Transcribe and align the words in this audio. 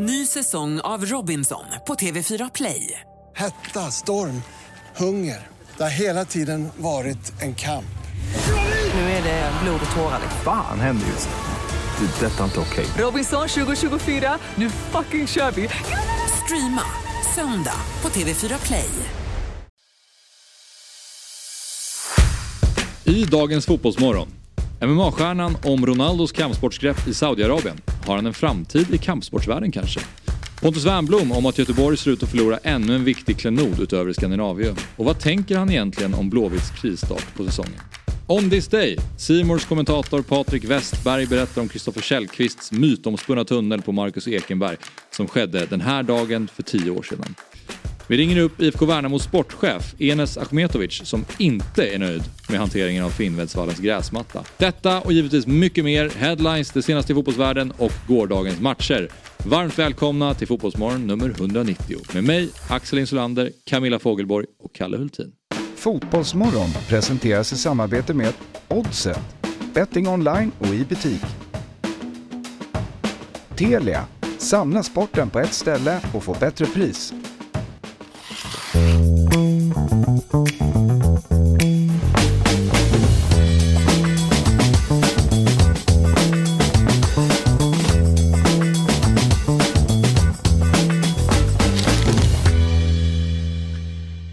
Ny 0.00 0.26
säsong 0.26 0.80
av 0.80 1.04
Robinson 1.06 1.64
på 1.86 1.94
TV4 1.94 2.50
Play. 2.54 3.00
Hetta, 3.36 3.80
storm, 3.80 4.42
hunger. 4.96 5.46
Det 5.76 5.82
har 5.82 5.90
hela 5.90 6.24
tiden 6.24 6.68
varit 6.76 7.42
en 7.42 7.54
kamp. 7.54 7.98
Nu 8.94 9.00
är 9.00 9.22
det 9.22 9.52
blod 9.62 9.80
och 9.90 9.96
tårar. 9.96 10.20
Fan 10.44 10.80
händer 10.80 11.06
just 11.06 11.28
nu. 11.28 12.06
Det. 12.06 12.26
är 12.26 12.30
Detta 12.30 12.40
är 12.40 12.44
inte 12.44 12.60
okej. 12.60 12.86
Robinson 12.98 13.48
2024, 13.48 14.38
nu 14.54 14.70
fucking 14.70 15.26
kör 15.26 15.50
vi! 15.50 15.68
Streama 16.44 16.82
söndag 17.34 17.80
på 18.00 18.08
TV4 18.08 18.66
Play. 18.66 18.90
I 23.04 23.24
dagens 23.24 23.66
Fotbollsmorgon. 23.66 24.28
MMA-stjärnan 24.80 25.56
om 25.64 25.86
Ronaldos 25.86 26.32
kampsportsgrepp 26.32 27.08
i 27.08 27.14
Saudiarabien. 27.14 27.80
Har 28.08 28.16
han 28.16 28.26
en 28.26 28.34
framtid 28.34 28.94
i 28.94 28.98
kampsportsvärlden 28.98 29.72
kanske? 29.72 30.00
Pontus 30.62 30.84
Wernbloom 30.84 31.32
om 31.32 31.46
att 31.46 31.58
Göteborg 31.58 31.96
ser 31.96 32.10
ut 32.10 32.22
att 32.22 32.30
förlora 32.30 32.58
ännu 32.62 32.94
en 32.94 33.04
viktig 33.04 33.38
klenod 33.38 33.80
utöver 33.80 34.12
Skandinavien. 34.12 34.76
Och 34.96 35.04
vad 35.04 35.20
tänker 35.20 35.58
han 35.58 35.70
egentligen 35.70 36.14
om 36.14 36.30
Blåvitts 36.30 36.70
krisstart 36.70 37.34
på 37.36 37.44
säsongen? 37.44 37.80
On 38.26 38.50
this 38.50 38.68
day, 38.68 38.96
Simors 39.18 39.64
kommentator 39.64 40.22
Patrik 40.22 40.64
Westberg 40.64 41.26
berättar 41.26 41.62
om 41.62 41.68
Kristoffer 41.68 42.00
Källqvists 42.00 42.72
mytomspunna 42.72 43.44
tunnel 43.44 43.82
på 43.82 43.92
Marcus 43.92 44.28
Ekenberg 44.28 44.76
som 45.10 45.28
skedde 45.28 45.66
den 45.66 45.80
här 45.80 46.02
dagen 46.02 46.48
för 46.54 46.62
tio 46.62 46.90
år 46.90 47.02
sedan. 47.02 47.34
Vi 48.10 48.16
ringer 48.16 48.38
upp 48.38 48.60
IFK 48.62 48.86
Värnamos 48.86 49.22
sportchef 49.22 49.94
Enes 49.98 50.38
Achmetovic 50.38 51.00
som 51.04 51.24
inte 51.38 51.86
är 51.86 51.98
nöjd 51.98 52.22
med 52.48 52.58
hanteringen 52.58 53.04
av 53.04 53.10
Finnvedsvallens 53.10 53.78
gräsmatta. 53.78 54.44
Detta 54.56 55.00
och 55.00 55.12
givetvis 55.12 55.46
mycket 55.46 55.84
mer, 55.84 56.10
headlines, 56.10 56.70
det 56.70 56.82
senaste 56.82 57.12
i 57.12 57.14
fotbollsvärlden 57.14 57.70
och 57.70 57.92
gårdagens 58.06 58.60
matcher. 58.60 59.08
Varmt 59.36 59.78
välkomna 59.78 60.34
till 60.34 60.46
Fotbollsmorgon 60.46 61.06
nummer 61.06 61.28
190 61.28 61.96
med 62.14 62.24
mig, 62.24 62.50
Axel 62.68 62.98
Insulander, 62.98 63.52
Camilla 63.64 63.98
Fogelborg 63.98 64.46
och 64.58 64.74
Kalle 64.74 64.96
Hultin. 64.96 65.32
Fotbollsmorgon 65.76 66.68
presenteras 66.88 67.52
i 67.52 67.56
samarbete 67.56 68.14
med 68.14 68.34
Oddset. 68.68 69.20
Betting 69.74 70.08
online 70.08 70.52
och 70.58 70.74
i 70.74 70.84
butik. 70.84 71.22
Telia. 73.56 74.06
Samla 74.38 74.82
sporten 74.82 75.30
på 75.30 75.38
ett 75.38 75.54
ställe 75.54 76.00
och 76.14 76.24
få 76.24 76.36
bättre 76.40 76.66
pris. 76.66 77.14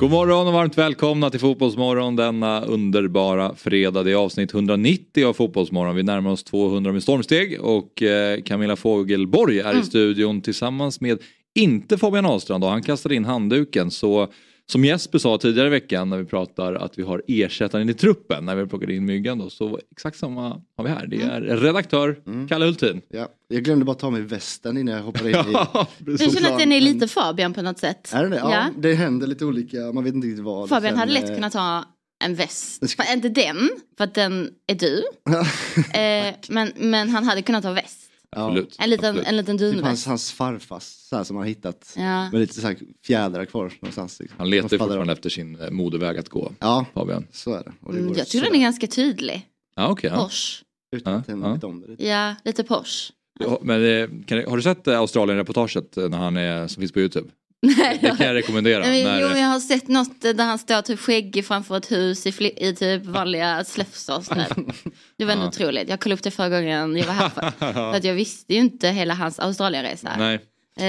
God 0.05 0.11
morgon 0.11 0.47
och 0.47 0.53
varmt 0.53 0.77
välkomna 0.77 1.29
till 1.29 1.39
Fotbollsmorgon 1.39 2.15
denna 2.15 2.61
underbara 2.61 3.55
fredag. 3.55 4.03
Det 4.03 4.11
är 4.11 4.15
avsnitt 4.15 4.53
190 4.53 5.25
av 5.25 5.33
Fotbollsmorgon. 5.33 5.95
Vi 5.95 6.03
närmar 6.03 6.31
oss 6.31 6.43
200 6.43 6.91
med 6.91 7.03
stormsteg 7.03 7.61
och 7.61 8.01
eh, 8.01 8.41
Camilla 8.41 8.75
Fogelborg 8.75 9.59
är 9.59 9.79
i 9.79 9.83
studion 9.83 10.41
tillsammans 10.41 11.01
med 11.01 11.19
inte 11.55 11.97
Fabian 11.97 12.25
Ahlstrand 12.25 12.63
då, 12.63 12.67
han 12.67 12.81
kastade 12.83 13.15
in 13.15 13.25
handduken 13.25 13.91
så 13.91 14.27
som 14.67 14.85
Jesper 14.85 15.17
sa 15.19 15.37
tidigare 15.37 15.67
i 15.67 15.71
veckan 15.71 16.09
när 16.09 16.17
vi 16.17 16.25
pratar 16.25 16.73
att 16.73 16.97
vi 16.99 17.03
har 17.03 17.21
ersättaren 17.27 17.89
i 17.89 17.93
truppen 17.93 18.45
när 18.45 18.55
vi 18.55 18.65
plockade 18.67 18.93
in 18.95 19.05
Myggan 19.05 19.37
då 19.39 19.49
så 19.49 19.79
exakt 19.91 20.17
samma 20.17 20.61
har 20.77 20.83
vi 20.83 20.89
här. 20.89 21.07
Det 21.07 21.21
är 21.21 21.41
redaktör 21.41 22.17
Kalle 22.49 22.65
Hultin. 22.65 23.01
Ja, 23.09 23.27
jag 23.47 23.63
glömde 23.63 23.85
bara 23.85 23.95
ta 23.95 24.09
mig 24.09 24.21
västen 24.21 24.77
innan 24.77 24.95
jag 24.95 25.03
hoppade 25.03 25.29
in 25.29 25.35
i... 25.35 25.39
Ja, 25.53 25.87
Jag 26.05 26.33
känner 26.33 26.51
att 26.51 26.59
den 26.59 26.71
är 26.71 26.81
lite 26.81 27.07
Fabian 27.07 27.53
på 27.53 27.61
något 27.61 27.79
sätt. 27.79 28.11
Är 28.13 28.29
det? 28.29 28.35
Ja, 28.37 28.51
Ja. 28.51 28.65
det 28.77 28.93
händer 28.93 29.27
lite 29.27 29.45
olika, 29.45 29.77
man 29.77 30.03
vet 30.03 30.13
inte 30.13 30.27
riktigt 30.27 30.43
vad. 30.45 30.69
Fabian 30.69 30.91
Sen, 30.91 30.99
hade 30.99 31.11
lätt 31.11 31.29
eh, 31.29 31.35
kunnat 31.35 31.53
ha 31.53 31.85
en 32.23 32.35
väst. 32.35 32.89
Ska- 32.89 33.13
Inte 33.13 33.29
den, 33.29 33.69
för 33.97 34.03
att 34.03 34.13
den 34.13 34.49
är 34.67 34.75
du. 34.75 35.03
eh, 35.99 36.33
men, 36.49 36.71
men 36.75 37.09
han 37.09 37.23
hade 37.23 37.41
kunnat 37.41 37.63
ha 37.63 37.71
väst. 37.73 37.99
Absolut. 38.35 38.75
En 38.79 38.89
liten, 38.89 39.09
absolut. 39.09 39.27
en 39.27 39.37
liten 39.37 39.57
Typ 39.57 39.83
hans, 39.83 40.05
hans 40.05 40.31
farfars, 40.31 40.83
så 40.83 41.15
här, 41.15 41.23
som 41.23 41.35
han 41.35 41.43
har 41.43 41.47
hittat. 41.49 41.93
Ja. 41.97 42.29
Med 42.31 42.41
lite 42.41 42.53
så 42.53 42.67
här 42.67 42.77
fjädrar 43.05 43.45
kvar 43.45 43.73
någonstans. 43.81 44.19
Liksom. 44.19 44.35
Han 44.39 44.49
letar 44.49 44.69
fortfarande 44.77 45.13
efter 45.13 45.29
sin 45.29 45.61
eh, 45.61 45.69
modeväg 45.71 46.17
att 46.17 46.29
gå. 46.29 46.51
Ja, 46.59 46.85
Fabian. 46.93 47.27
så 47.31 47.53
är 47.53 47.63
det. 47.63 47.71
Och 47.81 47.93
det 47.93 47.99
Mm, 47.99 48.13
jag 48.17 48.27
tycker 48.27 48.45
den 48.45 48.55
är 48.55 48.59
ganska 48.59 48.87
tydlig. 48.87 49.47
Ja, 49.75 49.87
okej. 49.87 50.09
ja. 50.13 50.23
Posh. 50.23 50.63
Utan 50.95 51.13
Ja, 51.13 51.19
att 51.53 51.63
ja. 51.63 51.67
om 51.67 51.81
det. 51.81 51.87
lite. 51.87 52.07
Ja, 52.07 52.35
lite 52.45 52.63
posh. 52.63 53.11
Ja, 53.39 53.59
Men, 53.61 53.83
eh, 54.01 54.09
kan, 54.25 54.45
har 54.47 54.57
du 54.57 54.63
sett 54.63 54.87
eh, 54.87 54.99
Australien-reportaget 54.99 55.95
när 55.95 56.17
han 56.17 56.37
är, 56.37 56.67
som 56.67 56.81
finns 56.81 56.91
på 56.91 56.99
Youtube? 56.99 57.29
Nej, 57.77 57.99
Det 58.01 58.17
kan 58.17 58.27
jag 58.27 58.33
rekommendera. 58.35 58.79
Men, 58.79 59.03
när, 59.03 59.21
jo, 59.21 59.27
men 59.27 59.39
jag 59.41 59.47
har 59.47 59.59
sett 59.59 59.87
något 59.87 60.21
där 60.21 60.43
han 60.45 60.59
står 60.59 60.81
typ 60.81 60.99
skäggig 60.99 61.45
framför 61.45 61.77
ett 61.77 61.91
hus 61.91 62.25
i, 62.27 62.31
fli- 62.31 62.57
i 62.69 62.75
typ 62.75 63.05
vanliga 63.05 63.63
slöfsar. 63.63 64.23
Det 65.17 65.25
var 65.25 65.31
ändå 65.33 65.43
Ja. 65.45 65.47
otroligt. 65.47 65.89
Jag 65.89 65.99
kollade 65.99 66.17
upp 66.19 66.23
det 66.23 66.31
förra 66.31 66.49
gången 66.49 66.97
jag 66.97 67.05
var 67.05 67.13
här. 67.13 67.29
För, 67.29 67.51
för 67.73 67.93
att 67.93 68.03
jag 68.03 68.13
visste 68.13 68.53
ju 68.53 68.59
inte 68.59 68.89
hela 68.89 69.13
hans 69.13 69.39
Australienresa. 69.39 70.15
Nej, 70.17 70.39
Eh, 70.79 70.85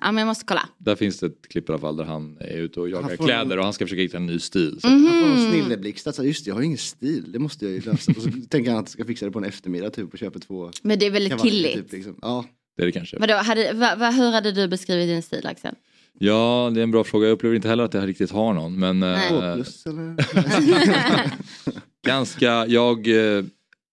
ja, 0.00 0.12
men 0.12 0.16
jag 0.18 0.26
måste 0.26 0.44
kolla. 0.44 0.68
där 0.78 0.96
finns 0.96 1.18
det 1.18 1.26
ett 1.26 1.48
klipp 1.50 1.68
i 1.68 1.72
alla 1.72 1.78
fall 1.80 1.96
där 1.96 2.04
han 2.04 2.36
är 2.40 2.56
ute 2.56 2.80
och 2.80 2.88
jagar 2.88 3.16
kläder 3.16 3.58
och 3.58 3.64
han 3.64 3.72
ska 3.72 3.84
försöka 3.84 4.02
hitta 4.02 4.16
en 4.16 4.26
ny 4.26 4.38
stil. 4.38 4.78
Så. 4.80 4.88
Mhm. 4.88 5.06
Han 5.06 5.20
får 5.20 5.28
en 5.42 5.50
snilleblixt, 5.50 6.06
alltså, 6.06 6.24
just 6.24 6.44
det, 6.44 6.48
jag 6.48 6.54
har 6.54 6.60
ju 6.60 6.66
ingen 6.66 6.78
stil, 6.78 7.32
det 7.32 7.38
måste 7.38 7.64
jag 7.64 7.74
ju 7.74 7.80
lösa. 7.80 8.12
Och 8.16 8.22
så 8.22 8.30
tänker 8.48 8.70
han 8.70 8.78
att 8.80 8.84
jag 8.86 8.88
ska 8.88 9.04
fixa 9.04 9.26
det 9.26 9.32
på 9.32 9.38
en 9.38 9.44
eftermiddag 9.44 9.90
typ 9.90 10.12
och 10.12 10.18
köper 10.18 10.40
två 10.40 10.70
Men 10.82 10.98
det 10.98 11.06
är 11.06 11.10
väldigt 11.10 11.32
kavajer, 11.32 11.50
killigt. 11.52 11.74
Typ, 11.76 11.92
liksom. 11.92 12.18
Ja, 12.22 12.44
Det 12.76 12.82
är 12.82 12.86
det 12.86 12.92
kanske. 12.92 13.18
Vadå, 13.18 13.34
hade, 13.34 13.72
va, 13.72 13.94
va, 13.96 14.10
hur 14.10 14.30
hade 14.30 14.52
du 14.52 14.68
beskrivit 14.68 15.08
din 15.08 15.22
stil 15.22 15.46
Axel? 15.46 15.74
Ja, 16.18 16.70
det 16.74 16.80
är 16.80 16.82
en 16.82 16.90
bra 16.90 17.04
fråga. 17.04 17.26
Jag 17.26 17.32
upplever 17.32 17.56
inte 17.56 17.68
heller 17.68 17.84
att 17.84 17.94
jag 17.94 18.08
riktigt 18.08 18.30
har 18.30 18.52
någon. 18.52 18.78
Men 18.78 19.04
plus 19.54 19.86
eller? 19.86 20.16
ganska, 22.06 22.66
jag 22.66 23.08
eh, 23.36 23.44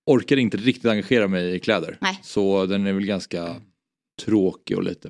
orkar 0.05 0.37
inte 0.37 0.57
riktigt 0.57 0.85
engagera 0.85 1.27
mig 1.27 1.55
i 1.55 1.59
kläder. 1.59 1.97
Nej. 2.01 2.19
Så 2.23 2.65
den 2.65 2.87
är 2.87 2.93
väl 2.93 3.05
ganska 3.05 3.55
tråkig 4.21 4.77
och 4.77 4.83
lite 4.83 5.09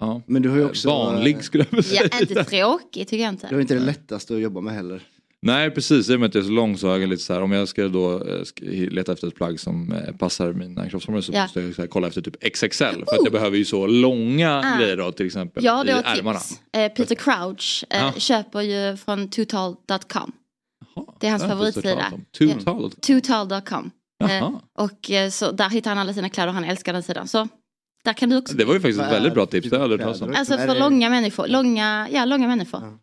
ja, 0.00 0.22
Men 0.26 0.42
du 0.42 0.48
har 0.48 0.56
ju 0.56 0.64
också... 0.64 0.88
vanlig 0.88 1.44
skulle 1.44 1.64
jag 1.64 1.70
vilja 1.70 1.82
säga. 1.82 2.08
Ja, 2.12 2.20
inte 2.20 2.44
tråkigt 2.44 3.08
tycker 3.08 3.24
jag 3.24 3.34
Du 3.34 3.46
har 3.46 3.60
inte. 3.60 3.60
inte 3.60 3.74
det 3.74 3.80
lättaste 3.80 4.34
att 4.34 4.40
jobba 4.40 4.60
med 4.60 4.74
heller. 4.74 5.02
Nej 5.44 5.70
precis, 5.70 6.10
i 6.10 6.14
och 6.16 6.20
med 6.20 6.28
att 6.28 6.34
jag 6.34 6.42
är 6.42 6.46
så 6.46 6.52
lång 6.52 6.78
så 6.78 6.88
har 6.88 6.98
jag 6.98 7.08
lite 7.08 7.22
så 7.22 7.34
här, 7.34 7.42
om 7.42 7.52
jag 7.52 7.68
ska 7.68 7.88
då 7.88 8.12
eh, 8.26 8.42
leta 8.90 9.12
efter 9.12 9.28
ett 9.28 9.34
plagg 9.34 9.60
som 9.60 9.92
eh, 9.92 10.16
passar 10.16 10.52
mina 10.52 10.88
kroppsformer 10.90 11.20
så 11.20 11.32
Ja. 11.32 11.42
måste 11.42 11.60
jag 11.60 11.74
så 11.74 11.82
här, 11.82 11.88
kolla 11.88 12.08
efter 12.08 12.20
typ 12.22 12.54
XXL. 12.54 12.84
För 12.84 13.00
att 13.00 13.24
jag 13.24 13.32
behöver 13.32 13.56
ju 13.56 13.64
så 13.64 13.86
långa 13.86 14.62
Ah. 14.64 14.78
grejer 14.78 14.96
då 14.96 15.12
till 15.12 15.26
exempel 15.26 15.64
Ja, 15.64 15.84
i 15.84 15.90
ärmarna. 15.90 16.38
tips. 16.38 16.60
Eh, 16.72 16.88
Peter 16.92 17.14
Crouch 17.14 17.84
eh, 17.90 17.98
Ja. 18.00 18.12
köper 18.16 18.60
ju 18.60 18.96
från 18.96 19.28
totall.com. 19.30 20.32
Jaha, 20.96 21.04
Det 21.20 21.26
är 21.26 21.30
hans 21.30 21.42
favoritsida. 21.42 22.12
Total.com. 23.06 23.90
Eh, 24.30 24.50
och 24.78 25.10
eh, 25.10 25.30
så 25.30 25.50
där 25.52 25.70
hittar 25.70 25.90
han 25.90 25.98
alla 25.98 26.12
sina 26.14 26.28
kläder 26.28 26.48
och 26.48 26.54
han 26.54 26.64
älskar 26.64 26.92
den 26.92 27.02
sidan. 27.02 27.28
Så 27.28 27.48
där 28.04 28.12
kan 28.12 28.30
du 28.30 28.36
också. 28.36 28.56
Det 28.56 28.64
var 28.64 28.74
ju 28.74 28.80
faktiskt 28.80 29.00
ett 29.00 29.12
väldigt 29.12 29.34
bra 29.34 29.46
tips. 29.46 29.68
för 29.68 29.70
Det 29.70 29.76
har 29.76 29.80
jag 29.88 29.92
aldrig 29.92 30.00
hört 30.00 30.06
talas 30.18 30.20
om. 30.22 30.26
kläder? 30.28 30.40
Alltså 30.40 30.74
för 30.74 30.80
långa 30.80 31.10
människor. 31.10 31.46
Långa, 31.48 32.08
ja, 32.12 32.24
långa 32.24 32.48
människor. 32.48 32.98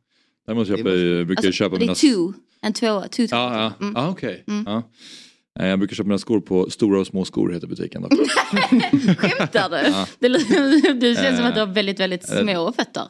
Däremot 0.48 0.68
köper, 0.68 0.84
Det 0.84 0.90
jag 1.18 1.28
brukar 1.28 1.44
jag 1.44 1.48
Alltså, 1.48 1.58
köpa 1.64 1.76
det 1.76 1.80
är 1.80 1.80
mina... 1.80 1.96
two. 1.96 2.34
En 2.62 2.74
tvåa. 2.74 3.08
Two 3.08 3.22
Ja, 3.22 3.28
ja. 3.32 3.74
Mm. 3.86 3.94
ja 3.96 4.10
okej. 4.10 4.44
Mm. 4.48 4.64
Ja. 4.68 4.84
Eh, 5.60 5.68
Jag 5.68 5.80
brukar 5.80 5.96
köpa 5.96 6.08
mina 6.08 6.18
skor 6.18 6.40
på 6.40 6.70
Stora 6.70 7.00
och 7.00 7.08
Små 7.08 7.26
skor 7.26 7.52
heter 7.52 7.68
butiken. 7.68 8.04
Skämtar 9.18 9.70
du? 9.70 9.90
Ja. 9.90 10.08
Det, 10.20 10.28
det 11.00 11.16
känns 11.16 11.38
som 11.38 11.46
Eh, 11.46 11.48
att 11.48 11.54
du 11.56 11.60
har 11.60 11.68
väldigt, 11.68 12.00
väldigt 12.00 12.32
eh, 12.32 12.42
små 12.42 12.72
fötter. 12.72 13.04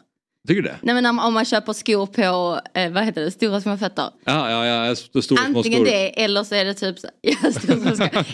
Tycker 0.48 0.62
du 0.62 0.68
det? 0.68 0.76
Nej 0.82 0.96
men 0.96 1.06
om, 1.06 1.20
om 1.20 1.34
man 1.34 1.46
köper 1.46 1.74
skor 1.74 2.06
på, 2.06 2.60
eh, 2.80 2.92
vad 2.92 3.04
heter 3.04 3.22
det, 3.22 3.32
stora 3.32 3.62
små 3.62 3.78
fötter. 3.78 4.10
Ja, 4.26 4.50
ja, 4.52 4.66
ja, 4.86 4.92
st- 4.92 5.22
stora 5.22 5.38
små 5.46 5.58
Antingen 5.58 5.84
det 5.84 6.24
eller 6.24 6.44
så 6.44 6.56
är 6.56 6.66
det 6.66 6.74
typ 6.74 7.00
så, 7.00 7.08
ja, 7.22 7.52
små. 7.52 7.74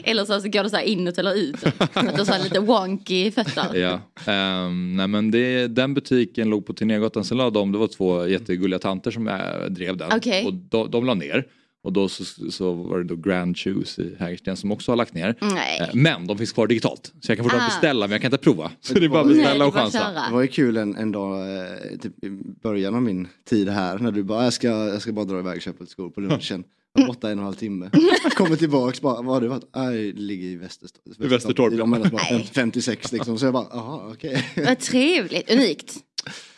Eller 0.03 0.25
så, 0.25 0.41
så 0.41 0.49
går 0.49 0.63
det 0.63 0.69
så 0.69 0.75
här 0.75 0.83
inåt 0.83 1.17
eller 1.17 1.35
ut. 1.35 1.63
Att 1.79 1.93
du 1.93 1.99
har 2.23 2.25
så 2.37 2.43
lite 2.43 2.59
wonky 2.59 3.31
fötter. 3.31 3.75
Ja, 3.75 3.99
ehm, 4.25 4.95
nej 4.95 5.07
men 5.07 5.31
det, 5.31 5.67
den 5.67 5.93
butiken 5.93 6.49
låg 6.49 6.65
på 6.65 6.73
Tegnérgatan, 6.73 7.23
sen 7.25 7.37
la 7.37 7.49
de, 7.49 7.71
det 7.71 7.77
var 7.77 7.87
två 7.87 8.27
jättegulliga 8.27 8.79
tanter 8.79 9.11
som 9.11 9.27
äh, 9.27 9.35
drev 9.69 9.97
den. 9.97 10.11
Okej. 10.15 10.45
Och 10.45 10.53
de, 10.53 10.91
de 10.91 11.05
la 11.05 11.13
ner. 11.13 11.43
Och 11.83 11.93
då 11.93 12.09
så, 12.09 12.25
så 12.51 12.73
var 12.73 12.97
det 12.97 13.03
då 13.03 13.15
Grand 13.15 13.57
Shoes 13.57 13.99
i 13.99 14.15
Hägersten 14.19 14.57
som 14.57 14.71
också 14.71 14.91
har 14.91 14.95
lagt 14.97 15.13
ner. 15.13 15.35
Nej. 15.41 15.79
Eh, 15.81 15.87
Men 15.93 16.27
de 16.27 16.37
finns 16.37 16.51
kvar 16.51 16.67
digitalt. 16.67 17.13
Så 17.21 17.31
jag 17.31 17.37
kan 17.37 17.43
fortfarande 17.45 17.65
Ah. 17.65 17.69
beställa 17.75 18.07
men 18.07 18.11
jag 18.11 18.21
kan 18.21 18.27
inte 18.33 18.43
prova. 18.43 18.71
Så 18.81 18.93
det 18.93 19.05
är 19.05 19.09
bara 19.09 19.21
att 19.21 19.27
beställa 19.27 19.53
Nej, 19.57 19.67
och 19.67 19.73
chansa. 19.73 20.11
Det 20.27 20.33
var 20.33 20.41
ju 20.41 20.47
kul 20.47 20.77
en, 20.77 20.95
en 20.95 21.11
dag, 21.11 21.55
eh, 21.57 21.97
typ 22.01 22.23
i 22.23 22.29
början 22.63 22.95
av 22.95 23.01
min 23.01 23.27
tid 23.49 23.69
här, 23.69 23.97
när 23.97 24.11
du 24.11 24.23
bara, 24.23 24.43
jag 24.43 24.53
ska, 24.53 24.67
jag 24.67 25.01
ska 25.01 25.11
bara 25.11 25.25
dra 25.25 25.39
iväg 25.39 25.55
och 25.55 25.61
köpa 25.61 25.83
ett 25.83 25.89
skor 25.89 26.09
på 26.09 26.21
lunchen. 26.21 26.63
Var 26.93 27.07
borta 27.07 27.29
en 27.31 27.37
och 27.37 27.41
en 27.41 27.45
halv 27.45 27.55
timme. 27.55 27.89
Kommer 28.35 28.55
tillbaks, 28.55 29.01
bara, 29.01 29.21
vad 29.21 29.33
har 29.33 29.41
du 29.41 29.47
varit? 29.47 29.63
Nej, 29.75 30.11
det 30.11 30.21
ligger 30.21 30.47
i 30.47 30.55
Västertorp. 30.55 31.21
I 31.23 31.27
Västertorp, 31.27 31.73
ja. 31.73 31.77
De 31.79 31.93
är 31.93 31.99
bara 32.09 32.21
Nej. 32.31 32.49
56 32.53 33.11
liksom, 33.11 33.39
så 33.39 33.45
jag 33.45 33.53
bara, 33.53 33.67
jaha 33.71 34.01
okej. 34.13 34.45
Vad 34.65 34.79
trevligt, 34.79 35.51
unikt. 35.51 35.95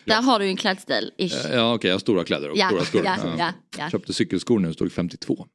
Där 0.06 0.22
har 0.22 0.40
du 0.40 0.46
ju 0.46 0.52
en 0.52 0.58
klädstil. 0.58 1.12
Ish. 1.18 1.34
Ja 1.52 1.74
okej, 1.74 1.88
jag 1.88 1.96
har 1.96 2.00
stora 2.00 2.24
kläder 2.24 2.50
och 2.50 2.58
Ja, 2.58 2.68
stora 2.70 2.86
skor. 2.86 3.02
Ja. 3.06 3.18
ja, 3.38 3.54
ja. 3.78 3.90
Köpte 3.90 4.14
cykelskor 4.14 4.60
nu, 4.60 4.74
stod 4.74 4.92
52. 4.92 5.48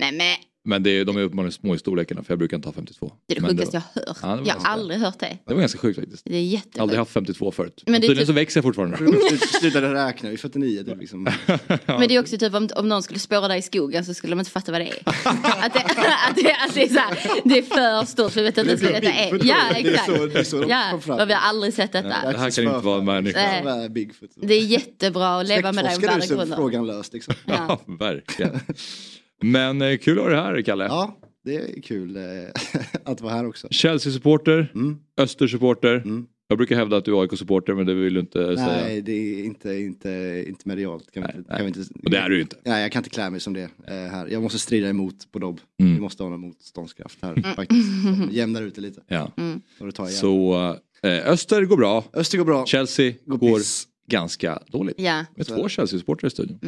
Nej 0.00 0.12
men 0.12 0.36
Men 0.66 0.82
det 0.82 0.90
är, 0.90 1.04
de 1.04 1.16
är 1.16 1.20
uppenbarligen 1.22 1.52
små 1.52 1.74
i 1.74 1.78
storlekarna 1.78 2.22
för 2.22 2.32
jag 2.32 2.38
brukar 2.38 2.56
inte 2.56 2.68
ha 2.68 2.72
52. 2.72 3.12
Det 3.26 3.36
är 3.36 3.40
det 3.40 3.48
sjukaste 3.48 3.76
jag 3.94 4.02
har 4.02 4.06
hört. 4.08 4.16
Ja, 4.22 4.28
det 4.36 4.48
jag 4.48 4.54
har 4.54 4.72
aldrig 4.72 5.00
hört 5.00 5.18
det. 5.18 5.38
det 5.46 5.54
var 5.54 5.60
ganska 5.60 5.78
sjukt 5.78 5.98
faktiskt. 6.00 6.22
Det 6.24 6.36
är 6.36 6.40
har 6.40 6.42
aldrig 6.42 6.52
jättesjukt. 6.52 6.96
haft 6.96 7.10
52 7.10 7.50
förut. 7.52 7.82
Men 7.86 7.92
det 7.94 8.00
tydligen 8.00 8.16
typ- 8.22 8.26
så 8.26 8.32
växer 8.32 8.58
jag 8.58 8.64
fortfarande. 8.64 8.96
Slut- 9.28 9.40
Slutade 9.60 9.94
räkna, 10.06 10.28
vi 10.28 10.34
är 10.34 10.38
49 10.38 10.82
typ 10.84 10.98
liksom. 11.00 11.22
Men 11.86 12.08
det 12.08 12.14
är 12.14 12.20
också 12.20 12.38
typ 12.38 12.54
om, 12.54 12.68
om 12.76 12.88
någon 12.88 13.02
skulle 13.02 13.18
spåra 13.18 13.48
dig 13.48 13.58
i 13.58 13.62
skogen 13.62 14.04
så 14.04 14.14
skulle 14.14 14.32
de 14.32 14.38
inte 14.38 14.50
fatta 14.50 14.72
vad 14.72 14.80
det 14.80 14.88
är. 14.88 14.98
att, 15.04 15.72
det, 15.74 15.80
att, 16.28 16.36
det, 16.36 16.56
att 16.68 16.74
det, 16.74 16.82
är 16.82 16.88
så 16.88 16.98
här, 16.98 17.18
det 17.44 17.58
är 17.58 17.62
för 17.62 18.06
stort 18.06 18.32
för 18.32 18.40
vi 18.40 18.46
vet 18.46 18.58
inte 18.58 18.70
ens 18.70 18.82
vad 18.82 18.92
detta 18.92 19.12
är. 19.12 19.30
Ja 19.46 19.56
Det 19.74 19.80
är 19.80 19.92
exakt. 19.92 20.06
så- 20.06 20.26
det 20.26 20.38
är 20.38 20.44
så 20.44 20.60
de 20.60 20.68
Ja, 20.70 20.92
och 21.22 21.28
vi 21.28 21.32
har 21.32 21.40
aldrig 21.40 21.74
sett 21.74 21.92
detta. 21.92 22.08
Det 22.08 22.38
här 22.38 22.50
kan 22.50 22.64
inte 22.64 22.78
vara 22.86 22.98
en 22.98 23.04
människa. 23.04 23.40
Det 24.36 24.54
är 24.54 24.60
jättebra 24.62 25.40
att 25.40 25.46
leva 25.48 25.72
med 25.72 25.84
dig 25.84 25.94
om 25.94 26.00
Släktforskare 26.00 26.22
så 26.28 26.34
är 26.34 26.36
värdegrunder. 26.36 26.56
frågan 26.56 26.86
löst 26.86 27.12
liksom. 27.12 27.34
Ja, 27.46 27.80
verkligen. 27.86 28.60
Men 29.42 29.82
eh, 29.82 29.96
kul 29.98 30.18
att 30.18 30.24
ha 30.24 30.30
dig 30.30 30.38
här 30.40 30.62
Kalle. 30.62 30.84
Ja, 30.84 31.18
det 31.44 31.56
är 31.56 31.82
kul 31.82 32.16
eh, 32.16 32.22
att 33.04 33.20
vara 33.20 33.32
här 33.34 33.46
också. 33.46 33.68
Chelsea-supporter, 33.70 34.70
Mm. 34.74 34.96
Öster-supporter. 35.16 35.94
Mm. 35.96 36.26
Jag 36.48 36.58
brukar 36.58 36.76
hävda 36.76 36.96
att 36.96 37.04
du 37.04 37.16
är 37.16 37.20
AIK-supporter 37.22 37.74
men 37.74 37.86
det 37.86 37.94
vill 37.94 38.14
du 38.14 38.20
inte 38.20 38.56
säga. 38.56 38.66
Nej, 38.66 39.02
det 39.02 39.12
är 39.12 39.44
inte, 39.44 39.74
inte, 39.74 40.44
inte 40.48 40.68
medialt. 40.68 41.10
Kan 41.10 41.22
vi, 41.22 41.26
Nej, 41.26 41.36
inte- 41.38 41.50
nej. 41.50 41.56
kan 41.58 41.66
vi 41.66 41.80
inte, 41.80 41.94
Och 42.04 42.10
det 42.10 42.16
är 42.18 42.28
du 42.28 42.40
inte. 42.40 42.56
Nej, 42.64 42.82
jag 42.82 42.92
kan 42.92 43.00
inte 43.00 43.10
klä 43.10 43.30
mig 43.30 43.40
som 43.40 43.52
det 43.52 43.62
eh, 43.62 43.94
här. 43.94 44.26
Jag 44.26 44.42
måste 44.42 44.58
strida 44.58 44.88
emot 44.88 45.32
på 45.32 45.38
Dobb. 45.38 45.60
Mm. 45.80 45.94
Vi 45.94 46.00
måste 46.00 46.22
ha 46.22 46.30
någon 46.30 46.40
motståndskraft 46.40 47.18
här 47.22 47.54
faktiskt. 47.56 47.88
Jämnar 48.30 48.62
ut 48.62 48.74
det 48.74 48.80
lite. 48.80 49.02
Ja. 49.08 49.32
Igen. 49.36 49.62
Så 50.10 50.54
eh, 51.02 51.28
Öster 51.30 51.62
går 51.64 51.76
bra, 51.76 52.04
Öster 52.12 52.38
går 52.38 52.44
bra. 52.44 52.66
Chelsea 52.66 53.12
Går 53.26 53.38
går 53.38 53.60
ganska 54.08 54.58
dåligt. 54.66 55.00
Ja. 55.00 55.24
Med 55.36 55.46
två 55.46 55.68
Chelsea-supportrar 55.68 56.26
i 56.26 56.30
studion. 56.30 56.58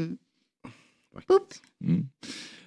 Boop. 1.28 1.48
Mm. 1.84 2.08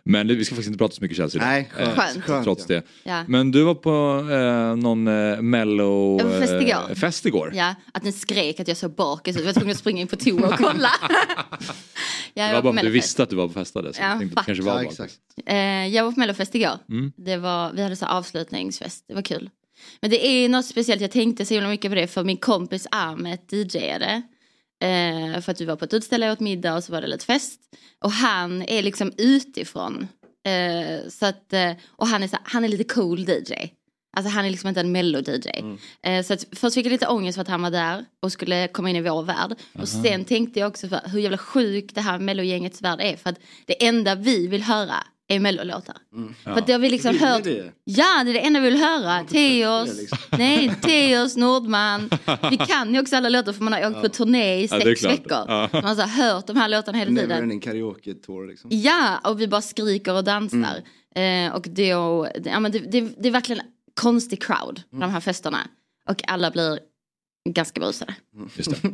Men 0.10 0.28
vi 0.28 0.46
ska 0.46 0.56
faktiskt 0.56 0.68
inte 0.68 0.78
prata 0.78 0.96
så 0.96 1.02
mycket 1.02 1.18
Chelsea 1.18 1.42
idag. 1.42 1.50
Nej, 1.50 1.70
skönt. 1.74 1.90
Eh, 1.90 1.96
Skönt. 1.96 2.24
skönt 2.26 2.44
Trots 2.44 2.66
det. 2.66 2.84
Ja. 3.04 3.24
Men 3.28 3.52
du 3.52 3.64
var 3.64 3.76
på 3.76 4.28
eh, 4.32 4.76
någon 4.76 5.08
eh, 5.08 5.42
mello 5.42 6.20
fest 6.40 6.54
igår. 6.54 6.90
eh, 6.90 6.96
fest 6.96 7.26
igår. 7.26 7.52
ja, 7.56 7.76
att 7.94 8.04
den 8.04 8.14
skrek 8.14 8.60
att 8.60 8.68
jag 8.68 8.78
såg 8.78 8.92
bakis 8.96 9.36
ut. 9.36 9.40
Jag 9.40 9.46
var 9.46 9.54
tvungen 9.54 9.72
att 9.72 9.78
springa 9.80 10.02
in 10.02 10.08
på 10.08 10.16
toa 10.16 10.48
och 10.48 10.58
kolla. 10.58 10.90
ja, 11.00 11.60
Det 12.34 12.42
jag 12.42 12.54
var 12.54 12.62
bara 12.62 12.80
att 12.80 12.86
du 12.86 12.90
visste 12.90 13.24
att 13.24 13.30
du 13.30 13.36
var 13.36 13.48
på 13.48 13.54
festade. 13.54 13.94
Så 13.94 14.02
Ja, 14.02 14.10
jag 14.10 14.20
tänkte 14.20 14.40
att 14.40 14.46
kanske 14.46 14.64
var 14.64 14.74
Ja, 14.84 14.90
exakt. 14.90 15.14
Eh, 15.46 15.88
jag 15.88 16.04
var 16.04 16.12
på 16.12 16.20
Mellofest 16.20 16.56
igår. 16.56 16.78
Mm. 16.90 17.12
Det 17.18 17.38
var, 17.38 17.72
vi 17.74 17.84
hade 17.84 17.96
så 17.96 18.06
avslutningsfest, 18.06 19.06
det 19.08 19.14
var 19.14 19.22
kul. 19.22 19.50
Men 20.02 20.10
det 20.12 20.28
är 20.28 20.50
något 20.50 20.66
speciellt, 20.66 21.02
jag 21.02 21.12
tänkte 21.12 21.46
så 21.46 21.54
himla 21.54 21.70
mycket 21.70 21.92
på 21.92 21.96
det 21.96 22.08
för 22.08 22.24
min 22.24 22.38
kompis 22.38 22.88
Ahmet 22.92 23.54
DJade. 23.54 24.22
Eh, 24.82 25.42
för 25.42 25.52
att 25.52 25.62
vi 25.62 25.66
var 25.66 25.76
på 25.76 25.86
ett 25.86 25.94
utställe 25.94 26.28
och 26.28 26.34
åt 26.34 26.40
middag 26.40 26.76
och 26.76 26.84
så 26.84 26.92
var 26.92 27.02
det 27.02 27.08
lite 27.08 27.26
fest. 27.26 27.60
Och 28.04 28.12
han 28.12 28.62
är 28.62 28.82
liksom 28.82 29.12
utifrån. 29.18 30.08
Eh, 30.46 31.10
så 31.10 31.26
att, 31.26 31.54
eh, 31.54 31.72
och 31.88 32.08
han 32.08 32.24
är, 32.24 32.28
så, 32.28 32.38
han 32.44 32.64
är 32.64 32.68
lite 32.68 32.84
cool 32.84 33.20
DJ. 33.20 33.54
Alltså 34.18 34.32
han 34.32 34.46
är 34.46 34.50
liksom 34.50 34.68
inte 34.68 34.80
en 34.80 34.92
mello-DJ. 34.92 35.78
Eh, 36.02 36.24
så 36.24 36.34
att 36.34 36.46
först 36.52 36.74
fick 36.76 36.86
jag 36.86 36.92
lite 36.92 37.08
ångest 37.08 37.36
för 37.36 37.42
att 37.42 37.48
han 37.48 37.62
var 37.62 37.72
där 37.72 38.06
och 38.22 38.32
skulle 38.32 38.68
komma 38.68 38.90
in 38.90 38.96
i 38.96 39.02
vår 39.02 39.24
värld. 39.24 39.56
Och 39.74 39.88
sen 39.88 40.26
tänkte 40.26 40.60
jag 40.60 40.68
också 40.70 40.88
för 40.88 41.02
hur 41.06 41.20
jävla 41.20 41.38
sjukt 41.38 41.96
det 41.96 42.02
här 42.02 42.20
mellogängets 42.20 42.82
värld 42.82 43.02
är. 43.02 43.18
För 43.18 43.30
att 43.30 43.40
det 43.66 43.86
enda 43.88 44.16
vi 44.16 44.48
vill 44.48 44.64
höra 44.64 44.96
är 45.32 45.40
mellolåtar. 45.40 45.98
För 46.44 46.52
att 46.52 46.68
det 46.68 46.72
har 46.74 46.80
vi 46.80 46.90
liksom 46.90 47.12
ni 47.12 47.18
hört. 47.20 47.44
det? 47.44 47.72
Ja, 47.84 48.24
det 48.24 48.30
är 48.32 48.34
det 48.34 48.40
enda 48.40 48.60
vi 48.60 48.70
vill 48.70 48.80
höra. 48.80 49.24
Teos, 49.24 49.90
det 49.96 50.02
liksom. 50.02 50.18
nej, 50.38 50.76
Teos, 50.82 51.38
Nordman. 51.38 52.10
Vi 52.52 52.58
kan 52.68 52.94
ju 52.94 53.00
också 53.02 53.16
alla 53.16 53.30
låtar 53.30 53.54
för 53.54 53.64
man 53.64 53.74
har 53.74 53.92
åkt 53.92 54.02
på 54.02 54.10
turné 54.10 54.56
i 54.62 54.66
Ja, 54.72 54.78
det 54.78 54.84
sex 54.84 55.02
klart. 55.02 55.14
veckor. 55.14 55.46
Ja. 55.48 55.70
Man 55.74 55.84
har 55.84 55.96
så 55.96 56.02
här 56.02 56.24
hört 56.34 56.48
de 56.48 56.58
här 56.58 56.70
låtarna 56.70 56.98
hela 56.98 57.12
Never 57.12 57.28
tiden. 57.28 57.44
ending 57.44 57.60
karaoke 57.60 58.14
tour 58.14 58.48
liksom. 58.48 58.70
Ja, 58.74 59.18
och 59.24 59.42
vi 59.42 59.48
bara 59.48 59.62
skriker 59.62 60.14
och 60.14 60.24
dansar. 60.24 60.82
Eh, 61.16 61.54
och 61.56 61.68
då, 61.70 62.28
ja, 62.46 62.60
men 62.60 62.72
det, 62.72 62.80
det, 62.80 63.02
det 63.02 63.28
är 63.28 63.32
verkligen 63.32 63.62
konstig 64.02 64.44
crowd 64.44 64.82
på 64.92 64.98
de 65.00 65.10
här 65.12 65.20
festerna. 65.20 65.60
Och 66.10 66.22
alla 66.28 66.52
blir 66.52 66.80
ganska 67.50 67.80
brusade. 67.80 68.16
Just 68.58 68.82
det. 68.82 68.90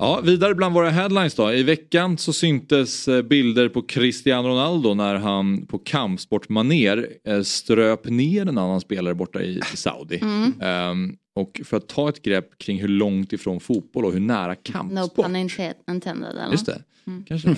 Ja, 0.00 0.20
vidare 0.24 0.54
bland 0.54 0.74
våra 0.74 0.90
headlines 0.90 1.34
då. 1.34 1.52
I 1.52 1.62
veckan 1.62 2.18
så 2.18 2.32
syntes 2.32 3.08
eh, 3.08 3.22
bilder 3.22 3.68
på 3.68 3.82
Cristiano 3.82 4.48
Ronaldo 4.48 4.94
när 4.94 5.14
han 5.14 5.66
på 5.66 5.78
kampsportmaner 5.78 7.08
eh, 7.24 7.42
ströp 7.42 8.04
ner 8.08 8.40
en 8.42 8.58
annan 8.58 8.80
spelare 8.80 9.14
borta 9.14 9.42
i, 9.42 9.60
Saudi. 9.74 10.20
Ehm, 10.60 11.16
och 11.34 11.60
för 11.64 11.76
att 11.76 11.88
ta 11.88 12.08
ett 12.08 12.22
grepp 12.22 12.58
kring 12.58 12.80
hur 12.80 12.88
långt 12.88 13.32
ifrån 13.32 13.60
fotboll 13.60 14.04
och 14.04 14.12
hur 14.12 14.20
nära 14.20 14.48
No 14.48 14.54
kampsport. 14.62 15.24
pun 15.26 15.36
inte- 15.36 15.74
intended. 15.90 16.30
Eller? 16.30 16.50
Just 16.52 16.66
det. 16.66 16.82
Kanske 17.26 17.48
det. 17.48 17.56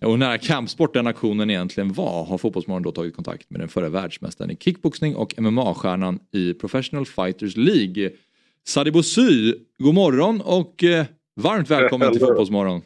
Och 0.06 0.10
hur 0.10 0.16
nära 0.18 0.38
kampsport 0.38 0.94
den 0.94 1.06
aktionen 1.06 1.50
egentligen 1.50 1.92
var 1.92 2.24
har 2.24 2.38
Fotbollsmorgon 2.38 2.82
då 2.82 2.92
tagit 2.92 3.16
kontakt 3.16 3.50
med 3.50 3.60
den 3.60 3.68
förre 3.68 3.88
världsmästaren 3.88 4.50
i 4.50 4.56
kickboxning 4.56 5.16
och 5.16 5.34
MMA-stjärnan 5.38 6.18
i 6.32 6.54
Professional 6.54 7.06
Fighters 7.06 7.56
League. 7.56 8.10
Sadibou 8.66 9.02
Sy, 9.02 9.54
god 9.78 9.94
morgon 9.94 10.40
och 10.40 10.84
eh, 10.84 11.06
varmt 11.42 11.70
välkommen 11.70 12.12
till. 12.12 12.20
Fotbollsmorgon. 12.20 12.82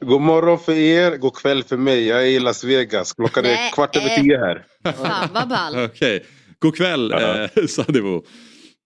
God 0.00 0.20
morgon 0.20 0.58
för 0.58 0.72
er, 0.72 1.16
god 1.16 1.34
kväll 1.34 1.62
för 1.62 1.76
mig. 1.76 2.06
Jag 2.06 2.22
är 2.22 2.26
i 2.26 2.40
Las 2.40 2.64
Vegas. 2.64 3.12
Klockan 3.12 3.44
är 3.44 3.72
kvart 3.72 3.96
över 3.96 4.08
eh. 4.08 4.22
tio 4.22 4.38
här. 4.38 4.66
Fan 4.92 5.28
vad 5.34 5.48
ball. 5.48 5.84
Okej, 5.84 6.24
god 6.58 6.76
kväll 6.76 7.12
eh, 7.12 7.66
Sadibou. 7.68 8.22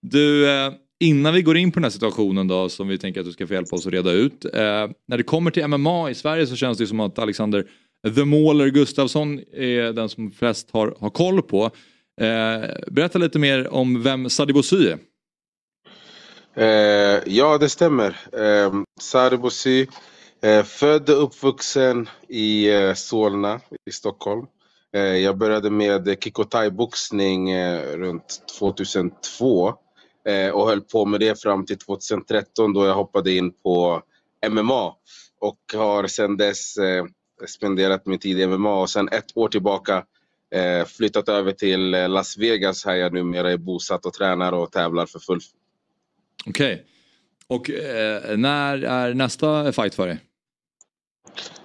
Du, 0.03 0.51
eh, 0.51 0.73
innan 1.01 1.35
vi 1.35 1.43
går 1.43 1.57
in 1.57 1.73
på 1.73 1.77
den 1.77 1.85
här 1.85 1.91
situationen 1.91 2.49
då 2.49 2.69
som 2.69 2.89
vi 2.89 2.99
tänker 2.99 3.21
att 3.21 3.27
du 3.27 3.33
ska 3.33 3.47
få 3.47 3.55
hjälpa 3.55 3.77
oss 3.77 3.87
att 3.87 3.93
reda 3.93 4.11
ut. 4.11 4.45
Eh, 4.45 4.51
när 5.09 5.17
det 5.17 5.23
kommer 5.23 5.51
till 5.51 5.67
MMA 5.67 6.11
i 6.11 6.15
Sverige 6.15 6.47
så 6.47 6.57
känns 6.57 6.79
det 6.79 6.87
som 6.87 7.01
att 7.01 7.19
Alexander 7.19 7.67
The 8.15 8.25
Mauler 8.25 8.69
Gustafsson 8.69 9.39
är 9.53 9.93
den 9.93 10.09
som 10.09 10.31
flest 10.31 10.71
har, 10.71 10.95
har 11.01 11.11
koll 11.11 11.43
på. 11.43 11.65
Eh, 12.21 12.71
berätta 12.87 13.19
lite 13.19 13.39
mer 13.39 13.69
om 13.69 14.03
vem 14.03 14.31
Sadibou 14.31 14.63
Sy 14.63 14.89
är. 14.89 14.99
Eh, 16.55 17.23
ja, 17.27 17.59
det 17.59 17.69
stämmer. 17.69 18.17
Eh, 18.33 18.73
Saribosi, 19.01 19.89
eh, 20.43 20.65
född 20.65 21.11
och 21.11 21.23
uppvuxen 21.23 22.09
i 22.29 22.71
eh, 22.71 22.95
Solna 22.95 23.61
i 23.87 23.93
Stockholm. 23.93 24.47
Eh, 24.93 25.03
jag 25.03 25.39
började 25.39 25.71
med 25.71 26.17
kick 26.21 26.39
och 26.39 26.51
thai-boxning 26.51 27.51
eh, 27.51 27.97
runt 27.97 28.43
2002 28.59 29.75
eh, 30.25 30.51
och 30.51 30.69
höll 30.69 30.81
på 30.81 31.05
med 31.05 31.21
det 31.21 31.43
fram 31.43 31.67
till 31.67 31.79
2013 31.79 32.73
då 32.73 32.87
jag 32.87 32.95
hoppade 32.95 33.33
in 33.33 33.53
på 33.53 34.03
MMA 34.49 34.95
och 35.41 35.59
har 35.75 36.07
sedan 36.07 36.37
dess 36.37 36.77
eh, 36.77 37.05
spenderat 37.47 38.07
min 38.07 38.19
tid 38.19 38.41
i 38.41 38.47
MMA 38.47 38.81
och 38.81 38.91
sedan 38.91 39.09
ett 39.09 39.37
år 39.37 39.49
tillbaka 39.49 40.05
eh, 40.55 40.85
flyttat 40.87 41.29
över 41.29 41.53
till 41.53 41.95
eh, 41.95 42.09
Las 42.09 42.39
Vegas 42.39 42.85
här 42.85 42.95
jag 42.95 43.13
numera 43.13 43.53
är 43.53 43.57
bosatt 43.57 44.07
och 44.07 44.13
tränar 44.13 44.53
och 44.53 44.73
tävlar 44.73 45.07
för 45.07 45.19
full 45.19 45.41
Okej. 46.47 46.85
Och 47.47 47.71
eh, 47.71 48.37
när 48.37 48.83
är 48.83 49.15
nästa 49.15 49.73
fight 49.73 49.95
för 49.95 50.07
dig? 50.07 50.19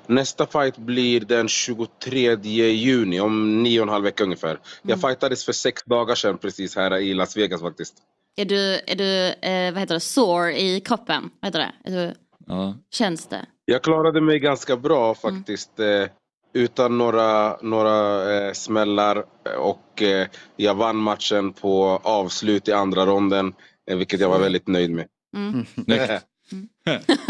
Nästa 0.08 0.46
fight 0.46 0.78
blir 0.78 1.20
den 1.20 1.48
23 1.48 2.36
juni, 2.70 3.20
om 3.20 3.64
nio 3.64 3.80
och 3.80 3.84
en 3.84 3.90
halv 3.90 4.04
vecka 4.04 4.24
ungefär. 4.24 4.60
Jag 4.82 5.02
fightades 5.02 5.46
för 5.46 5.54
sex 5.54 5.84
dagar 5.84 6.16
sedan 6.16 6.38
precis 6.38 6.76
här 6.76 6.98
i 6.98 7.14
Las 7.14 7.38
Vegas 7.38 7.62
faktiskt. 7.62 7.96
Är 8.38 8.46
du, 8.46 8.80
är 8.88 8.96
du 8.96 9.28
eh, 9.50 9.74
vad 9.74 9.80
heter 9.80 9.94
det, 9.94 10.00
sore 10.00 10.62
i 10.62 10.80
kroppen? 10.80 11.30
Vad 11.40 11.48
heter 11.48 11.60
det? 11.60 11.90
Är 11.92 12.08
du, 12.08 12.14
Ja. 12.48 12.76
känns 12.92 13.28
det? 13.28 13.46
Jag 13.66 13.84
klarade 13.84 14.22
mig 14.22 14.40
ganska 14.40 14.78
bra 14.78 15.16
faktiskt. 15.16 15.80
Eh, 15.80 16.08
utan 16.54 16.98
några, 16.98 17.58
några 17.62 18.32
eh, 18.48 18.54
smällar 18.54 19.26
och 19.58 20.02
eh, 20.02 20.28
jag 20.56 20.76
vann 20.76 20.96
matchen 20.96 21.54
på 21.54 22.00
avslut 22.04 22.68
i 22.68 22.72
andra 22.72 23.06
ronden. 23.06 23.54
Eh, 23.92 23.98
vilket 23.98 24.20
jag 24.20 24.30
var 24.30 24.39
väldigt 24.39 24.68
nöjd 24.68 24.92
med. 24.92 25.08
Snyggt. 25.86 26.25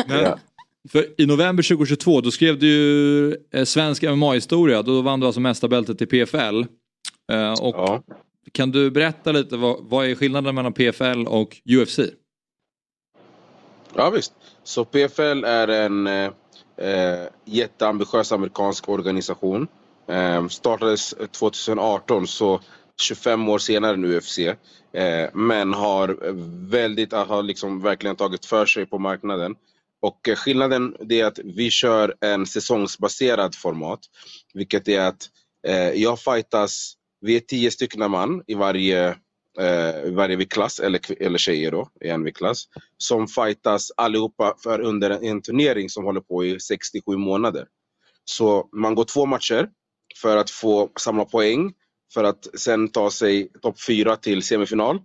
Men, 0.08 0.40
för 0.90 1.22
I 1.22 1.26
november 1.26 1.64
2022 1.64 2.22
då 2.22 2.32
skrev 2.32 2.60
du 2.60 2.68
ju 2.68 3.36
eh, 3.52 3.64
svensk 3.66 4.04
MMA-historia. 4.04 4.82
Då 4.82 5.02
vann 5.02 5.20
du 5.20 5.26
alltså 5.26 5.42
mästarbältet 5.42 6.02
i 6.02 6.06
PFL. 6.06 6.64
Eh, 7.32 7.52
och 7.52 7.76
Ja. 7.76 8.04
Kan 8.52 8.72
du 8.72 8.92
berätta 8.92 9.32
lite 9.32 9.58
vad, 9.58 9.78
vad 9.82 10.06
är 10.06 10.16
skillnaden 10.16 10.56
mellan 10.56 10.74
PFL 10.74 11.28
och 11.28 11.58
UFC? 11.70 12.00
Ja 13.96 14.10
visst. 14.10 14.34
Så 14.64 14.86
PFL 14.86 15.44
är 15.44 15.68
en 15.68 16.08
eh, 16.08 17.28
jätteambitiös 17.46 18.32
amerikansk 18.32 18.90
organisation. 18.90 19.68
Eh, 20.08 20.48
startades 20.48 21.16
2018 21.32 22.28
så 22.28 22.62
25 23.02 23.50
år 23.50 23.58
senare 23.58 23.98
nu 23.98 24.18
UFC. 24.18 24.40
Eh, 24.40 25.30
men 25.34 25.74
har 25.74 26.18
väldigt, 26.70 27.14
eh, 27.14 27.28
har 27.28 27.44
liksom 27.44 27.82
verkligen 27.82 28.16
tagit 28.16 28.46
för 28.46 28.66
sig 28.66 28.86
på 28.86 29.00
marknaden. 29.00 29.56
Och 30.02 30.30
eh, 30.30 30.36
skillnaden 30.36 30.96
det 31.00 31.22
är 31.22 31.26
att 31.26 31.40
vi 31.44 31.72
kör 31.72 32.16
en 32.22 32.46
säsongsbaserad 32.46 33.56
format. 33.56 34.00
Vilket 34.54 34.88
är 34.88 35.02
att 35.02 35.30
eh, 35.68 35.90
jag 35.90 36.20
fightas, 36.20 36.94
vi 37.22 37.36
är 37.36 37.40
tio 37.40 37.72
stycken 37.72 38.12
man 38.12 38.44
i 38.48 38.54
varje, 38.54 39.08
eh, 39.60 40.12
varje 40.12 40.36
viktklass, 40.36 40.80
eller, 40.80 41.22
eller 41.22 41.38
tjejer 41.38 41.72
då, 41.72 41.90
i 42.02 42.10
en 42.10 42.24
viktklass. 42.24 42.66
Som 42.98 43.28
fightas 43.28 43.92
allihopa 43.98 44.56
för 44.64 44.80
under 44.82 45.10
en, 45.10 45.24
en 45.24 45.42
turnering 45.42 45.90
som 45.90 46.06
håller 46.06 46.22
på 46.22 46.46
i 46.46 46.60
67 46.60 47.18
månader. 47.18 47.68
Så 48.26 48.70
man 48.72 48.96
går 48.96 49.04
två 49.04 49.26
matcher 49.26 49.70
för 50.22 50.38
att 50.38 50.50
få 50.50 50.90
samla 51.00 51.26
poäng 51.26 51.74
för 52.14 52.24
att 52.24 52.60
sen 52.60 52.88
ta 52.88 53.12
sig 53.12 53.50
topp 53.62 53.82
fyra 53.82 54.16
till 54.16 54.44
semifinal. 54.44 55.02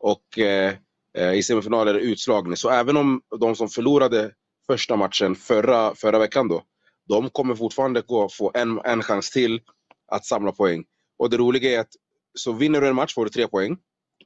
Och 0.00 0.38
eh, 0.38 0.74
eh, 1.18 1.32
i 1.32 1.42
semifinal 1.42 1.88
är 1.88 1.94
det 1.94 2.00
utslagning. 2.00 2.56
Så 2.56 2.70
även 2.70 2.96
om 2.96 3.20
de 3.40 3.56
som 3.56 3.68
förlorade 3.68 4.32
första 4.66 4.96
matchen 4.96 5.34
förra, 5.34 5.94
förra 5.94 6.18
veckan 6.18 6.48
då, 6.48 6.62
de 7.08 7.30
kommer 7.30 7.54
fortfarande 7.54 8.00
gå, 8.00 8.28
få 8.28 8.50
en, 8.54 8.80
en 8.84 9.02
chans 9.02 9.30
till 9.30 9.60
att 10.08 10.26
samla 10.26 10.52
poäng. 10.52 10.84
Och 11.18 11.30
det 11.30 11.36
roliga 11.36 11.70
är 11.70 11.80
att 11.80 11.92
så 12.38 12.52
vinner 12.52 12.80
du 12.80 12.88
en 12.88 12.94
match 12.94 13.14
får 13.14 13.24
du 13.24 13.30
tre 13.30 13.48
poäng. 13.48 13.76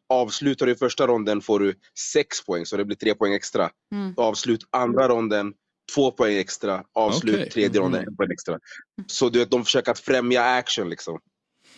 Avslutar 0.09 0.67
du 0.67 0.77
första 0.77 1.07
ronden 1.07 1.41
får 1.41 1.61
du 1.61 1.75
sex 2.13 2.45
poäng, 2.45 2.67
så 2.67 2.77
det 2.77 2.85
blir 2.85 2.97
tre 2.97 3.15
poäng 3.15 3.35
extra. 3.35 3.71
Mm. 3.93 4.15
Avslut 4.17 4.61
andra 4.71 5.09
ronden, 5.09 5.55
två 5.95 6.11
poäng 6.11 6.37
extra. 6.37 6.85
Avslut 6.93 7.35
Okej. 7.35 7.51
tredje 7.51 7.81
ronden, 7.81 8.09
en 8.09 8.17
poäng 8.17 8.31
extra. 8.33 8.59
Så 9.07 9.29
du 9.29 9.39
vet, 9.39 9.51
de 9.51 9.65
försöker 9.65 9.93
att 9.93 9.99
främja 9.99 10.43
action 10.43 10.91
liksom. 10.91 11.19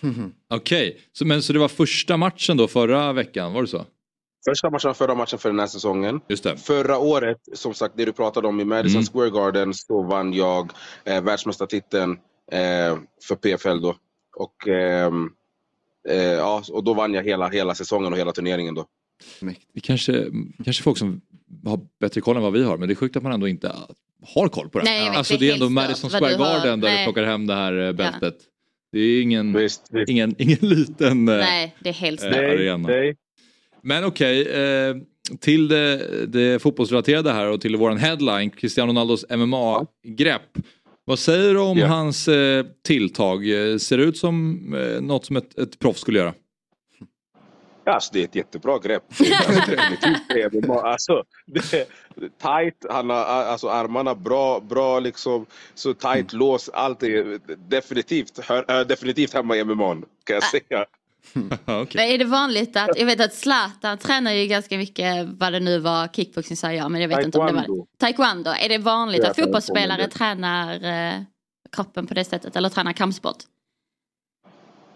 Okej, 0.51 1.01
så, 1.13 1.27
men 1.27 1.43
så 1.43 1.53
det 1.53 1.59
var 1.59 1.69
första 1.69 2.17
matchen 2.17 2.57
då 2.57 2.69
förra 2.69 3.13
veckan, 3.13 3.53
var 3.53 3.63
det 3.63 3.69
så? 3.69 3.87
Första 4.51 4.71
matchen, 4.71 4.95
förra 4.95 5.15
matchen 5.15 5.39
för 5.39 5.49
den 5.49 5.59
här 5.59 5.67
säsongen. 5.67 6.21
Just 6.29 6.45
det. 6.45 6.57
Förra 6.57 6.99
året, 6.99 7.39
som 7.53 7.75
sagt 7.75 7.95
det 7.97 8.05
du 8.05 8.13
pratade 8.13 8.49
om 8.49 8.61
i 8.61 8.65
Madison 8.65 9.01
Mm. 9.01 9.07
Square 9.07 9.31
Garden, 9.31 9.75
så 9.75 10.03
vann 10.03 10.33
jag 10.33 10.73
eh, 11.05 11.23
världsmästartiteln 11.23 12.13
eh, 12.53 12.99
för 13.29 13.35
PFL 13.35 13.81
då. 13.81 13.95
Och, 14.37 14.69
ehm, 14.69 15.31
eh, 16.09 16.17
ja, 16.17 16.63
och 16.73 16.85
då 16.85 16.95
vann 16.95 17.15
jag 17.15 17.23
hela, 17.23 17.49
hela 17.49 17.75
säsongen 17.75 18.13
och 18.13 18.19
hela 18.19 18.33
turneringen 18.33 18.75
då. 18.75 18.87
Det 19.73 19.81
kanske, 19.81 20.27
kanske 20.65 20.83
folk 20.83 20.99
som 20.99 21.21
har 21.67 21.81
bättre 22.01 22.21
koll 22.21 22.37
än 22.37 22.43
vad 22.43 22.53
vi 22.53 22.65
har 22.65 22.77
men 22.77 22.89
det 22.89 22.93
är 22.93 22.97
sjukt 22.97 23.17
att 23.17 23.23
man 23.23 23.33
ändå 23.33 23.49
inte 23.49 23.73
har 24.35 24.49
koll 24.49 24.69
på 24.69 24.79
det. 24.79 24.85
Nej, 24.85 25.09
alltså 25.09 25.37
det 25.37 25.51
är 25.51 25.55
ändå 25.55 25.69
Madison 25.69 26.11
Square. 26.11 26.37
Garden 26.37 26.81
där 26.81 26.89
Nej. 26.89 26.99
du 26.99 27.05
plockar 27.05 27.29
hem 27.29 27.47
det 27.47 27.55
här 27.55 27.87
eh, 27.87 27.93
bältet. 27.93 28.35
Det 28.93 28.99
är 28.99 29.23
ingen, 29.23 29.53
Visst, 29.53 29.87
visst. 29.91 30.11
ingen, 30.11 30.35
ingen 30.39 30.59
liten 30.61 31.29
eh, 31.29 31.37
Nej, 31.37 31.75
det 31.81 31.89
är 31.89 31.93
helt 31.93 32.21
stört. 32.21 32.35
arena. 32.35 32.89
Men 33.83 34.05
okej, 34.05 34.43
eh, 34.47 34.97
till 35.41 35.69
det, 35.69 36.27
det 36.27 36.63
fotbollsrelaterade 36.63 37.33
här 37.33 37.47
och 37.51 37.61
till 37.61 37.77
våran 37.77 37.99
headline, 37.99 38.51
Cristiano 38.51 38.89
Ronaldos 38.91 39.25
MMA-grepp. 39.31 40.59
Vad 41.05 41.19
säger 41.19 41.55
du 41.55 41.61
om 41.61 41.79
Ja. 41.79 41.87
hans 41.87 42.29
eh, 42.29 42.67
tilltag? 42.87 43.51
Eh, 43.51 43.77
Ser 43.79 43.99
det 43.99 44.05
ut 44.05 44.17
som 44.17 44.61
eh, 44.75 45.01
något 45.01 45.25
som 45.27 45.37
ett, 45.37 45.59
ett 45.59 45.79
proffs 45.79 46.01
skulle 46.01 46.19
göra? 46.19 46.35
Ja, 47.89 47.95
Alltså, 47.95 48.11
det 48.13 48.21
är 48.21 48.25
ett 48.25 48.35
jättebra 48.35 48.79
grepp. 48.79 49.05
Alltså, 49.09 49.71
definitivt 49.71 50.29
det 50.29 50.43
är 50.43 50.61
bra. 50.61 50.81
Alltså, 50.87 51.25
det 51.47 51.73
är 51.73 51.87
tight, 52.43 52.87
han 52.91 53.11
har 53.11 53.17
alltså, 53.17 53.69
armarna 53.69 54.15
bra, 54.15 54.61
bra 54.61 55.01
liksom, 55.01 55.47
så 55.75 55.95
tight 55.95 56.33
lås. 56.33 56.69
Allt 56.69 57.03
är 57.03 57.41
definitivt, 57.69 58.45
hör, 58.45 58.65
hör 58.69 58.85
definitivt 58.85 59.35
hemma 59.35 59.57
i 59.57 59.65
MMA 59.65 59.95
kan 60.25 60.35
jag 60.35 60.43
säga. 60.43 60.85
Men 61.95 61.99
är 61.99 62.19
det 62.19 62.25
vanligt 62.25 62.77
att, 62.77 62.99
jag 62.99 63.07
vet 63.07 63.21
att 63.21 63.35
Zlatan 63.35 63.99
tränar 63.99 64.33
ju 64.33 64.47
ganska 64.47 64.77
mycket 64.79 65.29
vad 65.29 65.53
det 65.53 65.61
nu 65.61 65.79
var, 65.79 66.09
kickboxing 66.09 66.57
sa 66.57 66.73
jag 66.73 66.91
men 66.91 67.01
jag 67.01 67.09
vet 67.09 67.25
inte 67.25 67.39
om 67.39 67.47
det 67.47 67.53
var 67.53 67.61
Taekwondo. 67.61 67.87
Taekwondo. 67.99 68.51
Är 68.51 68.69
det 68.69 68.79
vanligt 68.79 69.21
Ja, 69.25 69.31
att 69.31 69.37
fotbollsspelare 69.37 70.09
taekwondo. 70.09 70.19
tränar 70.19 71.15
eh, 71.15 71.23
kroppen 71.73 72.07
på 72.07 72.15
det 72.15 72.25
sättet 72.25 72.57
eller 72.57 72.69
tränar 72.69 72.93
kampsport? 72.93 73.37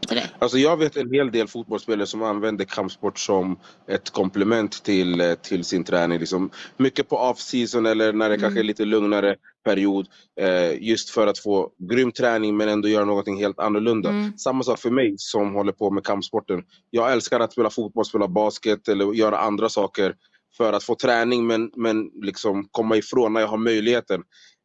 Inte 0.02 0.14
det? 0.14 0.30
Alltså 0.38 0.58
jag 0.58 0.76
vet 0.76 0.96
en 0.96 1.12
hel 1.12 1.30
del 1.30 1.48
fotbollsspelare 1.48 2.06
som 2.06 2.22
använder 2.22 2.64
kampsport 2.64 3.18
som 3.18 3.58
ett 3.88 4.10
komplement 4.10 4.84
till, 4.84 5.20
eh, 5.20 5.34
till 5.34 5.64
sin 5.64 5.84
träning. 5.84 6.18
Liksom 6.18 6.50
mycket 6.76 7.08
på 7.08 7.16
off-season 7.16 7.86
eller 7.86 8.12
när 8.12 8.28
det 8.28 8.38
kanske 8.38 8.60
är 8.60 8.64
lite 8.64 8.84
lugnare 8.84 9.36
period. 9.64 10.06
Eh, 10.40 10.82
just 10.82 11.10
för 11.10 11.26
att 11.26 11.38
få 11.38 11.70
grym 11.78 12.12
träning 12.12 12.56
men 12.56 12.68
ändå 12.68 12.88
göra 12.88 13.04
någonting 13.04 13.36
helt 13.36 13.58
annorlunda. 13.58 14.10
Mm. 14.10 14.38
Samma 14.38 14.62
sak 14.62 14.78
för 14.78 14.90
mig 14.90 15.14
som 15.16 15.54
håller 15.54 15.72
på 15.72 15.90
med 15.90 16.04
kampsporten. 16.04 16.62
Jag 16.90 17.12
älskar 17.12 17.40
att 17.40 17.52
spela 17.52 17.70
fotboll, 17.70 18.04
spela 18.04 18.28
basket 18.28 18.88
eller 18.88 19.12
göra 19.12 19.38
andra 19.38 19.68
saker 19.68 20.14
för 20.56 20.72
att 20.72 20.84
få 20.84 20.94
träning 20.94 21.46
men, 21.46 21.70
men 21.76 22.10
liksom 22.22 22.68
komma 22.70 22.96
ifrån 22.96 23.32
när 23.32 23.40
jag 23.40 23.48
har 23.48 23.58
möjligheten. 23.58 24.22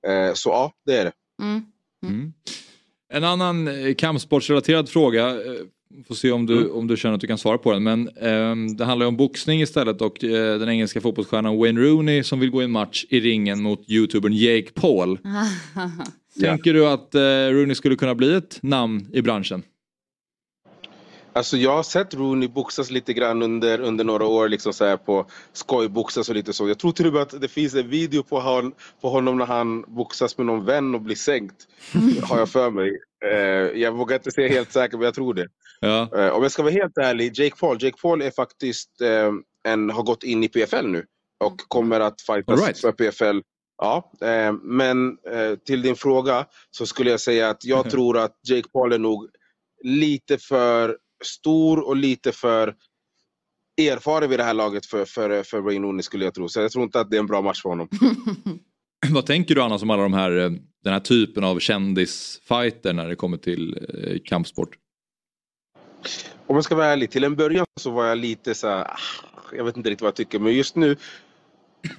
Eh, 0.08 0.34
så 0.34 0.50
ja, 0.50 0.72
det 0.86 0.98
är 0.98 1.06
det. 1.06 1.14
Mm. 1.42 1.66
Mm. 2.06 2.34
En 3.14 3.24
annan 3.24 3.68
eh, 3.68 3.94
kampsportsrelaterad 3.96 4.90
fråga. 4.90 5.30
eh, 5.30 5.36
Får 6.08 6.16
se 6.16 6.32
om 6.32 6.46
du, 6.46 6.70
om 6.70 6.88
du 6.88 6.98
känner 6.98 7.16
att 7.16 7.22
du 7.22 7.28
kan 7.28 7.38
svara 7.38 7.58
på 7.58 7.72
den. 7.72 7.84
Men 7.84 8.10
ehm, 8.22 8.78
det 8.78 8.86
handlar 8.86 9.06
ju 9.06 9.08
om 9.08 9.18
boxning 9.18 9.62
istället 9.62 10.02
och 10.02 10.24
eh, 10.24 10.60
den 10.60 10.70
engelska 10.70 11.02
fotbollsstjärnan 11.02 11.58
Wayne 11.58 11.82
Rooney 11.82 12.24
som 12.24 12.40
vill 12.40 12.50
gå 12.50 12.62
i 12.62 12.66
en 12.66 12.72
match 12.72 13.06
i 13.10 13.20
ringen 13.20 13.62
mot 13.64 13.90
youtubern 13.90 14.34
Jake 14.34 14.72
Paul. 14.74 15.20
Tänker 16.42 16.74
du 16.74 16.88
att 16.88 17.16
eh, 17.16 17.20
Rooney 17.22 17.76
skulle 17.76 17.96
kunna 17.96 18.16
bli 18.16 18.34
ett 18.34 18.60
namn 18.62 19.08
i 19.14 19.22
branschen? 19.22 19.64
Alltså 21.38 21.58
jag 21.58 21.76
har 21.76 21.84
sett 21.84 22.14
Rooney 22.14 22.48
boxas 22.48 22.92
lite 22.92 23.14
grann 23.14 23.42
under, 23.42 23.80
under 23.80 24.04
några 24.04 24.26
år, 24.26 24.50
liksom 24.50 24.74
så 24.74 24.86
här 24.86 24.98
på 24.98 25.26
skojboxas 25.54 26.30
och 26.30 26.36
lite 26.36 26.54
så. 26.54 26.68
Jag 26.68 26.80
tror 26.80 26.92
till 26.92 27.08
och 27.08 27.14
med 27.14 27.22
att 27.22 27.42
det 27.42 27.48
finns 27.48 27.76
en 27.76 27.90
video 27.90 28.24
på, 28.24 28.40
hon, 28.40 28.74
på 29.02 29.10
honom 29.10 29.38
när 29.38 29.46
han 29.46 29.82
boxas 29.82 30.38
med 30.38 30.46
någon 30.46 30.66
vän 30.66 30.96
och 30.96 31.02
blir 31.02 31.16
sänkt. 31.16 31.68
har 32.24 32.40
jag 32.40 32.50
för 32.50 32.70
mig. 32.70 33.00
Eh, 33.26 33.82
jag 33.82 33.92
vågar 33.92 34.16
inte 34.16 34.32
säga 34.32 34.48
helt 34.48 34.72
säkert 34.72 34.94
men 34.94 35.02
jag 35.02 35.14
tror 35.14 35.34
det. 35.34 35.48
Ja. 35.80 36.10
Eh, 36.18 36.30
om 36.30 36.44
jag 36.44 36.52
ska 36.52 36.64
vara 36.64 36.74
helt 36.74 36.98
ärlig, 36.98 37.40
Jake 37.40 37.56
Paul, 37.60 37.84
Jake 37.84 37.98
Paul 38.02 38.22
är 38.22 38.32
faktiskt 38.32 39.02
eh, 39.02 39.32
en, 39.68 39.90
har 39.90 40.04
gått 40.04 40.24
in 40.24 40.44
i 40.44 40.48
PFL 40.48 40.88
nu 40.88 41.06
och 41.44 41.58
kommer 41.68 42.00
att 42.00 42.22
fightas 42.22 42.60
All 42.60 42.66
right. 42.66 42.82
för 42.82 42.92
PFL. 42.92 43.40
Ja, 43.78 44.12
eh, 44.22 44.54
men 44.64 45.18
eh, 45.32 45.56
till 45.66 45.82
din 45.82 45.96
fråga 45.96 46.46
så 46.72 46.86
skulle 46.86 47.12
jag 47.12 47.20
säga 47.20 47.50
att 47.50 47.66
jag 47.66 47.90
tror 47.92 48.18
att 48.18 48.40
Jake 48.50 48.70
Paul 48.74 48.94
är 48.94 49.00
nog 49.00 49.30
lite 49.84 50.38
för 50.38 50.98
stor 51.24 51.88
och 51.88 51.96
lite 51.96 52.32
för 52.32 52.76
erfaren 53.82 54.30
vid 54.30 54.40
det 54.40 54.44
här 54.44 54.54
laget 54.54 54.86
för, 54.86 55.06
för, 55.06 55.44
för 55.44 55.60
Wayne 55.60 55.88
Rooney 55.88 56.04
skulle 56.04 56.26
jag 56.26 56.34
tro. 56.34 56.50
Så 56.50 56.60
jag 56.60 56.72
tror 56.72 56.84
inte 56.84 57.00
att 57.00 57.12
det 57.12 57.18
är 57.18 57.20
en 57.20 57.28
bra 57.28 57.42
match 57.42 57.62
för 57.62 57.70
honom. 57.70 57.90
Vad 59.10 59.26
tänker 59.26 59.56
du 59.56 59.62
annars 59.62 59.82
om 59.82 59.90
alla 59.90 60.04
de 60.04 60.14
här, 60.14 60.38
eh, 60.38 60.50
den 60.84 60.94
här 60.94 61.00
typen 61.00 61.44
av 61.44 61.60
kändisfighter 61.60 62.94
när 62.94 63.08
det 63.08 63.16
kommer 63.16 63.38
till 63.38 63.78
eh, 63.94 64.20
kampsport? 64.26 64.78
Om 66.48 66.56
jag 66.56 66.64
ska 66.64 66.76
vara 66.76 66.88
ärlig, 66.88 67.12
till 67.12 67.24
en 67.24 67.36
början 67.36 67.66
så 67.80 67.92
var 67.92 68.06
jag 68.06 68.18
lite 68.18 68.56
så 68.56 68.68
här, 68.68 68.84
ah, 68.84 69.00
jag 69.54 69.64
vet 69.66 69.78
inte 69.78 69.90
riktigt 69.90 70.02
vad 70.02 70.08
jag 70.08 70.16
tycker, 70.16 70.40
men 70.40 70.54
just 70.54 70.76
nu, 70.76 70.96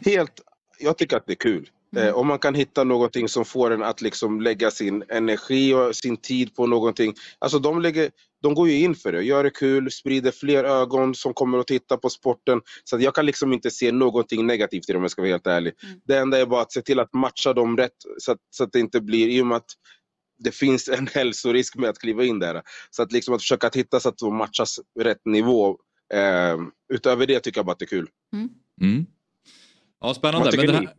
helt, 0.04 0.40
jag 0.78 0.98
tycker 0.98 1.16
att 1.16 1.26
det 1.26 1.32
är 1.32 1.36
kul. 1.36 1.70
Eh, 1.96 2.14
om 2.14 2.26
man 2.26 2.38
kan 2.38 2.54
hitta 2.54 2.84
någonting 2.84 3.28
som 3.28 3.44
får 3.44 3.70
en 3.70 3.82
att 3.82 4.00
liksom 4.00 4.40
lägga 4.40 4.70
sin 4.70 5.04
energi 5.08 5.74
och 5.74 5.96
sin 5.96 6.16
tid 6.16 6.54
på 6.54 6.66
någonting. 6.66 7.14
Alltså 7.38 7.58
de, 7.58 7.82
lägger, 7.82 8.10
de 8.42 8.54
går 8.54 8.68
ju 8.68 8.80
in 8.80 8.94
för 8.94 9.12
det, 9.12 9.22
gör 9.22 9.44
det 9.44 9.50
kul, 9.50 9.90
sprider 9.90 10.30
fler 10.30 10.64
ögon 10.64 11.14
som 11.14 11.34
kommer 11.34 11.58
att 11.58 11.66
titta 11.66 11.96
på 11.96 12.10
sporten. 12.10 12.60
Så 12.84 12.96
att 12.96 13.02
jag 13.02 13.14
kan 13.14 13.26
liksom 13.26 13.52
inte 13.52 13.70
se 13.70 13.92
någonting 13.92 14.46
negativt 14.46 14.88
i 14.88 14.92
det 14.92 14.96
om 14.96 15.02
jag 15.02 15.10
ska 15.10 15.22
vara 15.22 15.30
helt 15.30 15.46
ärlig. 15.46 15.72
Det 16.06 16.18
enda 16.18 16.38
är 16.38 16.46
bara 16.46 16.62
att 16.62 16.72
se 16.72 16.82
till 16.82 17.00
att 17.00 17.14
matcha 17.14 17.52
dem 17.52 17.76
rätt 17.76 17.96
så 18.18 18.32
att, 18.32 18.38
så 18.50 18.64
att 18.64 18.72
det 18.72 18.80
inte 18.80 19.00
blir, 19.00 19.28
i 19.28 19.42
och 19.42 19.46
med 19.46 19.56
att 19.56 19.70
det 20.38 20.50
finns 20.50 20.88
en 20.88 21.06
hälsorisk 21.14 21.76
med 21.76 21.90
att 21.90 21.98
kliva 21.98 22.24
in 22.24 22.38
där. 22.38 22.62
Så 22.90 23.02
att 23.02 23.12
liksom 23.12 23.34
att 23.34 23.40
försöka 23.40 23.66
att 23.66 23.76
hitta 23.76 24.00
så 24.00 24.08
att 24.08 24.18
de 24.18 24.36
matchas 24.36 24.80
rätt 25.00 25.20
nivå. 25.24 25.78
Eh, 26.14 26.56
utöver 26.92 27.26
det 27.26 27.40
tycker 27.40 27.58
jag 27.58 27.66
bara 27.66 27.72
att 27.72 27.78
det 27.78 27.84
är 27.84 27.86
kul. 27.86 28.08
Mm. 28.80 29.06
Ja, 30.00 30.14
spännande. 30.14 30.44
Vad 30.44 30.50
tycker 30.50 30.66
Men 30.66 30.74
det 30.74 30.80
ni? 30.80 30.86
här, 30.86 30.94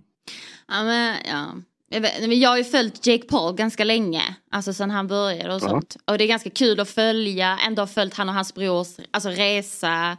Ja, 0.70 0.84
men, 0.84 1.16
ja. 1.30 1.46
Jag, 1.92 2.02
vet, 2.02 2.20
men 2.22 2.40
jag 2.40 2.50
har 2.50 2.58
ju 2.58 2.64
följt 2.64 3.08
Jake 3.08 3.24
Paul 3.28 3.56
ganska 3.56 3.84
länge, 3.84 4.22
alltså 4.52 4.74
sen 4.74 4.92
han 4.92 5.08
började 5.08 5.56
och 5.56 5.62
Ja. 5.64 5.70
sånt. 5.70 5.98
Och 6.06 6.18
det 6.18 6.24
är 6.24 6.28
ganska 6.28 6.50
kul 6.50 6.80
att 6.80 6.90
följa, 6.90 7.60
ändå 7.68 7.82
har 7.82 7.88
följt 7.88 8.14
han 8.14 8.30
och 8.30 8.36
hans 8.36 8.54
brors 8.54 8.88
alltså, 9.12 9.30
resa. 9.30 10.18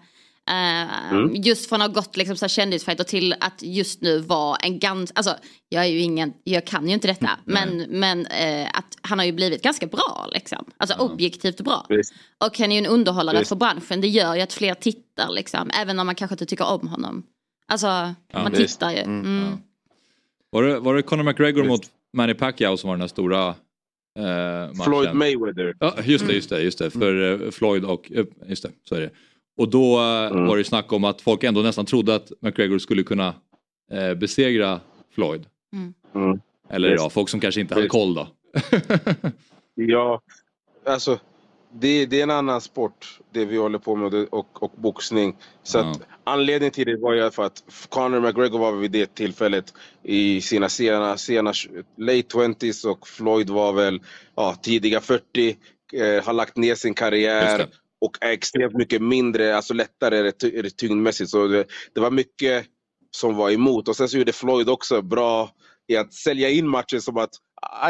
eh, 0.51 1.11
Mm. 1.13 1.35
Just 1.35 1.69
från 1.69 1.83
att 1.83 1.89
ha 1.89 1.95
gått 1.95 2.17
liksom, 2.17 2.37
så 2.37 2.45
här, 2.45 2.49
kändisfighter 2.49 3.05
till 3.05 3.35
att 3.41 3.63
just 3.63 4.01
nu 4.01 4.19
vara 4.19 4.57
en 4.57 4.79
ganska, 4.79 5.13
alltså 5.17 5.35
jag 5.69 5.85
är 5.85 5.89
ju 5.89 5.99
ingen, 6.01 6.33
jag 6.45 6.67
kan 6.67 6.89
ju 6.89 6.95
inte 6.95 7.07
detta, 7.09 7.31
men, 7.45 7.87
men 7.89 8.27
eh, 8.27 8.69
att 8.75 8.99
han 9.03 9.19
har 9.19 9.27
ju 9.27 9.33
blivit 9.33 9.63
ganska 9.63 9.87
bra 9.87 10.29
liksom. 10.33 10.65
Alltså 10.77 10.95
objektivt 10.99 11.61
bra. 11.61 11.87
Visst. 11.89 12.13
Och 12.45 12.59
han 12.59 12.73
är 12.73 12.77
ju 12.81 12.85
en 12.87 12.93
underhållare 12.93 13.39
Visst. 13.39 13.49
för 13.49 13.57
branschen, 13.57 14.01
det 14.01 14.09
gör 14.09 14.35
ju 14.35 14.41
att 14.41 14.53
fler 14.53 14.75
tittar 14.75 15.31
liksom, 15.33 15.71
även 15.81 15.99
om 15.99 16.07
man 16.07 16.15
kanske 16.15 16.35
inte 16.35 16.47
tycker 16.47 16.67
om 16.69 16.89
honom. 16.89 17.23
Alltså, 17.69 17.87
man 18.35 18.53
visst. 18.53 18.73
tittar 18.81 18.91
ju. 18.91 18.99
Mm. 18.99 19.59
Var, 20.51 20.63
det, 20.63 20.79
var 20.81 20.95
det 20.95 21.03
Conor 21.03 21.23
McGregor 21.25 21.65
mot 21.65 21.81
Manny 22.13 22.35
Pacquiao 22.35 22.77
som 22.77 22.89
var 22.89 22.95
den 22.95 23.01
här 23.01 23.09
stora 23.09 23.49
eh, 24.19 24.25
matchen? 24.25 24.75
Floyd 24.85 25.15
Mayweather. 25.15 25.75
Ja, 25.81 25.95
just 26.05 26.27
det, 26.27 26.33
just 26.33 26.51
det, 26.51 26.63
just 26.63 26.79
det. 26.79 26.91
För 26.91 27.45
eh, 27.45 27.51
Floyd 27.51 27.85
och, 27.85 28.13
eh, 28.13 28.25
just 28.47 28.63
det, 28.63 28.71
så 28.85 28.95
är 28.95 29.01
det. 29.01 29.11
Och 29.57 29.69
då 29.69 29.99
eh, 30.01 30.27
Mm. 30.33 30.47
var 30.47 30.57
det 30.57 30.65
snack 30.65 30.93
om 30.93 31.05
att 31.05 31.21
folk 31.21 31.45
ändå 31.45 31.63
nästan 31.63 31.87
trodde 31.87 32.15
att 32.15 32.33
McGregor 32.41 32.79
skulle 32.79 33.03
kunna 33.03 33.35
eh, 33.93 34.15
besegra 34.15 34.81
Floyd. 35.15 35.47
Mm. 36.15 36.41
Eller 36.71 36.91
Visst. 36.91 37.03
ja, 37.03 37.11
folk 37.11 37.29
som 37.29 37.41
kanske 37.41 37.61
inte 37.61 37.75
hade 37.75 37.89
koll 37.89 38.15
då. 38.15 38.29
Ja, 39.75 40.21
alltså 40.87 41.19
det, 41.73 42.07
det 42.07 42.19
är 42.19 42.23
en 42.23 42.31
annan 42.31 42.61
sport, 42.61 43.19
det 43.33 43.45
vi 43.45 43.57
håller 43.57 43.79
på 43.79 43.97
med 43.97 44.15
och, 44.15 44.63
och 44.63 44.73
boxning. 44.77 45.37
Så 45.63 45.79
Ja. 45.79 45.91
att 45.91 46.01
anledningen 46.25 46.73
till 46.73 46.87
det 46.87 46.97
var 46.97 47.13
ju 47.15 47.31
för 47.31 47.43
att 47.43 47.63
Conor 47.89 48.21
McGregor 48.21 48.59
var 48.59 48.73
vid 48.73 48.91
det 48.91 49.15
tillfället 49.15 49.75
i 50.03 50.41
sina 50.41 50.69
sena, 50.69 51.17
sena 51.17 51.53
late 51.99 52.23
20s 52.23 52.87
och 52.87 53.09
Floyd 53.09 53.51
var 53.51 53.73
väl 53.73 54.01
ja, 54.37 54.55
tidiga 54.63 55.01
40, 55.01 55.57
eh, 55.93 56.25
har 56.25 56.33
lagt 56.33 56.57
ner 56.57 56.75
sin 56.75 56.95
karriär 56.95 57.69
och 58.01 58.19
är 58.21 58.31
extremt 58.31 58.75
mycket 58.75 59.03
mindre, 59.03 59.57
alltså 59.57 59.75
lättare 59.75 60.33
ty- 60.33 60.63
ty- 60.63 60.71
tyngdmässigt. 60.71 61.31
Så 61.31 61.47
det, 61.47 61.65
det 61.95 62.01
var 62.01 62.11
mycket 62.11 62.67
som 63.11 63.37
var 63.37 63.51
emot. 63.51 63.89
Och 63.89 63.97
sen 63.97 64.09
så 64.09 64.19
gjorde 64.19 64.33
Floyd 64.33 64.69
också 64.69 65.03
bra 65.03 65.51
i 65.89 65.97
att 65.97 66.13
sälja 66.15 66.49
in 66.51 66.69
matchen 66.69 67.01
som 67.01 67.17
att 67.17 67.31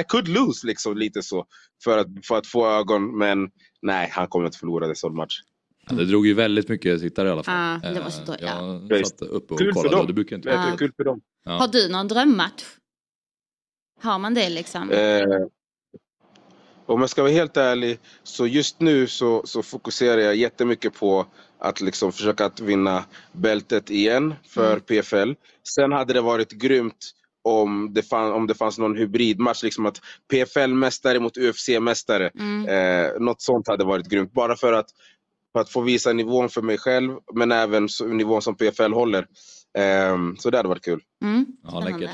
I 0.01 0.05
could 0.09 0.29
lose, 0.29 0.67
liksom 0.67 0.97
lite 0.97 1.23
så. 1.23 1.47
För 1.85 1.99
att, 1.99 2.07
för 2.25 2.37
att 2.39 2.47
få 2.47 2.67
ögon, 2.71 3.19
men 3.19 3.51
nej, 3.83 4.09
han 4.13 4.29
kommer 4.29 4.47
inte 4.47 4.59
förlora 4.59 4.87
en 4.87 4.97
sån 4.97 5.15
match. 5.17 5.35
Ja, 5.89 5.95
det 5.97 6.05
drog 6.05 6.27
ju 6.27 6.35
väldigt 6.35 6.69
mycket 6.69 7.01
tittare 7.01 7.29
i 7.29 7.31
alla 7.31 7.43
fall. 7.43 7.81
Ja, 7.83 7.91
det 7.93 8.01
var 8.01 8.11
så 8.11 8.21
Eh, 8.21 8.27
dåligt, 8.27 8.41
ja. 8.43 8.83
Jag 8.89 9.07
satt 9.07 9.23
uppe 9.23 9.55
och 9.55 9.59
Kul 9.61 9.67
för 9.73 9.75
kollade 9.75 9.95
dem. 9.97 10.01
och 10.01 10.07
det 10.07 10.13
brukar 10.13 10.37
inte 10.37 10.49
Ja. 10.49 10.77
Kul 10.79 10.93
för 10.97 11.05
dem. 11.05 11.21
Ja. 11.45 11.53
Har 11.53 11.69
du 11.69 11.89
någon 11.89 12.09
drömmatch? 12.09 12.65
Har 14.03 14.19
man 14.19 14.35
det 14.35 14.51
liksom? 14.51 14.91
Eh, 14.91 15.23
om 16.87 17.01
jag 17.01 17.11
ska 17.11 17.23
vara 17.23 17.33
helt 17.33 17.57
ärlig, 17.57 17.99
så 18.23 18.47
just 18.47 18.81
nu 18.81 19.07
så, 19.07 19.43
så 19.47 19.63
fokuserar 19.63 20.21
jag 20.21 20.37
jättemycket 20.37 20.95
på 20.95 21.27
att 21.59 21.81
liksom 21.81 22.13
försöka 22.13 22.45
att 22.45 22.61
vinna 22.61 23.05
bältet 23.33 23.91
igen 23.91 24.35
för 24.49 24.71
Mm. 24.73 24.81
PFL. 24.81 25.33
Sen 25.75 25.93
hade 25.93 26.13
det 26.13 26.21
varit 26.21 26.51
grymt 26.53 27.11
om 27.45 27.95
det, 27.95 28.03
fann, 28.03 28.33
om 28.33 28.47
det 28.47 28.55
fanns 28.55 28.79
någon 28.79 28.97
hybridmatch, 28.97 29.63
liksom 29.63 29.87
att 29.87 30.01
PFL-mästare 30.33 31.21
mot 31.21 31.37
UFC-mästare. 31.37 32.31
Mm. 32.39 32.69
Eh, 32.69 33.21
något 33.21 33.43
sånt 33.43 33.69
hade 33.69 33.85
varit 33.85 34.09
grymt. 34.09 34.33
Bara 34.33 34.57
för 34.57 34.73
att, 34.73 34.87
för 35.53 35.61
att 35.61 35.71
få 35.71 35.81
visa 35.81 36.13
nivån 36.13 36.49
för 36.49 36.63
mig 36.63 36.79
själv, 36.79 37.13
men 37.35 37.53
även 37.53 37.89
så, 37.89 38.07
nivån 38.07 38.43
som 38.43 38.57
PFL 38.57 38.93
håller. 38.93 39.27
Eh, 39.79 40.17
så 40.39 40.51
det 40.51 40.57
hade 40.57 40.69
varit 40.69 40.85
kul. 40.85 41.01
Mm. 41.25 41.47
Ja, 41.63 41.81
läckert. 41.81 42.11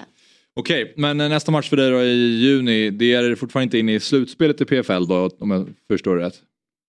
Okej, 0.55 0.95
men 0.97 1.21
eh, 1.21 1.29
nästa 1.29 1.53
match 1.53 1.69
för 1.69 1.77
dig 1.77 1.91
då 1.91 2.03
i 2.03 2.37
juni, 2.37 2.91
det 2.91 3.15
är 3.15 3.35
fortfarande 3.35 3.65
inte 3.65 3.79
inne 3.79 3.95
i 3.95 4.01
slutspelet 4.01 4.61
i 4.61 4.65
PFL 4.65 5.07
då, 5.09 5.31
om 5.39 5.51
jag 5.51 5.69
förstår 5.91 6.17
det 6.17 6.27
rätt? 6.27 6.43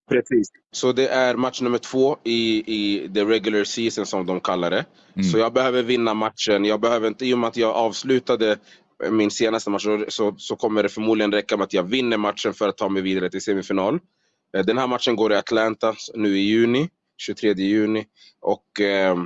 Precis. 0.09 0.47
Så 0.71 0.91
det 0.91 1.07
är 1.07 1.35
match 1.35 1.61
nummer 1.61 1.77
två 1.77 2.17
i, 2.23 2.63
i 2.75 3.09
the 3.13 3.25
regular 3.25 3.63
season 3.63 4.05
som 4.05 4.25
de 4.25 4.39
kallar 4.39 4.69
det. 4.69 4.85
Mm. 5.15 5.23
Så 5.23 5.37
jag 5.37 5.53
behöver 5.53 5.83
vinna 5.83 6.13
matchen. 6.13 6.65
Jag 6.65 6.81
behöver 6.81 7.07
inte, 7.07 7.25
I 7.25 7.33
och 7.33 7.39
med 7.39 7.47
att 7.47 7.57
jag 7.57 7.75
avslutade 7.75 8.57
min 9.11 9.31
senaste 9.31 9.69
match 9.69 9.87
så, 10.07 10.35
så, 10.37 10.55
kommer 10.55 10.83
det 10.83 10.89
förmodligen 10.89 11.31
räcka 11.31 11.57
med 11.57 11.63
att 11.63 11.73
jag 11.73 11.83
vinner 11.83 12.17
matchen 12.17 12.53
för 12.53 12.69
att 12.69 12.77
ta 12.77 12.89
mig 12.89 13.01
vidare 13.01 13.29
till 13.29 13.41
semifinal. 13.41 13.99
Eh, 14.57 14.65
Den 14.65 14.77
här 14.77 14.87
matchen 14.87 15.15
går 15.15 15.33
i 15.33 15.35
Atlanta 15.35 15.95
nu 16.13 16.37
i 16.37 16.41
juni, 16.41 16.89
23 17.17 17.53
juni. 17.53 18.05
Och 18.41 18.81
eh, 18.81 19.17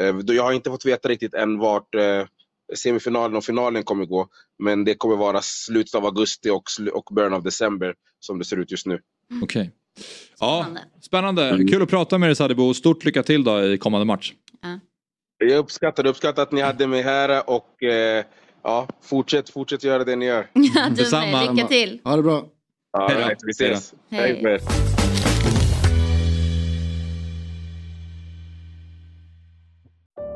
eh, 0.00 0.16
jag 0.26 0.42
har 0.42 0.52
inte 0.52 0.70
fått 0.70 0.86
veta 0.86 1.08
riktigt 1.08 1.34
än 1.34 1.58
vart 1.58 1.94
eh, 1.94 2.26
semifinalen 2.74 3.36
och 3.36 3.44
finalen 3.44 3.82
kommer 3.82 4.04
gå. 4.04 4.28
Men 4.58 4.84
det 4.84 4.94
kommer 4.94 5.16
vara 5.16 5.40
slutet 5.42 5.94
av 5.94 6.04
augusti 6.04 6.50
och, 6.50 6.64
och 6.92 7.14
början 7.14 7.34
av 7.34 7.42
december 7.42 7.94
som 8.20 8.38
det 8.38 8.44
ser 8.44 8.56
ut 8.56 8.70
just 8.70 8.86
nu. 8.86 9.00
Okej. 9.42 9.70
Ja, 9.72 9.81
Spännande. 10.36 10.80
spännande. 11.00 11.64
Kul 11.70 11.82
att 11.82 11.88
prata 11.90 12.18
med 12.18 12.28
dig 12.28 12.36
Sadibou. 12.36 12.74
Stort 12.74 13.04
lycka 13.04 13.22
till 13.22 13.44
då 13.44 13.64
i 13.64 13.78
kommande 13.78 14.04
match. 14.04 14.32
Jag 15.38 15.58
uppskattar, 15.58 16.06
uppskattar 16.06 16.42
att 16.42 16.52
ni 16.52 16.60
hade 16.60 16.86
mig 16.86 17.02
här 17.02 17.50
och 17.50 17.82
eh, 17.82 18.24
ja, 18.62 18.88
fortsätt, 19.02 19.50
fortsätt 19.50 19.84
göra 19.84 20.04
det 20.04 20.16
ni 20.16 20.24
gör. 20.26 20.50
Ja, 20.54 20.88
du 20.88 20.94
Detsamma. 20.94 21.26
med. 21.44 21.54
Lycka 21.56 21.68
till. 21.68 22.00
Ha 22.04 22.16
det 22.16 22.22
bra. 22.22 22.44
Ja, 22.92 23.08
Hej 23.08 23.16
då. 23.20 23.28
right, 23.28 23.38
vi 23.42 23.50
ses. 23.50 23.94
Hej. 24.10 24.40
Hej. 24.44 24.60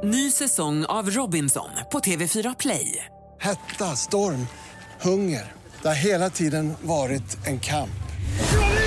Ny 0.04 0.30
säsong 0.30 0.84
av 0.84 1.10
Robinson 1.10 1.68
på 1.92 1.98
TV4 1.98 2.56
Play. 2.58 3.04
Hetta, 3.40 3.84
storm, 3.96 4.46
hunger. 5.02 5.52
Det 5.82 5.88
har 5.88 5.94
hela 5.94 6.30
tiden 6.30 6.74
varit 6.82 7.46
en 7.46 7.60
kamp. 7.60 7.90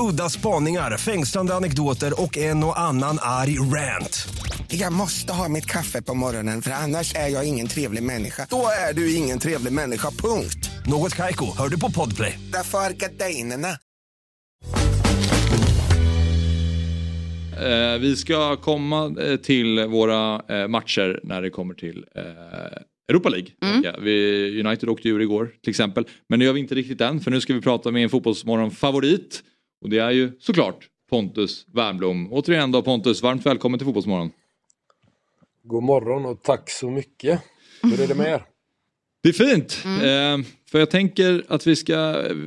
Udda 0.00 0.28
spaningar, 0.28 0.96
fängslande 0.96 1.54
anekdoter 1.54 2.22
och 2.22 2.38
en 2.38 2.64
och 2.64 2.80
annan 2.80 3.18
arg 3.20 3.58
rant. 3.58 4.28
Jag 4.68 4.92
måste 4.92 5.32
ha 5.32 5.48
mitt 5.48 5.66
kaffe 5.66 6.02
på 6.02 6.14
morgonen 6.14 6.62
för 6.62 6.70
annars 6.70 7.14
är 7.14 7.28
jag 7.28 7.48
ingen 7.48 7.66
trevlig 7.66 8.02
människa. 8.02 8.46
Då 8.50 8.66
är 8.90 8.94
du 8.94 9.14
ingen 9.14 9.38
trevlig 9.38 9.72
människa, 9.72 10.10
punkt. 10.10 10.70
Något 10.86 11.16
Kaiko, 11.16 11.56
hör 11.58 11.68
du 11.68 11.80
på 11.80 11.90
Podplay. 11.90 12.38
Därför 12.52 12.78
är 12.78 12.90
gardinerna. 12.90 13.68
Eh, 17.60 17.98
vi 18.00 18.16
ska 18.16 18.56
komma 18.56 19.14
eh, 19.20 19.36
till 19.36 19.86
våra 19.86 20.42
eh, 20.48 20.68
matcher 20.68 21.20
när 21.22 21.42
det 21.42 21.50
kommer 21.50 21.74
till 21.74 22.04
eh, 22.14 22.22
Europa 23.08 23.28
League. 23.28 23.48
Ja, 23.82 23.92
vi, 24.02 24.62
United 24.64 24.88
åkte 24.88 25.08
ur 25.08 25.20
igår 25.20 25.50
till 25.62 25.70
exempel. 25.70 26.04
Men 26.28 26.38
det 26.38 26.44
gör 26.44 26.52
vi 26.52 26.60
inte 26.60 26.74
riktigt 26.74 27.00
än 27.00 27.20
för 27.20 27.30
nu 27.30 27.40
ska 27.40 27.54
vi 27.54 27.60
prata 27.60 27.90
med 27.90 28.02
en 28.02 28.10
fotbollsmorgon-favorit. 28.10 29.42
Och 29.80 29.90
det 29.90 29.98
är 29.98 30.10
ju 30.10 30.32
såklart 30.40 30.88
Pontus 31.10 31.66
Wernbloom. 31.74 32.32
Återigen 32.32 32.72
då 32.72 32.82
Pontus, 32.82 33.22
varmt 33.22 33.46
välkommen 33.46 33.78
till 33.78 33.84
Fotbollsmorgon. 33.84 34.30
God 35.62 35.82
morgon 35.82 36.26
och 36.26 36.42
tack 36.42 36.70
så 36.70 36.90
mycket. 36.90 37.42
Hur 37.82 38.00
är 38.00 38.08
det 38.08 38.14
med 38.14 38.26
er? 38.26 38.49
Det 39.22 39.28
är 39.28 39.32
fint. 39.32 39.82
Eh, 39.84 40.60
för 40.70 40.78
jag 40.78 40.90
tänker 40.90 41.44
att 41.48 41.66
vi 41.66 41.76
ska, 41.76 41.96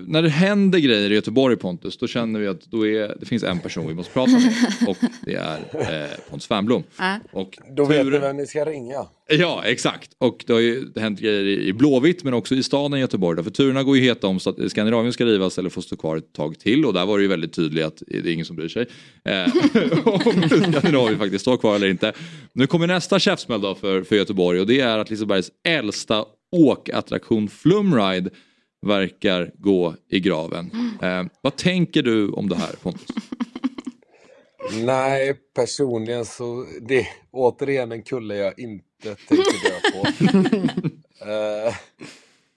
när 0.07 0.21
det 0.21 0.29
händer 0.29 0.79
grejer 0.79 1.11
i 1.11 1.13
Göteborg 1.13 1.57
Pontus, 1.57 1.97
då 1.97 2.07
känner 2.07 2.39
vi 2.39 2.47
att 2.47 2.61
då 2.61 2.87
är, 2.87 3.15
det 3.19 3.25
finns 3.25 3.43
en 3.43 3.59
person 3.59 3.87
vi 3.87 3.93
måste 3.93 4.13
prata 4.13 4.31
med. 4.31 4.53
Och 4.87 4.97
det 5.25 5.35
är 5.35 5.57
eh, 5.73 6.09
Pontus 6.29 6.51
Wernbloom. 6.51 6.83
Ja. 6.99 7.19
Och 7.31 7.57
Då 7.75 7.85
vet 7.85 8.05
ni 8.05 8.17
vem 8.17 8.37
ni 8.37 8.47
ska 8.47 8.65
ringa. 8.65 9.07
Ja, 9.27 9.63
exakt. 9.65 10.11
Och 10.17 10.43
det 10.47 10.53
har 10.53 10.59
ju 10.59 10.91
hänt 10.95 11.19
grejer 11.19 11.43
i 11.43 11.67
i 11.67 11.73
Blåvitt 11.73 12.23
men 12.23 12.33
också 12.33 12.55
i 12.55 12.63
staden 12.63 12.99
Göteborg. 12.99 13.37
Då. 13.37 13.43
För 13.43 13.51
turerna 13.51 13.83
går 13.83 13.97
ju 13.97 14.03
heta 14.03 14.27
om 14.27 14.39
så 14.39 14.49
att 14.49 14.71
Skandinavien 14.71 15.13
ska 15.13 15.25
rivas 15.25 15.57
eller 15.57 15.69
få 15.69 15.81
stå 15.81 15.95
kvar 15.95 16.17
ett 16.17 16.33
tag 16.33 16.59
till. 16.59 16.85
Och 16.85 16.93
där 16.93 17.05
var 17.05 17.17
det 17.17 17.21
ju 17.21 17.27
väldigt 17.27 17.53
tydligt 17.53 17.85
att 17.85 18.03
det 18.07 18.17
är 18.17 18.33
ingen 18.33 18.45
som 18.45 18.55
bryr 18.55 18.69
sig. 18.69 18.85
Eh, 19.25 19.43
om 20.07 20.49
Skandinavien 20.49 21.19
faktiskt 21.19 21.41
står 21.41 21.57
kvar 21.57 21.75
eller 21.75 21.87
inte. 21.87 22.13
Nu 22.53 22.67
kommer 22.67 22.87
nästa 22.87 23.19
käftsmäll 23.19 23.61
då 23.61 23.75
för, 23.75 24.03
för 24.03 24.15
Göteborg 24.15 24.59
och 24.59 24.67
det 24.67 24.79
är 24.79 24.99
att 24.99 25.09
Lisebergs 25.09 25.51
äldsta 25.63 26.25
åkattraktion 26.53 27.49
Flumride 27.49 28.29
verkar 28.81 29.51
gå 29.57 29.95
i 30.09 30.19
graven. 30.19 30.71
Eh, 31.01 31.25
vad 31.41 31.55
tänker 31.55 32.01
du 32.01 32.29
om 32.29 32.49
det 32.49 32.55
här 32.55 32.73
Pontus? 32.81 33.07
Nej, 34.83 35.33
personligen 35.55 36.25
så 36.25 36.65
det 36.81 36.99
är 36.99 37.07
återigen 37.31 37.91
en 37.91 38.03
kulle 38.03 38.35
jag 38.35 38.59
inte 38.59 39.15
tänker 39.27 39.69
dö 39.69 39.91
på. 39.91 40.07
Eh, 41.23 41.75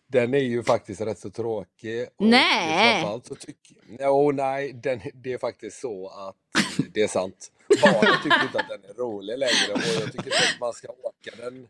den 0.08 0.34
är 0.34 0.38
ju 0.38 0.62
faktiskt 0.62 1.00
rätt 1.00 1.18
så 1.18 1.30
tråkig. 1.30 2.06
och 2.16 2.26
Nej. 2.26 2.92
framförallt 2.92 3.26
så 3.26 3.34
tycker 3.34 3.76
Jo, 4.00 4.32
nej, 4.32 4.72
den, 4.72 5.00
det 5.14 5.32
är 5.32 5.38
faktiskt 5.38 5.80
så 5.80 6.08
att 6.08 6.64
det 6.94 7.02
är 7.02 7.08
sant. 7.08 7.52
Barnen 7.82 8.22
tycker 8.22 8.42
inte 8.42 8.58
att 8.58 8.68
den 8.68 8.90
är 8.90 8.94
rolig 8.94 9.38
längre 9.38 9.72
och 9.74 10.02
jag 10.02 10.12
tycker 10.12 10.24
inte 10.26 10.36
att 10.54 10.60
man 10.60 10.72
ska 10.72 10.88
åka 10.88 11.42
den 11.44 11.68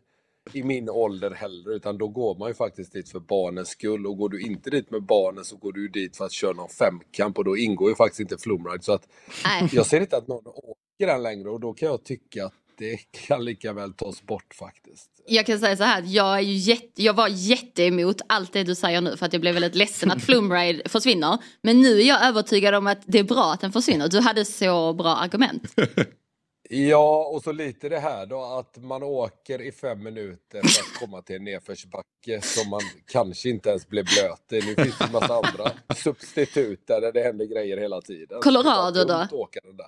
i 0.53 0.63
min 0.63 0.89
ålder 0.89 1.31
heller 1.31 1.75
utan 1.75 1.97
då 1.97 2.07
går 2.07 2.35
man 2.35 2.47
ju 2.47 2.53
faktiskt 2.53 2.93
dit 2.93 3.09
för 3.09 3.19
barnens 3.19 3.69
skull 3.69 4.07
och 4.07 4.17
går 4.17 4.29
du 4.29 4.41
inte 4.41 4.69
dit 4.69 4.91
med 4.91 5.03
barnen 5.03 5.45
så 5.45 5.57
går 5.57 5.71
du 5.71 5.87
dit 5.87 6.17
för 6.17 6.25
att 6.25 6.31
köra 6.31 6.53
någon 6.53 6.69
femkamp 6.69 7.37
och 7.37 7.43
då 7.43 7.57
ingår 7.57 7.89
ju 7.89 7.95
faktiskt 7.95 8.19
inte 8.19 8.37
Flumride 8.37 8.83
så 8.83 8.93
att 8.93 9.07
Nej. 9.45 9.69
jag 9.71 9.85
ser 9.85 10.01
inte 10.01 10.17
att 10.17 10.27
någon 10.27 10.47
åker 10.47 11.07
den 11.07 11.23
längre 11.23 11.49
och 11.49 11.59
då 11.59 11.73
kan 11.73 11.89
jag 11.89 12.03
tycka 12.03 12.45
att 12.45 12.53
det 12.77 12.97
kan 13.11 13.45
lika 13.45 13.73
väl 13.73 13.93
tas 13.93 14.21
bort 14.21 14.53
faktiskt. 14.59 15.09
Jag 15.27 15.45
kan 15.45 15.59
säga 15.59 15.77
så 15.77 15.83
här 15.83 16.03
jag, 16.05 16.37
är 16.37 16.41
ju 16.41 16.53
jätte, 16.53 17.03
jag 17.03 17.13
var 17.13 17.27
jätteemot 17.27 18.21
allt 18.27 18.53
det 18.53 18.63
du 18.63 18.75
säger 18.75 19.01
nu 19.01 19.17
för 19.17 19.25
att 19.25 19.33
jag 19.33 19.41
blev 19.41 19.53
väldigt 19.53 19.75
ledsen 19.75 20.11
att 20.11 20.21
Flumride 20.25 20.89
försvinner. 20.89 21.37
Men 21.61 21.81
nu 21.81 22.01
är 22.01 22.07
jag 22.07 22.25
övertygad 22.25 22.75
om 22.75 22.87
att 22.87 23.01
det 23.05 23.19
är 23.19 23.23
bra 23.23 23.53
att 23.53 23.61
den 23.61 23.71
försvinner. 23.71 24.07
Du 24.07 24.19
hade 24.19 24.45
så 24.45 24.93
bra 24.93 25.15
argument. 25.15 25.63
Ja, 26.69 27.25
och 27.33 27.43
så 27.43 27.51
lite 27.51 27.89
det 27.89 27.99
här 27.99 28.25
då 28.25 28.41
att 28.43 28.77
man 28.77 29.03
åker 29.03 29.61
i 29.61 29.71
fem 29.71 30.03
minuter 30.03 30.61
för 30.61 30.81
att 30.81 30.99
komma 30.99 31.21
till 31.21 31.35
en 31.35 31.43
nedförsbacke 31.43 32.41
som 32.41 32.69
man 32.69 32.81
kanske 33.11 33.49
inte 33.49 33.69
ens 33.69 33.87
blir 33.87 34.03
blöt 34.03 34.63
i. 34.63 34.65
Nu 34.67 34.75
finns 34.83 34.97
det 34.97 35.05
en 35.05 35.11
massa 35.11 35.33
andra 35.35 35.71
substitut 35.95 36.87
där 36.87 37.11
det 37.11 37.21
händer 37.23 37.45
grejer 37.45 37.77
hela 37.77 38.01
tiden. 38.01 38.41
Colorado 38.41 39.03
då? 39.03 39.27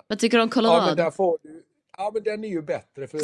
Vad 0.06 0.18
tycker 0.18 0.36
du 0.36 0.42
om 0.42 0.50
Ja, 0.54 0.60
men 0.62 0.70
Colorado? 0.70 0.94
där 0.94 1.10
får 1.10 1.38
du, 1.42 1.62
Ja, 1.96 2.10
men 2.14 2.22
den 2.22 2.44
är 2.44 2.48
ju 2.48 2.62
bättre 2.62 3.06
för 3.06 3.20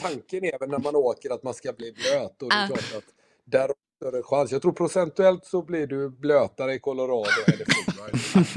tanken 0.00 0.44
är 0.44 0.58
väl 0.58 0.68
när 0.68 0.78
man 0.78 0.96
åker 0.96 1.30
att 1.34 1.42
man 1.42 1.54
ska 1.54 1.72
bli 1.72 1.92
blöt 1.92 2.42
och 2.42 2.48
det 2.48 2.54
är 2.54 2.60
Ja. 2.62 2.66
klart 2.76 2.94
att 3.02 3.14
där 3.50 3.60
har 3.60 3.68
du 3.68 3.74
större 4.06 4.22
chans. 4.22 4.52
Jag 4.52 4.62
tror 4.62 4.72
procentuellt 4.72 5.44
så 5.46 5.62
blir 5.62 5.86
du 5.86 6.10
blötare 6.10 6.74
i 6.74 6.78
Colorado 6.78 7.30
än 7.46 7.54
i 7.54 7.56
Florida. 7.64 8.48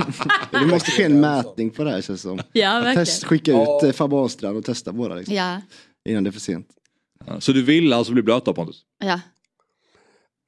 Det 0.59 0.65
måste 0.65 0.91
ske 0.91 1.03
en 1.03 1.19
mätning 1.19 1.69
på 1.69 1.83
det 1.83 1.91
här 1.91 2.01
känns 2.01 2.21
det 2.21 2.29
som. 2.29 2.39
Ja, 2.53 2.71
verkligen. 2.73 2.95
Test, 3.05 3.23
skicka 3.23 3.51
Ja. 3.51 3.77
ut 3.77 3.83
eh, 3.83 3.91
Fabbe 3.91 4.15
Ahlstrand 4.15 4.57
och 4.57 4.65
testa 4.65 4.91
båda 4.91 5.15
liksom, 5.15 5.35
Ja, 5.35 5.61
innan 6.09 6.23
det 6.23 6.29
är 6.29 6.31
för 6.31 6.39
sent. 6.39 6.67
Så 7.39 7.51
du 7.51 7.63
vill 7.63 7.93
alltså 7.93 8.13
bli 8.13 8.21
blöt 8.23 8.45
då 8.45 8.53
Pontus? 8.53 8.81
ja. 9.03 9.19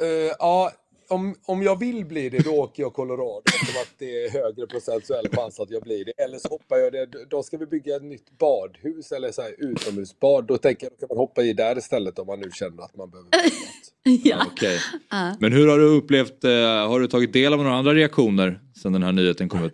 Eh, 0.03 0.31
ja, 0.39 0.71
om, 1.09 1.35
om 1.45 1.63
jag 1.63 1.79
vill 1.79 2.05
bli 2.05 2.29
det 2.29 2.39
då 2.43 2.51
åker 2.51 2.83
jag 2.83 2.93
Colorado 2.93 3.41
eftersom 3.45 3.81
att 3.81 3.93
det 3.97 4.25
är 4.25 4.29
högre 4.29 4.67
procentuell 4.67 5.27
chans 5.35 5.59
att 5.59 5.69
jag 5.69 5.81
blir 5.83 6.05
det. 6.05 6.11
Eller 6.23 6.39
så 6.39 6.47
hoppar 6.49 6.77
jag 6.77 6.91
det. 6.93 7.25
Då 7.29 7.43
ska 7.43 7.57
vi 7.57 7.65
bygga 7.65 7.95
ett 7.95 8.03
nytt 8.03 8.37
badhus 8.37 9.11
eller 9.11 9.31
så 9.31 9.41
här 9.41 9.55
utomhusbad. 9.57 10.45
Då 10.47 10.57
tänker 10.57 10.85
jag 10.85 10.93
att 10.93 10.99
kan 10.99 11.07
man 11.09 11.17
hoppa 11.17 11.41
i 11.43 11.53
där 11.53 11.77
istället 11.77 12.19
om 12.19 12.27
man 12.27 12.39
nu 12.39 12.51
känner 12.53 12.83
att 12.83 12.95
man 12.95 13.09
behöver. 13.09 13.29
Ja. 14.03 14.45
Okej. 14.47 14.79
ja. 15.09 15.35
Men 15.39 15.53
hur 15.53 15.67
har 15.67 15.77
du 15.77 15.85
upplevt, 15.85 16.43
eh, 16.43 16.51
har 16.87 16.99
du 16.99 17.07
tagit 17.07 17.33
del 17.33 17.53
av 17.53 17.59
några 17.63 17.75
andra 17.75 17.93
reaktioner 17.93 18.59
sen 18.81 18.93
den 18.93 19.03
här 19.03 19.11
nyheten 19.11 19.49
kom 19.49 19.63
ut? 19.63 19.73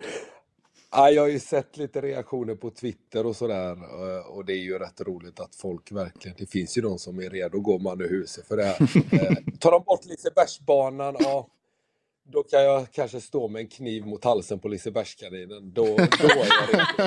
Ja, 0.92 1.10
jag 1.10 1.22
har 1.22 1.28
ju 1.28 1.38
sett 1.38 1.76
lite 1.76 2.00
reaktioner 2.00 2.54
på 2.54 2.70
Twitter 2.70 3.26
och 3.26 3.36
sådär 3.36 3.70
eh, 3.72 4.26
och 4.26 4.44
det 4.44 4.52
är 4.52 4.62
ju 4.62 4.78
rätt 4.78 5.00
roligt 5.00 5.40
att 5.40 5.54
folk 5.54 5.92
verkligen, 5.92 6.36
det 6.38 6.46
finns 6.46 6.78
ju 6.78 6.82
de 6.82 6.98
som 6.98 7.18
är 7.18 7.30
redo 7.30 7.58
att 7.58 7.64
gå 7.64 7.78
man 7.78 8.00
ur 8.00 8.08
huset 8.08 8.48
för 8.48 8.56
det 8.56 8.64
här. 8.64 8.76
Eh, 9.12 9.36
Tar 9.58 9.70
de 9.70 9.82
bort 9.86 10.04
Lisebergsbanan, 10.04 11.16
ja 11.18 11.48
då 12.32 12.42
kan 12.42 12.64
jag 12.64 12.92
kanske 12.92 13.20
stå 13.20 13.48
med 13.48 13.60
en 13.60 13.68
kniv 13.68 14.06
mot 14.06 14.24
halsen 14.24 14.58
på 14.58 14.68
Lisebergskaninen. 14.68 15.72
Då, 15.72 15.84
då 15.84 15.92
är 15.92 16.36
jag 16.36 16.68
redo 16.68 16.82
att, 16.82 16.98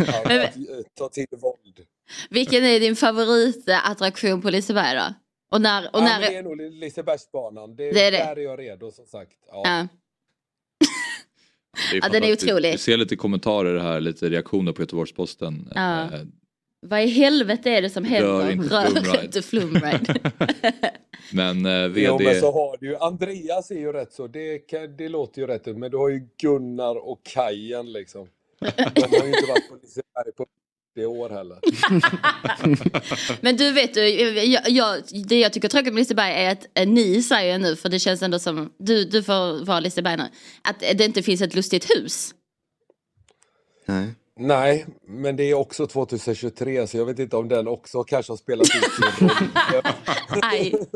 eh, 0.00 0.08
att, 0.08 0.42
att, 0.46 0.94
ta 0.94 1.08
till 1.08 1.26
våld. 1.30 1.86
Vilken 2.30 2.64
är 2.64 2.80
din 2.80 2.96
favoritattraktion 2.96 4.42
på 4.42 4.50
Liseberg 4.50 4.96
då? 4.96 5.14
Och 5.52 5.60
när... 5.60 5.82
Och 5.82 6.00
ja, 6.00 6.04
när 6.04 6.20
men 6.20 6.32
det 6.32 6.36
är 6.38 6.42
nog 6.42 6.60
Lisebergsbanan. 6.72 7.76
Det, 7.76 7.92
Det 7.92 8.00
är 8.06 8.10
det. 8.12 8.18
Där 8.18 8.36
är 8.38 8.42
jag 8.42 8.58
redo 8.58 8.90
som 8.90 9.06
sagt. 9.06 9.36
Ja. 9.50 9.62
ja. 9.64 9.88
Det 11.90 11.96
Ja, 12.02 12.08
den 12.08 12.24
är 12.24 12.32
otrolig. 12.32 12.72
Vi 12.72 12.78
ser 12.78 12.96
lite 12.96 13.16
kommentarer 13.16 13.78
här, 13.78 14.00
lite 14.00 14.28
reaktioner 14.30 14.72
på 14.72 14.82
Göteborgs-Posten. 14.82 15.72
Ja. 15.74 16.02
Eh, 16.02 16.20
Vad 16.80 17.02
i 17.02 17.06
helvete 17.06 17.70
är 17.70 17.82
det 17.82 17.90
som 17.90 18.04
Rör 18.04 18.10
händer? 18.42 18.50
inte 18.52 18.74
Rör 18.74 18.86
flumride. 18.86 19.24
inte 19.24 19.42
flumride. 19.50 20.14
Men 21.32 21.66
eh, 21.66 21.88
VD... 21.88 22.00
Jo, 22.02 22.18
men 22.22 22.40
så 22.40 22.52
har 22.52 22.76
du 22.80 22.86
ju, 22.86 22.96
Andreas 22.96 23.70
är 23.70 23.78
ju 23.78 23.92
rätt 23.92 24.12
så, 24.12 24.26
det, 24.26 24.58
kan, 24.58 24.96
det 24.96 25.08
låter 25.08 25.40
ju 25.40 25.46
rätt 25.46 25.68
ut, 25.68 25.76
men 25.76 25.90
du 25.90 25.96
har 25.96 26.08
ju 26.08 26.28
Gunnar 26.38 27.08
och 27.08 27.20
Kajen 27.22 27.92
liksom. 27.92 28.28
De 28.58 28.66
har 29.00 29.24
ju 29.26 29.28
inte 29.28 29.50
varit 29.50 29.68
på 29.68 29.76
Liseberg 29.82 30.32
på 30.36 30.46
40 30.94 31.06
år 31.06 31.30
heller. 31.30 31.58
Men 33.42 33.56
du 33.56 33.72
vet 33.72 33.94
du, 33.94 34.08
jag, 34.08 34.70
jag, 34.70 35.02
det 35.28 35.40
jag 35.40 35.52
tycker 35.52 35.68
är 35.68 35.70
tråkigt 35.70 35.92
med 35.92 36.00
Liseberg 36.00 36.32
är 36.32 36.52
att 36.52 36.66
eh, 36.74 36.88
ni 36.88 37.22
säger 37.22 37.58
nu, 37.58 37.76
för 37.76 37.88
det 37.88 37.98
känns 37.98 38.22
ändå 38.22 38.38
som, 38.38 38.72
du, 38.78 39.04
du 39.04 39.22
får 39.22 39.64
vara 39.64 39.80
Liseberg 39.80 40.16
nu, 40.16 40.28
att 40.62 40.80
det 40.80 41.04
inte 41.04 41.22
finns 41.22 41.40
ett 41.40 41.54
lustigt 41.54 41.90
hus. 41.90 42.34
Nej. 43.86 44.14
Nej, 44.36 44.86
men 45.06 45.36
det 45.36 45.44
är 45.44 45.54
också 45.54 45.86
2023 45.86 46.86
så 46.86 46.96
jag 46.96 47.04
vet 47.06 47.18
inte 47.18 47.36
om 47.36 47.48
den 47.48 47.68
också 47.68 48.04
kanske 48.04 48.32
har 48.32 48.36
spelat 48.36 48.66
ut 48.66 48.92
sin 49.18 49.28
roll. 49.28 49.38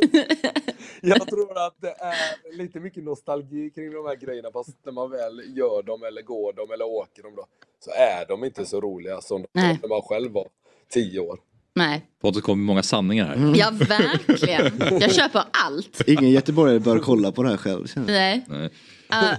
Jag 1.01 1.29
tror 1.29 1.67
att 1.67 1.75
det 1.81 1.91
är 1.91 2.59
lite 2.59 2.81
mycket 2.81 3.05
nostalgi 3.05 3.71
kring 3.71 3.93
de 3.93 4.07
här 4.07 4.17
grejerna 4.17 4.49
fast 4.53 4.77
när 4.85 4.93
man 4.93 5.11
väl 5.11 5.43
gör 5.57 5.83
dem 5.83 6.03
eller 6.03 6.23
går 6.23 6.53
dem 6.53 6.71
eller 6.71 6.85
åker 6.85 7.23
dem 7.23 7.33
då 7.37 7.47
så 7.85 7.91
är 7.91 8.27
de 8.29 8.45
inte 8.45 8.67
så 8.67 8.81
roliga 8.81 9.21
som 9.21 9.43
de 9.43 9.61
när 9.61 9.89
man 9.89 10.03
själv 10.03 10.33
var 10.33 10.49
10 10.93 11.21
år. 11.21 11.39
Nej. 11.75 12.07
Pontus 12.23 12.43
kommer 12.43 12.57
med 12.57 12.67
många 12.67 12.83
sanningar 12.83 13.27
här. 13.27 13.55
Ja, 13.57 13.71
verkligen. 13.71 15.01
Jag 15.01 15.15
köper 15.15 15.43
allt. 15.67 16.09
Ingen 16.09 16.31
göteborgare 16.31 16.81
bör 16.81 16.99
kolla 16.99 17.33
på 17.33 17.43
det 17.43 17.49
här 17.49 17.57
själv. 17.57 17.87
Nej. 18.07 18.45
Nej. 18.49 18.71
Ja. 19.09 19.37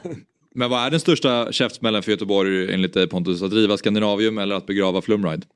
Men 0.58 0.70
vad 0.70 0.86
är 0.86 0.92
den 0.92 1.00
största 1.00 1.52
käftsmällen 1.52 2.04
för 2.04 2.12
Göteborg 2.12 2.74
enligt 2.74 2.94
dig 2.94 3.10
Pontus? 3.10 3.42
Att 3.42 3.52
driva 3.52 3.78
Skandinavium 3.78 4.38
eller 4.38 4.56
att 4.56 4.66
begrava 4.66 5.02
Flumride? 5.02 5.48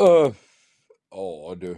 Öh, 0.00 0.32
Ja 1.10 1.54
du. 1.60 1.68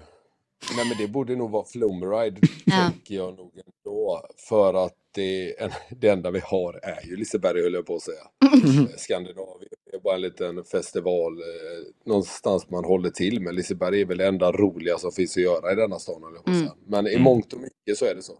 Nej 0.76 0.88
men 0.88 0.96
det 0.98 1.08
borde 1.08 1.36
nog 1.36 1.50
vara 1.50 1.64
Flumride 1.64 2.40
tänker 2.70 3.14
jag 3.14 3.36
nog 3.36 3.52
ändå. 3.54 4.26
För 4.48 4.86
att 4.86 4.94
det, 5.14 5.60
en, 5.60 5.70
det 5.90 6.08
enda 6.08 6.30
vi 6.30 6.40
har 6.44 6.80
är 6.82 7.06
ju 7.06 7.16
Liseberg 7.16 7.62
höll 7.62 7.74
jag 7.74 7.86
på 7.86 7.94
att 7.94 8.02
säga. 8.02 8.22
Eh, 8.64 8.96
Skandinavien 8.96 9.70
är 9.92 9.98
bara 9.98 10.14
en 10.14 10.20
liten 10.20 10.64
festival 10.64 11.32
eh, 11.32 12.06
någonstans 12.06 12.70
man 12.70 12.84
håller 12.84 13.10
till. 13.10 13.40
Men 13.40 13.54
Liseberg 13.54 14.00
är 14.00 14.06
väl 14.06 14.18
det 14.18 14.26
enda 14.26 14.52
roliga 14.52 14.98
som 14.98 15.12
finns 15.12 15.36
att 15.36 15.42
göra 15.42 15.72
i 15.72 15.74
denna 15.74 15.98
stan 15.98 16.38
Mm. 16.46 16.68
Men 16.86 17.06
i 17.06 17.18
mångt 17.18 17.52
och 17.52 17.60
mycket 17.60 17.98
så 17.98 18.04
är 18.04 18.14
det 18.14 18.22
så. 18.22 18.38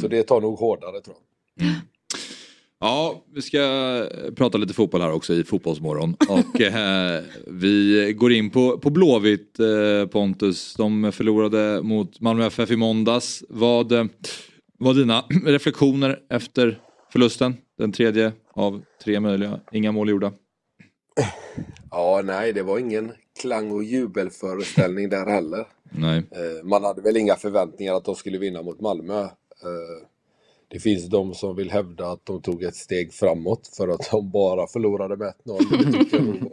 Så 0.00 0.08
det 0.08 0.22
tar 0.22 0.40
nog 0.40 0.58
hårdare 0.58 1.00
tror 1.00 1.16
jag. 1.16 1.26
Ja, 2.80 3.24
vi 3.34 3.42
ska 3.42 3.58
eh, 3.58 4.32
prata 4.34 4.58
lite 4.58 4.74
fotboll 4.74 5.00
här 5.00 5.12
också 5.12 5.34
i 5.34 5.44
Fotbollsmorgon. 5.44 6.16
Och 6.28 6.60
eh, 6.60 7.22
vi 7.46 8.12
går 8.18 8.32
in 8.32 8.50
på, 8.50 8.78
på 8.78 8.90
Blåvitt 8.90 9.58
eh, 9.60 10.08
Pontus. 10.08 10.74
De 10.74 11.12
förlorade 11.12 11.82
mot 11.82 12.20
Malmö 12.20 12.46
FF 12.46 12.70
i 12.70 12.76
måndags. 12.76 13.44
Vad 13.48 13.92
eh, 13.92 14.04
var 14.78 14.94
dina 14.94 15.24
reflektioner 15.44 16.18
efter 16.30 16.80
förlusten? 17.12 17.56
Den 17.78 17.92
tredje 17.92 18.32
av 18.52 18.82
tre 19.04 19.20
möjliga. 19.20 19.60
Inga 19.72 19.92
mål 19.92 20.08
gjorda. 20.10 20.32
Ja, 21.90 22.22
nej, 22.24 22.52
det 22.52 22.62
var 22.62 22.78
ingen 22.78 23.12
klang 23.40 23.70
och 23.72 23.84
jubelföreställning 23.84 25.08
där 25.08 25.26
heller. 25.26 25.66
Nej. 25.90 26.18
Eh, 26.18 26.64
Man 26.64 26.84
hade 26.84 27.02
väl 27.02 27.16
inga 27.16 27.36
förväntningar 27.36 27.94
att 27.94 28.04
de 28.04 28.14
skulle 28.14 28.38
vinna 28.38 28.62
mot 28.62 28.80
Malmö. 28.80 29.28
Det 30.76 30.80
finns 30.80 31.06
de 31.06 31.34
som 31.34 31.56
vill 31.56 31.70
hävda 31.70 32.06
att 32.06 32.26
de 32.26 32.42
tog 32.42 32.62
ett 32.62 32.76
steg 32.76 33.12
framåt 33.12 33.70
för 33.76 33.88
att 33.88 34.10
de 34.10 34.30
bara 34.30 34.66
förlorade 34.66 35.16
med 35.16 35.34
1-0. 35.44 35.60
Det 35.70 35.98
tycker 35.98 36.16
jag 36.16 36.26
nog 36.26 36.42
var 36.42 36.52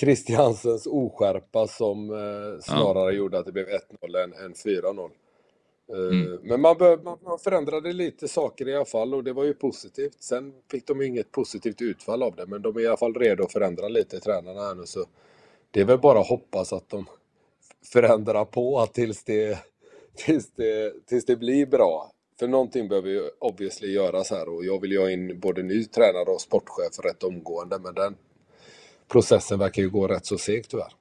Christiansens 0.00 0.86
oskärpa 0.86 1.66
som 1.66 2.10
eh, 2.10 2.60
snarare 2.62 3.14
gjorde 3.14 3.38
att 3.38 3.46
det 3.46 3.52
blev 3.52 3.66
1-0 3.66 4.24
än, 4.24 4.32
än 4.32 4.54
4-0. 4.54 5.04
Eh, 5.04 6.40
Men 6.42 6.60
man, 6.60 6.78
bör, 6.78 6.98
man, 7.02 7.18
man 7.24 7.38
förändrade 7.38 7.92
lite 7.92 8.28
saker 8.28 8.68
i 8.68 8.76
alla 8.76 8.84
fall 8.84 9.14
och 9.14 9.24
det 9.24 9.32
var 9.32 9.44
ju 9.44 9.54
positivt. 9.54 10.22
Sen 10.22 10.52
fick 10.70 10.86
de 10.86 11.02
inget 11.02 11.32
positivt 11.32 11.82
utfall 11.82 12.22
av 12.22 12.36
det 12.36 12.46
men 12.46 12.62
de 12.62 12.76
är 12.76 12.80
i 12.80 12.86
alla 12.86 12.96
fall 12.96 13.14
redo 13.14 13.44
att 13.44 13.52
förändra 13.52 13.88
lite 13.88 14.20
tränarna 14.20 14.60
här 14.60 14.74
nu 14.74 14.86
så 14.86 15.04
det 15.70 15.80
är 15.80 15.84
väl 15.84 15.98
bara 15.98 16.20
att 16.20 16.28
hoppas 16.28 16.72
att 16.72 16.88
de 16.88 17.06
förändrar 17.92 18.44
på 18.44 18.86
tills 18.92 19.24
det, 19.24 19.58
tills 20.14 20.50
det, 20.50 21.06
tills 21.06 21.24
det 21.24 21.36
blir 21.36 21.66
bra. 21.66 22.12
För 22.40 22.48
någonting 22.48 22.88
behöver 22.88 23.08
ju 23.08 23.22
obviously 23.38 23.92
göras 23.92 24.30
här 24.30 24.48
och 24.48 24.64
jag 24.64 24.80
vill 24.80 24.92
ju 24.92 24.98
ha 24.98 25.10
in 25.10 25.40
både 25.40 25.62
ny 25.62 25.84
tränare 25.84 26.30
och 26.30 26.40
sportchef 26.40 27.04
rätt 27.04 27.22
omgående 27.22 27.78
men 27.78 27.94
den 27.94 28.14
processen 29.08 29.58
verkar 29.58 29.82
ju 29.82 29.90
gå 29.90 30.08
rätt 30.08 30.26
så 30.26 30.38
segt 30.38 30.70
tyvärr. 30.70 30.92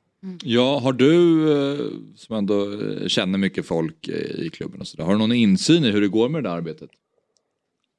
Ja, 0.44 0.80
har 0.80 0.94
du 0.94 1.42
eh, 1.52 1.88
som 2.16 2.36
ändå 2.36 2.74
eh, 2.74 3.08
känner 3.08 3.38
mycket 3.38 3.66
folk 3.66 4.08
eh, 4.08 4.46
i 4.46 4.50
klubben 4.54 4.82
och 4.82 4.88
sådär. 4.88 5.04
Har 5.04 5.12
du 5.12 5.20
någon 5.20 5.32
insyn 5.32 5.86
i 5.86 5.92
hur 5.92 6.02
det 6.02 6.08
går 6.08 6.30
med 6.30 6.44
det 6.44 6.50
där 6.50 6.56
arbetet? 6.56 6.90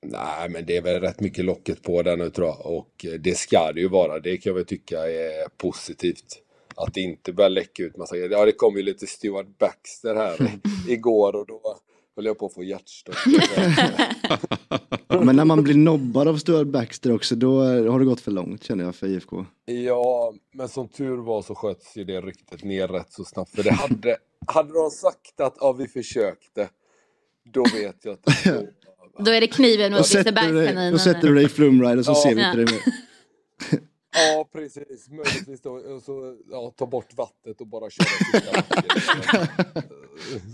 Nej, 0.06 0.48
men 0.48 0.66
det 0.66 0.76
är 0.76 0.82
väl 0.82 1.00
rätt 1.00 1.20
mycket 1.20 1.44
locket 1.44 1.82
på 1.82 2.02
den 2.02 2.18
nu 2.18 2.30
tror 2.30 2.48
jag. 2.48 2.66
Och 2.66 3.06
det 3.20 3.38
ska 3.38 3.72
det 3.72 3.80
ju 3.80 3.88
vara. 3.88 4.20
Det 4.20 4.36
kan 4.36 4.50
jag 4.50 4.54
väl 4.54 4.64
tycka 4.64 4.98
är 4.98 5.48
positivt. 5.56 6.42
Att 6.74 6.94
det 6.94 7.00
inte 7.00 7.32
börjar 7.32 7.50
läcka 7.50 7.82
ut 7.82 7.96
massa 7.96 8.16
grejer. 8.16 8.30
Ja, 8.30 8.44
det 8.44 8.52
kom 8.52 8.76
ju 8.76 8.82
lite 8.82 9.06
Stuart 9.06 9.58
Baxter 9.58 10.14
här 10.14 10.60
igår 10.88 11.36
och 11.36 11.46
då 11.46 11.80
höll 12.20 12.26
jag 12.26 12.38
på 12.38 12.46
att 12.46 12.54
få 12.54 12.64
hjärtstopp. 12.64 13.14
Men 15.24 15.36
när 15.36 15.44
man 15.44 15.62
blir 15.62 15.74
nobbad 15.74 16.28
av 16.28 16.36
Stuart 16.36 16.66
Baxter 16.66 17.14
också, 17.14 17.34
då 17.36 17.62
har 17.64 17.98
det 17.98 18.04
gått 18.04 18.20
för 18.20 18.30
långt 18.30 18.64
känner 18.64 18.84
jag 18.84 18.94
för 18.94 19.06
IFK. 19.06 19.46
Ja, 19.64 20.34
men 20.54 20.68
som 20.68 20.88
tur 20.88 21.16
var 21.16 21.42
så 21.42 21.54
sköts 21.54 21.96
ju 21.96 22.04
det 22.04 22.20
ryktet 22.20 22.64
ner 22.64 22.88
rätt 22.88 23.12
så 23.12 23.24
snabbt. 23.24 23.50
För 23.50 23.62
det 23.62 23.72
hade, 23.72 24.16
hade 24.46 24.72
de 24.72 24.90
sagt 24.90 25.40
att 25.40 25.56
ja, 25.60 25.72
vi 25.72 25.88
försökte, 25.88 26.68
då 27.52 27.62
vet 27.74 27.96
jag 28.04 28.12
att 28.12 28.24
det 28.44 28.66
Då 29.24 29.30
är 29.30 29.40
det 29.40 29.46
kniven 29.46 29.92
mot 29.92 30.00
Lisebergskaninen. 30.00 30.92
då 30.92 30.98
sätter 30.98 31.28
du 31.28 31.34
dig 31.34 31.44
i 31.44 31.48
Flumride 31.48 31.98
och 31.98 32.04
så 32.04 32.10
Ja. 32.12 32.22
ser 32.22 32.34
vi 32.34 32.40
Ja. 32.40 32.46
inte 32.50 32.56
dig 32.64 32.66
mer. 32.74 32.82
Ja, 34.12 34.48
precis. 34.52 35.08
Möjligtvis 35.08 35.60
då. 35.60 35.70
Och 35.72 36.02
så, 36.02 36.36
ja, 36.50 36.72
ta 36.76 36.86
bort 36.86 37.14
vattnet 37.16 37.60
och 37.60 37.66
bara 37.66 37.90
köra 37.90 38.06
sista. 38.06 38.66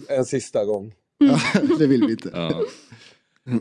En 0.08 0.24
sista 0.24 0.64
gång. 0.64 0.94
Ja, 1.18 1.40
det 1.78 1.86
vill 1.86 2.04
vi 2.06 2.12
inte. 2.12 2.30
Ja, 2.34 2.62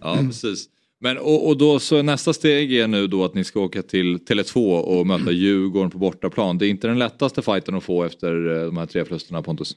ja 0.01 0.17
precis. 0.27 0.69
Men 0.99 1.17
och, 1.17 1.47
och 1.47 1.57
då 1.57 1.79
så 1.79 2.01
nästa 2.01 2.33
steg 2.33 2.73
är 2.73 2.87
nu 2.87 3.07
då 3.07 3.23
att 3.23 3.33
ni 3.33 3.43
ska 3.43 3.59
åka 3.59 3.81
till 3.81 4.17
Tele2 4.17 4.79
och 4.81 5.07
möta 5.07 5.31
Djurgården 5.31 5.91
på 5.91 5.97
bortaplan. 5.97 6.57
Det 6.57 6.65
är 6.65 6.69
inte 6.69 6.87
den 6.87 6.99
lättaste 6.99 7.41
fighten 7.41 7.75
att 7.75 7.83
få 7.83 8.03
efter 8.03 8.57
eh, 8.57 8.65
de 8.65 8.77
här 8.77 8.85
tre 8.85 9.05
förlusterna 9.05 9.41
Pontus. 9.41 9.75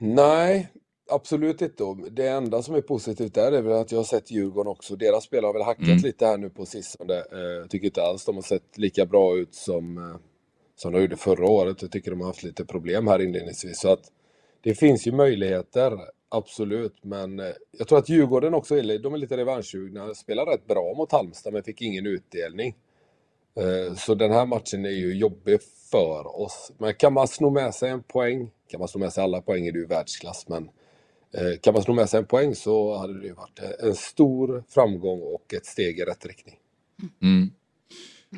Nej, 0.00 0.68
absolut 1.10 1.62
inte. 1.62 1.84
Det 2.10 2.28
enda 2.28 2.62
som 2.62 2.74
är 2.74 2.80
positivt 2.80 3.34
där 3.34 3.52
är 3.52 3.62
väl 3.62 3.72
att 3.72 3.92
jag 3.92 3.98
har 3.98 4.04
sett 4.04 4.30
Djurgården 4.30 4.70
också. 4.70 4.96
Deras 4.96 5.24
spel 5.24 5.44
har 5.44 5.52
väl 5.52 5.62
hackat 5.62 5.84
Mm. 5.86 5.96
lite 5.98 6.26
här 6.26 6.38
nu 6.38 6.50
på 6.50 6.66
sistone. 6.66 7.14
Eh, 7.14 7.38
Jag 7.38 7.70
tycker 7.70 7.86
inte 7.86 8.02
alls 8.02 8.24
de 8.24 8.34
har 8.34 8.42
sett 8.42 8.78
lika 8.78 9.06
bra 9.06 9.36
ut 9.36 9.54
som, 9.54 9.98
eh, 9.98 10.16
som 10.76 10.92
de 10.92 11.00
gjorde 11.00 11.16
förra 11.16 11.46
året. 11.46 11.82
Jag 11.82 11.90
tycker 11.90 12.10
de 12.10 12.20
har 12.20 12.26
haft 12.26 12.42
lite 12.42 12.64
problem 12.64 13.06
här 13.06 13.18
inledningsvis. 13.18 13.80
Så 13.80 13.92
att 13.92 14.02
det 14.62 14.74
finns 14.74 15.06
ju 15.06 15.12
möjligheter, 15.12 15.92
absolut. 16.28 17.04
Men 17.04 17.40
eh, 17.40 17.46
jag 17.78 17.88
tror 17.88 17.98
att 17.98 18.08
Djurgården 18.08 18.54
också 18.54 18.76
är, 18.76 18.98
de 18.98 19.14
är 19.14 19.18
lite 19.18 19.36
revanschsugna. 19.36 20.14
spelade 20.14 20.50
rätt 20.50 20.66
bra 20.66 20.94
mot 20.96 21.12
Halmstad 21.12 21.52
men 21.52 21.62
fick 21.62 21.82
ingen 21.82 22.06
utdelning. 22.06 22.76
Eh, 23.56 23.94
så 23.94 24.14
den 24.14 24.32
här 24.32 24.46
matchen 24.46 24.84
är 24.84 24.90
ju 24.90 25.14
jobbig 25.14 25.58
för 25.90 26.40
oss. 26.40 26.72
Men 26.78 26.94
kan 26.94 27.12
man 27.12 27.28
sno 27.28 27.50
med 27.50 27.74
sig 27.74 27.90
en 27.90 28.02
poäng, 28.02 28.50
kan 28.70 28.78
man 28.78 28.88
sno 28.88 28.98
med 28.98 29.12
sig 29.12 29.24
alla 29.24 29.40
poäng 29.40 29.66
är 29.66 29.72
det 29.72 29.78
ju 29.78 29.86
världsklass. 29.86 30.48
Men 30.48 30.70
eh, 31.34 31.58
kan 31.60 31.74
man 31.74 31.82
sno 31.82 31.94
med 31.94 32.10
sig 32.10 32.18
en 32.18 32.26
poäng 32.26 32.54
så 32.54 32.96
hade 32.96 33.20
det 33.20 33.26
ju 33.26 33.34
varit 33.34 33.60
en 33.80 33.94
stor 33.94 34.64
framgång 34.68 35.20
och 35.20 35.54
ett 35.54 35.66
steg 35.66 35.98
i 35.98 36.02
rätt 36.02 36.26
riktning. 36.26 36.56
Mm. 37.22 37.50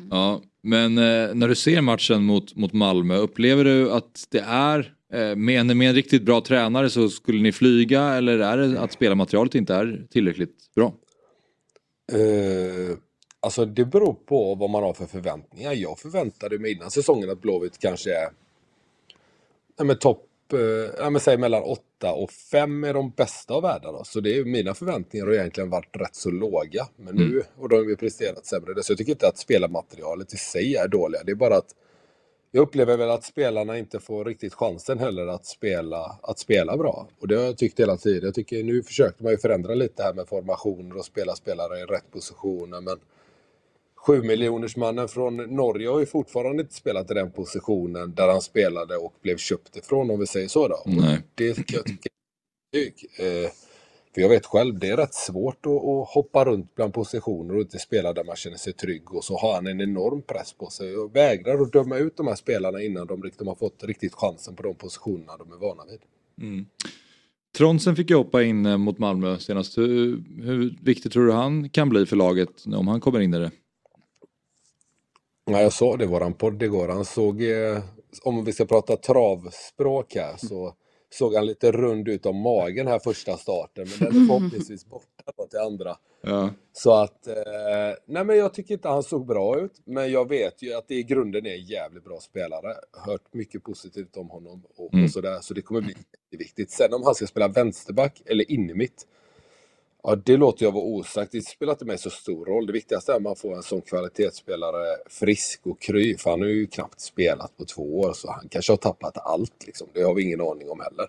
Ja, 0.09 0.41
men 0.61 0.95
när 1.39 1.47
du 1.47 1.55
ser 1.55 1.81
matchen 1.81 2.23
mot, 2.23 2.55
mot 2.55 2.73
Malmö, 2.73 3.15
upplever 3.15 3.63
du 3.63 3.91
att 3.91 4.27
det 4.29 4.39
är 4.39 4.95
med, 5.17 5.59
en, 5.59 5.77
med 5.77 5.89
en 5.89 5.95
riktigt 5.95 6.23
bra 6.23 6.41
tränare 6.41 6.89
så 6.89 7.09
skulle 7.09 7.41
ni 7.41 7.51
flyga 7.51 8.01
eller 8.03 8.39
är 8.39 8.57
det 8.57 8.79
att 8.79 8.91
spelarmaterialet 8.91 9.55
inte 9.55 9.75
är 9.75 10.07
tillräckligt 10.09 10.73
bra? 10.75 10.93
Eh, 12.13 12.97
alltså 13.39 13.65
det 13.65 13.85
beror 13.85 14.13
på 14.13 14.55
vad 14.55 14.69
man 14.69 14.83
har 14.83 14.93
för 14.93 15.05
förväntningar. 15.05 15.73
Jag 15.73 15.99
förväntade 15.99 16.59
mig 16.59 16.71
innan 16.71 16.91
säsongen 16.91 17.29
att 17.29 17.41
Blåvitt 17.41 17.79
kanske 17.79 18.09
är 18.15 18.29
ja, 19.77 19.95
topp, 19.95 20.27
eh, 20.53 20.59
ja, 20.99 21.09
men 21.09 21.21
säg 21.21 21.37
mellan 21.37 21.63
8 21.63 22.13
och 22.13 22.31
5 22.31 22.83
är 22.83 22.93
de 22.93 23.09
bästa 23.17 23.53
av 23.53 23.61
världarna. 23.61 24.03
Så 24.03 24.19
det 24.19 24.37
är 24.37 24.45
mina 24.45 24.73
förväntningar 24.73 25.25
har 25.25 25.33
egentligen 25.33 25.69
varit 25.69 25.97
rätt 25.97 26.15
så 26.15 26.31
låga. 26.31 26.87
Men 26.95 27.15
nu, 27.15 27.23
Mm. 27.23 27.43
och 27.57 27.69
de 27.69 27.75
har 27.75 27.83
ju 27.83 27.95
presterat 27.95 28.45
sämre. 28.45 28.83
Så 28.83 28.91
jag 28.91 28.97
tycker 28.97 29.11
inte 29.11 29.27
att 29.27 29.37
spelarmaterialet 29.37 30.33
i 30.33 30.37
sig 30.37 30.75
är 30.75 30.87
dåliga. 30.87 31.23
Det 31.23 31.31
är 31.31 31.35
bara 31.35 31.57
att 31.57 31.75
jag 32.51 32.61
upplever 32.61 32.97
väl 32.97 33.09
att 33.09 33.23
spelarna 33.23 33.77
inte 33.77 33.99
får 33.99 34.25
riktigt 34.25 34.53
chansen 34.53 34.99
heller 34.99 35.27
att 35.27 35.45
spela, 35.45 36.19
att 36.21 36.39
spela 36.39 36.77
bra. 36.77 37.07
Och 37.19 37.27
det 37.27 37.35
har 37.35 37.43
jag 37.43 37.57
tyckt 37.57 37.79
hela 37.79 37.97
tiden. 37.97 38.23
Jag 38.23 38.35
tycker 38.35 38.63
nu 38.63 38.83
försökte 38.83 39.23
man 39.23 39.31
ju 39.31 39.37
förändra 39.37 39.75
lite 39.75 40.03
här 40.03 40.13
med 40.13 40.27
formationer 40.27 40.97
och 40.97 41.05
spela 41.05 41.35
spelare 41.35 41.79
i 41.79 41.83
rätt 41.83 42.11
positioner. 42.11 42.81
Men 42.81 42.99
7 43.95 44.21
miljonersmannen 44.21 45.07
från 45.07 45.37
Norge 45.37 45.89
har 45.89 45.99
ju 45.99 46.05
fortfarande 46.05 46.61
inte 46.61 46.73
spelat 46.73 47.11
i 47.11 47.13
den 47.13 47.31
positionen 47.31 48.13
där 48.15 48.27
han 48.27 48.41
spelade 48.41 48.97
och 48.97 49.13
blev 49.21 49.37
köpt 49.37 49.75
ifrån 49.75 50.11
om 50.11 50.19
vi 50.19 50.27
säger 50.27 50.47
så 50.47 50.67
då. 50.67 50.83
Nej. 50.85 51.21
Det 51.35 51.53
tycker 51.53 51.75
jag 51.75 51.85
tycker 51.85 52.11
är 53.17 53.43
eh, 53.43 53.49
För 54.13 54.21
jag 54.21 54.29
vet 54.29 54.45
själv, 54.45 54.79
det 54.79 54.87
är 54.87 54.97
rätt 54.97 55.13
svårt 55.13 55.65
att, 55.65 55.71
att 55.71 56.09
hoppa 56.09 56.45
runt 56.45 56.75
bland 56.75 56.93
positioner 56.93 57.55
och 57.55 57.61
inte 57.61 57.79
spela 57.79 58.13
där 58.13 58.23
man 58.23 58.35
känner 58.35 58.57
sig 58.57 58.73
trygg. 58.73 59.13
Och 59.13 59.23
så 59.23 59.37
har 59.37 59.53
han 59.53 59.67
en 59.67 59.81
enorm 59.81 60.21
press 60.21 60.53
på 60.53 60.69
sig. 60.69 60.91
Jag 60.93 61.13
vägrar 61.13 61.61
att 61.61 61.73
döma 61.73 61.97
ut 61.97 62.17
de 62.17 62.27
här 62.27 62.35
spelarna 62.35 62.81
innan 62.81 63.07
de, 63.07 63.31
de 63.37 63.47
har 63.47 63.55
fått 63.55 63.83
riktigt 63.83 64.13
chansen 64.13 64.55
på 64.55 64.63
de 64.63 64.75
positionerna 64.75 65.37
de 65.37 65.51
är 65.51 65.57
vana 65.57 65.83
vid. 65.85 65.99
Mm. 66.41 66.65
Tronsen 67.57 67.95
fick 67.95 68.09
ju 68.09 68.15
hoppa 68.15 68.43
in 68.43 68.65
eh, 68.65 68.77
mot 68.77 68.97
Malmö 68.97 69.37
senast. 69.37 69.77
Hur, 69.77 70.23
hur 70.43 70.77
viktigt 70.81 71.11
tror 71.11 71.25
du 71.25 71.31
han 71.31 71.69
kan 71.69 71.89
bli 71.89 72.05
för 72.05 72.15
laget 72.15 72.65
om 72.65 72.87
han 72.87 73.01
kommer 73.01 73.19
in 73.19 73.33
i 73.33 73.39
det? 73.39 73.51
Ja, 75.45 75.61
jag 75.61 75.73
sa 75.73 75.97
det 75.97 76.03
i 76.03 76.07
våran 76.07 76.33
podd 76.33 76.63
igår. 76.63 76.87
Han 76.87 77.05
såg, 77.05 77.41
eh, 77.41 77.83
om 78.23 78.45
vi 78.45 78.53
ska 78.53 78.65
prata 78.65 78.95
travspråk 78.95 80.15
här, 80.15 80.37
så 80.37 80.73
såg 81.13 81.35
han 81.35 81.45
lite 81.45 81.71
rund 81.71 82.07
ut 82.07 82.25
om 82.25 82.35
magen 82.35 82.87
här 82.87 82.99
första 82.99 83.37
starten. 83.37 83.87
Men 83.89 84.09
den 84.13 84.23
är 84.23 84.27
förhoppningsvis 84.27 84.85
borta 84.85 85.23
då 85.37 85.47
till 85.47 85.59
andra. 85.59 85.97
Ja. 86.21 86.49
Så 86.73 86.93
att, 86.93 87.27
eh, 87.27 87.33
nej 88.05 88.23
men 88.25 88.37
jag 88.37 88.53
tycker 88.53 88.73
inte 88.73 88.87
han 88.89 89.03
såg 89.03 89.25
bra 89.25 89.59
ut. 89.59 89.81
Men 89.85 90.11
jag 90.11 90.29
vet 90.29 90.61
ju 90.61 90.73
att 90.73 90.87
det 90.87 90.95
i 90.95 91.03
grunden 91.03 91.45
är 91.45 91.51
en 91.53 91.63
jävligt 91.65 92.03
bra 92.03 92.19
spelare. 92.19 92.75
Hört 93.05 93.33
mycket 93.33 93.63
positivt 93.63 94.17
om 94.17 94.29
honom 94.29 94.63
och, 94.77 94.93
Mm. 94.93 95.05
och 95.05 95.11
sådär. 95.11 95.39
Så 95.41 95.53
det 95.53 95.61
kommer 95.61 95.81
bli 95.81 95.95
jätteviktigt. 96.31 96.71
Sen 96.71 96.93
om 96.93 97.03
han 97.03 97.15
ska 97.15 97.27
spela 97.27 97.47
vänsterback 97.47 98.21
eller 98.25 98.51
in 98.51 98.69
i 98.69 98.73
mitt. 98.73 99.07
Ja, 100.03 100.15
det 100.15 100.37
låter 100.37 100.65
jag 100.65 100.71
vara 100.71 100.83
osagt. 100.83 101.31
Det 101.31 101.41
spelar 101.41 101.73
inte 101.73 101.85
mig 101.85 101.97
så 101.97 102.09
stor 102.09 102.45
roll. 102.45 102.65
Det 102.65 102.73
viktigaste 102.73 103.11
är 103.11 103.15
att 103.15 103.21
man 103.21 103.35
får 103.35 103.55
en 103.55 103.63
sån 103.63 103.81
kvalitetsspelare 103.81 104.97
frisk 105.09 105.61
och 105.63 105.81
kry. 105.81 106.17
För 106.17 106.29
han 106.29 106.41
har 106.41 106.47
ju 106.47 106.67
knappt 106.67 107.01
spelat 107.01 107.57
på 107.57 107.65
två 107.65 107.99
år. 107.99 108.13
Så 108.13 108.31
han 108.31 108.47
kanske 108.49 108.71
har 108.71 108.77
tappat 108.77 109.17
allt. 109.17 109.65
Liksom. 109.65 109.87
Det 109.93 110.03
har 110.03 110.13
vi 110.13 110.23
ingen 110.23 110.41
aning 110.41 110.69
om 110.69 110.79
heller. 110.79 111.07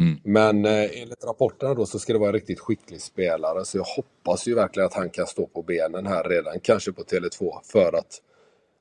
Mm. 0.00 0.20
Men 0.24 0.64
eh, 0.64 1.00
enligt 1.02 1.24
rapporterna 1.24 1.74
då 1.74 1.86
så 1.86 1.98
ska 1.98 2.12
det 2.12 2.18
vara 2.18 2.28
en 2.28 2.34
riktigt 2.34 2.60
skicklig 2.60 3.00
spelare. 3.00 3.64
Så 3.64 3.78
jag 3.78 3.84
hoppas 3.84 4.48
ju 4.48 4.54
verkligen 4.54 4.86
att 4.86 4.94
han 4.94 5.10
kan 5.10 5.26
stå 5.26 5.46
på 5.46 5.62
benen 5.62 6.06
här 6.06 6.24
redan. 6.24 6.60
Kanske 6.60 6.92
på 6.92 7.02
Tele2. 7.02 7.52
För 7.64 7.98
att 7.98 8.20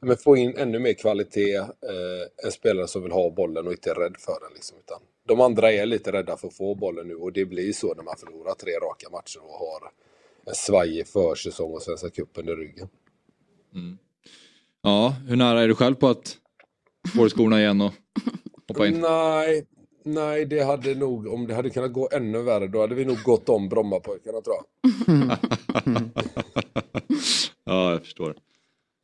men 0.05 0.17
få 0.17 0.37
in 0.37 0.57
ännu 0.57 0.79
mer 0.79 0.93
kvalitet. 0.93 1.55
Eh, 1.55 2.45
en 2.45 2.51
spelare 2.51 2.87
som 2.87 3.03
vill 3.03 3.11
ha 3.11 3.29
bollen 3.29 3.67
och 3.67 3.71
inte 3.71 3.91
är 3.91 3.95
rädd 3.95 4.15
för 4.19 4.39
den. 4.41 4.53
Liksom, 4.53 4.77
utan 4.77 4.99
de 5.27 5.41
andra 5.41 5.71
är 5.71 5.85
lite 5.85 6.11
rädda 6.11 6.37
för 6.37 6.47
att 6.47 6.53
få 6.53 6.75
bollen 6.75 7.07
nu 7.07 7.15
och 7.15 7.33
det 7.33 7.45
blir 7.45 7.73
så 7.73 7.93
när 7.93 8.03
man 8.03 8.15
förlorar 8.17 8.53
tre 8.55 8.71
raka 8.71 9.09
matcher 9.09 9.39
och 9.43 9.59
har 9.59 9.91
en 10.45 10.55
svajig 10.55 11.07
försäsong 11.07 11.73
och 11.73 11.81
Svenska 11.81 12.09
cupen 12.09 12.49
i 12.49 12.51
ryggen. 12.51 12.87
Ja, 14.81 15.15
hur 15.27 15.35
nära 15.35 15.61
är 15.61 15.67
du 15.67 15.75
själv 15.75 15.95
på 15.95 16.07
att 16.07 16.37
få 17.15 17.29
skorna 17.29 17.59
igen 17.59 17.81
och 17.81 17.93
hoppa 18.67 18.87
in? 18.87 18.99
Nej, 18.99 19.65
nej, 20.03 20.45
det 20.45 20.63
hade 20.63 20.95
nog, 20.95 21.27
om 21.27 21.47
det 21.47 21.55
hade 21.55 21.69
kunnat 21.69 21.93
gå 21.93 22.09
ännu 22.11 22.41
värre, 22.41 22.67
då 22.67 22.81
hade 22.81 22.95
vi 22.95 23.05
nog 23.05 23.17
gått 23.23 23.49
om 23.49 23.69
Brommapojkarna 23.69 24.41
tror 24.41 24.55
jag. 24.55 24.65
ja, 27.63 27.91
jag 27.91 28.01
förstår. 28.01 28.35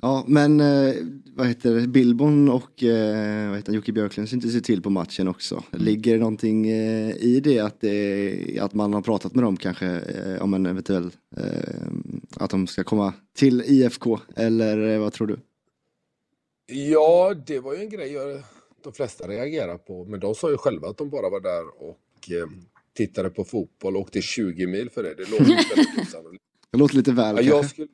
Ja, 0.02 0.24
men 0.28 0.60
eh, 0.60 0.94
vad 1.36 1.48
heter 1.48 1.72
det, 1.76 1.88
Billborn 1.88 2.50
och 2.50 2.84
eh, 2.84 3.50
vad 3.50 3.58
heter 3.58 3.74
Jocke 3.74 3.92
Björklund 3.92 4.30
syntes 4.30 4.56
ju 4.56 4.60
till 4.60 4.82
på 4.82 4.90
matchen 4.90 5.28
också. 5.28 5.64
Ligger 5.72 6.14
det 6.14 6.20
någonting 6.20 6.70
eh, 6.70 7.16
i 7.16 7.40
det 7.44 7.60
att, 7.60 7.82
det 7.82 8.60
att 8.62 8.74
man 8.74 8.94
har 8.94 9.02
pratat 9.02 9.36
med 9.36 9.44
dem 9.44 9.58
kanske 9.58 9.88
eh, 9.88 10.42
om 10.42 10.54
en 10.54 10.66
eventuell, 10.66 11.12
eh, 11.38 11.88
att 12.36 12.50
de 12.50 12.68
ska 12.68 12.84
komma 12.84 13.14
till 13.36 13.62
IFK 13.62 14.20
eller 14.36 14.94
eh, 14.94 15.00
vad 15.00 15.14
tror 15.14 15.28
du? 15.28 15.40
Ja, 16.74 17.34
det 17.48 17.60
var 17.60 17.74
ju 17.74 17.80
en 17.80 17.90
grej 17.90 18.18
de 18.84 18.94
flesta 18.94 19.28
reagerar 19.28 19.78
på. 19.78 20.06
Men 20.06 20.20
de 20.20 20.36
sa 20.36 20.50
ju 20.50 20.58
själva 20.58 20.88
att 20.88 20.98
de 20.98 21.10
bara 21.10 21.30
var 21.30 21.42
där 21.42 21.64
och 21.78 22.32
eh, 22.32 22.50
tittade 22.98 23.30
på 23.30 23.44
fotboll 23.44 23.96
och 23.96 24.02
åkte 24.02 24.22
20 24.22 24.68
mil 24.68 24.90
för 24.90 25.04
det. 25.04 25.14
Det 25.18 25.32
låter 25.32 25.46
väldigt. 25.46 26.42
Det 26.72 26.78
låter 26.78 26.96
lite 26.96 27.12
väl 27.12 27.36
Ja, 27.36 27.42
jag 27.42 27.70
skulle, 27.70 27.88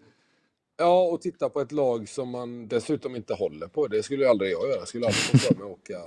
ja, 0.77 1.01
och 1.03 1.21
titta 1.21 1.49
på 1.49 1.61
ett 1.61 1.71
lag 1.71 2.09
som 2.09 2.29
man 2.29 2.67
dessutom 2.67 3.15
inte 3.15 3.33
håller 3.33 3.67
på. 3.67 3.87
Det 3.87 4.03
skulle 4.03 4.29
aldrig 4.29 4.51
jag 4.51 4.69
göra. 4.69 4.79
Jag 4.79 4.87
skulle 4.87 5.05
aldrig 5.05 5.23
få 5.23 5.37
för 5.37 5.55
mig 5.55 5.63
att 5.65 5.71
åka, 5.71 5.93
jag 5.93 6.03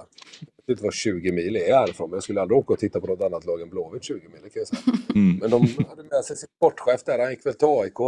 vet 0.66 0.68
inte 0.68 0.82
vad 0.84 0.94
20 0.94 1.32
mil 1.32 1.56
är 1.56 1.74
härifrån, 1.74 2.10
men 2.10 2.16
jag 2.16 2.22
skulle 2.22 2.40
aldrig 2.40 2.58
åka 2.58 2.72
och 2.72 2.78
titta 2.78 3.00
på 3.00 3.06
något 3.06 3.22
annat 3.22 3.44
lag 3.46 3.60
än 3.60 3.70
Blåvitt 3.70 4.04
20 4.04 4.14
mil, 4.28 4.40
kan 4.42 4.50
jag 4.54 4.68
säga. 4.68 4.82
Mm. 5.14 5.36
Men 5.36 5.50
de 5.50 5.84
hade 5.88 6.02
med 6.02 6.24
sig 6.24 6.36
sin 6.36 6.48
sportchef 6.56 7.04
där, 7.04 7.18
han 7.18 7.30
gick 7.30 7.46
väl 7.46 7.54
till 7.54 7.68
AIK. 7.68 8.00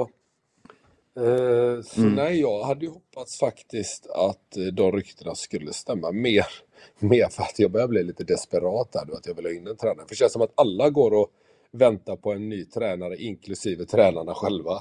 Eh, 1.17 1.83
Så 1.83 2.01
Mm. 2.01 2.15
nej, 2.15 2.41
jag 2.41 2.65
hade 2.65 2.85
ju 2.85 2.91
hoppats 2.91 3.39
faktiskt 3.39 4.07
att 4.11 4.57
eh, 4.57 4.65
de 4.65 4.93
ryktena 4.93 5.35
skulle 5.35 5.73
stämma 5.73 6.13
mer. 6.13 6.47
Mer 6.99 7.29
för 7.29 7.43
att 7.43 7.59
jag 7.59 7.71
börjar 7.71 7.89
bli 7.89 8.03
lite 8.03 8.25
desperat 8.25 8.93
där, 8.93 9.01
att 9.17 9.27
jag 9.27 9.35
vill 9.35 9.45
ha 9.47 9.53
in 9.53 9.67
en 9.67 9.77
tränare. 9.77 10.07
För 10.07 10.09
det 10.09 10.17
känns 10.17 10.33
som 10.33 10.43
att 10.43 10.53
alla 10.55 10.91
går 10.91 11.11
och 11.15 11.31
väntar 11.73 12.17
på 12.17 12.33
en 12.33 12.49
ny 12.49 12.65
tränare, 12.65 13.17
inklusive 13.17 13.85
tränarna 13.85 14.35
själva. 14.35 14.73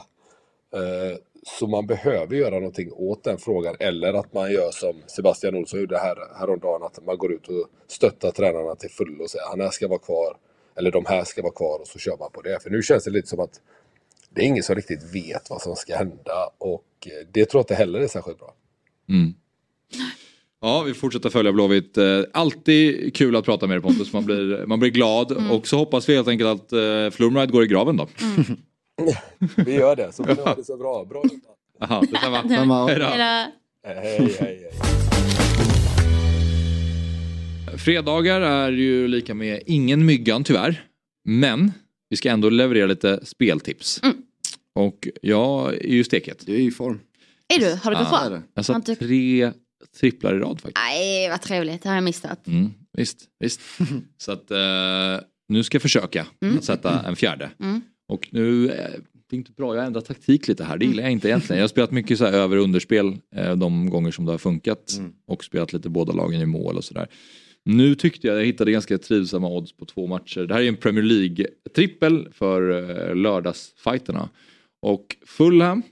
Eh, 0.73 1.17
Så 1.43 1.67
man 1.67 1.87
behöver 1.87 2.35
göra 2.35 2.55
någonting 2.55 2.91
åt 2.91 3.23
den 3.23 3.37
frågan. 3.37 3.75
Eller 3.79 4.13
att 4.13 4.33
man 4.33 4.51
gör 4.51 4.71
som 4.71 5.01
Sebastian 5.07 5.55
Olsson 5.55 5.79
gjorde 5.79 5.97
här, 5.97 6.15
häromdagen. 6.39 6.83
Att 6.83 7.05
man 7.05 7.17
går 7.17 7.33
ut 7.33 7.47
och 7.47 7.67
stöttar 7.87 8.31
tränarna 8.31 8.75
till 8.75 8.89
fullo 8.89 9.23
och 9.23 9.29
säger 9.29 9.45
han 9.49 9.61
här 9.61 9.69
ska 9.69 9.87
vara 9.87 9.99
kvar. 9.99 10.37
Eller 10.75 10.91
de 10.91 11.05
här 11.05 11.23
ska 11.23 11.41
vara 11.41 11.53
kvar 11.53 11.79
och 11.79 11.87
så 11.87 11.99
kör 11.99 12.17
man 12.17 12.31
på 12.31 12.41
det. 12.41 12.63
För 12.63 12.69
nu 12.69 12.81
känns 12.81 13.03
det 13.03 13.11
lite 13.11 13.27
som 13.27 13.39
att 13.39 13.61
det 14.29 14.41
är 14.41 14.45
ingen 14.45 14.63
som 14.63 14.75
riktigt 14.75 15.15
vet 15.15 15.49
vad 15.49 15.61
som 15.61 15.75
ska 15.75 15.95
hända. 15.95 16.49
Och 16.57 16.85
eh, 17.05 17.27
det 17.31 17.45
tror 17.45 17.59
jag 17.59 17.63
inte 17.63 17.75
heller 17.75 17.99
är 17.99 18.07
särskilt 18.07 18.39
bra. 18.39 18.53
Mm. 19.09 19.33
Ja, 20.61 20.83
vi 20.85 20.93
fortsätter 20.93 21.29
följa 21.29 21.51
Blåvitt. 21.51 21.97
Eh, 21.97 22.21
Alltid 22.33 23.15
kul 23.15 23.35
att 23.35 23.45
prata 23.45 23.67
med 23.67 23.77
dig 23.77 23.81
Pontus, 23.81 24.13
man 24.13 24.25
blir, 24.25 24.65
man 24.65 24.79
blir 24.79 24.89
glad. 24.89 25.51
Och 25.51 25.67
så 25.67 25.77
hoppas 25.77 26.09
vi 26.09 26.15
helt 26.15 26.27
enkelt 26.27 26.49
att 26.49 26.73
eh, 26.73 27.09
Flumride 27.11 27.51
går 27.51 27.63
i 27.63 27.67
graven 27.67 27.97
då. 27.97 28.07
Vi 29.65 29.73
gör 29.73 29.95
det, 29.95 30.11
så 30.11 30.23
får 30.23 30.35
ni 30.35 30.41
ha 30.41 30.55
det 30.55 30.63
så 30.63 30.77
bra. 30.77 31.05
Bra 31.05 31.21
jobbat. 31.23 31.57
Jaha, 31.79 32.01
detsamma. 32.01 32.43
Detsamma. 32.43 32.87
Hej 32.87 32.99
då. 32.99 33.05
Hej, 33.05 33.51
hej, 33.85 34.35
hej. 34.39 34.71
Fredagar 37.77 38.41
är 38.41 38.71
ju 38.71 39.07
lika 39.07 39.33
med 39.33 39.61
ingen 39.65 40.05
myggan 40.05 40.43
tyvärr. 40.43 40.83
Men 41.25 41.71
vi 42.09 42.17
ska 42.17 42.29
ändå 42.29 42.49
leverera 42.49 42.85
lite 42.85 43.25
speltips. 43.25 43.99
Mm. 44.03 44.15
Och 44.75 45.07
jag 45.21 45.73
är 45.73 45.87
ju 45.93 46.03
stekhet. 46.03 46.43
Du 46.45 46.53
är 46.55 46.59
i 46.59 46.71
form. 46.71 46.99
Är 47.55 47.59
du? 47.59 47.65
Har 47.83 47.91
det 47.91 47.97
gått 47.97 48.07
Ja, 48.11 48.29
bra? 48.29 48.41
Jag 48.53 48.65
satt 48.65 48.85
tre 48.99 49.51
tripplar 49.99 50.35
i 50.35 50.39
rad 50.39 50.61
faktiskt. 50.61 50.77
Nej, 50.89 51.29
vad 51.29 51.41
trevligt. 51.41 51.83
Det 51.83 51.89
har 51.89 51.95
jag 51.95 52.03
missat. 52.03 52.47
Mm, 52.47 52.71
visst, 52.97 53.17
visst. 53.39 53.61
Så 54.17 54.31
att 54.31 54.51
eh, 54.51 54.57
nu 55.49 55.63
ska 55.63 55.75
jag 55.75 55.81
försöka 55.81 56.27
Mm. 56.41 56.57
att 56.57 56.63
sätta 56.63 57.05
en 57.07 57.15
fjärde. 57.15 57.49
Mm. 57.59 57.81
Och 58.11 58.27
nu, 58.31 58.69
eh, 58.69 58.91
det 59.29 59.35
är 59.35 59.37
inte 59.37 59.51
bra, 59.51 59.75
jag 59.75 59.81
har 59.81 59.87
ändrat 59.87 60.05
taktik 60.05 60.47
lite 60.47 60.63
här, 60.63 60.77
det 60.77 60.85
gillar 60.85 61.03
jag 61.03 61.11
inte 61.11 61.27
egentligen. 61.27 61.57
Jag 61.57 61.63
har 61.63 61.67
spelat 61.67 61.91
mycket 61.91 62.17
så 62.17 62.25
här 62.25 62.33
över 62.33 62.57
och 62.57 62.63
underspel 62.63 63.17
eh, 63.35 63.55
de 63.55 63.89
gånger 63.89 64.11
som 64.11 64.25
det 64.25 64.31
har 64.31 64.37
funkat. 64.37 65.01
Och 65.27 65.43
spelat 65.43 65.73
lite 65.73 65.89
båda 65.89 66.13
lagen 66.13 66.41
i 66.41 66.45
mål 66.45 66.77
och 66.77 66.83
sådär. 66.83 67.07
Nu 67.65 67.95
tyckte 67.95 68.27
jag 68.27 68.37
jag 68.37 68.45
hittade 68.45 68.71
ganska 68.71 68.97
trivsamma 68.97 69.49
odds 69.49 69.73
på 69.73 69.85
två 69.85 70.07
matcher. 70.07 70.39
Det 70.39 70.53
här 70.53 70.61
är 70.61 70.67
en 70.67 70.75
Premier 70.75 71.03
League-trippel 71.03 72.31
för 72.33 72.71
eh, 72.71 73.15
lördagsfighterna. 73.15 74.29
Och 74.81 75.15
Fulham 75.25 75.83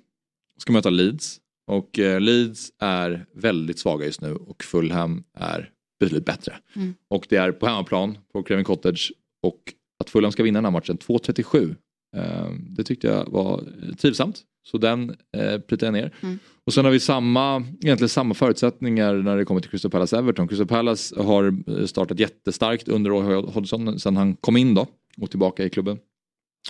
ska 0.57 0.73
möta 0.73 0.89
Leeds. 0.89 1.39
Och 1.67 1.99
eh, 1.99 2.21
Leeds 2.21 2.71
är 2.79 3.25
väldigt 3.33 3.79
svaga 3.79 4.05
just 4.05 4.21
nu 4.21 4.35
och 4.35 4.63
Fulham 4.63 5.23
är 5.33 5.69
betydligt 5.99 6.25
bättre. 6.25 6.55
Mm. 6.75 6.93
Och 7.07 7.25
det 7.29 7.35
är 7.35 7.51
på 7.51 7.67
hemmaplan 7.67 8.17
på 8.33 8.43
Craven 8.43 8.63
Cottage. 8.63 9.11
Och 9.41 9.73
att 9.99 10.09
Fulham 10.09 10.31
ska 10.31 10.43
vinna 10.43 10.57
den 10.57 10.65
här 10.65 10.71
matchen 10.71 10.97
2.37. 10.97 11.75
Eh, 12.15 12.49
det 12.69 12.83
tyckte 12.83 13.07
jag 13.07 13.29
var 13.29 13.63
eh, 13.83 13.95
trivsamt. 13.95 14.43
Så 14.63 14.77
den 14.77 15.15
eh, 15.37 15.59
pritar 15.59 15.87
jag 15.87 15.93
ner. 15.93 16.13
Mm. 16.21 16.39
Och 16.63 16.73
sen 16.73 16.85
har 16.85 16.91
vi 16.91 16.99
samma, 16.99 17.55
egentligen 17.81 18.09
samma 18.09 18.33
förutsättningar 18.33 19.13
när 19.13 19.37
det 19.37 19.45
kommer 19.45 19.61
till 19.61 19.69
Crystal 19.69 19.91
Palace 19.91 20.17
Everton. 20.17 20.47
Crystal 20.47 20.67
Palace 20.67 21.21
har 21.23 21.63
eh, 21.67 21.85
startat 21.85 22.19
jättestarkt 22.19 22.87
under 22.87 23.09
Roy 23.09 23.33
Hodgson 23.33 23.99
sen 23.99 24.17
han 24.17 24.35
kom 24.35 24.57
in 24.57 24.73
då 24.73 24.87
och 25.21 25.29
tillbaka 25.29 25.63
i 25.65 25.69
klubben. 25.69 25.99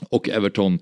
Och 0.09 0.29
Everton 0.29 0.79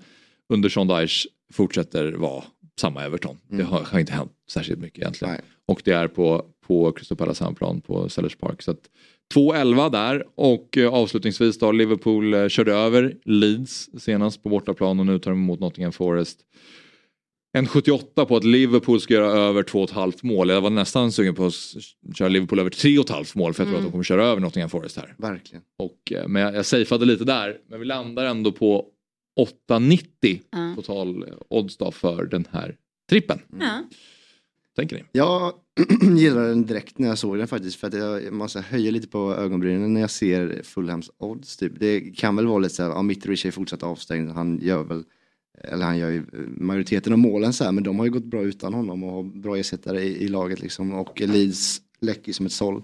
under 0.48 0.68
Sean 0.68 0.88
Dyche 0.88 1.28
fortsätter 1.52 2.12
vara 2.12 2.44
samma 2.80 3.04
Everton. 3.04 3.36
Det 3.48 3.62
har, 3.62 3.80
har 3.80 3.98
inte 3.98 4.12
hänt 4.12 4.32
särskilt 4.50 4.80
mycket 4.80 4.98
egentligen. 4.98 5.36
Och 5.66 5.82
det 5.84 5.92
är 5.92 6.08
på, 6.08 6.44
på 6.66 6.92
Crystal 6.92 7.18
Palace 7.18 7.44
hemmaplan 7.44 7.80
på 7.80 8.08
Sellers 8.08 8.36
Park. 8.36 8.62
Så 8.62 8.70
att 8.70 8.90
2-11 9.34 9.90
där 9.90 10.24
och 10.34 10.78
eh, 10.78 10.94
avslutningsvis 10.94 11.58
då 11.58 11.72
Liverpool 11.72 12.34
eh, 12.34 12.48
körde 12.48 12.72
över 12.74 13.16
Leeds 13.24 13.90
senast 13.98 14.42
på 14.42 14.48
bortaplan 14.48 15.00
och 15.00 15.06
nu 15.06 15.18
tar 15.18 15.30
de 15.30 15.38
emot 15.40 15.60
Nottingham 15.60 15.92
Forest. 15.92 16.40
En 17.52 17.66
78 17.66 18.24
på 18.26 18.36
att 18.36 18.44
Liverpool 18.44 19.00
ska 19.00 19.14
göra 19.14 19.32
över 19.32 19.62
2,5 19.62 20.12
mål. 20.22 20.48
Jag 20.48 20.60
var 20.60 20.70
nästan 20.70 21.12
sugen 21.12 21.34
på 21.34 21.46
att 21.46 21.54
köra 22.16 22.28
Liverpool 22.28 22.58
över 22.58 22.70
3,5 22.70 23.38
mål 23.38 23.54
för 23.54 23.62
jag 23.62 23.66
tror 23.66 23.74
Mm. 23.74 23.76
att 23.78 23.84
de 23.84 23.90
kommer 23.90 24.04
köra 24.04 24.24
över 24.24 24.40
Nottingham 24.40 24.70
Forest 24.70 24.96
här. 24.96 25.14
Verkligen. 25.18 25.62
Och, 25.78 26.12
eh, 26.12 26.28
men 26.28 26.42
jag, 26.42 26.54
jag 26.54 26.66
safeade 26.66 27.04
lite 27.04 27.24
där. 27.24 27.56
Men 27.70 27.80
vi 27.80 27.86
landar 27.86 28.24
ändå 28.24 28.52
på 28.52 28.86
8,90 29.40 30.40
Ja. 30.50 30.72
total 30.76 31.24
odds 31.50 31.76
då 31.76 31.90
för 31.90 32.24
den 32.24 32.46
här 32.52 32.76
trippen. 33.10 33.38
Ja. 33.60 33.84
Tänker 34.78 34.96
ni? 34.96 35.04
Jag 35.12 35.52
gillar 36.18 36.48
den 36.48 36.66
direkt 36.66 36.98
när 36.98 37.08
jag 37.08 37.18
såg 37.18 37.38
den 37.38 37.48
faktiskt 37.48 37.80
för 37.80 37.86
att 37.86 37.94
jag 37.94 38.32
måste 38.32 38.60
höja 38.60 38.90
lite 38.90 39.08
på 39.08 39.34
ögonbrynen 39.34 39.94
när 39.94 40.00
jag 40.00 40.10
ser 40.10 40.62
Fulhams 40.62 41.10
odds. 41.18 41.56
Typ. 41.56 41.72
Det 41.80 42.00
kan 42.00 42.36
väl 42.36 42.46
vara 42.46 42.58
lite 42.58 42.74
så 42.74 42.82
här, 42.82 42.90
ja, 42.90 43.02
Mitrovic 43.02 43.44
är 43.44 43.50
fortsatt 43.50 43.82
avstängd, 43.82 44.30
han 44.30 44.58
gör 44.62 44.82
väl, 44.84 45.04
eller 45.64 45.84
han 45.84 45.98
gör 45.98 46.10
ju 46.10 46.24
majoriteten 46.56 47.12
av 47.12 47.18
målen 47.18 47.52
så 47.52 47.64
här, 47.64 47.72
men 47.72 47.84
de 47.84 47.98
har 47.98 48.06
ju 48.06 48.12
gått 48.12 48.24
bra 48.24 48.42
utan 48.42 48.74
honom 48.74 49.04
och 49.04 49.12
har 49.12 49.22
bra 49.22 49.56
ersättare 49.56 50.02
i, 50.02 50.24
i 50.24 50.28
laget 50.28 50.60
liksom 50.62 50.92
och 50.92 51.20
Leeds 51.20 51.80
läcker 52.00 52.32
som 52.32 52.46
ett 52.46 52.52
såll. 52.52 52.82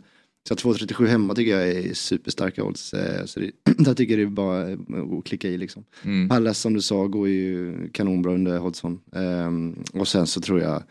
Så 0.49 0.55
2,37 0.55 1.07
hemma 1.07 1.35
tycker 1.35 1.59
jag 1.59 1.69
är 1.69 1.95
superstarka 1.95 2.65
odds. 2.65 2.95
eh, 2.95 3.25
Så 3.25 3.41
det, 3.41 3.51
där 3.85 3.95
tycker 3.95 4.19
jag 4.19 4.29
det 4.29 4.31
är 4.33 4.35
bara 4.35 4.71
eh, 4.71 4.79
att 5.19 5.25
klicka 5.25 5.49
i 5.49 5.59
liksom. 5.59 5.85
Mm. 6.05 6.29
Pallas 6.29 6.59
som 6.59 6.75
du 6.75 6.81
sa 6.83 7.07
går 7.07 7.29
ju 7.29 7.75
kanonbra 7.93 8.35
under 8.35 8.59
Hodgson. 8.59 9.01
Ehm, 9.13 9.77
och 9.93 10.09
sen 10.09 10.27
så 10.27 10.41
tror 10.41 10.61
jag 10.61 10.83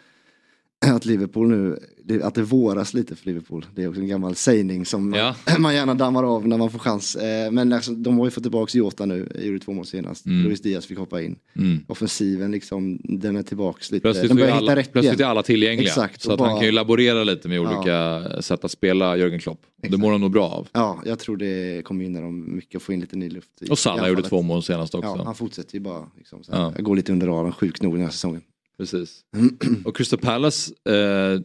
att 0.96 1.06
Liverpool 1.06 1.48
nu, 1.50 1.80
att 2.24 2.36
det 2.36 2.42
våras 2.44 2.94
lite 2.94 3.16
för 3.16 3.26
Liverpool. 3.26 3.66
Det 3.76 3.84
är 3.84 3.88
också 3.90 4.02
en 4.02 4.08
gammal 4.08 4.36
sägning 4.36 4.86
som 4.86 5.14
Ja. 5.14 5.36
man 5.60 5.76
gärna 5.76 5.94
dammar 5.94 6.24
av 6.24 6.48
när 6.48 6.58
man 6.58 6.72
får 6.72 6.80
chans. 6.80 7.16
Eh, 7.16 7.52
Men 7.52 7.74
alltså, 7.74 7.92
de 7.92 8.18
har 8.18 8.26
ju 8.26 8.32
fått 8.32 8.44
tillbaka 8.44 8.78
Jota 8.78 9.06
nu, 9.06 9.28
gjorde 9.40 9.60
två 9.60 9.72
mål 9.74 9.86
senast. 9.86 10.26
Mm. 10.26 10.44
Luis 10.48 10.62
Diaz 10.62 10.86
fick 10.86 10.98
hoppa 10.98 11.22
in. 11.22 11.36
Mm. 11.56 11.80
Offensiven 11.88 12.52
liksom, 12.52 13.00
den 13.04 13.36
är 13.36 13.44
tillbaks 13.44 13.92
lite. 13.92 14.02
Plötsligt, 14.02 14.30
de 14.30 14.38
är 14.38 14.42
börjar 14.42 14.56
alla, 14.56 14.62
hitta 14.72 14.76
rätt 14.76 14.92
plötsligt 14.92 15.14
är 15.14 15.20
igen. 15.20 15.30
alla 15.30 15.44
tillgängliga. 15.44 15.88
Exakt, 15.90 16.22
så 16.22 16.32
att 16.34 16.40
han 16.40 16.50
bara- 16.50 16.58
kan 16.58 16.66
ju 16.66 16.72
laborera 16.72 17.24
lite 17.24 17.48
med 17.48 17.58
Ja. 17.58 17.62
olika 17.78 18.42
sätt 18.42 18.66
att 18.66 18.72
spela 18.72 19.18
Jörgen 19.18 19.40
Klopp. 19.40 19.60
Det 19.90 19.98
mår 19.98 20.12
han 20.12 20.22
nog 20.22 20.32
bra 20.32 20.50
av. 20.50 20.68
Ja, 20.74 21.02
jag 21.06 21.20
tror 21.20 21.38
det 21.38 21.82
kommer 21.86 22.04
gynna 22.04 22.22
dem 22.22 22.56
mycket 22.56 22.76
att 22.76 22.84
få 22.84 22.94
in 22.94 23.00
lite 23.00 23.16
ny 23.16 23.30
luft. 23.30 23.50
i- 23.62 23.70
Och 23.72 23.80
Salah 23.80 24.10
gjorde 24.10 24.22
två 24.22 24.42
mål 24.42 24.64
senast 24.64 24.96
också. 24.96 25.16
Ja, 25.18 25.24
han 25.26 25.36
fortsätter 25.36 25.74
ju 25.74 25.80
bara. 25.80 26.06
Liksom, 26.18 26.44
så 26.44 26.52
här. 26.52 26.60
Ja. 26.62 26.72
Jag 26.76 26.84
går 26.84 26.96
lite 26.96 27.12
under 27.12 27.28
radarn, 27.28 27.52
sjukt 27.52 27.82
nog 27.82 27.94
den 27.94 28.02
här 28.04 28.10
säsongen. 28.12 28.42
Precis. 28.78 29.22
Och 29.86 29.98
Crystal 29.98 30.20
Palace, 30.20 30.74
eh, 30.90 31.42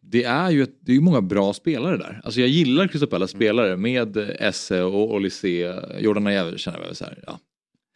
det 0.00 0.24
är 0.24 0.50
ju 0.50 0.62
ett, 0.62 0.76
det 0.80 0.92
är 0.92 0.96
ju 0.96 1.00
många 1.00 1.20
bra 1.22 1.52
spelare 1.52 1.96
där. 1.96 2.20
Alltså 2.24 2.40
jag 2.40 2.48
gillar 2.48 2.88
Crystal 2.88 3.08
Palace 3.08 3.36
spelare 3.36 3.76
med 3.76 4.16
eh, 4.16 4.28
Esse 4.48 4.82
och 4.82 5.14
Olysee. 5.14 5.74
Jordan 6.00 6.26
Ayew 6.26 6.58
känner 6.58 6.78
jag 6.78 6.86
väl 6.86 6.96
så 6.96 7.04
här, 7.04 7.24
ja, 7.26 7.38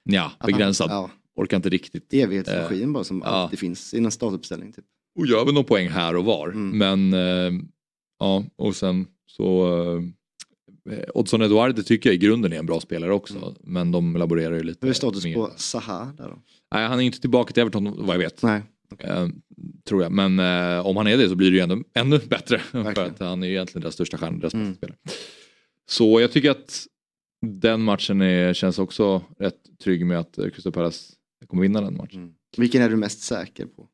ja 0.04 0.24
Att 0.24 0.32
han- 0.38 0.46
begränsad. 0.52 0.90
ja. 0.90 1.10
Orkar 1.36 1.56
inte 1.56 1.68
riktigt. 1.68 2.14
Evighetsmaskin 2.14 2.92
bara 2.92 3.04
som 3.04 3.22
ja. 3.24 3.30
alltid 3.30 3.58
finns 3.58 3.94
i 3.94 3.98
en 3.98 4.10
startuppställning. 4.10 4.72
Typ. 4.72 4.84
Och 5.18 5.26
gör 5.26 5.44
väl 5.44 5.54
någon 5.54 5.64
poäng 5.64 5.88
här 5.88 6.16
och 6.16 6.24
var. 6.24 6.48
Mm. 6.48 6.78
Men 6.78 7.12
eh, 7.12 7.62
ja, 8.18 8.44
och 8.56 8.76
sen 8.76 9.06
så 9.26 9.66
eh, 10.90 10.98
Oddson 11.14 11.42
Eduard 11.42 11.74
det 11.74 11.82
tycker 11.82 12.10
jag 12.10 12.14
i 12.14 12.18
grunden 12.18 12.52
är 12.52 12.58
en 12.58 12.66
bra 12.66 12.80
spelare 12.80 13.12
också. 13.12 13.54
Men 13.60 13.92
de 13.92 14.16
laborerar 14.16 14.54
ju 14.54 14.62
lite 14.62 14.78
Hur 14.86 14.90
är 14.90 14.94
status 14.94 15.24
mer. 15.24 15.34
på 15.34 15.50
Zaha 15.56 16.12
där 16.16 16.28
då? 16.28 16.42
Nej, 16.74 16.86
han 16.86 17.00
är 17.00 17.02
inte 17.02 17.20
tillbaka 17.20 17.52
till 17.52 17.60
Everton 17.60 18.06
vad 18.06 18.14
jag 18.14 18.18
vet. 18.18 18.42
Nej. 18.42 18.62
Eh, 18.98 19.28
tror 19.84 20.02
jag. 20.02 20.12
Men 20.12 20.38
eh, 20.38 20.86
om 20.86 20.96
han 20.96 21.06
är 21.06 21.16
det 21.16 21.28
så 21.28 21.34
blir 21.34 21.50
det 21.50 21.56
ju 21.56 21.62
ännu, 21.62 21.84
ännu 21.94 22.18
bättre. 22.18 22.58
för 22.70 23.00
att 23.00 23.18
han 23.20 23.42
är 23.42 23.46
ju 23.46 23.52
egentligen 23.52 23.82
deras 23.82 23.94
största 23.94 24.18
stjärna, 24.18 24.38
deras 24.38 24.52
bästa 24.52 24.74
spelare. 24.74 24.98
Så 25.86 26.20
jag 26.20 26.32
tycker 26.32 26.50
att 26.50 26.86
den 27.46 27.82
matchen 27.82 28.20
är, 28.20 28.54
känns 28.54 28.78
också 28.78 29.22
rätt 29.38 29.78
trygg 29.82 30.06
med 30.06 30.18
att 30.18 30.34
Crystal 30.36 30.72
Palace 30.72 31.14
kommer 31.46 31.62
vinna 31.62 31.80
den 31.80 31.96
matchen. 31.96 32.34
Vilken 32.56 32.82
är 32.82 32.90
du 32.90 32.96
mest 32.96 33.20
säker 33.20 33.66
på? 33.66 33.88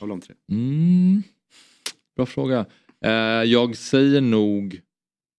Av 0.00 0.08
de 0.08 0.20
tre? 0.20 0.34
Mm. 0.52 1.22
Bra 2.16 2.26
fråga. 2.26 2.66
Eh, 3.04 3.12
jag 3.44 3.76
säger 3.76 4.20
nog 4.20 4.80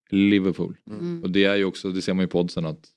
Liverpool. 0.10 0.78
Mm. 0.90 1.24
Och 1.24 1.32
det 1.32 1.44
är 1.44 1.56
ju 1.56 1.66
också, 1.66 1.92
det 1.92 2.02
ser 2.02 2.14
man 2.14 2.24
ju 2.24 2.28
på 2.28 2.40
oddsen 2.40 2.66
att 2.66 2.90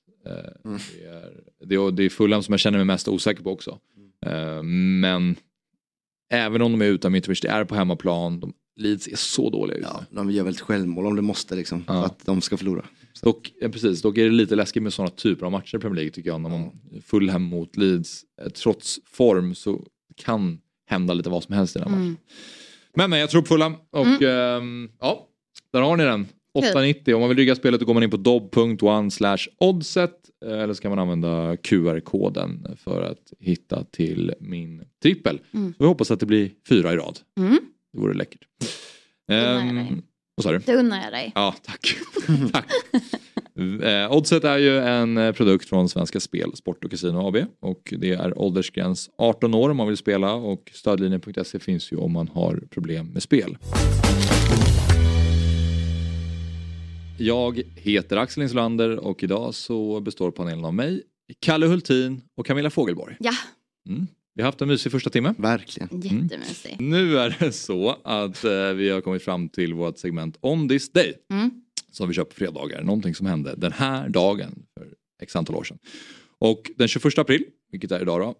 Mm. 0.65 0.79
det, 0.97 1.05
är, 1.05 1.31
det, 1.65 1.75
är, 1.75 1.91
det 1.91 2.03
är 2.03 2.09
Fulham 2.09 2.43
som 2.43 2.53
jag 2.53 2.59
känner 2.59 2.77
mig 2.77 2.85
mest 2.85 3.07
osäker 3.07 3.43
på 3.43 3.51
också. 3.51 3.79
Eh, 4.25 4.63
men 5.01 5.35
även 6.29 6.61
om 6.61 6.71
de 6.71 6.81
är 6.81 6.85
utan 6.85 7.11
Mitrovic, 7.11 7.41
det 7.41 7.47
är 7.47 7.65
på 7.65 7.75
hemmaplan. 7.75 8.39
De, 8.39 8.53
Leeds 8.75 9.07
är 9.07 9.15
så 9.15 9.49
dåliga 9.49 9.77
ute. 9.77 9.87
Ja, 9.91 10.05
de 10.09 10.31
gör 10.31 10.43
väl 10.43 10.53
ett 10.53 10.61
självmål 10.61 11.05
om 11.05 11.15
det 11.15 11.21
måste 11.21 11.55
liksom. 11.55 11.83
Ja. 11.87 11.93
För 11.93 12.05
att 12.05 12.25
de 12.25 12.41
ska 12.41 12.57
förlora. 12.57 12.85
Dock, 13.21 13.53
ja, 13.61 13.69
precis, 13.69 14.01
dock 14.01 14.17
är 14.17 14.23
det 14.23 14.29
lite 14.29 14.55
läskigt 14.55 14.83
med 14.83 14.93
sådana 14.93 15.09
typer 15.11 15.45
av 15.45 15.51
matcher 15.51 15.77
i 15.77 15.79
Premier 15.79 15.95
League 15.95 16.11
tycker 16.11 16.29
jag. 16.29 16.41
När 16.41 16.49
man 16.49 16.71
Fulham 17.03 17.43
mot 17.43 17.77
Leeds. 17.77 18.23
Eh, 18.41 18.49
Trots 18.49 18.99
form 19.05 19.55
så 19.55 19.85
kan 20.15 20.59
hända 20.87 21.13
lite 21.13 21.29
vad 21.29 21.43
som 21.43 21.55
helst 21.55 21.75
i 21.75 21.79
den 21.79 21.87
här 21.87 21.95
matchen. 21.95 22.07
Mm. 22.07 22.17
Men, 22.95 23.09
men 23.09 23.19
jag 23.19 23.29
tror 23.29 23.41
på 23.41 23.47
Fulham 23.47 23.75
och 23.91 24.21
ehm, 24.21 24.89
ja, 24.99 25.27
där 25.71 25.81
har 25.81 25.97
ni 25.97 26.03
den. 26.03 26.27
890. 26.55 27.15
Om 27.15 27.19
man 27.19 27.29
vill 27.29 27.37
rygga 27.37 27.55
spelet 27.55 27.79
då 27.79 27.85
går 27.85 27.93
man 27.93 28.03
in 28.03 28.09
på 28.09 28.17
dob.one 28.17 29.09
oddset 29.57 30.11
eh, 30.45 30.59
eller 30.59 30.73
så 30.73 30.81
kan 30.81 30.91
man 30.91 30.99
använda 30.99 31.57
QR-koden 31.57 32.67
för 32.77 33.01
att 33.01 33.33
hitta 33.39 33.83
till 33.83 34.33
min 34.39 34.81
trippel. 35.03 35.39
Mm. 35.53 35.73
Så 35.77 35.83
vi 35.83 35.87
hoppas 35.87 36.11
att 36.11 36.19
det 36.19 36.25
blir 36.25 36.51
fyra 36.69 36.93
i 36.93 36.95
rad. 36.95 37.19
Mm. 37.39 37.59
Det 37.93 37.99
vore 37.99 38.13
läckert. 38.13 38.41
jag 39.25 39.67
Ehm, 39.67 40.01
vad 40.35 40.43
sa 40.43 40.51
du? 40.51 40.57
Det 40.65 40.75
unnar 40.75 41.03
jag 41.03 41.13
dig. 41.13 41.31
Ja, 41.35 41.55
tack. 41.63 41.95
tack. 42.51 42.65
Eh, 43.83 44.11
Oddset 44.11 44.43
är 44.43 44.57
ju 44.57 44.77
en 44.77 45.17
eh, 45.17 45.31
produkt 45.31 45.69
från 45.69 45.89
Svenska 45.89 46.19
Spel, 46.19 46.55
Sport 46.55 46.83
och 46.83 46.91
Casino 46.91 47.27
AB 47.27 47.37
och 47.61 47.93
det 47.97 48.11
är 48.11 48.39
åldersgräns 48.39 49.09
18 49.17 49.53
år 49.53 49.69
om 49.69 49.77
man 49.77 49.87
vill 49.87 49.97
spela 49.97 50.33
och 50.33 50.71
stödlinjen.se 50.73 51.59
finns 51.59 51.91
ju 51.91 51.97
om 51.97 52.11
man 52.11 52.27
har 52.27 52.63
problem 52.69 53.07
med 53.07 53.23
spel. 53.23 53.57
Jag 57.17 57.61
heter 57.75 58.17
Axel 58.17 58.43
Insulander 58.43 58.97
och 58.99 59.23
idag 59.23 59.53
så 59.53 59.99
består 59.99 60.31
panelen 60.31 60.65
av 60.65 60.73
mig, 60.73 61.03
Kalle 61.39 61.65
Hultin 61.65 62.21
och 62.37 62.45
Camilla 62.45 62.69
Fogelborg. 62.69 63.15
Ja, 63.19 63.33
Mm. 63.89 64.07
Vi 64.35 64.41
har 64.41 64.47
haft 64.47 64.61
en 64.61 64.67
mysig 64.67 64.91
första 64.91 65.09
timme. 65.09 65.33
Verkligen. 65.37 65.89
jättemysig. 66.01 66.75
Nu 66.79 67.17
är 67.17 67.37
det 67.39 67.51
så 67.51 67.89
att 68.03 68.43
eh, 68.43 68.69
vi 68.73 68.89
har 68.89 69.01
kommit 69.01 69.23
fram 69.23 69.49
till 69.49 69.73
vårt 69.73 69.97
segment 69.97 70.37
On 70.41 70.69
this 70.69 70.91
day. 70.91 71.13
Mm. 71.31 71.51
Som 71.91 72.07
vi 72.07 72.13
kör 72.13 72.23
på 72.23 72.35
fredagar. 72.35 72.81
Någonting 72.83 73.15
som 73.15 73.25
hände 73.25 73.55
den 73.57 73.71
här 73.71 74.09
dagen 74.09 74.63
för 74.73 74.87
x 75.21 75.35
antal 75.35 75.55
år 75.55 75.63
sedan. 75.63 75.77
Och 76.39 76.71
den 76.77 76.87
21 76.87 77.17
april, 77.17 77.43
vilket 77.71 77.91
är 77.91 78.01
idag 78.01 78.19
då, 78.21 78.35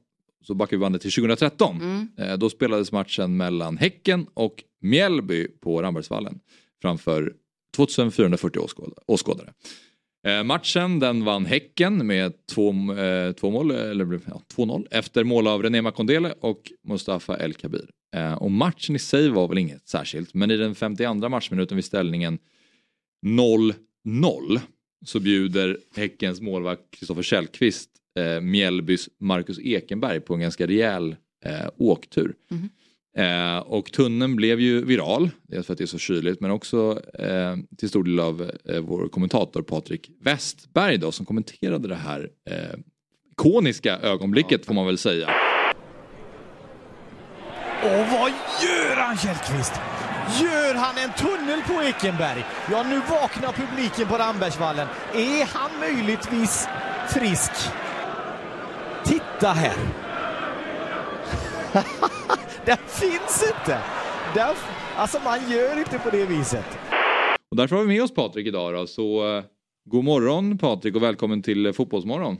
så 0.47 0.53
backar 0.53 0.77
vi 0.77 0.81
bandet 0.81 1.01
till 1.01 1.11
2013. 1.11 1.75
Mm. 1.81 2.07
Eh, 2.17 2.37
då 2.37 2.49
spelades 2.49 2.91
matchen 2.91 3.37
mellan 3.37 3.77
Häcken 3.77 4.27
och 4.33 4.63
Mjällby 4.81 5.47
på 5.47 5.81
Rambergsvallen 5.81 6.39
framför 6.81 7.33
2440 7.75 8.67
åskådare. 9.07 9.53
Eh, 10.27 10.43
matchen 10.43 10.99
den 10.99 11.25
vann 11.25 11.45
Häcken 11.45 12.07
med 12.07 12.33
två, 12.47 12.93
eh, 12.93 13.31
två 13.31 13.51
mål, 13.51 13.71
eller 13.71 14.19
ja, 14.27 14.41
2-0 14.55 14.87
efter 14.91 15.23
mål 15.23 15.47
av 15.47 15.63
René 15.63 15.81
Makondele 15.81 16.33
och 16.41 16.71
Mustafa 16.87 17.37
El 17.37 17.53
Kabir. 17.53 17.89
Eh, 18.15 18.33
och 18.33 18.51
matchen 18.51 18.95
i 18.95 18.99
sig 18.99 19.29
var 19.29 19.47
väl 19.47 19.57
inget 19.57 19.87
särskilt 19.87 20.33
men 20.33 20.51
i 20.51 20.57
den 20.57 20.75
52 20.75 21.29
matchminuten 21.29 21.75
vid 21.75 21.85
ställningen 21.85 22.39
0-0 23.25 24.59
så 25.05 25.19
bjuder 25.19 25.77
Häckens 25.95 26.41
målvakt 26.41 26.81
Kristoffer 26.91 27.23
Källqvist 27.23 27.89
eh, 28.19 28.41
Mjällbys 28.41 29.09
Marcus 29.19 29.59
Ekenberg 29.59 30.19
på 30.19 30.33
en 30.33 30.39
ganska 30.39 30.67
rejäl 30.67 31.15
eh, 31.45 31.69
åktur. 31.77 32.35
Mhm. 32.51 32.69
Eh, 33.17 33.57
och 33.57 33.91
tunneln 33.91 34.35
blev 34.35 34.59
ju 34.59 34.85
viral, 34.85 35.29
dels 35.43 35.65
för 35.65 35.73
att 35.73 35.77
det 35.77 35.83
är 35.83 35.87
så 35.87 35.97
kyligt 35.97 36.41
men 36.41 36.51
också 36.51 37.01
eh, 37.19 37.55
till 37.77 37.89
stor 37.89 38.03
del 38.03 38.19
av 38.19 38.51
eh, 38.69 38.79
vår 38.79 39.07
kommentator 39.07 39.61
Patrik 39.61 40.09
Westberg 40.21 40.97
då, 40.97 41.11
som 41.11 41.25
kommenterade 41.25 41.87
det 41.87 41.95
här 41.95 42.29
eh, 42.49 42.79
ikoniska 43.31 43.97
ögonblicket 43.97 44.65
får 44.65 44.73
man 44.73 44.85
väl 44.85 44.97
säga. 44.97 45.29
Och 47.83 48.05
vad 48.11 48.31
gör 48.63 48.95
han 48.95 49.17
Källqvist? 49.17 49.73
Gör 50.41 50.75
han 50.75 50.97
en 50.97 51.13
tunnel 51.13 51.61
på 51.61 51.83
Ekenberg? 51.83 52.45
Ja, 52.71 52.83
nu 52.83 53.01
vaknar 53.09 53.51
publiken 53.51 54.07
på 54.07 54.17
Rambergsvallen. 54.17 54.87
Är 55.13 55.45
han 55.45 55.79
möjligtvis 55.79 56.67
frisk? 57.09 57.51
Titta 59.05 59.47
här! 59.47 60.04
Den 62.65 62.77
finns 62.87 63.43
inte! 63.47 63.79
Den, 64.35 64.55
alltså 64.95 65.19
man 65.23 65.51
gör 65.51 65.79
inte 65.79 65.99
på 65.99 66.09
det 66.09 66.25
viset. 66.25 66.65
Och 67.51 67.57
därför 67.57 67.75
har 67.75 67.83
vi 67.83 67.87
med 67.87 68.03
oss 68.03 68.13
Patrik 68.13 68.47
idag 68.47 68.73
då, 68.73 68.87
så 68.87 69.37
eh, 69.37 69.43
god 69.85 70.03
morgon 70.03 70.57
Patrik 70.57 70.95
och 70.95 71.03
välkommen 71.03 71.41
till 71.41 71.65
eh, 71.65 71.71
Fotbollsmorgon. 71.71 72.37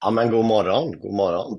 Ja 0.00 0.10
men 0.10 0.30
god 0.30 0.44
morgon, 0.44 1.00
god 1.00 1.14
morgon. 1.14 1.58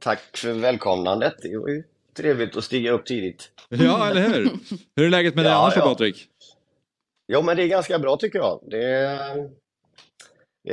Tack 0.00 0.36
för 0.36 0.52
välkomnandet. 0.52 1.34
Det 1.42 1.56
var 1.58 1.68
ju 1.68 1.82
trevligt 2.16 2.56
att 2.56 2.64
stiga 2.64 2.92
upp 2.92 3.06
tidigt. 3.06 3.50
Ja, 3.68 4.08
eller 4.10 4.28
hur? 4.28 4.44
Hur 4.96 5.06
är 5.06 5.10
läget 5.10 5.34
med 5.34 5.44
dig 5.44 5.52
Ja, 5.52 5.58
annars 5.58 5.76
ja. 5.76 5.82
Patrik? 5.82 6.26
Jo 7.32 7.42
men 7.42 7.56
det 7.56 7.62
är 7.62 7.68
ganska 7.68 7.98
bra 7.98 8.16
tycker 8.16 8.38
jag. 8.38 8.60
Det, 8.70 9.04
eh, 9.04 9.44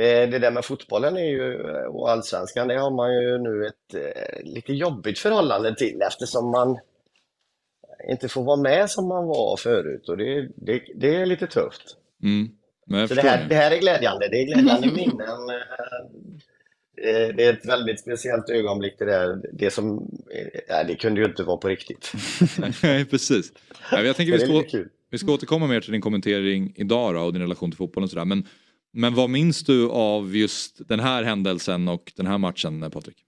det 0.00 0.38
där 0.38 0.50
med 0.50 0.64
fotbollen 0.64 1.16
är 1.16 1.30
ju, 1.30 1.62
och 1.86 2.10
allsvenskan, 2.10 2.68
det 2.68 2.78
har 2.78 2.90
man 2.90 3.14
ju 3.14 3.38
nu 3.38 3.66
ett 3.66 3.94
eh, 3.94 4.44
lite 4.44 4.72
jobbigt 4.72 5.18
förhållande 5.18 5.74
till 5.74 6.02
eftersom 6.02 6.50
man 6.50 6.78
inte 8.10 8.28
får 8.28 8.44
vara 8.44 8.60
med 8.60 8.90
som 8.90 9.08
man 9.08 9.26
var 9.26 9.56
förut 9.56 10.08
och 10.08 10.16
det, 10.16 10.48
det, 10.56 10.82
det 10.94 11.14
är 11.14 11.26
lite 11.26 11.46
tufft. 11.46 11.96
Mm. 12.22 12.48
Så 13.08 13.14
det 13.14 13.22
här, 13.22 13.48
det 13.48 13.54
här 13.54 13.70
är 13.70 13.80
glädjande, 13.80 14.28
det 14.28 14.42
är 14.42 14.44
glädjande 14.44 14.86
minnen. 14.86 15.50
Eh, 15.50 17.10
eh, 17.10 17.34
Det 17.34 17.44
är 17.44 17.52
ett 17.52 17.66
väldigt 17.66 18.00
speciellt 18.00 18.50
ögonblick 18.50 18.98
det 18.98 19.04
där. 19.04 19.40
Det 19.52 19.70
som, 19.70 20.10
eh, 20.34 20.60
nej, 20.68 20.84
det 20.88 20.94
kunde 20.94 21.20
ju 21.20 21.26
inte 21.26 21.42
vara 21.42 21.56
på 21.56 21.68
riktigt. 21.68 22.12
Nej, 22.82 23.04
precis. 23.04 23.52
Ja, 23.90 24.02
jag 24.02 24.16
tänker 24.16 24.32
vi 24.32 24.64
ska, 24.64 24.84
vi 25.10 25.18
ska 25.18 25.32
återkomma 25.32 25.66
mer 25.66 25.80
till 25.80 25.92
din 25.92 26.00
kommentering 26.00 26.72
idag 26.76 27.14
då, 27.14 27.20
och 27.20 27.32
din 27.32 27.42
relation 27.42 27.70
till 27.70 27.78
fotbollen 27.78 28.04
och 28.04 28.10
sådär. 28.10 28.24
Men, 28.24 28.46
men 28.92 29.14
vad 29.14 29.30
minns 29.30 29.64
du 29.64 29.90
av 29.90 30.36
just 30.36 30.88
den 30.88 31.00
här 31.00 31.22
händelsen 31.22 31.88
och 31.88 32.12
den 32.16 32.26
här 32.26 32.38
matchen 32.38 32.90
Patrik? 32.90 33.24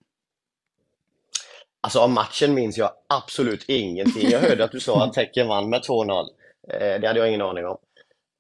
Alltså 1.81 1.99
av 1.99 2.11
matchen 2.11 2.55
minns 2.55 2.79
jag 2.79 2.91
absolut 3.09 3.65
ingenting. 3.69 4.31
Jag 4.31 4.41
hörde 4.41 4.65
att 4.65 4.73
du 4.73 4.81
sa 4.81 5.05
att 5.05 5.17
Häcken 5.17 5.49
vann 5.49 5.71
med 5.71 5.83
2-0. 5.83 6.29
Eh, 6.69 7.01
det 7.01 7.07
hade 7.07 7.19
jag 7.19 7.29
ingen 7.29 7.43
aning 7.43 7.67
om. 7.67 7.79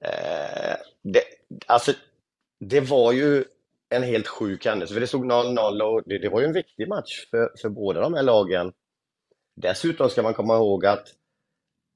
Eh, 0.04 0.76
det, 1.02 1.22
alltså, 1.66 1.92
det 2.60 2.80
var 2.80 3.12
ju 3.12 3.44
en 3.88 4.02
helt 4.02 4.28
sjuk 4.28 4.66
händelse, 4.66 4.94
för 4.94 5.00
det 5.00 5.06
stod 5.06 5.24
0-0 5.24 5.80
och 5.80 6.02
det, 6.06 6.18
det 6.18 6.28
var 6.28 6.40
ju 6.40 6.46
en 6.46 6.52
viktig 6.52 6.88
match 6.88 7.26
för, 7.30 7.52
för 7.62 7.68
båda 7.68 8.00
de 8.00 8.14
här 8.14 8.22
lagen. 8.22 8.72
Dessutom 9.56 10.10
ska 10.10 10.22
man 10.22 10.34
komma 10.34 10.54
ihåg 10.54 10.86
att 10.86 11.08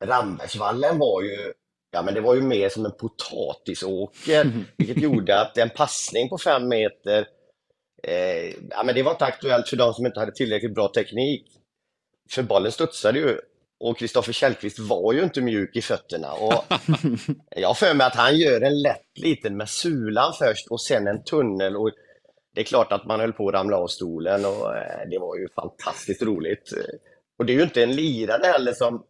Rambergsvallen 0.05 0.99
var 0.99 1.23
ju, 1.23 1.53
ja 1.91 2.03
men 2.03 2.15
det 2.15 2.21
var 2.21 2.35
ju 2.35 2.41
mer 2.41 2.69
som 2.69 2.85
en 2.85 2.93
potatisåker, 2.93 4.53
vilket 4.77 5.03
gjorde 5.03 5.41
att 5.41 5.59
en 5.59 5.71
passning 5.71 6.29
på 6.29 6.39
fem 6.39 6.69
meter, 6.69 7.27
eh, 8.03 8.55
ja 8.71 8.83
men 8.85 8.95
det 8.95 9.03
var 9.03 9.13
inte 9.13 9.25
aktuellt 9.25 9.69
för 9.69 9.77
de 9.77 9.95
som 9.95 10.07
inte 10.07 10.21
hade 10.21 10.33
tillräckligt 10.33 10.75
bra 10.75 10.89
teknik. 10.89 11.45
För 12.31 12.43
bollen 12.43 12.73
studsade 12.73 13.19
ju 13.19 13.39
och 13.81 13.99
Kristoffer 13.99 14.33
Källqvist 14.33 14.79
var 14.79 15.13
ju 15.13 15.23
inte 15.23 15.41
mjuk 15.41 15.77
i 15.77 15.83
fötterna. 15.83 16.33
Och 16.33 16.65
jag 17.57 17.79
för 17.79 17.95
mig 17.95 18.07
att 18.07 18.15
han 18.15 18.37
gör 18.37 18.61
en 18.61 18.83
lätt 18.83 19.19
liten 19.19 19.57
med 19.57 19.69
sulan 19.69 20.33
först 20.39 20.67
och 20.69 20.81
sen 20.81 21.07
en 21.07 21.23
tunnel. 21.23 21.77
Och 21.77 21.91
det 22.55 22.61
är 22.61 22.65
klart 22.65 22.93
att 22.93 23.07
man 23.07 23.21
höll 23.21 23.33
på 23.33 23.49
att 23.49 23.55
ramla 23.55 23.77
av 23.77 23.87
stolen 23.87 24.45
och 24.45 24.77
eh, 24.77 25.09
det 25.11 25.19
var 25.19 25.37
ju 25.37 25.49
fantastiskt 25.49 26.23
roligt. 26.23 26.73
Och 27.39 27.47
det 27.47 27.53
är 27.53 27.57
ju 27.57 27.63
inte 27.63 27.83
en 27.83 27.97
lirare 27.97 28.47
heller 28.47 28.73
som... 28.73 29.05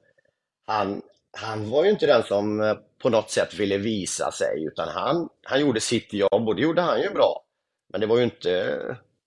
Han, 0.66 1.02
han 1.32 1.70
var 1.70 1.84
ju 1.84 1.90
inte 1.90 2.06
den 2.06 2.22
som 2.22 2.60
eh, 2.60 2.74
på 3.02 3.10
något 3.10 3.30
sätt 3.30 3.54
ville 3.54 3.78
visa 3.78 4.30
sig 4.32 4.64
utan 4.64 4.88
han, 4.88 5.28
han 5.42 5.60
gjorde 5.60 5.80
sitt 5.80 6.12
jobb 6.12 6.48
och 6.48 6.56
det 6.56 6.62
gjorde 6.62 6.82
han 6.82 7.00
ju 7.00 7.10
bra. 7.10 7.44
Men 7.92 8.00
det 8.00 8.06
var 8.06 8.16
ju 8.16 8.24
inte, 8.24 8.50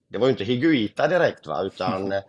det 0.10 0.18
var 0.18 0.28
ju 0.28 0.32
inte 0.32 0.44
Higuita 0.44 1.08
direkt 1.08 1.48
va, 1.48 1.64
utan 1.64 2.12
eh, 2.12 2.22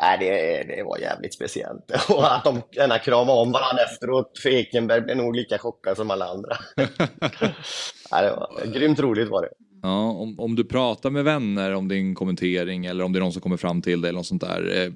Nej, 0.00 0.18
det, 0.18 0.74
det 0.76 0.82
var 0.82 0.98
jävligt 0.98 1.34
speciellt. 1.34 1.90
Och 2.08 2.34
att 2.34 2.44
de 2.44 2.62
gärna 2.72 2.98
kramade 2.98 3.40
om 3.40 3.52
varandra 3.52 3.82
efteråt, 3.82 4.38
för 4.42 4.48
Ekenberg 4.48 5.00
blev 5.00 5.16
nog 5.16 5.36
lika 5.36 5.58
chockad 5.58 5.96
som 5.96 6.10
alla 6.10 6.26
andra. 6.26 6.56
Nej, 8.12 8.22
det 8.22 8.30
var 8.30 8.72
grymt 8.74 9.00
roligt 9.00 9.28
var 9.28 9.42
det. 9.42 9.48
Ja, 9.82 10.10
om, 10.10 10.40
om 10.40 10.56
du 10.56 10.64
pratar 10.64 11.10
med 11.10 11.24
vänner 11.24 11.74
om 11.74 11.88
din 11.88 12.14
kommentering 12.14 12.86
eller 12.86 13.04
om 13.04 13.12
det 13.12 13.18
är 13.18 13.20
någon 13.20 13.32
som 13.32 13.42
kommer 13.42 13.56
fram 13.56 13.82
till 13.82 14.00
dig 14.00 14.08
eller 14.08 14.18
något 14.18 14.26
sånt 14.26 14.42
där. 14.42 14.82
Eh, 14.84 14.92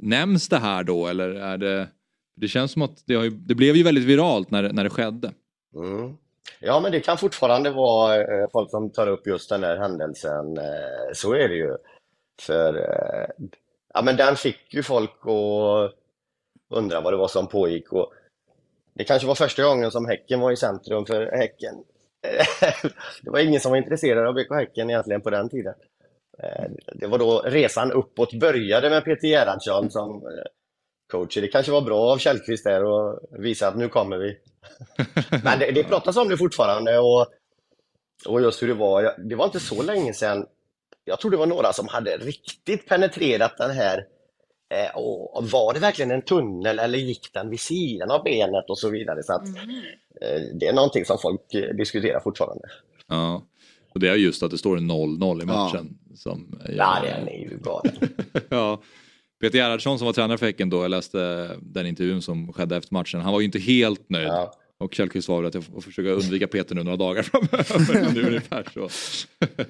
nämns 0.00 0.48
det 0.48 0.58
här 0.58 0.84
då 0.84 1.06
eller 1.06 1.28
är 1.28 1.58
det... 1.58 1.88
Det 2.36 2.48
känns 2.48 2.72
som 2.72 2.82
att 2.82 3.02
det, 3.06 3.14
har 3.14 3.24
ju, 3.24 3.30
det 3.30 3.54
blev 3.54 3.76
ju 3.76 3.82
väldigt 3.82 4.04
viralt 4.04 4.50
när, 4.50 4.62
det- 4.62 4.72
när 4.72 4.84
det 4.84 4.90
skedde. 4.90 5.32
Mm. 5.76 6.16
Ja, 6.60 6.80
men 6.80 6.92
det 6.92 7.00
kan 7.00 7.18
fortfarande 7.18 7.70
vara 7.70 8.16
eh, 8.16 8.48
folk 8.52 8.70
som 8.70 8.90
tar 8.90 9.06
upp 9.06 9.26
just 9.26 9.48
den 9.50 9.64
här 9.64 9.76
händelsen. 9.76 10.58
Eh, 10.58 11.12
så 11.14 11.32
är 11.34 11.48
det 11.48 11.54
ju. 11.54 11.76
För 12.42 12.74
eh, 12.76 13.46
ja, 13.94 14.02
men 14.02 14.16
den 14.16 14.36
fick 14.36 14.74
ju 14.74 14.82
folk 14.82 15.10
att 15.26 15.94
undra 16.78 17.00
vad 17.00 17.12
det 17.12 17.16
var 17.16 17.28
som 17.28 17.46
pågick. 17.46 17.92
Och 17.92 18.12
det 18.94 19.04
kanske 19.04 19.28
var 19.28 19.34
första 19.34 19.62
gången 19.62 19.90
som 19.90 20.06
Häcken 20.06 20.40
var 20.40 20.52
i 20.52 20.56
centrum 20.56 21.06
för 21.06 21.26
Häcken. 21.26 21.74
det 23.22 23.30
var 23.30 23.38
ingen 23.38 23.60
som 23.60 23.70
var 23.70 23.78
intresserad 23.78 24.26
av 24.26 24.34
BK 24.34 24.50
Häcken 24.54 24.90
egentligen 24.90 25.20
på 25.20 25.30
den 25.30 25.48
tiden. 25.48 25.74
Eh, 26.42 26.64
det 26.94 27.06
var 27.06 27.18
då 27.18 27.38
resan 27.44 27.92
uppåt 27.92 28.32
började 28.34 28.90
med 28.90 29.04
Peter 29.04 29.28
Gerhardsson 29.28 29.90
som 29.90 30.10
eh, 30.16 30.44
eh, 31.14 31.20
coach. 31.20 31.34
Det 31.34 31.48
kanske 31.48 31.72
var 31.72 31.80
bra 31.82 32.00
av 32.00 32.18
Källqvist 32.18 32.64
där 32.64 32.84
och 32.84 33.20
visa 33.38 33.68
att 33.68 33.76
nu 33.76 33.88
kommer 33.88 34.18
vi. 34.18 34.36
Men 35.44 35.58
det, 35.58 35.70
det 35.70 35.84
pratas 35.84 36.16
om 36.16 36.28
det 36.28 36.36
fortfarande 36.36 36.98
och, 36.98 37.26
och 38.26 38.40
just 38.42 38.62
hur 38.62 38.68
det 38.68 38.74
var. 38.74 39.02
Jag- 39.02 39.28
Det 39.28 39.34
var 39.34 39.44
inte 39.44 39.60
så 39.60 39.82
länge 39.82 40.12
sedan. 40.14 40.46
Jag 41.04 41.20
tror 41.20 41.30
det 41.30 41.36
var 41.36 41.46
några 41.46 41.72
som 41.72 41.88
hade 41.88 42.16
riktigt 42.16 42.86
penetrerat 42.88 43.58
den 43.58 43.70
här. 43.70 44.04
Eh, 44.74 44.96
och, 44.96 45.36
och 45.36 45.44
var 45.50 45.74
det 45.74 45.80
verkligen 45.80 46.10
en 46.10 46.22
tunnel 46.22 46.78
eller 46.78 46.98
gick 46.98 47.32
den 47.32 47.50
vid 47.50 47.60
sidan 47.60 48.10
av 48.10 48.22
benet 48.24 48.64
och 48.70 48.78
så 48.78 48.90
vidare. 48.90 49.22
Så 49.22 49.32
att, 49.32 49.48
eh, 50.20 50.40
det 50.54 50.66
är 50.66 50.72
någonting 50.72 51.04
som 51.04 51.18
folk 51.18 51.54
eh, 51.54 51.74
diskuterar 51.74 52.20
fortfarande. 52.20 52.64
Ja. 53.08 53.42
Och 53.94 54.00
det 54.00 54.08
är 54.08 54.14
just 54.14 54.42
att 54.42 54.50
det 54.50 54.58
står 54.58 54.76
en 54.76 54.90
0-0 54.90 55.42
i 55.42 55.46
matchen. 55.46 55.98
Som, 56.14 56.60
Ja, 56.76 56.98
den 57.02 57.28
är 57.28 57.38
ju 57.38 57.58
galen. 57.62 57.92
ja. 58.48 58.80
Peter 59.44 59.58
Gerhardsson 59.58 59.98
som 59.98 60.06
var 60.06 60.12
tränare 60.12 60.38
för 60.38 60.46
Häcken 60.46 60.70
då, 60.70 60.82
jag 60.82 60.90
läste 60.90 61.50
den 61.62 61.86
intervjun 61.86 62.22
som 62.22 62.52
skedde 62.52 62.76
efter 62.76 62.94
matchen. 62.94 63.20
Han 63.20 63.32
var 63.32 63.40
ju 63.40 63.46
inte 63.46 63.58
helt 63.58 64.10
nöjd. 64.10 64.28
Och 64.78 64.94
Källqvist 64.94 65.28
väl 65.28 65.46
att 65.46 65.54
jag 65.54 65.64
får 65.64 65.80
försöka 65.80 66.08
undvika 66.08 66.46
Peter 66.46 66.74
nu 66.74 66.82
några 66.82 66.96
dagar 66.96 67.22
framöver. 67.62 68.20
Är 68.22 68.26
ungefär 68.26 68.66
så. 68.74 68.88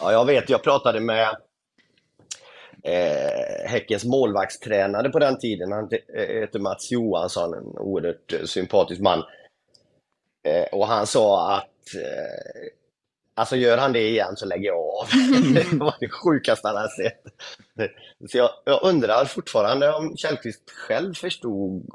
Ja, 0.00 0.12
jag 0.12 0.24
vet, 0.24 0.50
jag 0.50 0.62
pratade 0.62 1.00
med 1.00 1.28
eh, 2.82 3.68
Häckens 3.70 4.04
målvaktstränare 4.04 5.08
på 5.08 5.18
den 5.18 5.38
tiden. 5.38 5.72
Han 5.72 5.88
he- 5.88 6.40
heter 6.40 6.58
Mats 6.58 6.92
Johansson, 6.92 7.54
en 7.54 7.64
oerhört 7.78 8.32
eh, 8.32 8.44
sympatisk 8.44 9.00
man. 9.00 9.18
Eh, 10.44 10.64
och 10.78 10.86
han 10.86 11.06
sa 11.06 11.56
att 11.56 11.94
eh, 11.94 12.68
alltså 13.36 13.56
gör 13.56 13.78
han 13.78 13.92
det 13.92 14.08
igen 14.08 14.36
så 14.36 14.46
lägger 14.46 14.66
jag 14.66 14.78
av. 14.78 15.06
det 15.54 15.72
var 15.76 15.94
det 16.00 16.08
sjukaste 16.08 16.68
han 16.68 16.76
hade 16.76 16.90
sett. 16.90 17.22
Så 18.30 18.38
jag, 18.38 18.50
jag 18.64 18.80
undrar 18.82 19.24
fortfarande 19.24 19.92
om 19.92 20.16
Källqvist 20.16 20.70
själv 20.70 21.14
förstod, 21.14 21.86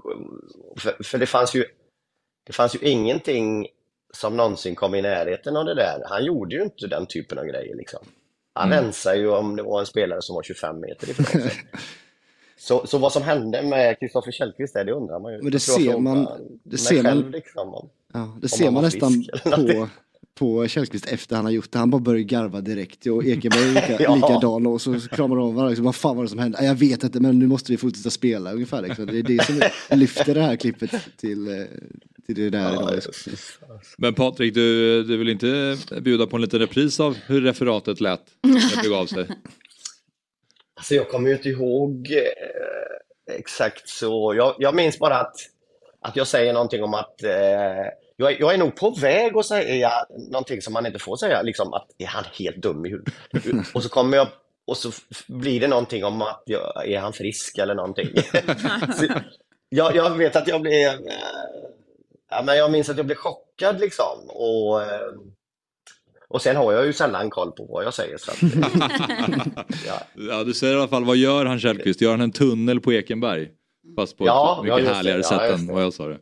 för, 0.77 1.03
för 1.03 1.17
det 1.17 1.25
fanns 1.25 1.55
ju 1.55 1.65
det 2.47 2.53
fanns 2.53 2.75
ju 2.75 2.79
ingenting 2.79 3.67
som 4.13 4.37
någonsin 4.37 4.75
kom 4.75 4.95
i 4.95 5.01
närheten 5.01 5.57
av 5.57 5.65
det 5.65 5.75
där. 5.75 6.03
Han 6.05 6.25
gjorde 6.25 6.55
ju 6.55 6.61
inte 6.63 6.87
den 6.87 7.05
typen 7.05 7.37
av 7.37 7.45
grejer 7.45 7.75
liksom. 7.75 7.99
Han 8.53 8.71
Mm. 8.71 8.83
rensade 8.83 9.17
ju 9.17 9.29
om 9.29 9.55
det 9.55 9.63
var 9.63 9.79
en 9.79 9.85
spelare 9.85 10.21
som 10.21 10.35
var 10.35 10.43
25 10.43 10.79
meter 10.81 11.09
ifrån 11.09 11.25
sig. 11.41 11.51
Så, 12.57 12.87
så 12.87 12.97
vad 12.97 13.11
som 13.11 13.23
hände 13.23 13.61
med 13.61 13.99
Kristoffer 13.99 14.31
Källqvist 14.31 14.73
där, 14.73 14.83
det 14.83 14.91
undrar 14.91 15.19
man 15.19 15.33
ju. 15.33 15.41
Men 15.41 15.51
det 15.51 15.59
ser 15.59 15.97
man- 15.97 16.59
det 16.63 16.77
ser 16.77 17.03
själv, 17.03 17.21
man- 17.23 17.31
liksom, 17.31 17.73
om, 17.73 17.89
Ja, 18.13 18.37
det 18.41 18.49
ser 18.49 18.71
man 18.71 18.83
nästan 18.83 19.23
på, 19.67 19.87
på 20.41 20.67
Källqvist 20.67 21.05
efter 21.05 21.35
han 21.35 21.45
har 21.45 21.51
gjort 21.51 21.71
det. 21.71 21.79
Han 21.79 21.89
bara 21.89 22.01
börjar 22.01 22.21
garva 22.23 22.61
direkt 22.61 23.05
och 23.05 23.25
Ekenberg 23.25 23.67
lika, 23.73 23.97
Ja. 24.03 24.15
likadan 24.15 24.67
och 24.67 24.81
så 24.81 24.99
kramar 24.99 25.35
de 25.35 25.45
om 25.45 25.55
varandra. 25.55 25.69
Liksom, 25.69 25.85
vad 25.85 25.95
fan 25.95 26.15
var 26.15 26.23
det 26.23 26.29
som 26.29 26.39
hände? 26.39 26.57
"Ja, 26.61 26.65
Jag 26.67 26.75
vet 26.75 27.03
inte 27.03 27.19
men 27.19 27.39
nu 27.39 27.47
måste 27.47 27.71
vi 27.71 27.77
fortsätta 27.77 28.09
spela 28.09 28.53
ungefär. 28.53 28.81
Liksom. 28.81 29.05
Det 29.05 29.19
är 29.19 29.23
det 29.23 29.43
som 29.45 29.61
lyfter 29.99 30.33
det 30.33 30.41
här 30.41 30.55
klippet 30.55 30.91
till, 31.17 31.47
eh, 31.47 31.65
till 32.25 32.35
det 32.35 32.49
där 32.49 32.73
idag. 32.73 32.91
Liksom. 32.95 33.33
Men 33.97 34.13
Patrik, 34.13 34.53
du, 34.53 35.03
du 35.03 35.17
vill 35.17 35.29
inte 35.29 35.77
bjuda 36.01 36.27
på 36.27 36.35
en 36.35 36.41
liten 36.41 36.59
repris 36.59 36.99
av 36.99 37.17
hur 37.25 37.41
referatet 37.41 38.01
lät 38.01 38.21
när 38.43 38.75
det 38.75 38.89
begav 38.89 39.05
sig? 39.05 39.27
Alltså 40.75 40.95
jag 40.95 41.09
kommer 41.09 41.29
ju 41.29 41.35
inte 41.35 41.49
ihåg 41.49 42.07
eh, 42.11 43.35
exakt 43.37 43.89
så. 43.89 44.33
Jag, 44.37 44.55
jag 44.59 44.75
minns 44.75 44.99
bara 44.99 45.15
att, 45.15 45.35
att 46.01 46.15
jag 46.15 46.27
säger 46.27 46.53
någonting 46.53 46.83
om 46.83 46.93
att 46.93 47.23
eh, 47.23 47.31
jag, 48.17 48.31
är- 48.31 48.39
jag 48.39 48.53
är 48.53 48.57
nog 48.57 48.75
på 48.75 48.89
väg 48.91 49.37
att 49.37 49.45
säga 49.45 49.91
någonting 50.31 50.61
som 50.61 50.73
man 50.73 50.85
inte 50.85 50.99
får 50.99 51.15
säga, 51.17 51.41
liksom 51.41 51.73
att 51.73 51.87
är 51.97 52.05
han 52.05 52.23
helt 52.39 52.57
dum 52.57 52.85
i 52.85 52.89
huvudet? 52.89 53.13
Och 53.73 53.83
så 53.83 53.89
kommer 53.89 54.17
jag 54.17 54.27
och 54.67 54.77
så 54.77 54.91
blir 55.27 55.59
det 55.59 55.67
någonting 55.67 56.03
om 56.05 56.21
att 56.21 56.43
jag, 56.45 56.87
är 56.87 56.99
han 56.99 57.13
frisk 57.13 57.57
eller 57.57 57.75
någonting. 57.75 58.07
så, 58.97 59.07
jag, 59.69 59.95
jag 59.95 60.17
vet 60.17 60.35
att 60.35 60.47
jag 60.47 60.61
blev, 60.61 60.87
eh, 60.87 60.93
ja, 62.29 62.41
men 62.45 62.57
jag 62.57 62.71
minns 62.71 62.89
att 62.89 62.97
jag 62.97 63.05
blev 63.05 63.15
chockad 63.15 63.79
liksom. 63.79 64.19
Och, 64.29 64.81
eh, 64.81 65.11
och 66.27 66.41
sen 66.41 66.55
har 66.55 66.73
jag 66.73 66.85
ju 66.85 66.93
sällan 66.93 67.29
koll 67.29 67.51
på 67.51 67.65
vad 67.65 67.83
jag 67.83 67.93
säger. 67.93 68.17
Så 68.17 68.31
att, 68.31 68.37
Ja, 70.29 70.43
du 70.43 70.53
säger 70.53 70.73
i 70.73 70.77
alla 70.77 70.87
fall, 70.87 71.05
vad 71.05 71.17
gör 71.17 71.45
han 71.45 71.59
Källqvist? 71.59 72.01
Gör 72.01 72.11
han 72.11 72.21
en 72.21 72.31
tunnel 72.31 72.79
på 72.81 72.93
Ekenberg? 72.93 73.49
Fast 73.95 74.17
på 74.17 74.25
Ja, 74.25 74.61
ett 74.63 74.67
ja, 74.67 74.75
mycket 74.75 74.89
det. 74.89 74.95
härligare 74.95 75.17
Ja, 75.17 75.23
sätt 75.23 75.41
just 75.49 75.59
än 75.61 75.67
det. 75.67 75.73
vad 75.73 75.83
jag 75.83 75.93
sa 75.93 76.07
det. 76.07 76.19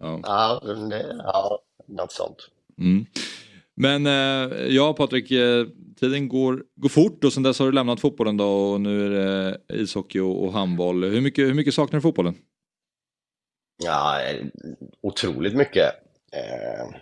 Ja. 0.00 0.20
ja, 0.22 0.60
det, 0.90 1.16
ja, 1.18 1.58
något 1.86 2.12
sånt. 2.12 2.36
Mm. 2.78 3.06
Men 3.76 4.06
eh, 4.06 4.66
ja 4.66 4.92
Patrik, 4.92 5.30
eh, 5.30 5.66
tiden 6.00 6.28
går, 6.28 6.64
går 6.76 6.88
fort 6.88 7.24
och 7.24 7.32
sen 7.32 7.42
dess 7.42 7.58
har 7.58 7.66
du 7.66 7.72
lämnat 7.72 8.00
fotbollen 8.00 8.36
då 8.36 8.46
och 8.72 8.80
nu 8.80 9.06
är 9.06 9.10
det 9.10 9.58
ishockey 9.74 10.20
och, 10.20 10.44
och 10.44 10.52
handboll. 10.52 11.04
Hur 11.04 11.20
mycket, 11.20 11.48
hur 11.48 11.54
mycket 11.54 11.74
saknar 11.74 11.98
du 11.98 12.02
fotbollen? 12.02 12.34
Ja, 13.84 14.22
eh, 14.22 14.44
otroligt 15.00 15.54
mycket. 15.54 15.84
Eh, 16.32 16.96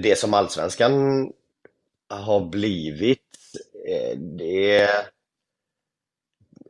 Det 0.00 0.18
som 0.18 0.34
allsvenskan 0.34 0.92
har 2.08 2.44
blivit, 2.48 3.20
eh, 3.88 4.18
det 4.18 4.76
är... 4.78 4.88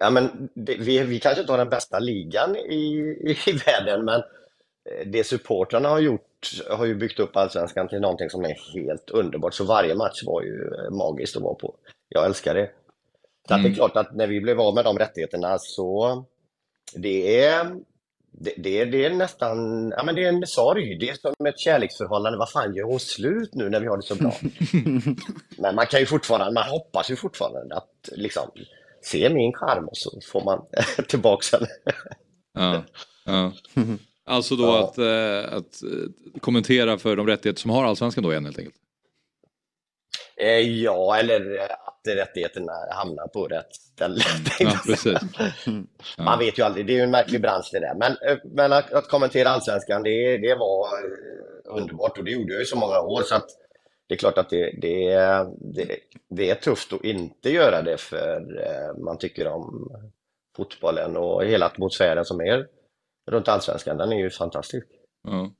Ja, 0.02 0.10
men 0.10 0.48
det, 0.54 0.76
vi, 0.76 1.02
vi 1.02 1.20
kanske 1.20 1.40
inte 1.40 1.52
har 1.52 1.58
den 1.58 1.68
bästa 1.68 1.98
ligan 1.98 2.56
i, 2.56 3.16
i 3.46 3.52
världen, 3.66 4.04
men 4.04 4.20
eh, 4.20 5.06
det 5.06 5.24
supportrarna 5.24 5.88
har 5.88 6.00
gjort 6.00 6.50
har 6.70 6.84
ju 6.84 6.94
byggt 6.94 7.20
upp 7.20 7.36
allsvenskan 7.36 7.88
till 7.88 8.00
någonting 8.00 8.30
som 8.30 8.44
är 8.44 8.56
helt 8.74 9.10
underbart. 9.10 9.54
Så 9.54 9.64
varje 9.64 9.94
match 9.94 10.22
var 10.26 10.42
ju 10.42 10.70
eh, 10.74 10.90
magiskt 10.90 11.36
att 11.36 11.42
vara 11.42 11.54
på. 11.54 11.74
Jag 12.08 12.26
älskar 12.26 12.54
det. 12.54 12.70
Så 13.48 13.54
att 13.54 13.62
det 13.62 13.68
är 13.68 13.74
klart 13.74 13.96
att 13.96 14.14
när 14.14 14.26
vi 14.26 14.40
blev 14.40 14.60
av 14.60 14.74
med 14.74 14.84
de 14.84 14.98
rättigheterna 14.98 15.58
så 15.58 16.24
det 16.94 17.44
är 17.44 17.76
det, 18.32 18.54
det, 18.56 18.84
det 18.84 19.04
är 19.04 19.10
nästan, 19.10 19.90
ja 19.96 20.02
men 20.04 20.14
det 20.14 20.24
är 20.24 20.28
en 20.28 20.46
sorg. 20.46 20.98
Det 20.98 21.08
är 21.08 21.14
som 21.14 21.46
ett 21.46 21.58
kärleksförhållande. 21.58 22.38
Vad 22.38 22.50
fan, 22.50 22.74
gör 22.74 22.84
hon 22.84 23.00
slut 23.00 23.54
nu 23.54 23.68
när 23.70 23.80
vi 23.80 23.86
har 23.86 23.96
det 23.96 24.02
så 24.02 24.14
bra? 24.14 24.32
Men 25.58 25.74
man 25.74 25.86
kan 25.86 26.00
ju 26.00 26.06
fortfarande, 26.06 26.52
man 26.52 26.68
hoppas 26.68 27.10
ju 27.10 27.16
fortfarande 27.16 27.76
att 27.76 28.08
liksom 28.12 28.50
se 29.02 29.30
min 29.30 29.52
charm 29.52 29.88
och 29.88 29.96
så 29.96 30.20
får 30.26 30.44
man 30.44 30.62
tillbaks 31.08 31.52
henne. 31.52 31.66
Ja, 32.54 32.84
ja. 33.24 33.52
Alltså 34.26 34.56
då 34.56 34.72
att, 34.72 34.98
eh, 34.98 35.54
att 35.56 35.82
eh, 35.82 36.40
kommentera 36.40 36.98
för 36.98 37.16
de 37.16 37.26
rättigheter 37.26 37.60
som 37.60 37.70
har 37.70 37.84
allsvenskan 37.84 38.24
då 38.24 38.30
igen 38.30 38.44
helt 38.44 38.58
enkelt. 38.58 38.76
Eh, 40.36 40.58
Ja, 40.58 41.16
eller 41.16 41.58
att 41.58 42.16
rättigheterna 42.16 42.72
hamnar 42.90 43.28
på 43.28 43.46
rätt 43.46 43.74
ställe. 43.74 44.20
Ja, 44.58 44.80
precis. 44.86 45.18
Man 46.18 46.38
vet 46.38 46.58
ju 46.58 46.62
aldrig, 46.62 46.86
det 46.86 46.92
är 46.92 46.96
ju 46.96 47.02
en 47.02 47.10
märklig 47.10 47.40
bransch 47.42 47.68
det 47.72 47.80
där. 47.80 47.94
Men, 47.94 48.12
eh, 48.12 48.38
men 48.44 48.72
att, 48.72 48.92
att 48.92 49.08
kommentera 49.08 49.48
allsvenskan, 49.48 50.02
det, 50.02 50.38
det 50.38 50.54
var 50.54 50.86
eh, 50.86 51.76
underbart 51.76 52.18
och 52.18 52.24
det 52.24 52.30
gjorde 52.30 52.52
jag 52.52 52.62
i 52.62 52.66
så 52.66 52.76
många 52.76 53.00
år. 53.00 53.22
Så 53.22 53.34
att 53.34 53.46
det 54.12 54.16
är 54.16 54.18
klart 54.18 54.38
att 54.38 54.50
det, 54.50 54.74
det, 54.80 55.14
det, 55.60 55.96
det 56.30 56.50
är 56.50 56.54
tufft 56.54 56.92
att 56.92 57.04
inte 57.04 57.50
göra 57.50 57.82
det 57.82 57.96
för 57.96 58.64
eh, 58.66 59.02
man 59.04 59.18
tycker 59.18 59.46
om 59.46 59.90
fotbollen 60.56 61.16
och 61.16 61.44
hela 61.44 61.66
atmosfären 61.66 62.24
som 62.24 62.40
är 62.40 62.66
runt 63.30 63.48
allsvenskan. 63.48 63.96
Den 63.96 64.12
är 64.12 64.16
ju 64.16 64.30
fantastisk. 64.30 64.86
Ja. 65.28 65.52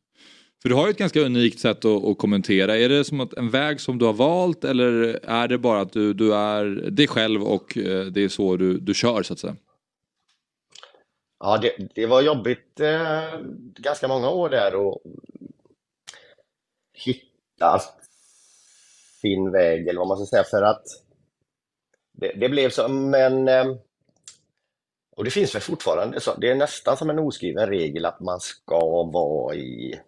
För 0.63 0.69
du 0.69 0.75
har 0.75 0.87
ju 0.87 0.91
ett 0.91 0.99
ganska 0.99 1.21
unikt 1.21 1.59
sätt 1.59 1.85
att, 1.85 2.05
att 2.05 2.19
kommentera. 2.19 2.77
Är 2.77 2.89
det 2.89 3.05
som 3.05 3.21
att 3.21 3.35
en 3.35 3.51
väg 3.51 3.81
som 3.81 3.99
du 3.99 4.05
har 4.05 4.13
valt 4.13 4.65
eller 4.65 5.21
är 5.23 5.49
det 5.49 5.59
bara 5.59 5.81
att 5.81 5.93
du, 5.93 6.15
du 6.15 6.35
är 6.35 6.65
dig 6.91 7.09
själv 7.09 7.43
och 7.43 7.79
eh, 7.79 8.07
det 8.07 8.25
är 8.25 8.29
så 8.29 8.57
du, 8.57 8.79
du 8.79 8.95
kör 8.95 9.23
så 9.23 9.33
att 9.33 9.39
säga? 9.39 9.57
Ja, 11.41 11.59
det, 11.59 11.95
det 11.95 12.07
var 12.07 12.23
jobbigt 12.23 12.81
eh, 12.81 13.41
ganska 13.77 14.09
många 14.09 14.31
år 14.31 14.49
där 14.49 14.75
och 14.75 15.03
hitta 16.93 17.81
sin 19.23 19.53
väg 19.53 19.89
eller 19.89 19.99
vad 19.99 20.09
man 20.09 20.17
ska 20.17 20.27
säga 20.27 20.45
för 20.45 20.63
att 20.63 20.83
det, 22.13 22.33
det 22.33 22.49
blev 22.49 22.71
som 22.71 23.15
en 23.15 23.49
eh, 23.49 23.65
och 25.17 25.25
det 25.25 25.31
finns 25.31 25.55
väl 25.55 25.63
fortfarande 25.63 26.21
så, 26.21 26.35
det 26.35 26.51
är 26.51 26.55
nästan 26.55 26.97
som 26.97 27.11
en 27.11 27.19
oskriven 27.19 27.69
regel 27.69 28.05
att 28.05 28.21
man 28.21 28.41
ska 28.41 29.03
vara 29.03 29.55
i 29.55 30.01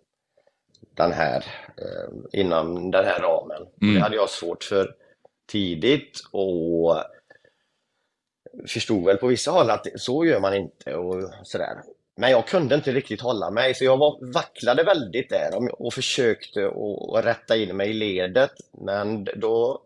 den 0.95 1.12
här, 1.12 1.45
eh, 1.77 2.41
inom 2.41 2.91
den 2.91 3.05
här 3.05 3.21
ramen. 3.21 3.67
Mm. 3.83 3.95
Det 3.95 4.01
hade 4.01 4.17
jag 4.17 4.31
svårt 4.31 4.65
för 4.65 4.95
tidigt 5.47 6.21
och 6.33 6.97
förstod 8.67 9.05
väl 9.05 9.17
på 9.17 9.27
vissa 9.27 9.51
håll 9.51 9.71
att 9.71 9.87
så 9.97 10.25
gör 10.25 10.41
man 10.41 10.55
inte 10.55 10.95
och 10.95 11.31
sådär. 11.43 11.83
Men 12.17 12.31
jag 12.31 12.47
kunde 12.47 12.75
inte 12.75 12.93
riktigt 12.93 13.21
hålla 13.21 13.51
mig 13.51 13.75
så 13.75 13.85
jag 13.85 13.97
var, 13.97 14.33
vacklade 14.33 14.85
väldigt 14.85 15.31
där 15.31 15.51
och, 15.83 15.95
försökte 15.95 16.67
att- 16.67 17.25
rätta 17.25 17.57
in 17.57 17.77
mig 17.77 17.91
i 17.91 17.93
ledet. 17.93 18.53
Men 18.73 19.25
då, 19.25 19.83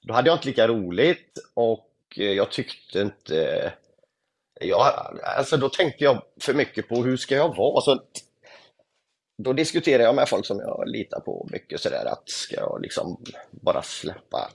då 0.00 0.14
hade 0.14 0.28
jag 0.28 0.36
inte 0.36 0.48
lika 0.48 0.68
roligt 0.68 1.38
och 1.54 1.90
eh, 2.16 2.32
jag 2.32 2.50
tyckte 2.50 3.00
inte... 3.00 3.72
Jag, 4.60 4.80
alltså 5.22 5.56
då 5.56 5.68
tänkte 5.68 6.04
jag 6.04 6.22
för 6.40 6.54
mycket 6.54 6.88
på 6.88 6.94
hur 6.94 7.16
ska 7.16 7.34
jag 7.34 7.56
vara? 7.56 7.80
Så 7.80 8.02
då 9.42 9.52
diskuterar 9.52 10.02
jag 10.02 10.14
med 10.14 10.28
folk 10.28 10.46
som 10.46 10.58
jag 10.58 10.84
litar 10.86 11.20
på 11.20 11.48
mycket 11.52 11.80
sådär 11.80 12.04
att 12.06 12.28
ska 12.28 12.56
jag 12.56 12.82
liksom 12.82 13.24
bara 13.50 13.82
släppa. 13.82 14.50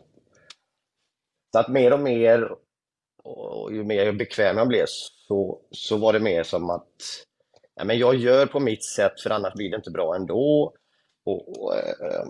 Så 1.52 1.60
att 1.60 1.68
mer 1.68 1.94
och 1.94 2.00
mer 2.00 2.50
och 3.24 3.74
ju 3.74 3.84
mer 3.84 4.12
bekväm 4.12 4.58
jag 4.58 4.68
blev 4.68 4.86
så, 4.88 5.62
så 5.72 5.98
var 5.98 6.14
det 6.14 6.20
mer 6.20 6.44
som 6.44 6.70
att 6.70 7.26
ja, 7.76 7.84
men 7.84 7.98
jag 7.98 8.16
gör 8.16 8.46
på 8.46 8.60
mitt 8.60 8.84
sätt 8.84 9.22
för 9.22 9.30
annars 9.30 9.54
blir 9.54 9.70
det 9.70 9.76
inte 9.76 9.92
bra 9.92 10.16
ändå. 10.16 10.74
Och, 11.26 11.64
och, 11.64 11.76
eh, 11.76 12.28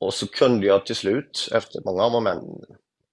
och 0.00 0.14
så 0.14 0.26
kunde 0.26 0.66
jag 0.66 0.86
till 0.86 0.96
slut 0.96 1.48
efter 1.52 1.80
många 1.84 2.04
om 2.04 2.14
och 2.14 2.22
men 2.22 2.64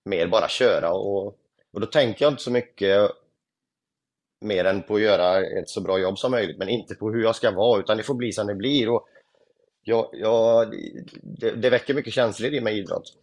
mer 0.06 0.28
bara 0.28 0.48
köra 0.48 0.94
och, 0.94 1.26
och 1.74 1.82
då 1.82 1.86
tänker 1.86 2.26
jag 2.26 2.34
inte 2.34 2.44
så 2.44 2.52
mycket 2.52 3.12
mer 4.46 4.66
än 4.66 4.84
på 4.84 4.96
att 4.96 5.02
göra 5.02 5.46
ett 5.46 5.70
så 5.70 5.82
bra 5.82 6.00
jobb 6.00 6.18
som 6.18 6.32
möjligt 6.32 6.58
men 6.58 6.70
inte 6.70 6.96
på 6.96 7.12
hur 7.12 7.24
jag 7.24 7.36
ska 7.36 7.52
vara 7.52 7.80
utan 7.80 7.98
det 7.98 8.04
får 8.04 8.14
bli 8.14 8.32
som 8.32 8.48
det 8.48 8.56
blir. 8.56 8.90
Och 8.90 9.08
jag, 9.84 10.10
jag, 10.14 10.74
det, 11.22 11.52
det 11.52 11.70
väcker 11.70 11.94
mycket 11.94 12.14
känslor 12.14 12.54
i 12.54 12.62
mig 12.62 12.80
idrott. 12.80 13.14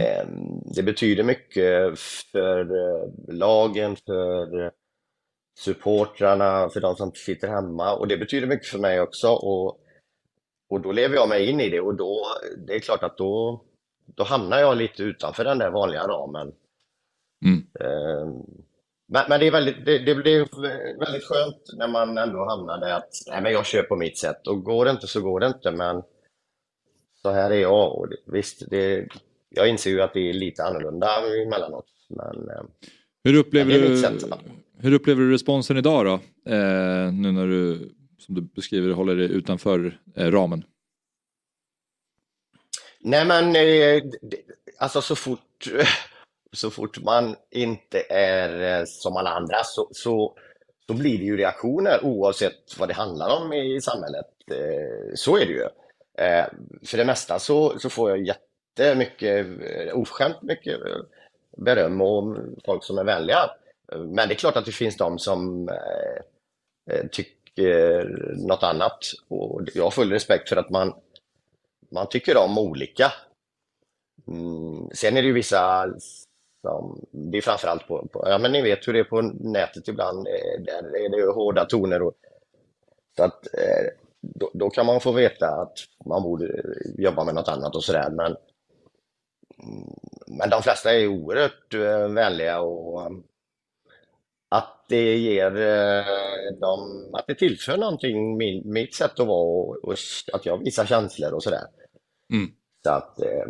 Eh, 0.00 0.26
Det 0.76 0.82
betyder 0.82 1.24
mycket 1.24 1.98
för 2.32 2.60
eh, 2.60 3.08
lagen, 3.34 3.96
för 3.96 4.72
supportrarna, 5.58 6.68
för 6.68 6.80
de 6.80 6.96
som 6.96 7.12
sitter 7.12 7.48
hemma. 7.48 7.94
Och 7.94 8.08
det 8.08 8.16
betyder 8.16 8.46
mycket 8.46 8.66
för 8.68 8.78
mig 8.78 9.00
också. 9.00 9.28
Och, 9.28 9.80
och 10.70 10.80
då 10.80 10.92
lever 10.92 11.14
jag 11.14 11.28
mig 11.28 11.50
in 11.50 11.60
i 11.60 11.68
det. 11.68 11.80
Och 11.80 11.94
då, 11.94 12.26
det 12.66 12.74
är 12.74 12.80
klart 12.80 13.02
att 13.02 13.18
då, 13.18 13.64
då 14.06 14.22
hamnar 14.24 14.58
jag 14.58 14.76
lite 14.76 15.02
utanför 15.02 15.44
den 15.44 15.58
där 15.58 15.70
vanliga 15.70 16.06
ramen. 16.06 16.52
Eh, 17.80 18.28
Men, 19.10 19.24
men 19.28 19.40
det 19.40 19.46
är 19.46 19.50
väldigt, 19.50 19.84
det, 19.86 19.98
det 19.98 20.14
blir 20.14 20.38
väldigt 20.98 21.24
skönt 21.24 21.62
när 21.78 21.88
man 21.88 22.18
ändå 22.18 22.44
hamnar 22.44 22.78
där 22.80 22.92
att 22.92 23.10
nej, 23.26 23.42
men 23.42 23.52
jag 23.52 23.66
kör 23.66 23.82
på 23.82 23.96
mitt 23.96 24.18
sätt. 24.18 24.46
Och 24.46 24.64
går 24.64 24.84
det 24.84 24.90
inte 24.90 25.06
så 25.06 25.20
går 25.20 25.40
det 25.40 25.46
inte 25.46 25.70
men 25.70 26.02
så 27.22 27.30
här 27.30 27.50
är 27.50 27.60
jag. 27.60 27.98
Och 27.98 28.06
visst, 28.26 28.70
det, 28.70 29.08
jag 29.48 29.68
inser 29.68 29.90
ju 29.90 30.02
att 30.02 30.14
det 30.14 30.28
är 30.30 30.32
lite 30.32 30.64
annorlunda 30.64 31.08
emellanåt. 31.46 31.86
Men, 32.08 32.48
eh, 32.50 32.62
Hur 33.24 33.34
upplever, 33.34 33.78
men 33.80 33.90
du, 33.90 33.96
sätt. 33.96 34.24
hur 34.78 34.92
upplever 34.92 35.22
du 35.22 35.32
responsen 35.32 35.76
idag 35.76 36.06
då? 36.06 36.12
Eh, 36.52 37.12
nu 37.12 37.32
när 37.32 37.46
du, 37.46 37.90
som 38.18 38.34
du 38.34 38.40
beskriver, 38.40 38.90
håller 38.92 39.16
dig 39.16 39.30
utanför 39.30 39.98
eh, 40.16 40.30
ramen. 40.30 40.64
Nej 43.00 43.24
men 43.26 43.56
eh, 43.56 44.02
alltså 44.78 45.00
så 45.02 45.16
fort, 45.16 45.68
så 46.52 46.70
fort 46.70 47.02
man 47.02 47.36
inte 47.50 48.00
är 48.10 48.78
eh, 48.80 48.84
som 48.86 49.16
alla 49.16 49.30
andra 49.30 49.56
så, 49.64 49.88
så, 49.92 50.36
så 50.86 50.94
blir 50.94 51.18
det 51.18 51.24
ju 51.24 51.36
reaktioner 51.36 52.04
oavsett 52.04 52.78
vad 52.78 52.88
det 52.88 52.94
handlar 52.94 53.36
om 53.42 53.52
i 53.52 53.80
samhället. 53.80 54.26
Eh, 54.50 55.14
Så 55.14 55.36
är 55.36 55.46
det 55.46 55.52
ju. 55.52 55.66
För 56.86 56.98
det 56.98 57.04
mesta 57.04 57.38
så, 57.38 57.78
så 57.78 57.90
får 57.90 58.10
jag 58.10 58.18
jättemycket, 58.78 59.46
eh, 59.46 59.98
oförskämt 59.98 60.42
mycket 60.42 60.80
beröm 61.56 62.00
och 62.00 62.36
folk 62.64 62.84
som 62.84 62.98
är 62.98 63.04
vänliga. 63.04 63.50
Men 63.92 64.28
det 64.28 64.34
är 64.34 64.38
klart 64.38 64.56
att 64.56 64.64
det 64.64 64.72
finns 64.72 64.96
de 64.96 65.18
som 65.18 65.68
eh, 65.68 66.94
eh, 66.94 67.06
tycker 67.06 68.04
något 68.48 68.62
annat. 68.62 68.98
Och 69.28 69.60
jag 69.74 69.84
har 69.84 69.90
full 69.90 70.12
respekt 70.12 70.48
för 70.48 70.56
att 70.56 70.70
man, 70.70 70.94
man 71.90 72.08
tycker 72.08 72.36
om 72.36 72.58
olika. 72.58 73.12
Mm, 74.28 74.90
sen 74.94 75.16
är 75.16 75.22
det 75.22 75.28
ju 75.28 75.34
vissa 75.34 75.86
som, 76.62 77.06
det 77.10 77.38
är 77.38 77.42
framförallt 77.42 77.88
på, 77.88 78.08
på, 78.12 78.22
ja 78.26 78.38
men 78.38 78.52
ni 78.52 78.62
vet 78.62 78.88
hur 78.88 78.92
det 78.92 78.98
är 78.98 79.04
på 79.04 79.22
nätet 79.22 79.88
ibland, 79.88 80.28
eh, 80.28 80.62
där 80.64 80.96
är 80.96 81.08
det 81.08 81.16
ju 81.16 81.32
hårda 81.32 81.64
toner 81.64 82.02
och 82.02 82.14
så 83.16 83.24
att 83.24 83.54
eh, 83.54 83.86
då, 84.20 84.50
då 84.54 84.70
kan 84.70 84.86
man 84.86 85.00
få 85.00 85.12
veta 85.12 85.46
att 85.48 85.78
man 86.06 86.22
borde 86.22 86.62
jobba 86.98 87.24
med 87.24 87.34
något 87.34 87.48
annat 87.48 87.76
och 87.76 87.84
sådär 87.84 88.10
men 88.10 88.36
men 90.26 90.50
de 90.50 90.62
flesta 90.62 90.94
är 90.94 91.06
oerhört 91.06 91.74
eh, 91.74 92.08
vänliga 92.08 92.60
och 92.60 93.06
um, 93.06 93.24
att 94.48 94.84
det 94.88 95.16
ger 95.18 95.56
eh, 95.56 96.58
dem, 96.60 97.10
att 97.14 97.26
det 97.26 97.34
tillför 97.34 97.76
någonting 97.76 98.36
min, 98.36 98.72
mitt 98.72 98.94
sätt 98.94 99.20
att 99.20 99.26
vara 99.26 99.44
och, 99.44 99.84
och 99.84 99.96
att 100.32 100.46
jag 100.46 100.64
visar 100.64 100.86
känslor 100.86 101.32
och 101.32 101.42
sådär. 101.42 101.64
Mm. 102.32 102.50
Så 102.84 102.90
att 102.90 103.20
eh, 103.22 103.46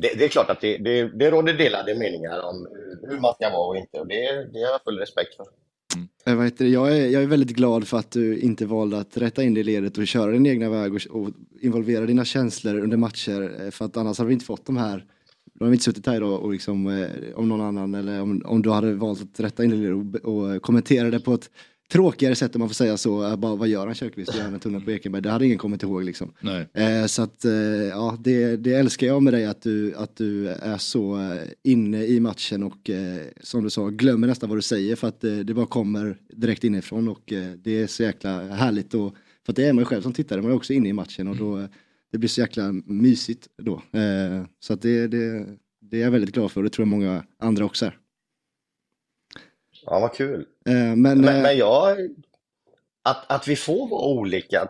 det, 0.00 0.18
det 0.18 0.24
är 0.24 0.28
klart 0.28 0.50
att 0.50 0.60
det, 0.60 0.76
det, 0.78 1.18
det 1.18 1.30
råder 1.30 1.52
delade 1.54 1.94
meningar 1.94 2.40
om 2.40 2.68
hur- 2.70 3.08
hur 3.10 3.20
man 3.20 3.34
ska 3.34 3.50
vara 3.50 3.68
och 3.68 3.76
inte 3.76 4.00
och 4.00 4.06
det, 4.06 4.44
det 4.52 4.58
har 4.62 4.70
jag 4.72 4.82
full 4.84 4.98
respekt 4.98 5.36
för. 5.36 5.46
Mm. 5.94 6.08
Eh, 6.26 6.34
vad 6.34 6.44
heter 6.44 6.64
det? 6.64 6.70
Jag, 6.70 6.96
är, 6.96 7.06
jag 7.06 7.22
är 7.22 7.26
väldigt 7.26 7.56
glad 7.56 7.88
för 7.88 7.98
att 7.98 8.10
du 8.10 8.38
inte 8.38 8.66
valde 8.66 8.98
att 8.98 9.16
rätta 9.16 9.42
in 9.42 9.54
det 9.54 9.60
i 9.60 9.64
ledet 9.64 9.98
och 9.98 10.06
köra 10.06 10.30
din 10.30 10.46
egna 10.46 10.70
väg 10.70 10.94
och, 10.94 11.06
och 11.10 11.30
involvera 11.60 12.06
dina 12.06 12.24
känslor 12.24 12.78
under 12.78 12.96
matcher. 12.96 13.64
Eh, 13.64 13.70
för 13.70 13.84
att 13.84 13.96
annars 13.96 14.18
hade 14.18 14.28
vi 14.28 14.34
inte 14.34 14.46
fått 14.46 14.66
de 14.66 14.76
här, 14.76 15.04
då 15.54 15.64
hade 15.64 15.70
vi 15.70 15.74
inte 15.74 15.84
suttit 15.84 16.06
här 16.06 16.16
idag 16.16 16.42
och 16.42 16.52
liksom, 16.52 16.86
eh, 16.86 17.08
om 17.34 17.48
någon 17.48 17.60
annan 17.60 17.94
eller 17.94 18.22
om, 18.22 18.42
om 18.44 18.62
du 18.62 18.70
hade 18.70 18.94
valt 18.94 19.22
att 19.22 19.40
rätta 19.40 19.64
in 19.64 19.70
det 19.70 19.76
i 19.76 19.80
ledet 19.80 20.24
och, 20.24 20.34
och 20.34 20.54
eh, 20.54 20.58
kommentera 20.58 21.10
det 21.10 21.20
på 21.20 21.34
ett 21.34 21.50
tråkigare 21.92 22.34
sätt 22.34 22.54
om 22.54 22.58
man 22.58 22.68
får 22.68 22.74
säga 22.74 22.96
så. 22.96 23.36
Bara, 23.36 23.56
vad 23.56 23.68
gör 23.68 23.86
han 23.86 23.94
Kjellqvist? 23.94 24.34
Gör 24.34 24.42
han 24.42 24.54
en 24.54 24.60
tunnel 24.60 24.80
på 24.80 24.90
Ekenberg? 24.90 25.22
Det 25.22 25.30
hade 25.30 25.46
ingen 25.46 25.58
kommit 25.58 25.82
ihåg 25.82 26.04
liksom. 26.04 26.32
Eh, 26.72 27.06
så 27.06 27.22
att 27.22 27.44
eh, 27.44 27.52
ja, 27.90 28.18
det, 28.20 28.56
det 28.56 28.74
älskar 28.74 29.06
jag 29.06 29.22
med 29.22 29.32
dig 29.32 29.46
att 29.46 29.62
du, 29.62 29.94
att 29.94 30.16
du 30.16 30.48
är 30.48 30.78
så 30.78 31.20
eh, 31.20 31.42
inne 31.64 32.04
i 32.04 32.20
matchen 32.20 32.62
och 32.62 32.90
eh, 32.90 33.20
som 33.40 33.64
du 33.64 33.70
sa 33.70 33.88
glömmer 33.88 34.26
nästan 34.26 34.48
vad 34.48 34.58
du 34.58 34.62
säger 34.62 34.96
för 34.96 35.08
att 35.08 35.24
eh, 35.24 35.36
det 35.36 35.54
bara 35.54 35.66
kommer 35.66 36.18
direkt 36.32 36.64
inifrån 36.64 37.08
och 37.08 37.32
eh, 37.32 37.52
det 37.52 37.82
är 37.82 37.86
så 37.86 38.02
jäkla 38.02 38.42
härligt 38.42 38.94
och 38.94 39.14
för 39.46 39.52
att 39.52 39.56
det 39.56 39.64
är 39.64 39.72
man 39.72 39.82
ju 39.82 39.84
själv 39.84 40.02
som 40.02 40.12
tittare, 40.12 40.42
man 40.42 40.50
är 40.50 40.56
också 40.56 40.72
inne 40.72 40.88
i 40.88 40.92
matchen 40.92 41.28
och 41.28 41.36
då 41.36 41.58
eh, 41.58 41.66
det 42.12 42.18
blir 42.18 42.28
så 42.28 42.40
jäkla 42.40 42.72
mysigt 42.72 43.48
då. 43.62 43.82
Så 44.60 44.72
att 44.72 44.82
det, 44.82 45.06
det, 45.06 45.46
det 45.80 45.96
är 45.96 46.04
jag 46.04 46.10
väldigt 46.10 46.34
glad 46.34 46.52
för 46.52 46.60
och 46.60 46.64
det 46.64 46.70
tror 46.70 46.82
jag 46.82 46.88
många 46.88 47.24
andra 47.38 47.64
också 47.64 47.86
är. 47.86 47.98
Ja, 49.90 49.98
vad 49.98 50.14
kul. 50.14 50.46
Eh, 50.66 50.74
men, 50.74 50.96
Men, 50.96 51.24
eh, 51.24 51.42
men 51.42 51.56
jag, 51.56 51.98
att, 53.02 53.24
att 53.26 53.48
vi 53.48 53.56
får 53.56 53.88
vara 53.88 54.06
olika, 54.06 54.68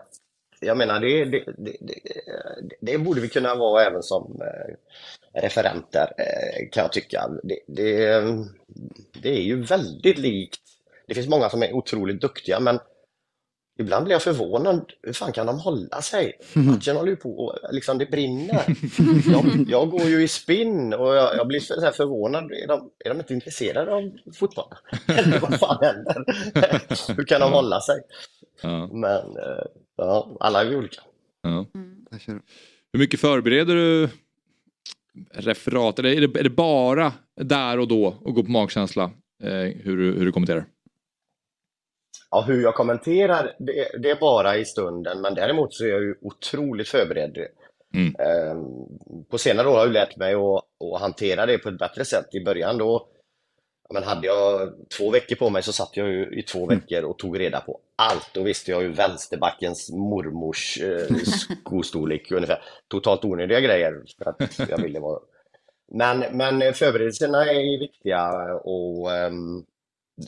jag 0.59 0.77
menar 0.77 0.99
det, 0.99 1.25
det, 1.25 1.43
det, 1.57 1.75
det, 2.81 2.97
borde 2.97 3.21
vi 3.21 3.29
kunna 3.29 3.55
vara 3.55 3.83
även 3.83 4.03
som 4.03 4.41
eh, 4.41 4.75
referenter 5.41 6.13
kan 6.71 6.81
jag 6.81 6.91
tycka. 6.91 7.29
Det, 7.43 7.59
det, 7.67 8.21
det 9.21 9.29
är 9.29 9.41
ju 9.41 9.63
väldigt 9.63 10.17
likt. 10.17 10.61
Det 11.07 11.13
finns 11.13 11.27
många 11.27 11.49
som 11.49 11.63
är 11.63 11.73
otroligt 11.73 12.21
duktiga 12.21 12.59
men 12.59 12.79
ibland 13.79 14.05
blir 14.05 14.15
jag 14.15 14.23
förvånad. 14.23 14.91
Hur 15.03 15.13
fan 15.13 15.31
kan 15.31 15.47
de 15.47 15.59
hålla 15.59 16.01
sig? 16.01 16.33
Matchen 16.53 16.95
håller 16.95 17.09
ju 17.09 17.15
på 17.15 17.57
liksom 17.71 17.97
det 17.97 18.05
brinner. 18.05 18.63
Jag, 19.31 19.65
jag 19.67 19.89
går 19.89 20.01
ju 20.01 20.23
i 20.23 20.27
spinn 20.27 20.93
och 20.93 21.15
jag, 21.15 21.35
jag 21.35 21.47
blir 21.47 21.59
så 21.59 21.81
här 21.81 21.91
förvånad. 21.91 22.51
Är 22.51 22.67
de, 22.67 22.89
är 23.05 23.09
de 23.09 23.19
inte 23.19 23.33
intresserade 23.33 23.93
av 23.93 24.11
fotboll? 24.33 24.73
Eller 25.07 25.39
vad 25.39 25.59
fan 25.59 25.77
händer? 25.81 26.23
Hur 27.17 27.23
kan 27.23 27.41
de 27.41 27.51
hålla 27.53 27.81
sig? 27.81 28.01
Men 28.91 29.37
eh, 29.37 29.65
ja, 29.97 30.37
alla 30.39 30.61
är 30.61 30.65
vi 30.65 30.75
olika. 30.75 31.01
Ja. 31.41 31.65
Hur 32.93 32.99
mycket 32.99 33.19
förbereder 33.19 33.75
du 33.75 34.09
referat? 35.33 35.99
Eller 35.99 36.09
är 36.09 36.27
det, 36.27 36.39
är 36.39 36.43
det 36.43 36.49
bara 36.49 37.13
där 37.41 37.79
och 37.79 37.87
då 37.87 38.15
och 38.21 38.35
gå 38.35 38.43
på 38.43 38.51
magkänsla 38.51 39.03
eh, 39.43 39.49
hur, 39.83 39.97
du, 39.97 40.11
hur 40.11 40.25
du 40.25 40.31
kommenterar? 40.31 40.65
Ja, 42.31 42.41
hur 42.41 42.63
jag 42.63 42.75
kommenterar, 42.75 43.55
det, 43.59 43.87
det 43.99 44.09
är 44.09 44.19
bara 44.19 44.57
i 44.57 44.65
stunden, 44.65 45.21
men 45.21 45.35
däremot 45.35 45.73
så 45.73 45.83
är 45.83 45.89
jag 45.89 46.01
ju 46.01 46.15
otroligt 46.21 46.89
förberedd. 46.89 47.37
Mm. 47.93 48.15
Ehm, 48.19 49.25
På 49.29 49.37
senare 49.37 49.67
år 49.67 49.73
har 49.73 49.79
jag 49.79 49.91
lärt 49.91 50.17
mig 50.17 50.33
att, 50.33 50.63
att 50.93 51.01
hantera 51.01 51.45
det 51.45 51.57
på 51.57 51.69
ett 51.69 51.79
bättre 51.79 52.05
sätt. 52.05 52.35
I 52.35 52.43
början 52.43 52.77
då, 52.77 53.07
men 53.93 54.03
hade 54.03 54.27
jag 54.27 54.73
två 54.97 55.11
veckor 55.11 55.35
på 55.35 55.49
mig 55.49 55.63
så 55.63 55.73
satt 55.73 55.97
jag 55.97 56.09
ju 56.09 56.39
i 56.39 56.43
två 56.43 56.65
veckor 56.65 57.03
och 57.03 57.17
tog 57.17 57.39
reda 57.39 57.61
på 57.61 57.79
allt. 57.95 58.29
Då 58.33 58.43
visste 58.43 58.71
jag 58.71 58.83
ju 58.83 58.91
vänsterbackens 58.91 59.89
mormors 59.91 60.81
eh, 60.81 61.15
skostorlek 61.63 62.31
ungefär. 62.31 62.63
Totalt 62.87 63.25
onödiga 63.25 63.59
grejer 63.59 64.03
för 64.17 64.29
att 64.29 64.69
jag 64.69 64.81
ville 64.81 64.99
vara... 64.99 65.19
Men, 65.91 66.19
men 66.37 66.73
förberedelserna 66.73 67.45
är 67.45 67.79
viktiga 67.79 68.53
och 68.55 69.11
ehm, 69.11 69.65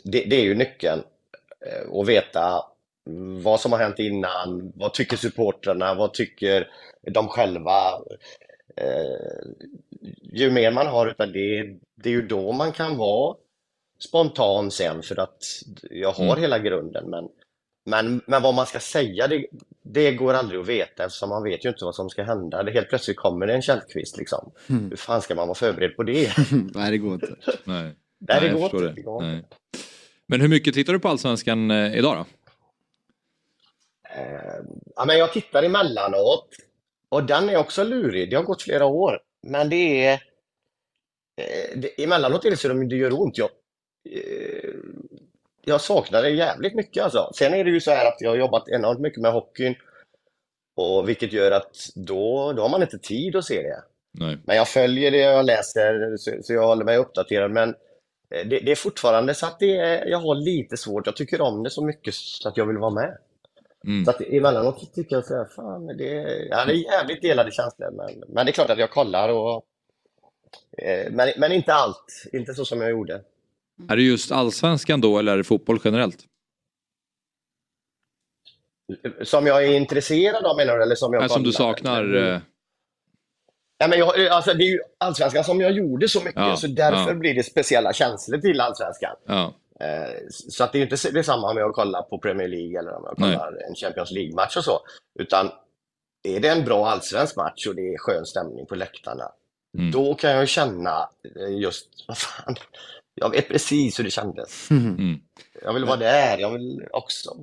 det, 0.03 0.23
det 0.29 0.35
är 0.35 0.43
ju 0.43 0.55
nyckeln. 0.55 1.01
Eh, 1.65 1.89
Och 1.89 2.09
veta 2.09 2.63
vad 3.43 3.59
som 3.59 3.71
har 3.71 3.79
hänt 3.79 3.99
innan, 3.99 4.71
vad 4.75 4.93
tycker 4.93 5.17
supportrarna, 5.17 5.93
vad 5.93 6.13
tycker 6.13 6.67
de 7.11 7.27
själva. 7.27 7.91
Eh, 8.77 9.51
ju 10.23 10.51
mer 10.51 10.71
man 10.71 10.87
har 10.87 11.07
utav 11.07 11.31
det, 11.31 11.63
det 12.03 12.09
är 12.09 12.13
ju 12.13 12.27
då 12.27 12.51
man 12.51 12.71
kan 12.71 12.97
vara 12.97 13.35
spontan 13.99 14.71
sen 14.71 15.01
för 15.03 15.19
att 15.19 15.43
jag 15.89 16.11
har 16.11 16.23
Mm. 16.25 16.41
hela 16.41 16.59
grunden. 16.59 17.09
Men, 17.09 17.27
men, 17.85 18.21
men 18.27 18.41
vad 18.41 18.53
man 18.53 18.65
ska 18.65 18.79
säga, 18.79 19.27
det, 19.27 19.45
det 19.83 20.11
går 20.11 20.33
aldrig 20.33 20.59
att 20.59 20.67
veta 20.67 21.05
eftersom 21.05 21.29
man 21.29 21.43
vet 21.43 21.65
ju 21.65 21.69
inte 21.69 21.85
vad 21.85 21.95
som 21.95 22.09
ska 22.09 22.23
hända. 22.23 22.63
Det 22.63 22.71
helt 22.71 22.89
plötsligt 22.89 23.17
kommer 23.17 23.47
det 23.47 23.53
en 23.53 23.61
källkvist 23.61 24.17
liksom. 24.17 24.51
Mm. 24.69 24.89
Hur 24.89 24.97
fan 24.97 25.21
ska 25.21 25.35
man 25.35 25.47
vara 25.47 25.55
förberedd 25.55 25.95
på 25.95 26.03
det? 26.03 26.31
Nej 26.73 26.91
det 26.91 26.97
går 26.97 27.13
inte. 27.13 27.35
Nej, 27.63 27.95
Nej, 28.19 28.41
det 28.41 28.49
går 28.49 28.63
inte. 28.87 29.01
Det. 29.01 29.43
Men 30.31 30.41
hur 30.41 30.47
mycket 30.47 30.73
tittar 30.73 30.93
du 30.93 30.99
på 30.99 31.07
Allsvenskan 31.07 31.71
eh, 31.71 31.97
idag 31.97 32.15
då? 32.15 32.25
Eh, 34.15 34.63
ja, 34.95 35.05
men 35.05 35.17
jag 35.17 35.33
tittar 35.33 35.63
emellanåt 35.63 36.47
och 37.09 37.23
den 37.23 37.49
är 37.49 37.57
också 37.57 37.83
lurig. 37.83 38.29
Det 38.29 38.35
har 38.35 38.43
gått 38.43 38.61
flera 38.61 38.85
år, 38.85 39.19
men 39.47 39.69
det 39.69 40.05
är 40.05 40.13
eh, 41.37 41.79
det, 41.79 42.03
emellanåt 42.03 42.45
är 42.45 42.49
det 42.49 42.57
så 42.57 42.71
att 42.71 42.89
det 42.89 42.95
gör 42.95 43.21
ont. 43.21 43.37
Jag, 43.37 43.49
eh, 44.09 44.69
jag 45.65 45.81
saknar 45.81 46.21
det 46.21 46.29
jävligt 46.29 46.75
mycket 46.75 47.03
alltså. 47.03 47.31
Sen 47.35 47.53
är 47.53 47.63
det 47.63 47.71
ju 47.71 47.81
så 47.81 47.91
här 47.91 48.05
att 48.05 48.21
jag 48.21 48.29
har 48.29 48.37
jobbat 48.37 48.69
enormt 48.69 48.99
mycket 48.99 49.21
med 49.21 49.31
hockeyn 49.31 49.75
och 50.75 51.09
vilket 51.09 51.33
gör 51.33 51.51
att 51.51 51.75
då, 51.95 52.53
då 52.53 52.61
har 52.61 52.69
man 52.69 52.81
inte 52.81 52.99
tid 52.99 53.35
att 53.35 53.45
se 53.45 53.61
det. 53.61 53.83
Nej. 54.11 54.37
Men 54.45 54.55
jag 54.55 54.67
följer 54.67 55.11
det, 55.11 55.17
jag 55.17 55.45
läser, 55.45 56.17
så, 56.17 56.31
så 56.43 56.53
jag 56.53 56.67
håller 56.67 56.85
mig 56.85 56.97
uppdaterad. 56.97 57.51
Men 57.51 57.75
det, 58.31 58.59
det 58.59 58.71
är 58.71 58.75
fortfarande 58.75 59.33
så 59.33 59.45
att 59.45 59.59
det 59.59 59.77
är, 59.77 60.05
jag 60.05 60.17
har 60.17 60.35
lite 60.35 60.77
svårt. 60.77 61.05
Jag 61.05 61.15
tycker 61.15 61.41
om 61.41 61.63
det 61.63 61.69
så 61.69 61.85
mycket 61.85 62.13
så 62.13 62.49
att 62.49 62.57
jag 62.57 62.65
vill 62.65 62.77
vara 62.77 62.91
med. 62.91 63.17
Mm. 63.87 64.05
Så 64.05 64.11
att 64.11 64.21
emellanåt 64.21 64.93
tycker 64.95 65.15
jag 65.15 65.25
så 65.25 65.35
här, 65.35 65.45
fan, 65.55 65.87
det, 65.87 66.05
ja, 66.49 66.65
det 66.65 66.73
är 66.73 66.91
jävligt 66.93 67.21
delade 67.21 67.51
känslor. 67.51 67.91
Men, 67.91 68.23
men 68.27 68.45
det 68.45 68.49
är 68.49 68.53
klart 68.53 68.69
att 68.69 68.79
jag 68.79 68.91
kollar 68.91 69.29
och... 69.29 69.65
Eh, 70.77 71.11
men, 71.11 71.29
men 71.37 71.51
inte 71.51 71.73
allt, 71.73 72.29
inte 72.33 72.53
så 72.53 72.65
som 72.65 72.81
jag 72.81 72.89
gjorde. 72.89 73.21
Är 73.89 73.95
det 73.95 74.01
just 74.01 74.31
Allsvenskan 74.31 75.01
då 75.01 75.19
eller 75.19 75.33
är 75.33 75.37
det 75.37 75.43
fotboll 75.43 75.79
generellt? 75.83 76.17
Som 79.23 79.47
jag 79.47 79.63
är 79.65 79.77
intresserad 79.77 80.45
av 80.45 80.57
menar 80.57 80.77
du? 80.77 80.83
Eller 80.83 80.95
som 80.95 81.13
jag 81.13 81.19
Nej, 81.19 81.29
som 81.29 81.43
du 81.43 81.51
saknar? 81.51 82.41
Eh, 83.81 83.87
Nej, 83.87 83.89
men 83.89 83.99
jag, 83.99 84.27
alltså, 84.27 84.53
det 84.53 84.63
är 84.63 84.71
ju 84.71 84.79
Allsvenskan 84.97 85.43
som 85.43 85.61
jag 85.61 85.71
gjorde 85.71 86.09
så 86.09 86.19
mycket, 86.19 86.41
Ja, 86.41 86.55
så 86.55 86.67
därför 86.67 87.07
ja. 87.07 87.13
blir 87.13 87.33
det 87.33 87.43
speciella 87.43 87.93
känslor 87.93 88.37
till 88.37 88.61
Allsvenskan. 88.61 89.15
Ja. 89.25 89.53
Eh, 89.79 90.13
Så 90.29 90.63
att 90.63 90.71
det 90.71 90.77
är 90.79 90.81
inte 90.81 91.11
detsamma 91.11 91.49
om 91.51 91.57
jag 91.57 91.73
kollar 91.73 92.01
på 92.01 92.17
Premier 92.19 92.47
League 92.47 92.79
eller 92.79 92.93
om 92.95 93.03
jag 93.05 93.19
Nej. 93.19 93.35
kollar 93.37 93.67
en 93.69 93.75
Champions 93.75 94.11
League-match 94.11 94.57
och 94.57 94.63
så. 94.63 94.79
Utan 95.19 95.51
är 96.23 96.39
det 96.39 96.47
en 96.49 96.65
bra 96.65 96.87
allsvensk 96.89 97.35
match 97.35 97.67
och 97.67 97.75
det 97.75 97.93
är 97.93 97.97
skön 97.97 98.25
stämning 98.25 98.65
på 98.65 98.75
läktarna, 98.75 99.31
Mm. 99.77 99.91
då 99.91 100.13
kan 100.15 100.31
jag 100.31 100.47
känna 100.47 101.09
eh, 101.35 101.57
just, 101.59 101.87
vad 102.07 102.17
fan, 102.17 102.55
jag 103.15 103.29
vet 103.29 103.47
precis 103.47 103.99
hur 103.99 104.03
det 104.03 104.11
kändes. 104.11 104.71
Mm. 104.71 105.19
Jag 105.63 105.73
vill 105.73 105.85
vara 105.85 105.97
där, 105.97 106.37
jag 106.37 106.49
vill 106.51 106.87
också 106.91 107.35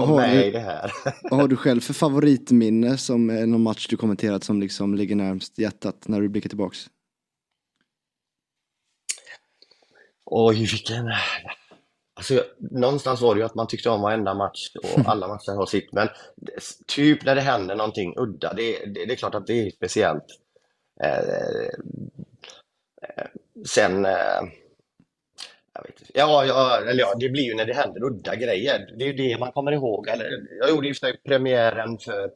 Har 0.00 0.16
med 0.16 0.36
du- 0.38 0.44
i 0.44 0.50
det 0.50 0.60
här. 0.60 0.92
Vad 1.30 1.40
har 1.40 1.48
du 1.48 1.56
själv 1.56 1.80
för 1.80 1.94
favoritminne 1.94 2.96
som 2.98 3.30
är 3.30 3.46
någon 3.46 3.62
match 3.62 3.86
du 3.90 3.96
kommenterat 3.96 4.44
som 4.44 4.60
liksom 4.60 4.94
ligger 4.94 5.16
närmst 5.16 5.58
hjärtat 5.58 6.08
när 6.08 6.20
du 6.20 6.28
blickar 6.28 6.48
tillbaks? 6.48 6.78
Oj, 10.24 10.58
vilken... 10.58 11.06
Alltså, 12.16 12.34
jag- 12.34 12.44
någonstans 12.58 13.20
var 13.20 13.34
det 13.34 13.38
ju 13.40 13.44
att 13.46 13.54
man 13.54 13.66
tyckte 13.66 13.90
om 13.90 14.00
varenda 14.00 14.34
match 14.34 14.70
och 14.82 15.00
alla 15.08 15.28
matcher 15.28 15.52
har 15.56 15.66
sitt, 15.66 15.92
men 15.92 16.08
typ 16.86 17.24
när 17.24 17.34
det 17.34 17.40
händer 17.40 17.76
någonting 17.76 18.14
udda, 18.16 18.52
det, 18.52 18.86
det, 18.86 19.04
det 19.06 19.12
är 19.12 19.16
klart 19.16 19.34
att 19.34 19.46
det 19.46 19.66
är 19.66 19.70
speciellt. 19.70 20.24
Eh, 21.02 21.18
eh, 23.02 23.26
sen, 23.66 24.04
eh, 24.06 24.40
vet 25.84 26.00
inte. 26.00 26.12
Ja, 26.14 26.44
ja, 26.44 26.80
eller 26.90 27.00
ja, 27.00 27.14
det 27.18 27.28
blir 27.28 27.42
ju 27.42 27.54
när 27.54 27.66
det 27.66 27.74
händer 27.74 28.04
udda 28.04 28.34
grejer. 28.34 28.94
Det 28.96 29.04
är 29.04 29.12
ju 29.12 29.28
det 29.28 29.38
man 29.38 29.52
kommer 29.52 29.72
ihåg. 29.72 30.08
Eller, 30.08 30.46
jag 30.60 30.70
gjorde 30.70 30.88
ju 30.88 30.94
premiären 31.24 31.98
för, 31.98 32.30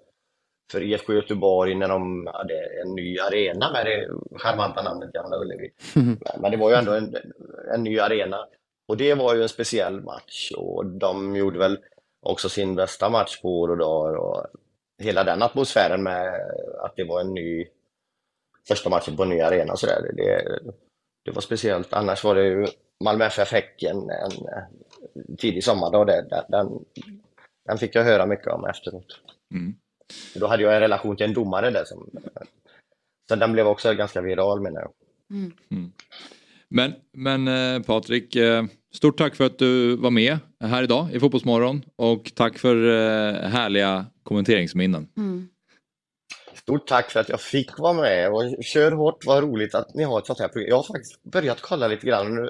för 0.72 0.82
IFK 0.82 1.14
Göteborg 1.14 1.74
när 1.74 1.88
de 1.88 2.26
hade 2.32 2.54
en 2.84 2.94
ny 2.94 3.18
arena 3.18 3.72
med 3.72 3.86
det 3.86 4.08
charmanta 4.38 4.82
namnet 4.82 5.12
Gamla 5.12 5.36
Ullevi. 5.36 5.70
Men, 5.94 6.18
men 6.40 6.50
det 6.50 6.56
var 6.56 6.70
ju 6.70 6.76
ändå 6.76 6.92
en, 6.92 7.16
en 7.74 7.82
ny 7.82 7.98
arena. 7.98 8.46
Och 8.88 8.96
det 8.96 9.14
var 9.14 9.34
ju 9.34 9.42
en 9.42 9.48
speciell 9.48 10.00
match 10.00 10.52
och 10.56 10.86
de 10.86 11.36
gjorde 11.36 11.58
väl 11.58 11.78
också 12.20 12.48
sin 12.48 12.74
bästa 12.74 13.08
match 13.08 13.40
på 13.40 13.60
år 13.60 13.70
och 13.70 13.78
dagar. 13.78 14.16
Och 14.16 14.46
hela 14.98 15.24
den 15.24 15.42
atmosfären 15.42 16.02
med 16.02 16.34
att 16.84 16.96
det 16.96 17.04
var 17.04 17.20
en 17.20 17.34
ny 17.34 17.66
första 18.68 18.90
matchen 18.90 19.16
på 19.16 19.22
en 19.22 19.28
ny 19.28 19.40
arena 19.40 19.72
och 19.72 19.78
sådär. 19.78 20.12
Det, 20.16 20.58
det 21.24 21.30
var 21.30 21.40
speciellt. 21.40 21.92
Annars 21.92 22.24
var 22.24 22.34
det 22.34 22.44
ju 22.44 22.66
Malmö 23.04 23.24
FF 23.24 23.52
Häcken 23.52 23.96
en 23.96 25.36
tidig 25.36 25.64
sommardag. 25.64 26.06
Den, 26.06 26.44
den, 26.48 26.84
den 27.68 27.78
fick 27.78 27.94
jag 27.94 28.04
höra 28.04 28.26
mycket 28.26 28.46
om 28.46 28.64
efteråt. 28.64 29.20
Mm. 29.54 29.74
Då 30.34 30.46
hade 30.46 30.62
jag 30.62 30.74
en 30.74 30.80
relation 30.80 31.16
till 31.16 31.26
en 31.26 31.34
domare 31.34 31.70
där 31.70 31.84
som 31.84 32.10
så 33.28 33.36
den 33.36 33.52
blev 33.52 33.66
också 33.66 33.94
ganska 33.94 34.20
viral 34.20 34.60
menar 34.60 34.80
jag. 34.80 34.92
Mm. 35.30 35.92
Men, 36.68 36.94
men 37.12 37.48
eh, 37.48 37.82
Patrik, 37.82 38.36
eh, 38.36 38.64
stort 38.94 39.18
tack 39.18 39.34
för 39.34 39.44
att 39.44 39.58
du 39.58 39.96
var 39.96 40.10
med 40.10 40.38
här 40.60 40.82
idag 40.82 41.08
i 41.12 41.20
Fotbollsmorgon 41.20 41.82
och 41.96 42.32
tack 42.34 42.58
för 42.58 42.76
eh, 42.76 43.48
härliga 43.48 44.06
kommenteringsminnen. 44.22 45.08
Mm. 45.16 45.48
Stort 46.54 46.86
tack 46.86 47.10
för 47.10 47.20
att 47.20 47.28
jag 47.28 47.40
fick 47.40 47.78
vara 47.78 47.92
med 47.92 48.32
och 48.32 48.64
kör 48.64 48.92
hårt, 48.92 49.26
vad 49.26 49.42
roligt 49.42 49.74
att 49.74 49.94
ni 49.94 50.04
har 50.04 50.18
ett 50.18 50.26
sånt 50.26 50.38
här 50.38 50.48
program. 50.48 50.68
Jag 50.68 50.76
har 50.76 50.82
faktiskt 50.82 51.22
börjat 51.22 51.60
kolla 51.60 51.88
lite 51.88 52.06
grann 52.06 52.48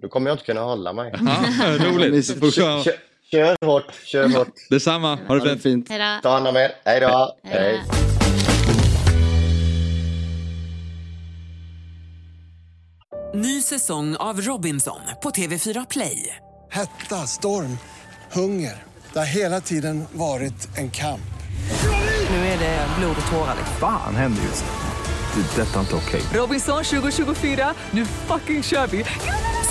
nu, 0.00 0.06
nu 0.06 0.08
kommer 0.08 0.30
jag 0.30 0.34
inte 0.34 0.44
kunna 0.44 0.60
hålla 0.60 0.92
mig. 0.92 1.12
Ja, 1.12 1.76
roligt. 1.78 2.26
Kör, 2.26 2.82
kör, 2.82 2.94
kör 3.30 3.66
hårt, 3.66 3.94
kör 4.04 4.28
hårt. 4.28 4.54
Detsamma, 4.70 5.18
ha 5.28 5.34
det 5.34 5.58
fint. 5.58 5.88
Hejdå. 5.88 6.20
Ta 6.22 6.30
hand 6.30 6.48
om 6.48 6.56
er, 6.56 6.72
hej 6.84 7.00
då. 7.00 7.36
Hej. 7.42 7.82
Ny 13.34 13.62
säsong 13.62 14.16
av 14.16 14.40
Robinson 14.40 15.00
på 15.22 15.30
TV4 15.30 15.86
Play. 15.90 16.36
Hetta, 16.70 17.16
storm, 17.16 17.78
hunger. 18.32 18.82
Det 19.12 19.18
har 19.18 19.26
hela 19.26 19.60
tiden 19.60 20.04
varit 20.12 20.78
en 20.78 20.90
kamp. 20.90 21.20
Nu 22.30 22.36
är 22.36 22.58
det 22.58 22.86
blod 22.98 23.16
och 23.24 23.32
tårar. 23.32 23.56
Fan 23.80 24.14
händer 24.14 24.42
just 24.42 24.64
nu. 24.64 25.42
Det. 25.42 25.60
är 25.62 25.66
Detta 25.66 25.76
är 25.76 25.80
inte 25.80 25.94
okej. 25.94 26.22
Robinson 26.34 26.84
2024, 26.84 27.74
nu 27.90 28.04
fucking 28.04 28.62
kör 28.62 28.86
vi! 28.86 29.04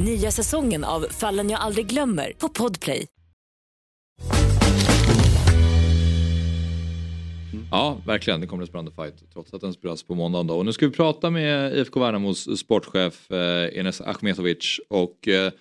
Nya 0.00 0.30
säsongen 0.30 0.84
av 0.84 1.06
Fallen 1.10 1.50
jag 1.50 1.60
aldrig 1.60 1.86
glömmer 1.86 2.32
på 2.38 2.48
Podplay. 2.48 3.06
Ja, 7.70 7.98
verkligen. 8.06 8.40
Det 8.40 8.46
kommer 8.46 8.62
en 8.62 8.66
spännande 8.66 8.92
fight 8.92 9.32
trots 9.32 9.54
att 9.54 9.60
den 9.60 9.72
spelas 9.72 10.02
på 10.02 10.14
måndag. 10.14 10.42
Då. 10.42 10.54
Och 10.54 10.64
nu 10.64 10.72
ska 10.72 10.86
vi 10.86 10.92
prata 10.92 11.30
med 11.30 11.76
IFK 11.76 12.00
Värnamos 12.00 12.58
sportchef 12.58 13.30
eh, 13.30 13.78
Enes 13.78 14.00
Achmetovic. 14.00 14.80
Och 14.88 15.28
eh, 15.28 15.52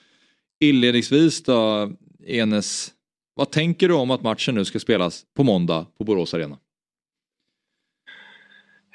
inledningsvis 0.59 1.43
då, 1.43 1.91
Enes, 2.27 2.91
vad 3.36 3.51
tänker 3.51 3.88
du 3.88 3.93
om 3.93 4.11
att 4.11 4.21
matchen 4.21 4.55
nu 4.55 4.65
ska 4.65 4.79
spelas 4.79 5.23
på 5.36 5.43
måndag 5.43 5.86
på 5.97 6.03
Borås 6.03 6.34
Arena? 6.34 6.57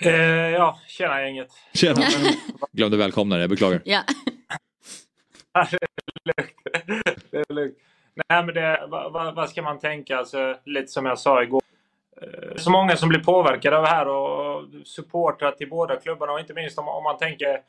Eh, 0.01 0.12
ja, 0.51 0.80
tjena 0.89 1.22
gänget. 1.22 1.49
Tjena. 1.74 2.03
Glömde 2.72 2.97
välkomna 2.97 3.34
dig, 3.34 3.43
jag 3.43 3.51
beklagar. 3.51 3.82
Ja. 3.84 4.03
det 7.30 7.38
är 7.38 7.52
lugnt. 7.52 7.78
Nej, 8.28 8.44
men 8.44 8.54
det, 8.54 8.86
vad, 8.88 9.34
vad, 9.34 9.48
ska 9.50 9.62
man 9.62 9.78
tänka? 9.78 10.18
Alltså, 10.18 10.57
lite 10.64 10.88
som 10.88 11.07
jag 11.07 11.18
sa 11.18 11.42
igår. 11.42 11.62
Eh, 12.22 12.57
så 12.57 12.70
många 12.70 12.96
som 12.96 13.09
blir 13.09 13.20
påverkade 13.20 13.76
av 13.76 13.82
det 13.82 13.88
här 13.88 14.09
och 14.09 14.64
supportrar 14.84 15.52
till 15.52 15.68
båda 15.68 15.96
klubbarna 15.96 16.32
och 16.32 16.40
inte 16.40 16.54
minst 16.54 16.78
om, 16.78 16.88
om 16.88 17.04
man 17.04 17.18
tänker 17.18 17.54
eh, 17.54 17.61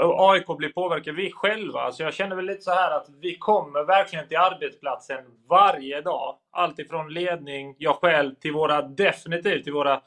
AIK 0.00 0.46
blir 0.58 0.68
påverkade, 0.68 1.16
vi 1.16 1.32
själva. 1.32 1.80
Alltså 1.80 2.02
jag 2.02 2.14
känner 2.14 2.36
väl 2.36 2.44
lite 2.44 2.62
så 2.62 2.70
här 2.70 2.90
att 2.90 3.06
vi 3.20 3.36
kommer 3.36 3.84
verkligen 3.84 4.28
till 4.28 4.36
arbetsplatsen 4.36 5.24
varje 5.48 6.00
dag. 6.00 6.36
Allt 6.50 6.78
ifrån 6.78 7.12
ledning, 7.12 7.74
jag 7.78 7.96
själv, 7.96 8.34
till 8.34 8.52
våra, 8.52 8.82
definitivt 8.82 9.64
till 9.64 9.72
våra 9.72 10.00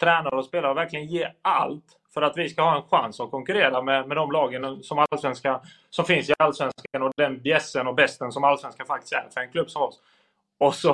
tränare 0.00 0.36
och 0.36 0.44
spelare. 0.44 0.74
Verkligen 0.74 1.06
ge 1.06 1.28
allt 1.42 1.98
för 2.14 2.22
att 2.22 2.36
vi 2.36 2.48
ska 2.48 2.62
ha 2.62 2.76
en 2.76 2.82
chans 2.82 3.20
att 3.20 3.30
konkurrera 3.30 3.82
med, 3.82 4.08
med 4.08 4.16
de 4.16 4.32
lagen 4.32 4.82
som, 4.82 5.06
allsvenska, 5.10 5.60
som 5.90 6.04
finns 6.04 6.30
i 6.30 6.34
Allsvenskan 6.38 7.02
och 7.02 7.12
den 7.16 7.42
bjässen 7.42 7.86
och 7.86 7.94
bästen 7.94 8.32
som 8.32 8.44
Allsvenskan 8.44 8.86
faktiskt 8.86 9.12
är 9.12 9.28
för 9.34 9.40
en 9.40 9.50
klubb 9.50 9.70
som 9.70 9.82
oss. 9.82 10.00
Och, 10.60 10.74
så, 10.74 10.90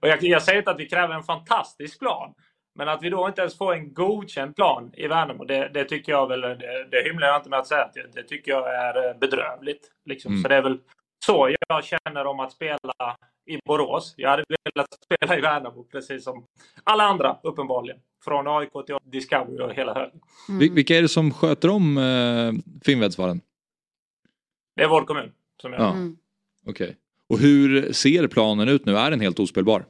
och 0.00 0.08
jag, 0.08 0.22
jag 0.22 0.42
säger 0.42 0.58
inte 0.58 0.70
att 0.70 0.80
vi 0.80 0.88
kräver 0.88 1.14
en 1.14 1.22
fantastisk 1.22 1.98
plan. 1.98 2.34
Men 2.74 2.88
att 2.88 3.02
vi 3.02 3.10
då 3.10 3.28
inte 3.28 3.40
ens 3.40 3.58
får 3.58 3.74
en 3.74 3.94
godkänd 3.94 4.56
plan 4.56 4.90
i 4.96 5.06
Värnamo, 5.06 5.44
det, 5.44 5.70
det 5.74 5.84
tycker 5.84 6.12
jag 6.12 6.26
väl, 6.26 6.40
det, 6.40 6.86
det 6.90 7.02
hymlar 7.04 7.28
jag 7.28 7.36
inte 7.36 7.50
med 7.50 7.58
att 7.58 7.66
säga, 7.66 7.90
det, 7.94 8.06
det 8.14 8.22
tycker 8.22 8.50
jag 8.50 8.74
är 8.74 9.08
eh, 9.08 9.16
bedrövligt. 9.18 9.90
Liksom. 10.04 10.32
Mm. 10.32 10.42
Så 10.42 10.48
det 10.48 10.54
är 10.54 10.62
väl 10.62 10.78
så 11.26 11.54
jag 11.68 11.84
känner 11.84 12.26
om 12.26 12.40
att 12.40 12.52
spela 12.52 13.16
i 13.46 13.58
Borås. 13.64 14.14
Jag 14.16 14.30
hade 14.30 14.44
velat 14.74 14.88
spela 15.04 15.38
i 15.38 15.40
Värnamo, 15.40 15.84
precis 15.84 16.24
som 16.24 16.46
alla 16.84 17.04
andra 17.04 17.38
uppenbarligen. 17.42 18.00
Från 18.24 18.46
AIK 18.48 18.72
till 18.86 18.96
Discovery 19.04 19.58
och 19.62 19.74
hela 19.74 19.94
högen. 19.94 20.20
Vil- 20.48 20.74
Vilka 20.74 20.96
är 20.98 21.02
det 21.02 21.08
som 21.08 21.32
sköter 21.32 21.70
om 21.70 21.98
eh, 21.98 22.52
Finnvedsvallen? 22.84 23.40
Det 24.76 24.82
är 24.82 24.88
vår 24.88 25.04
kommun 25.04 25.32
som 25.62 25.72
gör 25.72 25.80
Ja. 25.80 25.86
det. 25.92 26.16
Okej. 26.70 26.96
Och 27.28 27.38
hur 27.38 27.92
ser 27.92 28.28
planen 28.28 28.68
ut 28.68 28.86
nu? 28.86 28.96
Är 28.96 29.10
den 29.10 29.20
helt 29.20 29.38
ospelbar? 29.40 29.84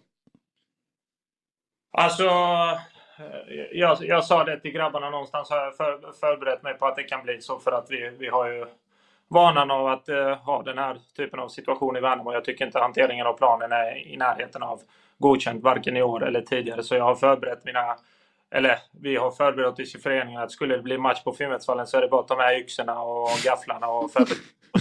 Alltså, 1.92 2.24
eh, 3.18 3.52
jag, 3.72 3.98
jag 4.00 4.24
sa 4.24 4.44
det 4.44 4.60
till 4.60 4.70
grabbarna 4.70 5.10
någonstans. 5.10 5.50
Har 5.50 5.56
jag 5.56 5.76
för, 5.76 6.12
förberett 6.20 6.62
mig 6.62 6.74
på 6.74 6.86
att 6.86 6.96
det 6.96 7.02
kan 7.02 7.22
bli 7.24 7.40
så 7.40 7.58
för 7.58 7.72
att 7.72 7.86
vi, 7.90 8.10
vi 8.18 8.28
har 8.28 8.48
ju 8.48 8.66
vanan 9.30 9.70
av 9.70 9.86
att 9.86 10.08
eh, 10.08 10.36
ha 10.36 10.62
den 10.62 10.78
här 10.78 10.96
typen 11.16 11.40
av 11.40 11.48
situation 11.48 11.96
i 11.96 12.00
Värnamo. 12.00 12.32
Jag 12.32 12.44
tycker 12.44 12.66
inte 12.66 12.78
hanteringen 12.78 13.26
av 13.26 13.32
planen 13.34 13.72
är 13.72 14.06
i 14.08 14.16
närheten 14.16 14.62
av 14.62 14.80
godkänt 15.18 15.62
varken 15.64 15.96
i 15.96 16.02
år 16.02 16.26
eller 16.26 16.40
tidigare. 16.42 16.82
Så 16.82 16.94
jag 16.94 17.04
har 17.04 17.14
förberett 17.14 17.64
mina 17.64 17.96
eller 18.50 18.78
vi 19.02 19.16
har 19.16 19.30
förberett 19.30 19.80
oss 19.80 19.94
i 19.94 19.98
föreningen 19.98 20.42
att 20.42 20.52
skulle 20.52 20.76
det 20.76 20.82
bli 20.82 20.98
match 20.98 21.22
på 21.24 21.32
Finnvedsvallen 21.32 21.86
så 21.86 21.96
är 21.96 22.00
det 22.02 22.08
bara 22.08 22.20
att 22.20 22.28
ta 22.28 22.36
med 22.36 22.58
yxorna 22.58 23.02
och 23.02 23.28
gafflarna 23.44 23.86
och 23.86 24.12
förbereda 24.12 24.40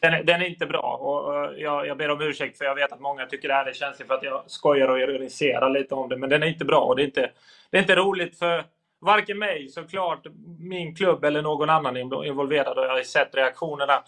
den, 0.00 0.14
är- 0.14 0.22
den 0.24 0.42
är 0.42 0.46
inte 0.46 0.66
bra 0.66 0.96
och 1.00 1.54
jag, 1.60 1.86
jag 1.86 1.96
ber 1.98 2.10
om 2.10 2.20
ursäkt 2.20 2.58
för 2.58 2.64
jag 2.64 2.74
vet 2.74 2.92
att 2.92 3.00
många 3.00 3.26
tycker 3.26 3.48
det 3.48 3.54
här 3.54 3.66
är 3.66 3.72
känsligt 3.72 4.08
för 4.08 4.14
att 4.14 4.22
jag 4.22 4.42
skojar 4.46 4.88
och 4.88 4.98
ironiserar 5.00 5.70
lite 5.70 5.94
om 5.94 6.08
det. 6.08 6.16
Men 6.16 6.30
den 6.30 6.42
är 6.42 6.46
inte 6.46 6.64
bra 6.64 6.80
och 6.80 6.96
det 6.96 7.02
är 7.02 7.06
inte, 7.06 7.30
det 7.70 7.76
är 7.76 7.80
inte 7.80 7.96
roligt 7.96 8.38
för 8.38 8.64
varken 9.00 9.38
mig 9.38 9.68
såklart, 9.68 10.26
min 10.58 10.94
klubb 10.94 11.24
eller 11.24 11.42
någon 11.42 11.70
annan 11.70 11.96
inv- 11.96 12.24
involverad. 12.24 12.78
Och 12.78 12.84
jag 12.84 12.90
har 12.90 13.02
sett 13.02 13.34
reaktionerna 13.34 14.02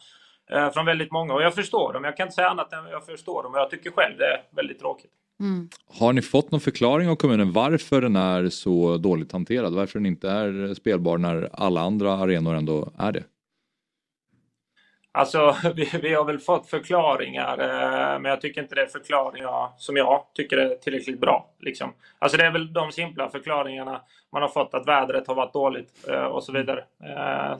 eh, 0.51 0.71
från 0.71 0.87
väldigt 0.87 1.13
många 1.13 1.35
och 1.35 1.43
jag 1.43 1.55
förstår 1.55 1.93
dem. 1.93 2.05
Jag 2.05 2.17
kan 2.17 2.27
inte 2.27 2.35
säga 2.35 2.49
annat 2.49 2.73
än 2.73 2.85
jag 2.91 3.07
förstår 3.07 3.43
dem 3.43 3.53
och 3.55 3.59
jag 3.59 3.71
tycker 3.71 3.91
själv 3.91 4.19
det 4.19 4.25
är 4.25 4.43
väldigt 4.57 4.79
tråkigt. 4.81 5.11
Har 5.99 6.13
ni 6.13 6.23
fått 6.23 6.51
någon 6.51 6.61
förklaring 6.61 7.09
av 7.09 7.17
kommunen 7.17 7.53
varför 7.53 8.01
den 8.01 8.17
är 8.17 8.49
så 8.49 8.97
dåligt 8.97 9.33
hanterad? 9.33 9.75
Varför 9.75 9.99
den 9.99 10.07
inte 10.07 10.31
är 10.31 10.75
spelbar 10.75 11.19
när 11.19 11.49
alla 11.53 11.81
andra 11.81 12.13
arenor 12.13 12.55
ändå 12.55 12.93
är 12.99 13.13
det? 13.13 13.25
Alltså, 15.13 15.57
vi, 15.75 15.91
vi 16.03 16.15
har 16.15 16.25
väl 16.25 16.39
fått 16.39 16.67
förklaringar, 16.67 17.59
eh, 17.59 18.19
men 18.21 18.25
jag 18.25 18.41
tycker 18.41 18.63
inte 18.63 18.75
det 18.75 18.83
är 18.83 18.87
förklaringar 18.87 19.69
som 19.77 19.97
jag 19.97 20.25
tycker 20.35 20.57
är 20.57 20.75
tillräckligt 20.75 21.21
bra. 21.21 21.49
Liksom. 21.61 21.95
Alltså 22.19 22.39
det 22.39 22.45
är 22.45 22.51
väl 22.51 22.73
de 22.73 22.93
simpla 22.93 23.29
förklaringarna 23.29 24.01
man 24.33 24.43
har 24.43 24.49
fått, 24.49 24.75
att 24.75 24.89
vädret 24.89 25.27
har 25.27 25.35
varit 25.35 25.53
dåligt 25.53 26.09
eh, 26.09 26.25
och 26.25 26.45
så 26.45 26.53
vidare. 26.53 26.85
Eh, 27.05 27.57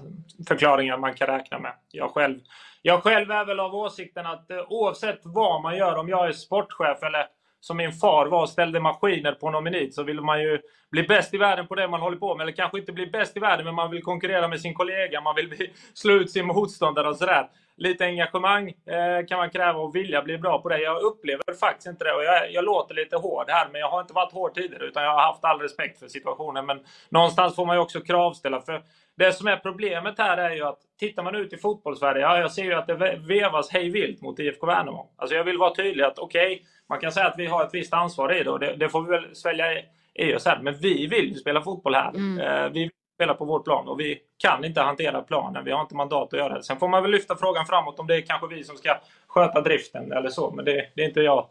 förklaringar 0.49 0.97
man 0.97 1.15
kan 1.15 1.27
räkna 1.27 1.59
med. 1.59 1.73
Jag 1.91 2.11
själv, 2.11 2.39
jag 2.83 3.03
själv 3.03 3.31
är 3.31 3.45
väl 3.45 3.61
av 3.61 3.75
åsikten 3.75 4.27
att 4.27 4.51
eh, 4.51 4.65
oavsett 4.69 5.21
vad 5.23 5.63
man 5.63 5.77
gör, 5.77 5.97
om 5.97 6.09
jag 6.09 6.29
är 6.29 6.33
sportchef 6.33 7.03
eller 7.03 7.27
som 7.63 7.77
min 7.77 7.93
far 7.93 8.27
var 8.27 8.43
och 8.43 8.49
ställde 8.49 8.81
maskiner 8.81 9.33
på 9.33 9.51
någon 9.51 9.65
minut 9.65 9.95
så 9.95 10.03
vill 10.03 10.21
man 10.21 10.43
ju 10.43 10.59
bli 10.91 11.03
bäst 11.03 11.35
i 11.35 11.39
världen 11.39 11.67
på 11.67 11.75
det 11.75 11.89
man 11.89 12.01
håller 12.01 12.17
på 12.17 12.35
med. 12.35 12.45
Eller 12.45 12.53
kanske 12.53 12.79
inte 12.79 12.93
bli 12.93 13.07
bäst 13.07 13.37
i 13.37 13.41
världen, 13.41 13.65
men 13.65 13.75
man 13.75 13.91
vill 13.91 14.03
konkurrera 14.03 14.49
med 14.49 14.61
sin 14.61 14.75
kollega, 14.75 15.21
man 15.21 15.35
vill 15.35 15.49
bli, 15.49 15.71
slå 15.95 16.15
ut 16.15 16.31
sin 16.31 16.47
motståndare 16.47 17.09
och 17.09 17.17
sådär. 17.17 17.49
Lite 17.77 18.05
engagemang 18.05 18.69
eh, 18.69 19.27
kan 19.29 19.39
man 19.39 19.51
kräva 19.51 19.79
och 19.79 19.97
vilja 19.97 20.23
bli 20.23 20.39
bra 20.39 20.63
på 20.63 20.69
det. 20.69 20.79
Jag 20.79 21.03
upplever 21.03 21.55
faktiskt 21.61 21.87
inte 21.87 22.05
det. 22.05 22.13
Och 22.13 22.25
jag, 22.25 22.53
jag 22.53 22.65
låter 22.65 22.95
lite 22.95 23.17
hård 23.17 23.45
här, 23.49 23.69
men 23.73 23.81
jag 23.81 23.91
har 23.91 24.01
inte 24.01 24.13
varit 24.13 24.33
hård 24.33 24.55
tidigare, 24.55 24.85
utan 24.85 25.03
jag 25.03 25.11
har 25.11 25.23
haft 25.23 25.45
all 25.45 25.61
respekt 25.61 25.99
för 25.99 26.09
situationen. 26.09 26.67
Men 26.67 26.81
någonstans 27.09 27.55
får 27.55 27.67
man 27.67 27.77
ju 27.77 27.83
också 27.83 28.01
kravställa. 28.01 28.61
För 28.61 28.83
det 29.23 29.33
som 29.33 29.47
är 29.47 29.57
problemet 29.57 30.19
här 30.19 30.39
är 30.39 30.55
ju 30.55 30.63
att 30.63 30.79
tittar 30.99 31.23
man 31.23 31.35
ut 31.35 31.53
i 31.53 31.57
fotbollssverige, 31.57 32.23
ja, 32.23 32.39
jag 32.39 32.53
ser 32.53 32.65
ju 32.65 32.75
att 32.75 32.87
det 32.87 33.21
vevas 33.29 33.71
hej 33.71 33.91
vilt 33.91 34.23
mot 34.23 34.39
IFK 34.39 34.67
Värnamo. 34.67 35.11
Alltså 35.17 35.37
jag 35.37 35.45
vill 35.45 35.59
vara 35.59 35.75
tydlig 35.75 36.05
att 36.05 36.19
okej, 36.19 36.53
okay, 36.53 36.67
man 36.89 37.01
kan 37.01 37.13
säga 37.13 37.27
att 37.27 37.39
vi 37.39 37.47
har 37.47 37.65
ett 37.65 37.75
visst 37.75 37.93
ansvar 37.93 38.35
i 38.35 38.43
det 38.43 38.51
och 38.51 38.59
det, 38.59 38.77
det 38.77 38.89
får 38.89 39.03
vi 39.03 39.11
väl 39.11 39.37
svälja 39.37 39.67
i 40.15 40.35
oss 40.35 40.47
här. 40.47 40.59
Men 40.63 40.75
vi 40.75 41.07
vill 41.07 41.29
ju 41.29 41.35
spela 41.35 41.63
fotboll 41.63 41.95
här. 41.95 42.11
Mm. 42.11 42.39
Eh, 42.39 42.73
vi 42.73 42.81
vill 42.81 42.91
spela 43.15 43.35
på 43.35 43.45
vår 43.45 43.61
plan 43.61 43.89
och 43.89 44.01
vi 44.01 44.19
kan 44.39 44.65
inte 44.65 44.81
hantera 44.81 45.23
planen. 45.23 45.65
Vi 45.65 45.71
har 45.71 45.81
inte 45.81 45.95
mandat 45.95 46.33
att 46.33 46.39
göra 46.39 46.55
det. 46.55 46.63
Sen 46.63 46.79
får 46.79 46.89
man 46.89 47.03
väl 47.03 47.13
lyfta 47.13 47.37
frågan 47.37 47.67
framåt 47.67 47.99
om 47.99 48.07
det 48.07 48.17
är 48.17 48.21
kanske 48.21 48.47
vi 48.47 48.65
som 48.65 48.77
ska 48.77 48.99
sköta 49.27 49.61
driften 49.61 50.13
eller 50.13 50.29
så. 50.29 50.51
Men 50.51 50.65
det, 50.65 50.87
det 50.95 51.03
är 51.03 51.09
inte 51.09 51.21
jag 51.21 51.49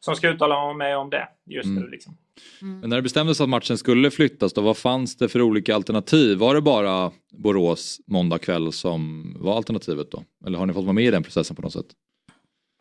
som 0.00 0.16
ska 0.16 0.28
uttala 0.28 0.72
mig 0.72 0.96
om 0.96 1.10
det 1.10 1.28
just 1.46 1.66
mm. 1.66 1.82
nu. 1.82 1.90
Liksom. 1.90 2.16
Mm. 2.62 2.80
Men 2.80 2.90
när 2.90 2.96
det 2.96 3.02
bestämdes 3.02 3.40
att 3.40 3.48
matchen 3.48 3.78
skulle 3.78 4.10
flyttas, 4.10 4.52
då, 4.52 4.60
vad 4.60 4.76
fanns 4.76 5.16
det 5.16 5.28
för 5.28 5.42
olika 5.42 5.74
alternativ? 5.74 6.38
Var 6.38 6.54
det 6.54 6.60
bara 6.60 7.12
Borås 7.32 8.00
måndag 8.06 8.38
kväll 8.38 8.72
som 8.72 9.32
var 9.40 9.56
alternativet 9.56 10.10
då? 10.10 10.24
Eller 10.46 10.58
har 10.58 10.66
ni 10.66 10.72
fått 10.72 10.84
vara 10.84 10.92
med 10.92 11.04
i 11.04 11.10
den 11.10 11.22
processen 11.22 11.56
på 11.56 11.62
något 11.62 11.72
sätt? 11.72 11.86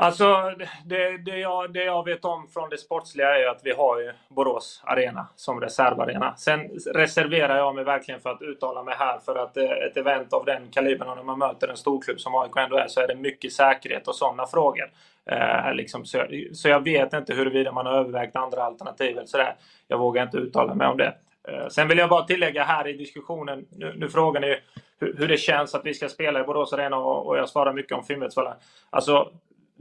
Alltså, 0.02 0.54
det, 0.86 1.18
det, 1.18 1.38
jag, 1.38 1.74
det 1.74 1.84
jag 1.84 2.06
vet 2.06 2.26
om 2.26 2.48
från 2.48 2.70
det 2.70 2.78
sportsliga 2.78 3.40
är 3.40 3.48
att 3.48 3.62
vi 3.64 3.72
har 3.72 4.00
ju 4.00 4.12
Borås 4.30 4.82
Arena 4.84 5.28
som 5.36 5.62
reservarena. 5.62 6.36
Sen 6.38 6.70
reserverar 6.96 7.58
jag 7.58 7.76
mig 7.76 7.84
verkligen 7.84 8.20
för 8.20 8.30
att 8.30 8.42
uttala 8.42 8.84
mig 8.84 8.96
här 8.98 9.20
för 9.20 9.36
att 9.36 9.58
eh, 9.58 9.64
ett 9.64 9.98
event 9.98 10.34
av 10.34 10.46
den 10.46 10.68
kalibern 10.72 11.10
och 11.10 11.16
när 11.16 11.24
man 11.24 11.40
möter 11.40 11.68
en 11.68 11.78
storklubb 11.78 12.20
som 12.20 12.36
AIK 12.36 12.52
ändå 12.58 12.78
är 12.78 12.88
så 12.88 13.02
är 13.02 13.08
det 13.08 13.16
mycket 13.16 13.54
säkerhet 13.54 14.08
och 14.08 14.16
sådana 14.16 14.46
frågor. 14.48 14.92
Eh, 15.26 15.74
liksom, 15.74 16.06
så, 16.06 16.26
så, 16.54 16.70
jag 16.70 16.84
vet 16.84 17.14
inte 17.14 17.34
huruvida 17.34 17.72
man 17.72 17.86
har 17.86 17.94
övervägt 17.94 18.36
andra 18.36 18.64
alternativ 18.64 19.18
eller 19.18 19.26
sådär. 19.28 19.56
Jag 19.88 19.98
vågar 19.98 20.24
inte 20.24 20.38
uttala 20.38 20.76
mig 20.76 20.88
om 20.88 20.98
det. 20.98 21.14
Eh, 21.48 21.68
sen 21.68 21.88
vill 21.88 21.98
jag 21.98 22.10
bara 22.10 22.24
tillägga 22.24 22.64
här 22.64 22.88
i 22.88 22.94
diskussionen, 22.94 23.66
nu, 23.70 23.94
nu 23.98 24.10
frågar 24.10 24.42
ni 24.42 24.60
hur, 25.00 25.16
hur, 25.18 25.28
det 25.28 25.38
känns 25.38 25.76
att 25.76 25.86
vi 25.86 25.94
ska 25.94 26.10
spela 26.10 26.40
i 26.40 26.44
Borås 26.44 26.74
Arena 26.74 26.98
och, 26.98 27.28
och 27.28 27.38
jag 27.38 27.50
svarar 27.50 27.74
mycket 27.74 27.98
om 27.98 28.04
Finnvedsvallen. 28.04 28.54
Alltså, 28.90 29.32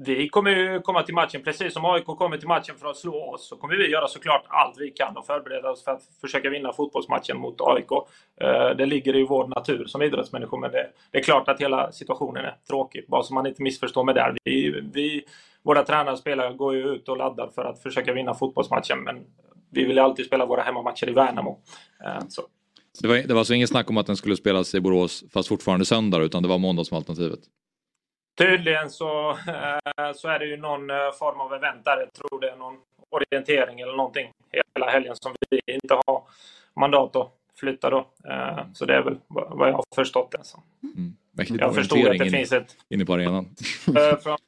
vi 0.03 0.29
kommer 0.29 0.51
ju 0.51 0.81
komma 0.81 1.03
till 1.03 1.15
matchen, 1.15 1.43
precis 1.45 1.73
som 1.73 1.85
AIK 1.85 2.05
kommer 2.05 2.39
till 2.39 2.49
matchen 2.49 2.75
för 2.79 2.91
att 2.91 2.97
slå 2.97 3.35
oss, 3.35 3.49
så 3.49 3.57
kommer 3.57 3.77
vi 3.77 3.91
göra 3.91 4.09
såklart 4.09 4.45
allt 4.49 4.75
vi 4.79 4.91
kan 4.91 5.17
och 5.17 5.27
förbereda 5.27 5.71
oss 5.71 5.85
för 5.85 5.93
att 5.93 6.03
försöka 6.21 6.51
vinna 6.51 6.73
fotbollsmatchen 6.73 7.39
mot 7.39 7.61
AIK. 7.61 7.93
Eh, 8.41 8.77
det 8.77 8.87
ligger 8.87 9.17
i 9.17 9.27
vår 9.27 9.47
natur 9.47 9.87
som 9.87 10.03
idrottsmänniskor, 10.03 10.59
men 10.59 10.71
det, 10.71 10.91
det 11.11 11.19
är 11.19 11.23
klart 11.23 11.49
att 11.49 11.61
hela 11.61 11.93
situationen 11.93 12.45
är 12.45 12.57
tråkig. 12.69 13.05
Bara 13.09 13.23
så 13.23 13.35
man 13.35 13.47
inte 13.47 13.63
missförstår 13.63 14.05
mig 14.05 14.15
där. 14.15 14.37
Vi, 14.45 14.81
vi, 14.93 15.23
våra 15.63 15.83
tränare 15.83 16.13
och 16.13 16.19
spelare 16.19 16.55
går 16.55 16.75
ju 16.75 16.89
ut 16.89 17.09
och 17.09 17.17
laddar 17.17 17.49
för 17.55 17.65
att 17.65 17.83
försöka 17.83 18.13
vinna 18.13 18.35
fotbollsmatchen, 18.35 19.03
men 19.05 19.17
vi 19.71 19.85
vill 19.85 19.99
alltid 19.99 20.27
spela 20.27 20.47
våra 20.47 20.63
hemmamatcher 20.63 21.09
i 21.09 21.13
Värnamo. 21.13 21.61
Eh, 22.05 22.25
så. 22.29 22.43
Det 23.03 23.09
var, 23.09 23.15
det 23.17 23.33
var 23.35 23.39
alltså 23.39 23.55
inget 23.55 23.69
snack 23.69 23.91
om 23.91 23.97
att 23.97 24.07
den 24.07 24.17
skulle 24.17 24.37
spelas 24.37 24.75
i 24.75 24.81
Borås 24.81 25.25
fast 25.33 25.49
fortfarande 25.49 25.85
söndag 25.85 26.23
utan 26.23 26.43
det 26.43 26.49
var 26.49 26.59
måndag 26.59 26.85
som 26.85 26.97
alternativet? 26.97 27.41
Tydligen 28.39 28.91
så, 28.91 29.31
eh, 29.31 30.13
så 30.15 30.29
är 30.29 30.39
det 30.39 30.47
ju 30.47 30.57
någon 30.57 30.91
eh, 30.91 30.97
form 31.19 31.41
av 31.41 31.55
event 31.55 31.85
där. 31.85 31.99
Jag 31.99 32.13
tror 32.13 32.41
det 32.41 32.51
är 32.51 32.57
någon 32.57 32.77
orientering 33.11 33.81
eller 33.81 33.97
någonting 33.97 34.31
hela 34.53 34.91
helgen 34.91 35.17
som 35.17 35.35
vi 35.51 35.61
inte 35.67 35.95
har 36.07 36.23
mandat 36.77 37.17
att 37.17 37.33
flytta 37.61 37.91
då. 37.91 37.99
Eh, 38.29 38.59
så 38.75 38.85
det 38.85 38.95
är 38.95 39.03
väl 39.03 39.19
vad 39.29 39.69
jag 39.69 39.75
har 39.75 39.85
förstått 39.95 40.31
det 40.31 40.45
som. 40.45 40.63
Mm. 40.83 41.17
Jag 41.59 41.75
förstod 41.75 42.09
att 42.09 42.19
det 42.19 42.31
finns 42.31 42.53
ett... 42.53 42.77
Inne 42.89 43.05
på 43.05 43.15
arenan. 43.15 43.55
från, 44.23 44.39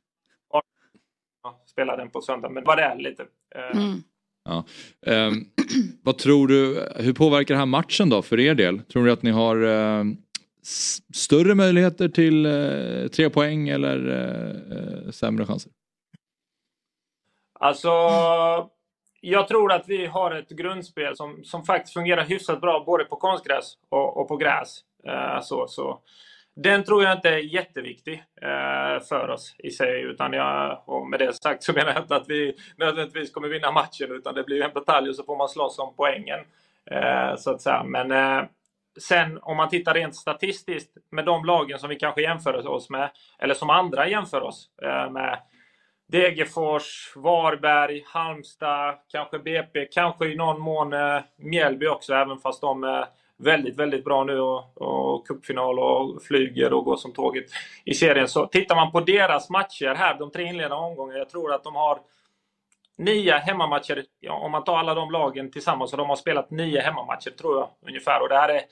spela 1.67 1.97
den 1.97 2.11
på 2.11 2.21
söndag, 2.21 2.49
men 2.49 2.65
vad 2.65 2.79
det 2.79 2.83
är 2.83 2.97
lite. 2.97 3.27
Mm. 3.75 4.03
Ja. 4.45 4.65
Um, 5.07 5.51
vad 6.03 6.19
tror 6.19 6.49
du, 6.49 6.89
hur 6.97 7.13
påverkar 7.13 7.55
det 7.55 7.59
här 7.59 7.67
matchen 7.67 8.11
då 8.11 8.23
för 8.23 8.41
er 8.41 8.55
del? 8.55 8.83
Tror 8.83 9.05
du 9.05 9.13
att 9.13 9.23
ni 9.23 9.31
har 9.31 9.63
uh, 9.63 10.05
större 11.15 11.55
möjligheter 11.55 12.09
till 12.09 12.47
eh, 12.47 13.09
tre 13.09 13.31
poäng 13.31 13.69
eller 13.69 14.09
eh, 14.09 14.79
eh, 14.79 15.11
sämre 15.11 15.47
chanser? 15.47 15.73
Alltså, 17.61 17.91
jag 19.21 19.49
tror 19.49 19.73
att 19.73 19.89
vi 19.89 20.07
har 20.07 20.31
ett 20.31 20.49
grundspel 20.49 21.17
som, 21.17 21.45
som 21.45 21.65
faktiskt 21.65 21.95
fungerar 21.95 22.25
hyfsat 22.25 22.61
bra 22.61 22.85
både 22.87 23.05
på 23.05 23.17
konstgräs 23.17 23.75
och, 23.89 24.17
och 24.17 24.29
på 24.29 24.37
gräs. 24.37 24.81
Eh, 25.05 25.41
så, 25.43 25.67
så 25.69 25.99
den 26.57 26.85
tror 26.85 27.03
jag 27.03 27.13
inte 27.13 27.29
är 27.29 27.55
jätteviktig 27.55 28.25
eh, 28.43 29.03
för 29.09 29.29
oss 29.29 29.55
i 29.59 29.71
sig. 29.71 30.03
Utan 30.03 30.33
jag, 30.33 30.83
och 30.87 31.07
med 31.07 31.21
det 31.21 31.33
sagt 31.33 31.63
så 31.63 31.73
menar 31.73 31.93
jag 31.93 32.03
inte 32.03 32.17
att 32.17 32.29
vi 32.29 32.55
nödvändigtvis 32.77 33.33
kommer 33.33 33.49
vinna 33.49 33.73
matchen. 33.73 34.13
Utan 34.13 34.35
det 34.35 34.43
blir 34.43 34.63
en 34.63 34.73
batalj 34.75 35.09
och 35.09 35.17
så 35.17 35.25
får 35.25 35.37
man 35.37 35.49
slåss 35.49 35.79
om 35.79 35.95
poängen. 35.97 36.41
Eh, 36.91 37.37
så 37.37 37.51
att 37.51 37.61
säga. 37.61 37.85
Men 37.85 38.13
eh, 38.13 38.45
sen 39.01 39.39
om 39.43 39.57
man 39.57 39.69
tittar 39.69 39.95
rent 39.95 40.17
statistiskt 40.17 40.97
med 41.11 41.25
de 41.25 41.45
lagen 41.45 41.79
som 41.79 41.89
vi 41.89 41.97
kanske 41.97 42.23
jämför 42.23 42.67
oss 42.67 42.91
med. 42.91 43.11
Eller 43.39 43.55
som 43.55 43.71
andra 43.71 44.09
jämför 44.09 44.41
oss 44.41 44.71
eh, 44.83 45.11
med. 45.11 45.39
Degerfors, 46.09 47.13
Varberg, 47.17 48.03
Halmstad, 48.07 48.95
kanske 49.09 49.39
BP, 49.39 49.87
kanske 49.87 50.27
i 50.27 50.37
någon 50.37 50.61
mån 50.61 50.93
eh, 50.93 51.21
Mjällby 51.37 51.87
också, 51.87 52.15
även 52.15 52.39
fast 52.39 52.61
de 52.61 52.85
är 52.85 53.07
väldigt, 53.39 53.77
väldigt 53.77 54.05
bra 54.05 54.25
nu 54.25 54.41
och, 54.41 54.83
och 54.83 55.27
cupfinal 55.27 55.79
och 55.79 56.23
flyger 56.23 56.73
och 56.73 56.85
går 56.85 56.97
som 56.97 57.13
tåget 57.13 57.45
i 57.85 57.95
serien. 57.95 58.29
Så 58.29 58.47
tittar 58.47 58.77
man 58.77 58.93
på 58.93 59.01
deras 59.01 59.51
matcher 59.51 59.95
här, 59.95 60.19
de 60.19 60.31
tre 60.31 60.45
inledande 60.45 60.77
omgångarna, 60.77 61.19
jag 61.19 61.31
tror 61.31 61.55
att 61.55 61.65
de 61.65 61.75
har 61.75 61.99
nio 62.99 63.33
hemmamatcher, 63.33 64.05
ja, 64.21 64.33
om 64.33 64.53
man 64.53 64.65
tar 64.65 64.79
alla 64.79 64.95
de 64.95 65.11
lagen 65.11 65.51
tillsammans, 65.51 65.91
så 65.91 65.97
de 65.97 66.09
har 66.09 66.17
spelat 66.17 66.51
nio 66.51 66.81
hemmamatcher 66.81 67.31
tror 67.31 67.59
jag 67.59 67.69
ungefär. 67.87 68.23
Och 68.23 68.29
det 68.29 68.37
här 68.37 68.49
är, 68.49 68.63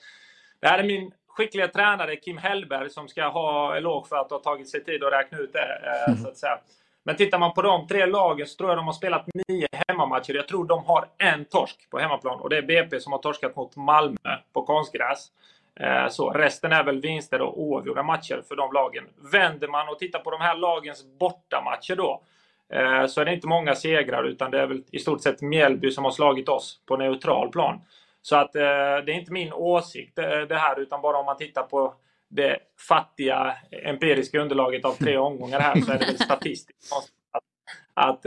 det 0.59 0.67
här 0.67 0.79
är 0.79 0.83
min 0.83 1.11
skickliga 1.27 1.67
tränare 1.67 2.15
Kim 2.15 2.37
Hellberg 2.37 2.89
som 2.89 3.07
ska 3.07 3.27
ha 3.27 3.77
eloge 3.77 4.07
för 4.09 4.15
att 4.15 4.31
ha 4.31 4.39
tagit 4.39 4.69
sig 4.69 4.83
tid 4.83 5.03
att 5.03 5.13
räkna 5.13 5.37
ut 5.37 5.53
det. 5.53 5.81
Eh, 6.07 6.15
så 6.15 6.27
att 6.27 6.37
säga. 6.37 6.57
Men 7.03 7.15
tittar 7.15 7.39
man 7.39 7.53
på 7.53 7.61
de 7.61 7.87
tre 7.87 8.05
lagen 8.05 8.47
så 8.47 8.57
tror 8.57 8.69
jag 8.69 8.77
de 8.77 8.85
har 8.85 8.93
spelat 8.93 9.25
nio 9.47 9.67
hemmamatcher. 9.87 10.33
Jag 10.33 10.47
tror 10.47 10.65
de 10.65 10.85
har 10.85 11.05
en 11.17 11.45
torsk 11.45 11.89
på 11.89 11.99
hemmaplan 11.99 12.39
och 12.39 12.49
det 12.49 12.57
är 12.57 12.61
BP 12.61 12.99
som 12.99 13.11
har 13.11 13.19
torskat 13.19 13.55
mot 13.55 13.75
Malmö 13.75 14.37
på 14.53 14.63
konstgräs. 14.63 15.31
Eh, 15.75 16.07
så 16.09 16.29
resten 16.29 16.71
är 16.71 16.83
väl 16.83 17.01
vinster 17.01 17.41
och 17.41 17.61
oavgjorda 17.61 18.03
matcher 18.03 18.43
för 18.47 18.55
de 18.55 18.73
lagen. 18.73 19.03
Vänder 19.31 19.67
man 19.67 19.89
och 19.89 19.99
tittar 19.99 20.19
på 20.19 20.31
de 20.31 20.41
här 20.41 20.55
lagens 20.55 21.05
bortamatcher 21.19 21.95
då 21.95 22.21
så 23.07 23.21
är 23.21 23.25
det 23.25 23.33
inte 23.33 23.47
många 23.47 23.75
segrar 23.75 24.23
utan 24.23 24.51
det 24.51 24.61
är 24.61 24.67
väl 24.67 24.83
i 24.91 24.99
stort 24.99 25.21
sett 25.21 25.41
Mjällby 25.41 25.91
som 25.91 26.03
har 26.03 26.11
slagit 26.11 26.49
oss 26.49 26.81
på 26.85 26.97
neutral 26.97 27.49
plan. 27.51 27.81
Så 28.21 28.35
att 28.35 28.55
eh, 28.55 28.61
det 29.05 29.11
är 29.11 29.19
inte 29.19 29.31
min 29.31 29.53
åsikt 29.53 30.15
det 30.49 30.55
här 30.55 30.79
utan 30.79 31.01
bara 31.01 31.17
om 31.17 31.25
man 31.25 31.37
tittar 31.37 31.63
på 31.63 31.93
det 32.29 32.57
fattiga 32.87 33.55
empiriska 33.71 34.39
underlaget 34.39 34.85
av 34.85 34.93
tre 34.93 35.17
omgångar 35.17 35.59
här 35.59 35.81
så 35.81 35.91
är 35.91 35.99
det 35.99 36.05
väl 36.05 36.17
statistiskt 36.17 36.93
att, 36.93 37.05
att, 37.93 38.25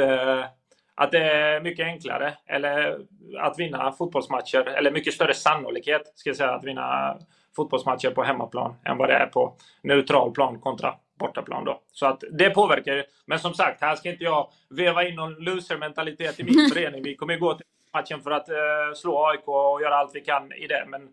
att 0.94 1.12
det 1.12 1.18
är 1.18 1.60
mycket 1.60 1.86
enklare 1.86 2.34
eller 2.46 2.98
att 3.38 3.58
vinna 3.58 3.92
fotbollsmatcher, 3.92 4.68
eller 4.68 4.90
mycket 4.90 5.14
större 5.14 5.34
sannolikhet 5.34 6.12
ska 6.14 6.30
jag 6.30 6.36
säga, 6.36 6.50
att 6.50 6.64
vinna 6.64 7.18
fotbollsmatcher 7.56 8.10
på 8.10 8.22
hemmaplan 8.22 8.74
än 8.84 8.98
vad 8.98 9.08
det 9.08 9.14
är 9.14 9.26
på 9.26 9.56
neutral 9.82 10.32
plan 10.32 10.60
kontra 10.60 10.94
bortaplan. 11.26 11.64
Då. 11.64 11.80
Så 11.92 12.06
att 12.06 12.24
det 12.32 12.50
påverkar 12.50 12.94
ju. 12.94 13.04
Men 13.26 13.38
som 13.38 13.54
sagt, 13.54 13.80
här 13.80 13.96
ska 13.96 14.10
inte 14.10 14.24
jag 14.24 14.48
veva 14.70 15.08
in 15.08 15.14
någon 15.14 15.34
loser-mentalitet 15.34 16.40
i 16.40 16.44
min 16.44 16.70
förening. 16.72 17.02
Vi 17.02 17.16
kommer 17.16 17.36
gå 17.36 17.54
till 17.54 17.66
matchen 17.94 18.22
för 18.22 18.30
att 18.30 18.48
uh, 18.48 18.94
slå 18.94 19.26
AIK 19.26 19.48
och 19.48 19.82
göra 19.82 19.96
allt 19.96 20.10
vi 20.14 20.20
kan 20.20 20.52
i 20.52 20.66
det. 20.66 20.84
Men 20.88 21.08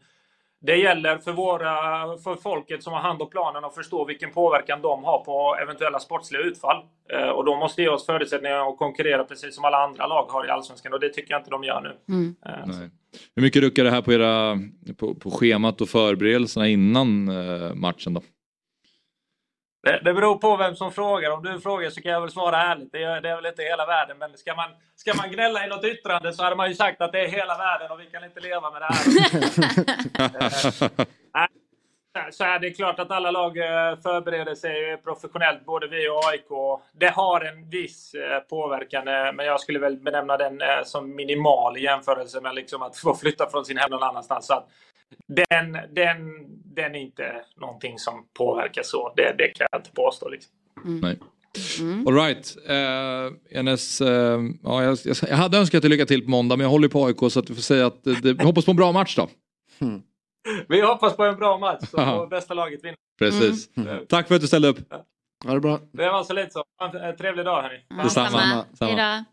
det 0.61 0.75
gäller 0.75 1.17
för, 1.17 1.31
våra, 1.31 1.71
för 2.17 2.35
folket 2.35 2.83
som 2.83 2.93
har 2.93 2.99
hand 2.99 3.21
om 3.21 3.29
planen 3.29 3.65
att 3.65 3.75
förstå 3.75 4.05
vilken 4.05 4.31
påverkan 4.31 4.81
de 4.81 5.03
har 5.03 5.23
på 5.23 5.55
eventuella 5.63 5.99
sportsliga 5.99 6.41
utfall. 6.41 6.83
Eh, 7.13 7.29
och 7.29 7.45
de 7.45 7.59
måste 7.59 7.81
ge 7.81 7.89
oss 7.89 8.05
förutsättningar 8.05 8.69
att 8.69 8.77
konkurrera 8.77 9.23
precis 9.23 9.55
som 9.55 9.65
alla 9.65 9.77
andra 9.77 10.07
lag 10.07 10.25
har 10.29 10.47
i 10.47 10.49
Allsvenskan 10.49 10.93
och 10.93 10.99
det 10.99 11.09
tycker 11.09 11.33
jag 11.33 11.39
inte 11.39 11.49
de 11.49 11.63
gör 11.63 11.81
nu. 11.81 12.13
Mm. 12.13 12.35
Eh, 12.45 12.75
Hur 13.35 13.41
mycket 13.43 13.61
ruckar 13.61 13.83
det 13.83 13.91
här 13.91 14.01
på, 14.01 14.13
era, 14.13 14.59
på, 14.97 15.15
på 15.15 15.31
schemat 15.31 15.81
och 15.81 15.89
förberedelserna 15.89 16.67
innan 16.67 17.27
eh, 17.27 17.73
matchen 17.73 18.13
då? 18.13 18.21
Det, 19.83 20.01
det 20.03 20.13
beror 20.13 20.35
på 20.35 20.57
vem 20.57 20.75
som 20.75 20.91
frågar. 20.91 21.31
Om 21.31 21.43
du 21.43 21.59
frågar 21.59 21.89
så 21.89 22.01
kan 22.01 22.11
jag 22.11 22.21
väl 22.21 22.31
svara 22.31 22.61
ärligt. 22.61 22.91
Det 22.91 23.03
är, 23.03 23.21
det 23.21 23.29
är 23.29 23.35
väl 23.35 23.45
inte 23.45 23.63
hela 23.63 23.85
världen. 23.85 24.17
Men 24.17 24.37
ska 24.37 24.55
man, 24.55 24.69
ska 24.95 25.13
man 25.13 25.31
gnälla 25.31 25.65
i 25.65 25.69
något 25.69 25.85
yttrande 25.85 26.33
så 26.33 26.43
hade 26.43 26.55
man 26.55 26.69
ju 26.69 26.75
sagt 26.75 27.01
att 27.01 27.11
det 27.11 27.19
är 27.19 27.27
hela 27.27 27.57
världen 27.57 27.91
och 27.91 27.99
vi 27.99 28.05
kan 28.05 28.23
inte 28.23 28.39
leva 28.39 28.71
med 28.71 28.81
det 28.81 28.85
här. 28.85 29.01
Så 32.31 32.43
här, 32.43 32.59
det 32.59 32.67
är 32.67 32.73
klart 32.73 32.99
att 32.99 33.11
alla 33.11 33.31
lag 33.31 33.57
eh, 33.57 33.97
förbereder 33.99 34.55
sig 34.55 34.97
professionellt, 35.03 35.65
både 35.65 35.87
vi 35.87 36.09
och 36.09 36.29
AIK. 36.29 36.81
Det 36.93 37.09
har 37.09 37.41
en 37.41 37.69
viss 37.69 38.13
eh, 38.13 38.39
påverkan, 38.39 39.07
eh, 39.07 39.33
men 39.33 39.45
jag 39.45 39.59
skulle 39.59 39.79
väl 39.79 39.97
benämna 39.97 40.37
den 40.37 40.61
eh, 40.61 40.83
som 40.83 41.15
minimal 41.15 41.77
i 41.77 41.83
jämförelse 41.83 42.41
med 42.41 42.55
liksom 42.55 42.81
att 42.81 42.97
få 42.97 43.15
flytta 43.15 43.49
från 43.49 43.65
sin 43.65 43.77
hem 43.77 43.89
någon 43.91 44.03
annanstans. 44.03 44.47
Så 44.47 44.53
att 44.53 44.67
den, 45.27 45.71
den, 45.93 46.17
den 46.75 46.95
är 46.95 46.99
inte 46.99 47.35
någonting 47.55 47.99
som 47.99 48.25
påverkar 48.37 48.83
så. 48.83 49.13
Det, 49.15 49.35
det 49.37 49.47
kan 49.47 49.67
jag 49.71 49.79
inte 49.79 49.91
påstå. 49.91 50.29
Liksom. 50.29 50.51
Nej. 50.83 51.19
All 52.07 52.13
right. 52.13 52.57
Uh, 52.69 53.37
Enes, 53.59 54.01
eh, 54.01 54.39
ja, 54.63 54.83
jag, 54.83 54.97
jag, 55.05 55.15
jag 55.29 55.37
hade 55.37 55.57
önskat 55.57 55.81
dig 55.81 55.89
lycka 55.89 56.05
till 56.05 56.23
på 56.23 56.29
måndag 56.29 56.57
men 56.57 56.63
jag 56.63 56.71
håller 56.71 56.87
på 56.87 57.05
AIK 57.05 57.17
så 57.31 57.39
att 57.39 57.49
vi 57.49 57.55
får 57.55 57.61
säga 57.61 57.85
att 57.85 58.03
det, 58.03 58.33
vi 58.33 58.43
hoppas 58.43 58.65
på 58.65 58.71
en 58.71 58.77
bra 58.77 58.91
match 58.91 59.15
då. 59.15 59.29
Vi 60.67 60.81
hoppas 60.81 61.15
på 61.15 61.23
en 61.23 61.35
bra 61.35 61.57
match 61.59 61.79
så 61.89 61.97
Ja. 62.01 62.27
bästa 62.29 62.53
laget 62.53 62.83
vinna. 62.83 62.95
Precis. 63.19 63.69
Tack 64.09 64.27
för 64.27 64.35
att 64.35 64.41
du 64.41 64.47
ställde 64.47 64.67
upp. 64.67 64.77
Ha 65.45 65.53
det 65.53 65.59
bra. 65.59 65.79
Det 65.93 66.09
var 66.09 66.23
så 66.23 66.33
lite 66.33 66.49
så. 66.51 66.63
En 67.03 67.17
trevlig 67.17 67.45
dag 67.45 67.61
hörni. 67.61 68.03
Detsamma. 68.03 68.29
Samma. 68.29 68.65
Samma. 68.73 68.91
Hejdå. 68.91 69.25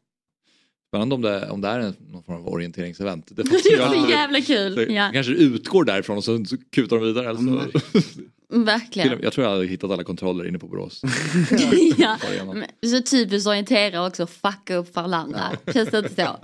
Spännande 0.89 1.15
om 1.15 1.23
det, 1.23 1.51
om 1.51 1.61
det 1.61 1.69
är 1.69 1.81
en, 1.81 1.95
någon 2.13 2.23
form 2.23 2.37
av 2.37 2.49
orienteringsevent. 2.49 3.27
Det, 3.31 3.43
Det 3.51 3.55
är 3.55 4.05
så 4.05 4.11
jävla 4.11 4.41
kul. 4.41 4.75
Så 4.75 4.93
Ja. 4.93 5.11
Kanske 5.13 5.33
utgår 5.33 5.85
därifrån 5.85 6.17
och 6.17 6.25
så, 6.25 6.45
så 6.45 6.57
kutar 6.73 6.97
de 6.97 7.05
vidare. 7.05 7.29
Eller 7.31 7.39
så. 7.41 7.71
Till 7.71 8.23
och 8.25 8.38
Verkligen. 8.53 9.19
Jag 9.23 9.33
tror 9.33 9.47
jag 9.47 9.53
hade 9.55 9.67
hittat 9.67 9.91
alla 9.91 10.05
kontroller 10.05 10.49
inne 10.49 10.59
på 10.59 10.67
Borås. 10.69 11.03
ja. 11.97 12.17
Men 12.55 12.65
Så 12.91 13.03
typiskt 13.11 13.49
orientera 13.49 14.07
också, 14.07 14.27
fucka 14.27 14.77
upp 14.77 14.95
för 14.95 15.01
alla 15.01 15.17
andra. 15.17 15.41
Känns 15.73 15.89
det 15.91 15.99
inte 15.99 16.15
så? 16.15 16.37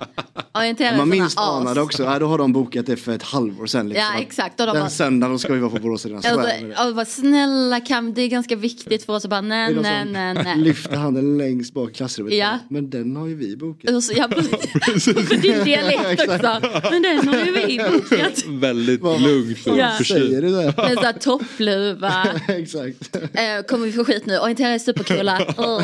Orientera 0.59 1.05
Man 1.05 1.21
as. 1.21 1.37
anade 1.37 1.81
också, 1.81 2.03
ja, 2.03 2.19
då 2.19 2.25
har 2.27 2.37
de 2.37 2.53
bokat 2.53 2.85
det 2.85 2.95
för 2.97 3.11
ett 3.15 3.23
halvår 3.23 3.65
sedan. 3.65 3.89
Liksom. 3.89 4.05
Ja, 4.15 4.21
exakt. 4.21 4.59
Och 4.59 4.65
de 4.67 4.73
Den 4.73 4.81
bara- 4.81 4.89
söndagen 4.89 5.39
ska 5.39 5.53
vi 5.53 5.59
vara 5.59 5.71
på 5.71 5.79
Borås 5.79 6.05
med 6.05 6.15
Alltså, 6.15 6.87
och 6.89 6.95
bara, 6.95 7.05
snälla 7.05 7.79
kan, 7.79 8.13
det 8.13 8.21
är 8.21 8.27
ganska 8.27 8.55
viktigt 8.55 9.03
för 9.05 9.13
oss 9.13 9.23
att 9.23 9.29
bara 9.29 9.41
nej, 9.41 9.75
nej, 9.81 10.05
nej, 10.05 10.33
nej. 10.33 10.57
Lyfter 10.57 10.95
handen 10.97 11.37
längst 11.37 11.73
bak 11.73 11.89
i 11.91 11.93
klassrummet. 11.93 12.33
Ja. 12.33 12.59
Men 12.69 12.89
den 12.89 13.15
har 13.15 13.27
ju 13.27 13.35
vi 13.35 13.57
bokat. 13.57 14.03
Så, 14.03 14.13
ja, 14.15 14.27
precis. 14.31 15.03
För 15.05 15.37
din 15.41 15.63
dialekt 15.63 16.21
också. 16.21 16.61
Men 16.91 17.01
den 17.01 17.27
har 17.27 17.45
ju 17.45 17.51
vi 17.51 17.77
bokat. 17.93 18.45
Väldigt 18.47 19.01
lugnt 19.03 19.67
och 19.67 19.77
Ja. 19.77 19.91
försynt. 19.97 20.19
Säger 20.19 20.41
du 20.41 20.49
det? 20.49 20.73
Med 20.77 20.93
sån 20.93 21.03
här 21.03 21.13
toppluva. 21.95 22.39
Exakt. 22.47 23.15
Eh, 23.15 23.65
kommer 23.67 23.85
vi 23.85 23.91
få 23.91 24.05
skit 24.05 24.25
nu? 24.25 24.37
Orientera 24.37 24.69
är 24.69 24.79
supercoola. 24.79 25.41
Oh. 25.57 25.81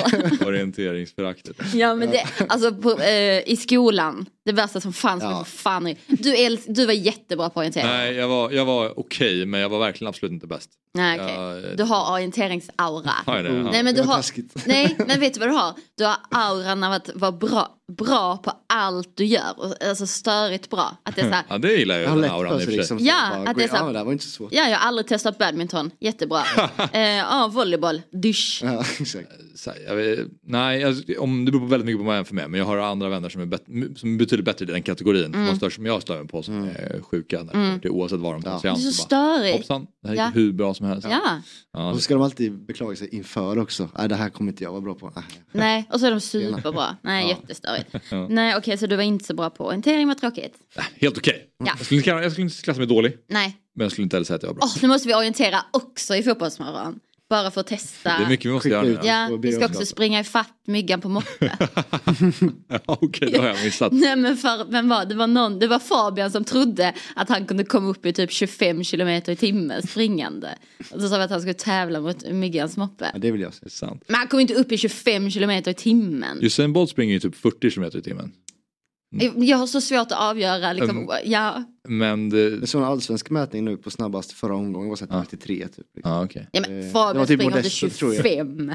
Orienteringsföraktet. 0.48 1.56
Ja 1.74 1.96
men 1.96 2.12
det, 2.12 2.24
alltså 2.50 2.74
på, 2.74 3.00
eh, 3.00 3.50
i 3.50 3.58
skolan, 3.60 4.26
det 4.46 4.52
värsta 4.52 4.82
som 4.82 4.94
fanns 4.94 5.24
Ja. 5.24 5.44
fan. 5.44 5.96
Du, 6.08 6.58
du 6.68 6.86
var 6.86 6.94
jättebra 6.94 7.50
på 7.50 7.60
orientering. 7.60 7.88
Nej, 7.88 8.14
jag 8.16 8.28
var, 8.28 8.52
jag 8.52 8.66
var 8.66 9.00
okej 9.00 9.46
men 9.46 9.60
jag 9.60 9.70
var 9.70 9.80
verkligen 9.80 10.10
absolut 10.10 10.32
inte 10.34 10.48
bäst. 10.48 10.70
Nej, 10.94 11.20
okej. 11.22 11.36
Jag- 11.36 11.78
Du 11.78 11.84
har 11.84 12.14
orienteringsaura. 12.14 13.12
Har 13.26 13.36
jag 13.36 13.46
det? 13.46 13.52
Nej 13.64 13.84
men 13.84 13.96
du 13.96 14.02
har, 14.02 14.26
nej 14.68 14.96
men 15.08 15.20
vet 15.20 15.34
du 15.34 15.40
vad 15.40 15.50
du 15.50 15.54
har? 15.54 15.74
Du 15.98 16.04
har 16.06 16.16
auran 16.32 16.84
av 16.84 16.94
att 16.94 17.10
vara 17.16 17.32
bra, 17.32 17.70
bra 17.98 18.38
på 18.38 18.52
allt 18.74 19.18
du 19.18 19.26
gör. 19.26 19.86
Alltså 19.90 20.08
störigt 20.08 20.70
bra. 20.70 20.98
Att 21.04 21.16
det 21.16 21.22
är 21.22 21.26
så 21.30 21.34
här, 21.34 21.44
Ja 21.50 21.58
det 21.58 21.74
gillar 21.74 21.96
jag, 22.00 22.10
Jag 22.12 22.22
den 22.22 22.32
auran 22.32 22.62
i 22.62 22.66
och 22.66 22.70
liksom. 22.70 22.98
Ja, 23.02 23.30
Bara 23.32 23.50
att 23.50 23.58
det 23.58 23.64
är 23.64 23.68
så 23.68 23.76
här- 23.76 23.86
Ja, 23.88 23.92
det 23.94 24.04
var 24.04 24.12
inte 24.12 24.24
så 24.26 24.32
svårt. 24.32 24.54
ja 24.54 24.70
jag 24.70 24.78
har 24.78 24.88
aldrig 24.88 25.08
testat 25.08 25.38
badminton, 25.38 25.92
jättebra. 26.00 26.44
eh, 26.94 27.00
ja 27.02 27.50
volleyboll, 27.54 28.02
dysch. 28.12 28.62
Ja, 28.64 28.84
exakt. 29.00 29.28
Så 29.56 29.70
här, 29.72 29.80
jag 29.88 29.96
vet, 29.96 30.20
nej, 30.44 30.80
jag, 30.82 30.96
om, 31.20 31.46
det 31.46 31.52
beror 31.52 31.62
på 31.62 31.68
väldigt 31.68 31.86
mycket 31.86 32.00
på 32.00 32.04
vad 32.04 32.14
man 32.14 32.20
är 32.20 32.24
för 32.24 32.36
mig. 32.36 32.48
Men 32.48 32.58
jag 32.60 32.66
har 32.68 32.78
andra 32.78 33.10
vänner 33.10 33.30
som 33.30 33.42
är, 33.42 33.46
bet, 33.46 33.64
som 33.96 34.14
är 34.14 34.18
betydligt 34.32 34.46
bättre 34.46 34.66
i 34.66 34.68
den 34.74 34.84
kategorin. 34.84 35.26
Mm. 35.26 35.48
har 35.48 35.56
störst 35.56 35.76
som 35.76 35.86
jag 35.86 36.02
stör 36.02 36.18
mig 36.18 36.28
på 36.28 36.44
som 36.44 36.64
är 36.64 37.02
sjuka. 37.02 37.44
När 37.44 37.54
Mm. 37.54 37.80
det, 37.84 37.90
oavsett 37.90 38.20
vad 38.20 38.34
de 38.34 38.42
tar 38.42 38.52
sig 38.60 38.62
Det 38.62 38.68
är 38.68 38.72
an. 38.72 38.80
så 38.80 38.92
störigt. 38.92 39.58
Hoppsan, 39.58 39.88
det 40.02 40.08
här 40.08 40.16
gick 40.16 40.22
Ja. 40.22 40.32
hur 40.34 40.54
bra 40.54 40.74
som 40.74 40.86
helst. 40.86 41.08
Ja. 41.12 41.42
Ja, 41.74 41.90
Och 41.90 41.96
så 41.96 42.02
ska 42.02 42.14
de 42.14 42.24
alltid 42.24 42.66
beklaga 42.66 42.96
sig 42.96 43.16
inför 43.16 43.58
också. 43.60 43.90
Nej, 43.98 44.10
det 44.10 44.16
här 44.16 44.30
kommer 44.30 44.52
inte 44.52 44.64
jag 44.64 44.72
vara 44.72 44.82
bra 44.82 44.96
på. 44.96 45.12
Nej. 45.16 45.24
Nej, 45.52 45.88
och 45.94 46.00
så 46.00 46.06
är 46.06 46.12
de 46.12 46.20
superbra. 46.22 46.98
Nej, 47.02 47.24
Ja. 47.24 47.30
jättestörigt. 47.30 47.96
Ja. 48.12 48.28
Nej, 48.30 48.56
okej, 48.58 48.78
så 48.78 48.88
du 48.88 48.96
var 48.96 49.04
inte 49.04 49.26
så 49.26 49.34
bra 49.34 49.50
på 49.50 49.66
orientering, 49.66 50.08
vad 50.08 50.18
tråkigt. 50.18 50.54
Helt 50.96 51.18
okej. 51.18 51.46
Ja. 51.58 51.66
Jag, 51.78 51.86
skulle 51.86 51.98
inte, 52.00 52.10
jag 52.10 52.32
skulle 52.32 52.46
inte 52.46 52.62
klassa 52.62 52.80
mig 52.80 52.88
dålig. 52.88 53.18
Nej, 53.30 53.58
Men 53.76 53.84
jag 53.86 53.92
skulle 53.92 54.04
inte 54.04 54.16
heller 54.16 54.26
säga 54.26 54.36
att 54.36 54.44
jag 54.44 54.50
var 54.50 54.56
bra. 54.56 54.64
Åh, 54.66 54.78
nu 54.82 54.88
måste 54.88 55.08
vi 55.08 55.16
orientera 55.16 55.58
också 55.72 56.16
i 56.16 56.24
fotbollsmorgon. 56.24 57.00
Bara 57.32 57.52
för 57.52 57.62
att 57.62 57.68
testa. 57.68 58.18
Det 58.18 58.24
är 58.24 58.30
mycket 58.30 58.46
vi 58.46 58.54
måste 58.54 58.70
göra 58.70 58.82
nu. 58.82 59.00
Ja, 59.04 59.38
vi 59.42 59.52
ska 59.52 59.66
också 59.66 59.86
springa 59.86 60.20
ifatt 60.20 60.54
myggan 60.68 61.02
på 61.02 61.10
moppe. 61.10 61.52
Ja, 62.68 62.80
okej, 62.86 63.32
det 63.32 63.38
har 63.40 63.48
jag 63.48 63.64
missat. 63.64 63.92
Nej 63.94 64.16
men 64.16 64.38
för, 64.38 64.72
vem 64.72 64.90
var 64.90 65.06
det? 65.06 65.16
var 65.16 65.28
någon, 65.28 65.60
det 65.60 65.68
var 65.68 65.80
Fabian 65.80 66.32
som 66.32 66.44
trodde 66.44 66.94
att 67.16 67.30
han 67.30 67.46
kunde 67.46 67.64
komma 67.64 67.90
upp 67.90 68.06
i 68.06 68.14
typ 68.14 68.32
25 68.32 68.84
kilometer 68.84 69.32
i 69.32 69.36
timmen 69.36 69.88
springande. 69.88 70.50
Och 70.92 71.02
så 71.02 71.10
sa 71.10 71.18
vi 71.18 71.24
att 71.24 71.30
han 71.30 71.42
skulle 71.42 71.54
tävla 71.54 72.02
mot 72.02 72.32
myggans 72.32 72.78
moppe. 72.78 73.10
Ja, 73.14 73.20
det 73.20 73.32
vill 73.32 73.42
jag 73.42 73.54
se. 73.54 73.70
Sant. 73.70 74.04
Men 74.08 74.16
han 74.16 74.28
kom 74.28 74.40
inte 74.40 74.54
upp 74.54 74.72
i 74.72 74.78
25 74.78 75.30
kilometer 75.30 75.72
i 75.72 75.74
timmen. 75.74 76.38
Usain 76.42 76.74
Bolt 76.74 76.90
springer 76.90 77.14
ju 77.14 77.20
typ 77.20 77.36
40 77.36 77.72
km 77.72 77.84
i 77.94 78.02
timmen. 78.02 78.32
Jag 79.36 79.58
har 79.58 79.68
så 79.68 79.82
svårt 79.82 80.00
att 80.12 80.30
avgöra 80.30 80.74
liksom, 80.74 80.98
Mm. 80.98 81.10
ja, 81.26 81.64
Men 81.88 82.30
det... 82.30 82.50
Det 82.58 82.64
är 82.64 82.68
sån 82.68 82.84
allsvensk 82.84 83.30
mätning 83.30 83.66
nu 83.66 83.78
på 83.78 83.92
snabbast 83.92 84.32
förra 84.32 84.56
omgången 84.56 84.90
var 84.90 84.96
så 84.96 85.04
att 85.10 85.22
93 85.32 85.68
typ. 85.68 85.86
Ja, 86.04 86.24
okej. 86.24 86.48
ja 86.52 86.62
Eh, 86.62 86.70
men 86.70 86.82
det 86.82 86.92
Fabian 86.92 87.18
var 87.18 87.26
typ 87.26 87.38
springer 87.40 87.58
inte 87.58 87.58
Modesto, 87.58 87.90
tror 87.90 88.14
jag. 88.14 88.26
25. 88.26 88.72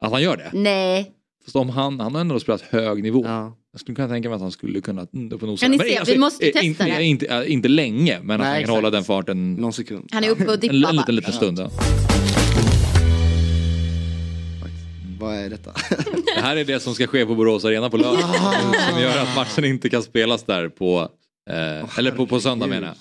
Att 0.00 0.12
han 0.12 0.22
gör 0.22 0.36
det? 0.36 0.50
Nej. 0.52 1.10
Fast 1.44 1.56
om 1.56 1.68
han, 1.68 2.00
han 2.00 2.14
har 2.14 2.20
ändå 2.20 2.40
spelat 2.40 2.60
hög 2.60 3.02
nivå. 3.02 3.26
Jag 3.72 3.80
skulle 3.80 3.96
kunna 3.96 4.08
tänka 4.08 4.28
mig 4.28 4.36
att 4.36 4.42
han 4.42 4.50
skulle 4.50 4.80
kunna 4.80 5.06
mm, 5.14 5.32
upp 5.32 5.42
och 5.42 5.48
nosa. 5.48 5.64
Ja, 5.64 5.70
ni 5.70 5.76
Men, 5.78 5.86
ser, 5.86 6.04
vi 6.12 6.18
måste 6.18 6.46
eh, 6.46 6.52
testa 6.52 6.66
inte, 6.66 6.84
det. 6.84 7.04
Inte, 7.04 7.26
eh, 7.26 7.52
inte 7.52 7.68
länge, 7.68 8.18
men 8.22 8.30
att 8.30 8.38
Nej, 8.40 8.46
han 8.46 8.54
kan 8.54 8.60
exakt. 8.60 8.74
hålla 8.76 8.90
den 8.90 9.04
farten. 9.04 9.54
Någon 9.54 9.72
sekund. 9.72 10.08
Han 10.12 10.24
är 10.24 10.30
uppe 10.30 10.46
och 10.46 10.54
En, 10.54 10.60
dippar 10.60 10.74
en 10.74 10.82
bara. 10.82 10.92
liten, 10.92 11.14
liten 11.16 11.32
stund. 11.32 11.58
Ja. 11.58 11.70
Vad 15.20 15.34
är 15.36 15.50
detta? 15.50 15.72
Det 16.36 16.40
här 16.40 16.56
är 16.56 16.64
det 16.64 16.80
som 16.80 16.94
ska 16.94 17.06
ske 17.06 17.26
på 17.26 17.34
Borås 17.34 17.64
Arena 17.64 17.90
på 17.90 17.96
lördag. 17.96 18.20
som 18.90 19.00
gör 19.00 19.18
att 19.22 19.36
matchen 19.36 19.64
inte 19.64 19.88
kan 19.88 20.02
spelas 20.02 20.42
där 20.42 20.68
på, 20.68 21.08
eh, 21.50 21.98
eller 21.98 22.10
på, 22.10 22.26
på 22.26 22.40
söndag 22.40 22.66
menar 22.66 22.86
jag. 22.86 22.96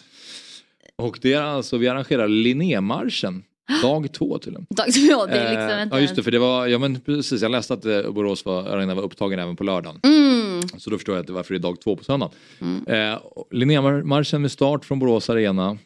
Och 1.05 1.19
det 1.21 1.33
är 1.33 1.41
alltså, 1.41 1.77
vi 1.77 1.87
arrangerar 1.87 2.27
Linnémarschen. 2.27 3.43
Dag 3.81 4.13
två 4.13 4.37
till 4.37 4.55
och 4.55 4.59
med. 4.61 4.67
Dag 4.69 4.93
två, 4.93 5.25
det 5.25 5.31
är 5.31 5.49
liksom 5.51 5.77
Eh, 5.77 5.83
inte... 5.83 5.95
Ja 5.95 6.01
just 6.01 6.15
det, 6.15 6.23
för 6.23 6.31
det 6.31 6.39
var, 6.39 6.67
ja 6.67 6.77
men 6.79 6.99
precis, 7.01 7.41
jag 7.41 7.51
läste 7.51 7.73
att 7.73 7.85
eh, 7.85 8.11
Borås 8.11 8.45
var, 8.45 8.63
arena 8.63 8.95
var 8.95 9.03
upptagen 9.03 9.39
även 9.39 9.55
på 9.55 9.63
lördagen. 9.63 9.99
Mm. 10.03 10.61
Så 10.77 10.89
då 10.89 10.97
förstår 10.97 11.15
jag 11.15 11.21
att 11.21 11.27
det 11.27 11.33
varför 11.33 11.53
det 11.53 11.57
är 11.57 11.61
dag 11.61 11.81
två 11.81 11.95
på 11.95 12.03
söndagen. 12.03 12.33
Eh, 12.87 13.13
och 13.13 13.47
Linnémarschen 13.51 14.41
med 14.41 14.51
start 14.51 14.85
från 14.85 14.99
Borås 14.99 15.29
Arena. 15.29 15.77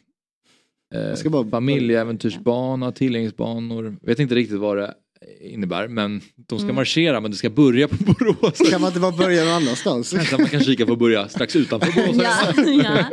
Eh, 0.94 1.30
bara- 1.30 1.50
familjeäventyrsbana, 1.50 2.92
tillgänglighetsbanor. 2.92 3.96
Vet 4.02 4.18
inte 4.18 4.34
riktigt 4.34 4.58
vad 4.58 4.76
det 4.76 4.94
innebär 5.40 5.88
men 5.88 6.20
de 6.36 6.58
ska 6.58 6.64
Mm. 6.64 6.76
marschera 6.76 7.20
men 7.20 7.30
det 7.30 7.36
ska 7.36 7.50
börja 7.50 7.88
på 7.88 7.96
Borås. 8.04 8.70
Kan 8.70 8.80
man 8.80 8.88
inte 8.88 9.00
bara 9.00 9.12
börja 9.12 9.44
någon 9.44 9.52
annanstans? 9.54 10.10
Kanske 10.10 10.36
man 10.38 10.46
kan 10.48 10.60
kika 10.64 10.86
på 10.86 10.92
att 10.92 10.98
börja 10.98 11.28
strax 11.28 11.56
utanför 11.56 11.92
Borås. 12.06 12.16
Ja, 12.22 13.04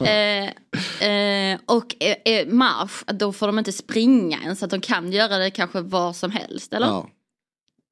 ja. 0.00 0.06
Eh, 0.06 1.08
eh, 1.08 1.58
och 1.66 1.94
eh, 2.04 2.16
eh, 2.34 2.48
marsch, 2.48 3.02
då 3.14 3.32
får 3.32 3.46
de 3.46 3.58
inte 3.58 3.72
springa 3.72 4.38
ens, 4.42 4.58
så 4.58 4.64
att 4.64 4.70
de 4.70 4.80
kan 4.80 5.12
göra 5.12 5.38
det 5.38 5.50
kanske 5.50 5.80
var 5.80 6.12
som 6.12 6.30
helst, 6.30 6.72
eller? 6.72 6.86
Ja. 6.86 7.08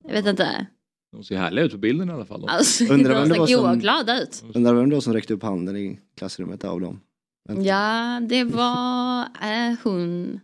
Jag 0.08 0.12
vet 0.14 0.26
inte. 0.26 0.66
De 1.12 1.24
ser 1.24 1.36
härliga 1.36 1.64
ut 1.64 1.72
på 1.72 1.78
bilden 1.78 2.10
i 2.10 2.12
alla 2.12 2.24
fall. 2.24 2.44
Alltså, 2.48 2.84
Undrar 2.84 3.14
vem 3.14 3.28
de 3.28 3.34
det 3.34 3.40
var 3.40 3.46
som- 3.46 3.78
glada 3.78 4.22
ut. 4.22 4.44
Undrar 4.54 4.74
vem 4.74 4.90
då 4.90 5.00
som 5.00 5.12
räckte 5.12 5.34
upp 5.34 5.42
handen 5.42 5.76
i 5.76 5.98
klassrummet 6.18 6.64
av 6.64 6.80
dem? 6.80 7.00
Ja, 7.64 8.20
det 8.28 8.44
var 8.44 9.20
eh, 9.22 9.74
hon 9.82 10.40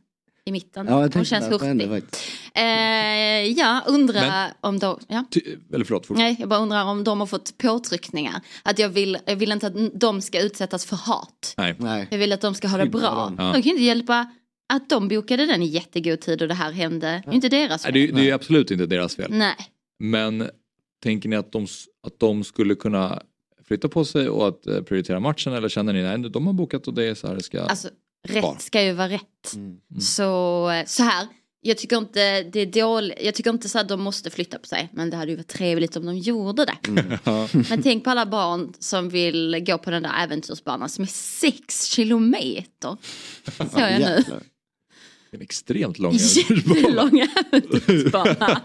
i 0.48 0.52
mitten. 0.52 0.86
Ja, 0.88 1.02
jag 1.02 1.14
hon 1.14 1.24
känns 1.24 1.46
hurtig. 1.48 2.02
Eh, 2.54 2.62
ja, 3.58 3.82
undrar 3.86 4.20
Men- 4.28 4.50
om 4.60 4.78
de... 4.78 4.98
Ja. 5.08 5.24
Ty- 5.30 5.40
Eller 5.72 5.84
förlåt, 5.84 6.06
fort. 6.06 6.16
Nej, 6.16 6.36
jag 6.40 6.48
bara 6.48 6.60
undrar 6.60 6.84
om 6.84 7.04
de 7.04 7.20
har 7.20 7.26
fått 7.26 7.58
påtryckningar. 7.58 8.40
Att 8.62 8.78
jag 8.78 8.88
vill, 8.88 9.18
jag 9.26 9.36
vill 9.36 9.52
inte 9.52 9.66
att 9.66 10.00
de 10.00 10.20
ska 10.22 10.40
utsättas 10.40 10.84
för 10.86 10.96
hat. 10.96 11.54
Nej. 11.56 11.74
Nej. 11.78 12.08
Jag 12.10 12.18
vill 12.18 12.32
att 12.32 12.40
de 12.40 12.54
ska 12.54 12.68
ha 12.68 12.78
det 12.78 12.86
bra. 12.86 13.34
Ja. 13.38 13.44
De 13.44 13.52
kan 13.52 13.62
ju 13.62 13.70
inte 13.70 13.82
hjälpa 13.84 14.32
att 14.68 14.88
de 14.88 15.08
bokade 15.08 15.46
den 15.46 15.62
i 15.62 15.66
jättegod 15.66 16.20
tid 16.20 16.42
och 16.42 16.48
det 16.48 16.54
här 16.54 16.72
hände. 16.72 17.22
Det 17.24 17.30
är 17.30 17.34
inte 17.34 17.48
deras 17.48 17.84
Nej, 17.84 17.92
fel. 17.92 18.02
det, 18.02 18.08
är- 18.08 18.22
det 18.22 18.30
är 18.30 18.34
absolut 18.34 18.70
inte 18.70 18.86
deras 18.86 19.16
fel. 19.16 19.30
Nej. 19.30 19.56
Men 19.98 20.50
tänker 21.02 21.28
ni 21.28 21.36
att 21.36 21.52
de, 21.52 21.64
att 22.06 22.18
de 22.20 22.44
skulle 22.44 22.74
kunna 22.74 23.22
flytta 23.68 23.88
på 23.88 24.04
sig 24.04 24.28
och 24.28 24.48
att 24.48 24.66
eh, 24.66 24.80
prioritera 24.82 25.20
matchen 25.20 25.52
eller 25.52 25.68
känner 25.68 25.92
ni 25.92 26.02
nej 26.02 26.30
de 26.30 26.46
har 26.46 26.52
bokat 26.52 26.88
och 26.88 26.94
det 26.94 27.04
är 27.04 27.14
så 27.14 27.26
här 27.28 27.34
det 27.34 27.42
ska 27.42 27.60
Alltså? 27.62 27.88
Rätt 28.28 28.60
ska 28.62 28.82
ju 28.82 28.92
vara 28.92 29.08
rätt. 29.08 29.54
Mm. 29.54 30.00
Så, 30.00 30.70
eh, 30.70 30.84
så 30.86 31.02
här. 31.02 31.26
Jag 31.60 31.78
tycker 31.78 31.96
inte 31.96 32.42
det 32.42 32.60
är 32.60 32.66
dåligt. 32.66 33.18
Jag 33.22 33.34
tycker 33.34 33.50
inte 33.50 33.68
så 33.68 33.78
att 33.78 33.88
de 33.88 34.00
måste 34.00 34.30
flytta 34.30 34.58
på 34.58 34.66
sig. 34.66 34.88
Men 34.92 35.10
det 35.10 35.16
hade 35.16 35.30
ju 35.30 35.36
varit 35.36 35.48
trevligt 35.48 35.96
om 35.96 36.06
de 36.06 36.18
gjorde 36.18 36.64
det. 36.64 36.76
Ja. 37.24 37.48
Men 37.70 37.82
tänk 37.82 38.04
på 38.04 38.10
alla 38.10 38.26
barn 38.26 38.72
som 38.78 39.08
vill 39.08 39.64
gå 39.66 39.78
på 39.78 39.90
den 39.90 40.02
där 40.02 40.22
äventyrsbanan 40.22 40.88
som 40.88 41.02
är 41.02 41.08
sex 41.08 41.84
kilometer. 41.84 42.96
Så 43.56 43.80
jag 43.80 44.00
nu. 44.00 44.24
En 45.30 45.40
extremt 45.40 45.98
lång 45.98 46.12
Jättelång 46.16 47.20
äventyrsbana. 47.52 48.62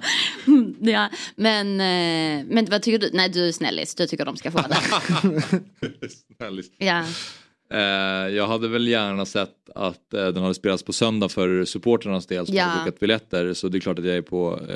Mm, 0.48 0.76
ja. 0.80 1.10
Men, 1.36 1.68
eh, 1.72 2.46
men 2.54 2.66
vad 2.66 2.82
tycker 2.82 3.00
du? 3.00 3.10
Nej 3.14 3.30
du 3.30 3.48
är 3.48 3.52
snällis, 3.52 3.96
du 3.96 4.08
tycker 4.08 4.26
de 4.26 4.38
ska 4.38 4.52
få 4.52 4.62
det. 4.62 4.78
Snällis. 6.38 6.72
Ja. 6.78 7.06
Eh, 7.74 7.80
jag 8.36 8.48
hade 8.48 8.68
väl 8.68 8.88
gärna 8.88 9.26
sett 9.26 9.50
att 9.76 10.14
eh, 10.14 10.26
den 10.28 10.38
hade 10.44 10.54
spelats 10.54 10.84
på 10.84 10.94
söndag 10.94 11.30
för 11.30 11.66
supporternas 11.66 12.26
del 12.26 12.46
som 12.46 12.56
Ja. 12.56 12.64
hade 12.64 12.80
bokat 12.86 13.00
biljetter. 13.00 13.54
Så 13.54 13.68
det 13.68 13.78
är 13.78 13.80
klart 13.80 14.00
att 14.00 14.06
jag 14.06 14.16
är 14.18 14.22
på 14.22 14.60
eh, 14.70 14.76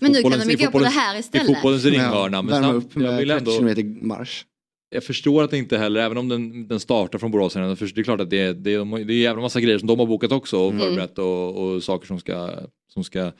Men 0.00 0.12
nu 0.12 0.22
kan 0.22 0.30
de 0.30 0.44
ju 0.44 0.52
i 0.52 0.64
gå 0.64 0.70
på 0.70 0.78
det 0.78 0.88
här 0.88 1.16
I 1.16 1.18
istället. 1.18 1.46
fotbollens 1.46 1.84
ringhörna. 1.84 2.42
Men 2.42 2.62
Värma 2.62 2.72
upp 2.74 2.88
jag 2.94 3.02
med 3.02 3.18
vill 3.18 3.28
30 3.28 3.38
ändå... 3.38 3.52
kilometer 3.52 4.06
marsch. 4.06 4.44
Jag 4.90 5.04
förstår 5.04 5.42
att 5.42 5.50
det 5.50 5.58
inte 5.58 5.78
heller, 5.78 6.00
även 6.00 6.18
om 6.18 6.28
den, 6.28 6.68
den 6.68 6.80
startar 6.80 7.18
från 7.18 7.30
Borås 7.30 7.52
det 7.54 7.60
är 7.60 8.02
klart 8.02 8.20
att 8.20 8.30
det 8.30 8.40
är, 8.40 8.54
det 8.54 8.60
det 8.60 8.72
är 8.74 8.80
en 8.80 9.08
jävla 9.20 9.42
massa 9.42 9.60
grejer 9.60 9.78
som 9.78 9.88
de 9.88 9.98
har 9.98 10.06
bokat 10.06 10.32
också 10.32 10.58
och 10.58 10.72
Mm. 10.72 10.86
förberett 10.86 11.18
och, 11.18 11.56
och 11.56 11.82
saker 11.82 12.06
som 12.06 12.18
ska, 12.20 12.50
som 12.92 13.04
ska 13.04 13.30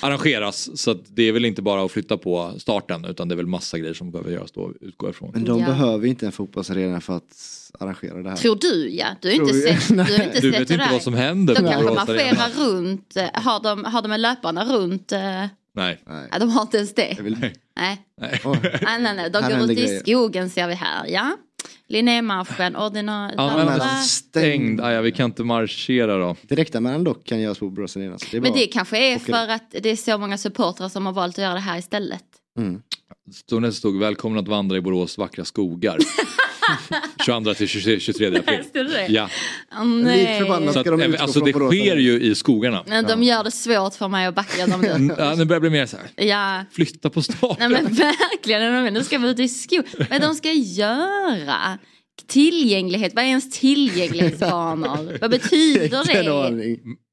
arrangeras. 0.00 0.78
Så 0.80 0.90
att 0.90 0.98
det 1.08 1.22
är 1.22 1.32
väl 1.32 1.44
inte 1.44 1.62
bara 1.62 1.84
att 1.84 1.92
flytta 1.92 2.16
på 2.16 2.52
starten 2.58 3.04
utan 3.04 3.28
det 3.28 3.34
är 3.34 3.36
väl 3.36 3.46
massa 3.46 3.78
grejer 3.78 3.94
som 3.94 4.10
behöver 4.10 4.30
göras 4.30 4.52
då, 4.52 4.72
utgår 4.80 5.10
ifrån. 5.10 5.30
Men 5.34 5.44
de 5.44 5.60
Ja. 5.60 5.66
behöver 5.66 6.06
inte 6.06 6.26
en 6.26 6.32
fotbollsarena 6.32 7.00
för 7.00 7.16
att 7.16 7.22
arrangera 7.80 8.22
det 8.22 8.28
här. 8.30 8.36
Tror 8.36 8.56
du 8.60 8.90
ja, 8.90 9.06
du 9.20 9.28
har 9.28 9.34
inte 9.34 9.54
sett, 9.54 9.88
du 9.88 9.96
har 10.02 10.10
inte 10.24 10.40
Du 10.40 10.52
sett 10.52 10.60
vet 10.60 10.70
inte 10.70 10.88
vad 10.92 11.02
som 11.02 11.14
händer 11.14 11.54
Då 11.54 11.60
på 11.62 11.68
kanske 11.68 11.94
marscherar 11.94 12.50
runt, 12.66 13.16
eh, 13.16 13.24
har 13.34 13.62
de, 13.62 13.84
har 13.84 14.02
de 14.02 14.20
löparna 14.20 14.64
runt? 14.64 15.12
eh, 15.12 15.44
Nej. 15.74 16.00
Ja, 16.30 16.38
de 16.38 16.48
har 16.50 16.62
inte 16.62 16.76
ens 16.76 16.94
det. 16.94 17.16
Vill... 17.20 17.36
Nej. 17.40 17.52
Nej. 17.76 18.40
nej, 18.82 19.00
nej, 19.00 19.16
nej. 19.16 19.30
De 19.30 19.42
Här 19.44 19.58
går 19.60 19.64
ut 19.64 19.70
i 19.70 19.74
grejer. 19.82 20.00
skogen 20.00 20.50
ser 20.50 20.68
vi 20.68 20.74
här, 20.74 21.06
ja. 21.08 21.36
Linnémarschen, 21.86 22.76
ordinarie... 22.76 23.38
Anmälan 23.38 23.66
men- 23.66 23.80
är 23.80 24.02
stängd, 24.02 24.80
ah, 24.80 24.92
ja, 24.92 25.00
vi 25.00 25.12
kan 25.12 25.24
inte 25.26 25.44
marschera 25.44 26.18
då. 26.18 26.36
Direktanmälan 26.42 27.04
dock 27.04 27.24
kan 27.24 27.40
göras 27.40 27.58
på 27.58 27.70
Borås 27.70 27.96
Arena. 27.96 28.18
så 28.18 28.26
Det 28.30 28.40
Men 28.40 28.52
det 28.52 28.66
kanske 28.66 28.98
är 28.98 29.16
Okej. 29.16 29.34
för 29.34 29.48
att 29.48 29.74
det 29.82 29.90
är 29.90 29.96
så 29.96 30.18
många 30.18 30.38
supportrar 30.38 30.88
som 30.88 31.06
har 31.06 31.12
valt 31.12 31.38
att 31.38 31.44
göra 31.44 31.54
det 31.54 31.60
här 31.60 31.78
istället. 31.78 32.24
Mm. 32.58 32.82
Stod 33.32 33.74
stod 33.74 33.98
välkommen 33.98 34.38
att 34.38 34.48
vandra 34.48 34.76
i 34.76 34.80
Borås 34.80 35.18
vackra 35.18 35.44
skogar. 35.44 35.98
22 37.26 37.54
till 37.54 37.68
23, 37.68 38.00
23 38.00 38.26
april. 38.38 39.06
Ja. 39.08 39.28
Nej. 39.84 40.42
Så 40.72 40.78
att, 40.80 40.86
eh, 40.86 41.22
alltså 41.22 41.40
det 41.40 41.52
sker 41.52 41.96
ju 41.96 42.20
i 42.20 42.34
skogarna. 42.34 42.84
Men 42.86 43.04
de 43.06 43.22
gör 43.22 43.44
det 43.44 43.50
svårt 43.50 43.94
för 43.94 44.08
mig 44.08 44.26
att 44.26 44.34
backa 44.34 44.66
dem 44.66 44.80
nu. 44.80 45.14
Ja, 45.18 45.34
det 45.34 45.44
börjar 45.44 45.60
bli 45.60 45.70
mer 45.70 45.86
så 45.86 45.96
här. 45.96 46.26
Ja, 46.26 46.64
flytta 46.72 47.10
på 47.10 47.22
starten. 47.22 47.56
nej 47.58 47.82
men 47.82 47.94
verkligen. 47.94 48.94
Nu 48.94 49.04
ska 49.04 49.18
vi 49.18 49.28
ut 49.28 49.38
i 49.38 49.48
skog. 49.48 49.84
Vad 50.10 50.20
de 50.20 50.34
ska 50.34 50.52
göra? 50.52 51.78
Tillgänglighet, 52.26 53.14
vad 53.14 53.24
är 53.24 53.28
ens 53.28 53.50
tillgänglighetsbanor? 53.60 55.18
Vad 55.20 55.30
betyder 55.30 56.04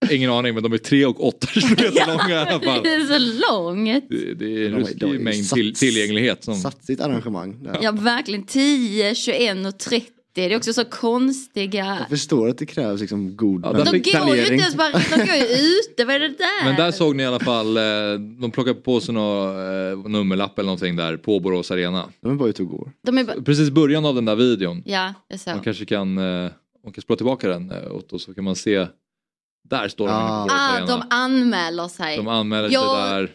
det? 0.08 0.16
Ingen 0.16 0.32
aning 0.32 0.54
men 0.54 0.64
de 0.64 0.74
är 0.74 0.78
3 0.78 1.06
och 1.06 1.28
8 1.28 1.48
kilometer 1.48 2.08
långa 2.08 2.30
i 2.30 2.38
alla 2.38 2.60
fall. 2.60 2.84
Det 2.84 2.94
är 2.94 3.06
så 3.06 3.52
långt. 3.52 4.10
Det, 4.10 4.34
det 4.34 4.46
är 4.46 4.66
en 4.66 4.76
ruskig 4.76 5.22
mängd 5.22 5.46
sats- 5.46 5.54
till, 5.54 5.74
tillgänglighet. 5.76 6.44
Som... 6.44 6.56
Satsigt 6.56 7.02
arrangemang. 7.02 7.68
Ja, 7.82 7.92
verkligen 7.92 8.46
10, 8.46 9.16
21 9.16 9.68
och 9.68 9.80
30. 9.80 10.08
Det 10.48 10.54
är 10.54 10.58
också 10.58 10.74
så 10.74 10.86
konstiga... 10.86 11.86
Jag 12.00 12.10
förstår 12.10 12.50
att 12.50 12.58
det 12.58 12.66
krävs 12.66 13.02
liksom 13.02 13.36
god 13.38 13.66
Ja, 13.66 13.74
De 13.74 13.86
fick- 13.86 14.20
går 14.26 14.36
ju 14.36 14.42
inte 14.42 14.54
ens 14.54 14.76
bara, 14.76 14.92
de 14.92 15.16
går 15.18 15.36
ju 15.36 15.44
ute, 15.44 16.06
vad 16.06 16.16
är 16.16 16.20
det 16.20 16.28
där? 16.28 16.64
Men 16.66 16.76
där 16.76 16.92
såg 16.92 17.16
ni 17.16 17.24
i 17.24 17.26
alla 17.26 17.40
fall, 17.40 17.78
eh, 17.78 17.84
de 18.42 18.52
plockade 18.52 18.76
på 18.80 19.00
sig 19.02 19.14
någon 19.14 19.50
eh, 19.50 20.10
nummerlapp 20.10 20.60
eller 20.60 20.66
någonting 20.68 20.96
där 20.96 21.18
på 21.18 21.40
Borås 21.40 21.72
Arena. 21.72 22.06
De 22.22 22.32
är 22.32 22.36
bara 22.36 22.50
ute 22.50 22.62
och 22.64 22.70
går. 22.70 22.92
De 23.06 23.18
är 23.18 23.24
bara... 23.24 23.42
Precis 23.42 23.68
i 23.68 23.72
början 23.72 24.06
av 24.06 24.16
den 24.16 24.26
där 24.26 24.36
videon. 24.36 24.84
Ja, 24.86 25.14
det 25.28 25.34
är 25.34 25.38
så. 25.38 25.50
Man 25.50 25.60
kanske 25.60 25.86
kan, 25.86 26.18
eh, 26.18 26.52
man 26.84 26.94
kan 26.94 27.02
spela 27.02 27.18
tillbaka 27.18 27.48
den 27.50 27.72
eh, 27.72 27.92
Otto 27.92 28.20
så 28.20 28.34
kan 28.34 28.44
man 28.44 28.56
se. 28.56 28.88
Där 29.70 29.88
står 29.88 30.08
de 30.08 30.14
inne 30.14 30.28
på 30.28 30.36
Borås 30.36 30.52
Ah, 30.52 30.72
Arena. 30.78 30.86
de 30.88 31.04
anmäler 31.10 31.88
sig. 31.88 32.18
De 32.18 32.28
anmäler 32.28 32.70
Jag- 32.70 33.10
sig 33.12 33.12
där. 33.20 33.32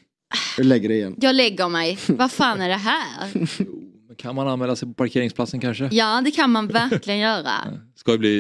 Jag 0.57 0.67
lägger 0.67 0.89
det 0.89 0.95
igen. 0.95 1.17
Jag 1.21 1.35
lägger 1.35 1.69
mig. 1.69 1.99
Vad 2.09 2.33
fan 2.33 2.61
är 2.61 2.69
det 2.69 2.75
här? 2.75 3.31
Kan 4.19 4.35
man 4.35 4.49
anmäla 4.49 4.77
sig 4.77 4.89
på 4.89 4.95
parkeringsplatsen 4.95 5.61
kanske? 5.61 5.89
Ja, 5.93 6.21
det 6.25 6.31
kan 6.31 6.51
man 6.51 6.67
verkligen 6.69 7.19
göra. 7.21 7.53
Ska 7.97 8.13
det 8.13 8.19
bli, 8.19 8.39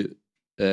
eh, 0.61 0.66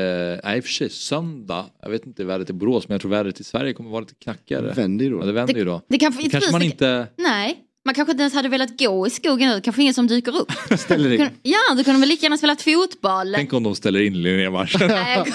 nej 0.43 0.58
i 0.58 0.60
och 0.60 0.64
för 0.64 0.72
sig 0.72 0.89
söndag. 0.89 1.66
Jag 1.82 1.89
vet 1.89 2.06
inte 2.06 2.24
vädret 2.24 2.49
i 2.49 2.54
Borås 2.54 2.88
men 2.88 2.93
jag 2.95 3.02
tror 3.02 3.12
vädret 3.12 3.39
i 3.39 3.43
Sverige 3.43 3.74
kommer 3.74 3.89
vara 3.89 4.02
lite 4.02 4.14
knackigare. 4.24 4.68
Det 4.68 4.74
vänder 4.74 5.06
ju 5.06 5.12
då. 5.12 5.20
Ja, 5.22 5.26
det 5.26 5.32
vänder 5.32 5.54
ju 5.56 5.66
då. 5.66 5.82
Det 5.89 5.97
kan- 5.97 6.12
Då 6.24 6.30
kanske 6.30 6.52
man 6.52 6.62
inte 6.62 7.08
Nej, 7.18 7.58
man 7.86 7.95
kanske 7.95 8.12
inte 8.12 8.22
ens 8.22 8.34
hade 8.34 8.49
velat 8.49 8.80
gå 8.80 9.08
i 9.08 9.10
skogen 9.10 9.49
nu. 9.49 9.62
Kanske 9.62 9.82
ingen 9.82 9.93
som 9.93 10.08
dyker 10.08 10.36
upp. 10.41 10.52
Ställer 10.80 11.18
Kunde- 11.18 11.32
Ja, 11.41 11.58
då 11.70 11.76
kunde 11.76 11.91
de 11.91 11.99
väl 11.99 12.10
lika 12.10 12.26
gärna 12.26 12.38
spelat 12.38 12.62
fotboll. 12.62 13.34
Tänk 13.36 13.54
om 13.54 13.64
de 13.64 13.76
ställer 13.76 14.02
in 14.02 14.22
Linnémarschen. 14.22 14.88
Nej, 14.88 15.18
jag 15.18 15.26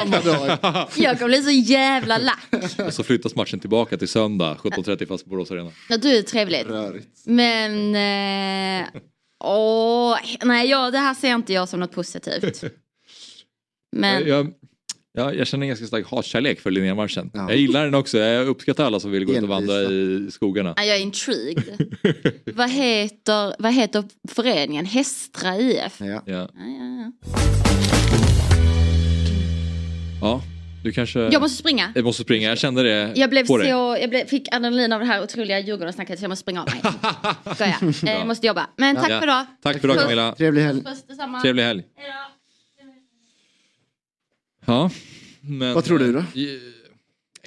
kommer- 0.00 0.86
Jag 1.02 1.18
kommer 1.18 1.28
bli 1.28 1.42
så 1.42 1.50
jävla 1.50 2.18
lack. 2.18 2.48
Och 2.86 2.92
så 2.94 3.02
flyttas 3.02 3.34
matchen 3.36 3.60
tillbaka 3.60 3.96
till 3.96 4.08
söndag 4.08 4.56
17.30 4.62 5.06
fast 5.06 5.24
på 5.24 5.30
Borås 5.30 5.50
Arena. 5.50 5.70
Ja, 5.88 5.96
du 5.96 6.16
är 6.18 6.22
trevligt. 6.22 6.66
Men... 7.26 7.94
Eh, 7.94 8.86
åh, 9.44 10.16
nej, 10.42 10.70
ja, 10.70 10.90
det 10.90 10.98
här 10.98 11.14
ser 11.14 11.34
inte 11.34 11.52
jag 11.52 11.68
som 11.68 11.80
något 11.80 11.92
positivt. 11.92 12.64
Men... 13.96 14.28
Jag, 14.28 14.52
jag, 15.12 15.36
jag 15.36 15.46
känner 15.46 15.64
en 15.64 15.68
ganska 15.68 15.86
stark 15.86 16.06
hatkärlek 16.06 16.60
för 16.60 16.70
Linnémarschen. 16.70 17.30
Jag 17.34 17.56
gillar 17.56 17.84
den 17.84 17.94
också. 17.94 18.18
Jag 18.18 18.46
uppskattar 18.46 18.84
alla 18.84 19.00
som 19.00 19.10
vill 19.10 19.24
gå 19.24 19.32
ut 19.32 19.42
och 19.42 19.48
vandra 19.48 19.74
i 19.74 20.28
skogarna. 20.30 20.74
Ja, 20.76 20.84
Jag 20.84 20.96
är 20.96 21.00
intrigued. 21.00 21.96
vad, 22.54 22.70
heter, 22.70 23.62
vad 23.62 23.72
heter 23.72 24.04
föreningen? 24.28 24.86
Hästra 24.86 25.56
IF? 25.56 26.00
Ja. 26.00 26.06
Ja. 26.06 26.22
Ja, 26.26 26.48
ja, 26.54 27.12
ja. 27.12 27.12
ja, 30.20 30.42
du 30.84 30.92
kanske... 30.92 31.20
Jag 31.20 31.42
måste 31.42 31.58
springa. 31.58 31.92
Jag 31.94 32.04
måste 32.04 32.22
springa, 32.22 32.48
jag 32.48 32.58
kände 32.58 32.82
det 32.82 33.12
Jag, 33.16 33.30
blev 33.30 33.42
på 33.42 33.46
så, 33.46 33.56
dig. 33.58 33.68
jag 33.68 34.10
blev, 34.10 34.26
fick 34.26 34.48
adrenalin 34.54 34.92
av 34.92 35.00
det 35.00 35.06
här 35.06 35.22
otroliga 35.22 35.58
Djurgårdensnacket 35.60 36.18
så 36.18 36.24
jag 36.24 36.28
måste 36.28 36.40
springa 36.42 36.62
av 36.62 36.68
mig. 36.70 36.80
Skojar. 37.54 37.76
Eh, 37.82 37.90
Bra. 38.02 38.12
Jag 38.12 38.26
måste 38.26 38.46
jobba. 38.46 38.66
Men 38.76 38.96
tack 38.96 39.10
Ja. 39.10 39.18
för 39.20 39.26
idag. 39.26 39.46
Tack 39.62 39.80
för 39.80 39.88
idag 39.88 40.02
Camilla. 40.02 40.34
Trevlig 40.34 40.62
helg. 40.62 40.84
Puss. 40.84 41.04
Trevlig 41.42 41.62
helg. 41.62 41.82
Ja, 44.66 44.90
men... 45.40 45.74
Vad 45.74 45.84
tror 45.84 45.98
du 45.98 46.12
då? 46.12 46.18
eh, 46.18 46.24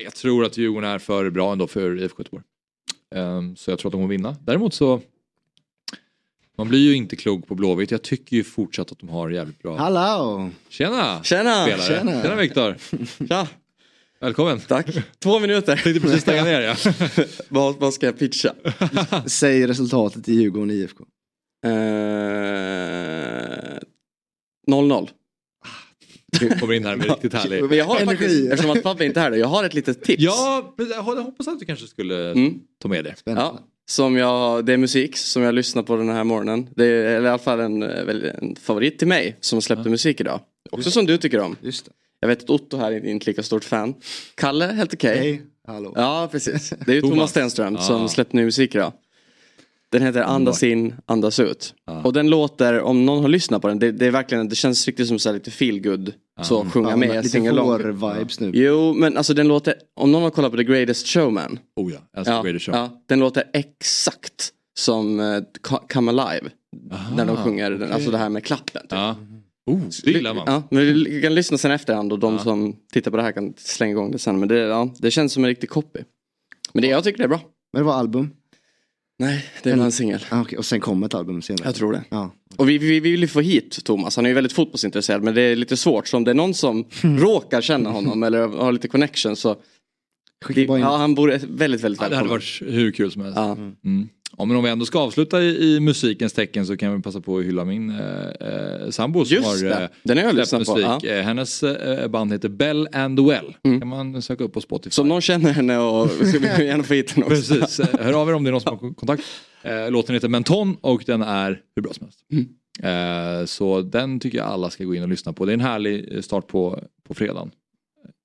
Jag 0.03 0.15
tror 0.15 0.45
att 0.45 0.57
Djurgården 0.57 0.89
är 0.89 0.99
för 0.99 1.29
bra 1.29 1.51
ändå 1.51 1.67
för 1.67 2.01
IFK 2.03 2.19
Göteborg. 2.19 2.43
Ehm, 3.15 3.55
Så 3.55 3.71
jag 3.71 3.79
tror 3.79 3.89
att 3.89 3.91
de 3.91 3.97
kommer 3.97 4.07
vinna. 4.07 4.35
Däremot 4.45 4.73
så 4.73 5.01
man 6.57 6.69
blir 6.69 6.79
ju 6.79 6.95
inte 6.95 7.15
klok 7.15 7.47
på 7.47 7.55
Blåvitt. 7.55 7.91
Jag 7.91 8.01
tycker 8.01 8.37
ju 8.37 8.43
fortsatt 8.43 8.91
att 8.91 8.99
de 8.99 9.09
har 9.09 9.29
jävligt 9.29 9.61
bra. 9.61 9.77
Hallå! 9.77 10.49
Tjena! 10.69 11.23
Tjena! 11.23 11.63
Spelare. 11.65 11.87
Tjena. 11.87 12.21
Tjena 12.21 12.35
Viktor! 12.35 12.75
Tja! 13.27 13.47
Välkommen! 14.19 14.59
Tack! 14.59 14.87
Två 15.19 15.39
minuter. 15.39 15.75
Tänkte 15.83 16.01
precis 16.01 16.21
stänga 16.21 16.43
ner 16.43 16.61
ja. 16.61 16.75
vad, 17.49 17.75
vad 17.75 17.93
ska 17.93 18.05
jag 18.05 18.19
pitcha? 18.19 18.53
Säg 19.25 19.67
resultatet 19.67 20.29
i 20.29 20.33
Djurgården 20.33 20.71
IFK. 20.71 21.03
Eh, 21.65 21.69
0-0. 24.71 25.09
Du 26.39 26.49
kommer 26.59 26.73
in 26.73 26.85
här 26.85 26.95
med 26.95 27.05
riktigt 27.09 27.33
härlig... 27.33 27.63
Men 27.63 27.77
jag 27.77 27.85
har 27.85 27.99
Energi. 27.99 28.17
faktiskt, 28.17 28.51
eftersom 28.51 28.71
att 28.71 28.83
pappa 28.83 29.03
inte 29.03 29.19
är 29.19 29.21
här 29.23 29.31
då, 29.31 29.37
jag 29.37 29.47
har 29.47 29.63
ett 29.63 29.73
litet 29.73 30.03
tips. 30.03 30.23
Ja, 30.23 30.75
jag 30.77 31.01
hoppas 31.03 31.47
att 31.47 31.59
du 31.59 31.65
kanske 31.65 31.87
skulle 31.87 32.31
Mm. 32.31 32.59
ta 32.81 32.87
med 32.89 33.03
det. 33.03 33.15
Ja, 33.23 33.59
som 33.89 34.15
jag, 34.15 34.65
det 34.65 34.73
är 34.73 34.77
musik 34.77 35.17
som 35.17 35.43
jag 35.43 35.55
lyssnar 35.55 35.83
på 35.83 35.95
den 35.95 36.09
här 36.09 36.23
morgonen. 36.23 36.69
Det 36.75 36.85
är 36.85 37.05
eller 37.05 37.25
i 37.25 37.29
alla 37.29 37.37
fall 37.37 37.59
en, 37.59 37.83
eh, 37.83 38.31
en 38.41 38.55
favorit 38.55 38.99
till 38.99 39.07
mig 39.07 39.37
som 39.39 39.61
släppte 39.61 39.89
musik 39.89 40.21
idag. 40.21 40.39
Också 40.71 40.91
som 40.91 41.05
du 41.05 41.17
tycker 41.17 41.39
om. 41.39 41.55
Just 41.61 41.85
det. 41.85 41.91
Jag 42.19 42.27
vet 42.27 42.43
att 42.43 42.49
Otto 42.49 42.77
här 42.77 42.91
är 42.91 43.05
inte 43.05 43.25
lika 43.29 43.43
stort 43.43 43.63
fan. 43.63 43.93
Kalle, 44.35 44.65
helt 44.65 44.93
okej. 44.93 45.17
Hej. 45.17 45.41
Hallå. 45.67 45.93
Ja, 45.95 46.29
precis. 46.31 46.73
Det 46.85 46.91
är 46.91 46.95
ju 46.95 47.01
Thomas. 47.01 47.13
Thomas 47.15 47.29
Stenström 47.31 47.73
Ja. 47.75 47.81
som 47.81 48.09
släppte 48.09 48.35
ny 48.37 48.45
musik 48.45 48.75
idag. 48.75 48.93
Den 49.91 50.01
heter 50.01 50.21
Andas 50.21 50.63
in, 50.63 50.95
andas 51.05 51.39
ut. 51.39 51.73
Och 52.03 52.13
den 52.13 52.29
låter, 52.29 52.81
om 52.81 53.05
någon 53.05 53.21
har 53.21 53.29
lyssnat 53.29 53.61
på 53.61 53.67
den, 53.67 53.79
det, 53.79 53.91
det 53.91 54.05
är 54.05 54.11
verkligen, 54.11 54.49
det 54.49 54.55
känns 54.55 54.85
riktigt 54.85 55.07
som 55.07 55.19
så 55.19 55.29
här 55.29 55.33
lite 55.33 55.51
feel 55.51 55.81
good 55.81 56.13
Så 56.41 56.65
sjunga 56.65 56.89
Ja, 56.89 56.95
med, 56.97 57.09
lite 57.15 57.29
sing 57.29 57.47
along. 57.47 57.67
vår-vibes 57.67 58.39
nu. 58.39 58.51
Jo, 58.53 58.93
men 58.93 59.17
alltså 59.17 59.33
den 59.33 59.47
låter, 59.47 59.73
om 59.95 60.11
någon 60.11 60.23
har 60.23 60.29
kollat 60.29 60.51
på 60.51 60.57
The 60.57 60.63
Greatest 60.63 61.07
Showman. 61.07 61.59
Oh 61.75 61.93
ja, 61.93 61.99
älskar 62.17 62.33
ja, 62.33 62.41
Greatest 62.41 62.65
Show. 62.65 62.75
Ja, 62.75 63.03
den 63.05 63.19
låter 63.19 63.43
exakt 63.53 64.51
som 64.79 65.19
uh, 65.19 65.43
Come 65.93 66.11
Alive. 66.21 66.49
när 67.15 67.25
de 67.25 67.37
sjunger, 67.37 67.71
den, 67.71 67.91
alltså 67.91 68.11
det 68.11 68.17
här 68.17 68.29
med 68.29 68.43
klappen. 68.45 68.81
Typ. 68.81 68.91
Ja. 68.91 69.15
Oh, 69.65 69.79
det 70.03 70.11
gillar 70.11 70.33
man. 70.33 70.43
Ja, 70.47 70.63
men 70.71 70.85
vi 70.85 71.21
kan 71.21 71.35
lyssna 71.35 71.57
sen 71.57 71.71
efterhand 71.71 72.13
och 72.13 72.19
de 72.19 72.39
som 72.39 72.75
tittar 72.93 73.11
på 73.11 73.17
det 73.17 73.23
här 73.23 73.31
kan 73.31 73.53
slänga 73.57 73.91
igång 73.91 74.11
det 74.11 74.19
sen. 74.19 74.39
Men 74.39 74.49
det, 74.49 74.57
ja, 74.59 74.89
det 74.99 75.11
känns 75.11 75.33
som 75.33 75.43
en 75.43 75.47
riktig 75.47 75.69
copy. 75.69 75.99
Men 76.73 76.81
det, 76.81 76.87
jag 76.87 77.03
tycker 77.03 77.17
det 77.17 77.23
är 77.23 77.27
bra. 77.27 77.41
Men 77.73 77.81
det 77.81 77.85
var 77.85 77.93
album? 77.93 78.29
Nej, 79.19 79.45
det 79.63 79.75
var 79.75 79.85
en 79.85 79.91
singel. 79.91 80.25
Ah, 80.29 80.41
okej. 80.41 80.57
Och 80.57 80.65
sen 80.65 80.79
kom 80.79 81.03
ett 81.03 81.13
album 81.13 81.41
senare? 81.41 81.67
Jag 81.67 81.75
tror 81.75 81.93
det. 81.93 82.03
Ja. 82.09 82.33
Och 82.57 82.69
vi, 82.69 82.77
vi, 82.77 82.87
vi 82.87 83.11
vill 83.11 83.21
ju 83.21 83.27
få 83.27 83.41
hit 83.41 83.79
Thomas, 83.85 84.15
han 84.15 84.25
är 84.25 84.29
ju 84.29 84.35
väldigt 84.35 84.53
fotbollsintresserad 84.53 85.23
men 85.23 85.35
det 85.35 85.41
är 85.41 85.55
lite 85.55 85.77
svårt. 85.77 86.07
Så 86.07 86.17
om 86.17 86.23
det 86.23 86.31
är 86.31 86.35
någon 86.35 86.53
som 86.53 86.85
råkar 87.01 87.61
känna 87.61 87.89
honom 87.89 88.23
eller 88.23 88.47
har 88.47 88.71
lite 88.71 88.87
connection 88.87 89.35
så 89.35 89.55
bara 90.67 90.77
in. 90.77 90.83
ja, 90.83 90.97
han 90.97 91.15
borde 91.15 91.39
väldigt, 91.49 91.81
väldigt 91.81 92.01
Ja, 92.01 92.09
det 92.09 92.15
hade 92.15 92.29
välkommen. 92.29 92.29
varit 92.29 92.61
hur 92.75 92.91
kul 92.91 93.11
som 93.11 93.21
helst. 93.21 93.37
Ja. 93.37 93.51
Mm. 93.85 94.09
Ja, 94.37 94.45
men 94.45 94.57
om 94.57 94.63
vi 94.63 94.69
ändå 94.69 94.85
ska 94.85 94.99
avsluta 94.99 95.41
i, 95.43 95.75
i 95.75 95.79
musikens 95.79 96.33
tecken 96.33 96.65
så 96.65 96.77
kan 96.77 96.95
vi 96.95 97.01
passa 97.01 97.21
på 97.21 97.37
att 97.37 97.45
hylla 97.45 97.65
min 97.65 97.89
eh, 97.89 98.27
eh, 98.27 98.89
sambo 98.89 99.25
som 99.25 99.35
Just 99.35 99.47
har 99.47 99.69
det. 99.69 99.83
eh, 99.83 99.89
Den 100.03 100.17
har 100.17 100.23
jag 100.23 100.33
släppt 100.33 100.39
lyssnat 100.61 100.65
på, 100.67 100.73
musik. 100.75 100.85
ja. 101.03 101.09
Mm. 101.09 101.19
Eh, 101.19 101.25
hennes 101.25 101.63
eh, 101.63 102.07
band 102.07 102.31
heter 102.33 102.49
Bell 102.49 102.87
and 102.93 103.19
Well. 103.19 103.55
kan 103.63 103.87
man 103.87 104.21
söka 104.21 104.43
upp 104.43 104.53
på 104.53 104.61
Spotify. 104.61 104.93
Så 104.93 105.01
om 105.01 105.07
någon 105.07 105.21
känner 105.21 105.51
henne 105.51 105.77
och 105.77 106.09
ska 106.09 106.39
vi 106.39 106.45
gärna 106.65 106.83
få 106.83 106.93
hit 106.93 107.11
henne 107.11 107.25
också. 107.25 107.53
Precis, 107.53 107.79
Eh, 107.79 107.99
hör 107.99 108.13
av 108.13 108.29
er 108.29 108.33
om 108.33 108.43
det 108.43 108.49
är 108.49 108.51
någon 108.51 108.61
som 108.61 108.77
har 108.79 108.93
kontakt. 108.93 109.23
Eh, 109.61 109.91
Låten 109.91 110.15
heter 110.15 110.27
Menton 110.27 110.77
och 110.81 111.03
den 111.05 111.21
är 111.21 111.61
hur 111.75 111.83
bra 111.83 111.93
som 111.93 112.05
helst. 112.07 112.19
Eh, 112.83 113.45
så 113.45 113.81
den 113.81 114.19
tycker 114.19 114.37
jag 114.37 114.47
alla 114.47 114.69
ska 114.69 114.83
gå 114.83 114.95
in 114.95 115.03
och 115.03 115.09
lyssna 115.09 115.33
på. 115.33 115.45
Det 115.45 115.51
är 115.51 115.53
en 115.53 115.59
härlig 115.59 116.15
eh, 116.15 116.21
start 116.21 116.47
på, 116.47 116.79
på 117.07 117.13
fredagen. 117.13 117.51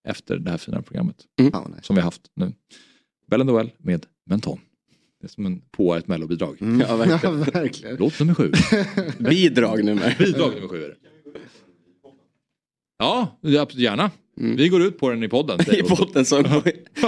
Efter 0.09 0.37
det 0.37 0.51
här 0.51 0.59
fina 0.59 0.83
programmet. 0.83 1.17
Som 1.83 1.97
vi 1.97 2.01
har 2.03 2.05
haft 2.07 2.23
nu. 2.37 2.53
Bell 3.31 3.41
and 3.41 3.51
Well 3.51 3.71
med 3.79 4.07
Menton. 4.31 4.59
Det 5.23 5.27
är 5.27 5.29
som 5.29 5.47
en 5.47 5.61
på 5.71 5.95
ett 5.95 6.09
mellobidrag. 6.09 6.57
Ja, 6.61 6.97
verkligen. 6.97 7.39
Ja, 7.39 7.45
verkligen. 7.61 7.97
Låt 7.97 8.19
nummer 8.19 8.35
sju. 8.35 8.53
Bidrag 9.19 9.85
nummer. 9.85 10.17
Bidrag 10.25 10.55
nummer 10.55 10.69
sju 10.69 10.85
är 10.85 10.89
det. 10.89 10.95
Ja, 12.99 13.39
gärna. 13.73 14.11
Vi 14.37 14.69
går 14.69 14.83
ut 14.83 14.99
på 14.99 15.11
den 15.11 15.23
i 15.23 15.29
podden. 15.29 15.61
I 15.73 15.83
podden 15.83 16.25
så, 16.25 16.45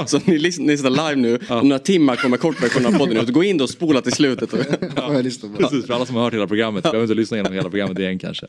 så 0.06 0.20
ni 0.24 0.38
lyssnar, 0.38 0.90
live 0.90 1.16
nu. 1.16 1.38
Om 1.48 1.68
några 1.68 1.78
timmar 1.78 2.16
kommer 2.16 2.36
kortversionen 2.36 2.94
av 2.94 2.98
podden 2.98 3.16
ut. 3.16 3.28
Gå 3.28 3.44
in 3.44 3.58
då 3.58 3.64
och 3.64 3.70
spola 3.70 4.00
till 4.00 4.12
slutet. 4.12 4.52
Och... 4.52 4.58
Ja, 4.96 5.22
precis, 5.58 5.86
för 5.86 5.94
alla 5.94 6.06
som 6.06 6.16
har 6.16 6.22
hört 6.22 6.34
hela 6.34 6.46
programmet. 6.46 6.82
Behöver 6.82 7.02
inte 7.02 7.14
lyssna 7.14 7.36
igenom 7.36 7.52
hela 7.52 7.70
programmet 7.70 7.98
igen 7.98 8.18
kanske. 8.18 8.46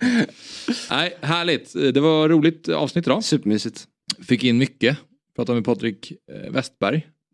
Nej, 0.89 1.17
härligt. 1.21 1.73
Det 1.73 1.99
var 1.99 2.29
roligt 2.29 2.69
avsnitt 2.69 3.07
idag. 3.07 3.23
Supermysigt. 3.23 3.87
Fick 4.27 4.43
in 4.43 4.57
mycket. 4.57 4.97
Pratade 5.35 5.55
med 5.55 5.65
Patrik 5.65 6.11
eh, 6.11 6.51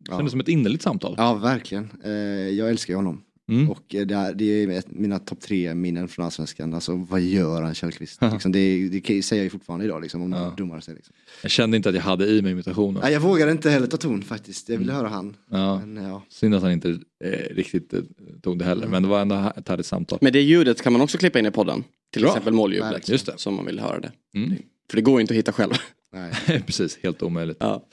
Westberg. 0.02 0.18
Kändes 0.18 0.32
som 0.32 0.40
ett 0.40 0.48
innerligt 0.48 0.84
samtal. 0.84 1.16
Ja, 1.18 1.34
verkligen. 1.34 1.90
Eh, 2.04 2.12
jag 2.50 2.70
älskar 2.70 2.94
ju 2.94 2.96
honom. 2.96 3.22
Mm. 3.50 3.70
Och 3.70 3.96
eh, 3.96 4.06
det, 4.06 4.16
är, 4.16 4.34
det 4.34 4.64
är 4.64 4.70
ett, 4.70 4.92
mina 4.92 5.20
topp 5.20 5.40
tre 5.42 5.74
minnen 5.74 6.08
från 6.08 6.26
Allsvenskan. 6.26 6.74
Alltså 6.74 6.96
vad 6.96 7.22
gör 7.22 7.62
han 7.62 7.74
Källqvist? 7.74 8.22
liksom, 8.34 8.52
det, 8.52 8.90
det 8.90 9.24
säger 9.24 9.42
jag 9.42 9.44
ju 9.44 9.50
fortfarande 9.50 9.86
idag 9.86 10.02
liksom, 10.02 10.22
om 10.22 10.30
någon 10.30 10.56
domare 10.56 10.82
säger 10.82 10.96
liksom. 10.96 11.16
Jag 11.42 11.52
kände 11.52 11.78
inte 11.78 11.90
att 11.90 11.96
jag 11.96 12.02
hade 12.02 12.28
i 12.28 12.42
mig 12.42 12.52
imitationen. 12.52 13.02
Nej, 13.04 13.14
jag 13.14 13.20
vågade 13.20 13.52
inte 13.52 13.70
heller 13.70 13.88
ta 13.88 13.98
ton 13.98 14.22
faktiskt. 14.22 14.70
Jag 14.70 14.78
ville 14.78 14.94
höra 14.94 15.08
han. 15.08 15.36
Ja. 15.50 15.80
Men, 15.86 16.04
ja. 16.04 16.24
Synd 16.30 16.56
att 16.56 16.62
han 16.62 16.72
inte 16.72 17.00
eh, 17.24 17.56
riktigt 17.56 17.94
eh, 17.94 18.00
tog 18.42 18.60
det 18.60 18.66
heller. 18.66 18.88
Men 18.88 19.04
det 19.04 19.10
var 19.10 19.22
ändå 19.22 19.52
ett 19.56 19.70
härligt 19.70 19.86
samtal. 19.86 20.20
Men 20.22 20.34
det 20.34 20.42
ljudet 20.42 20.82
kan 20.82 20.94
man 20.94 21.02
också 21.02 21.18
klippa 21.18 21.40
in 21.40 21.46
i 21.46 21.52
podden. 21.52 21.84
Till 22.14 22.22
Bra. 22.22 22.32
exempel 22.32 22.54
måljublet. 22.54 22.94
Verkligen. 22.94 23.14
Just 23.14 23.26
det. 23.26 23.34
Som 23.38 23.56
man 23.56 23.66
vill 23.66 23.80
höra 23.80 24.00
det. 24.00 24.12
Mm. 24.36 24.54
För 24.90 24.96
det 24.96 25.02
går 25.02 25.20
ju 25.20 25.22
inte 25.22 25.34
att 25.34 25.38
hitta 25.38 25.52
själv. 25.52 25.72
Precis, 26.66 27.00
helt 27.04 27.24
omöjligt. 27.24 27.58
Ja. 27.60 27.88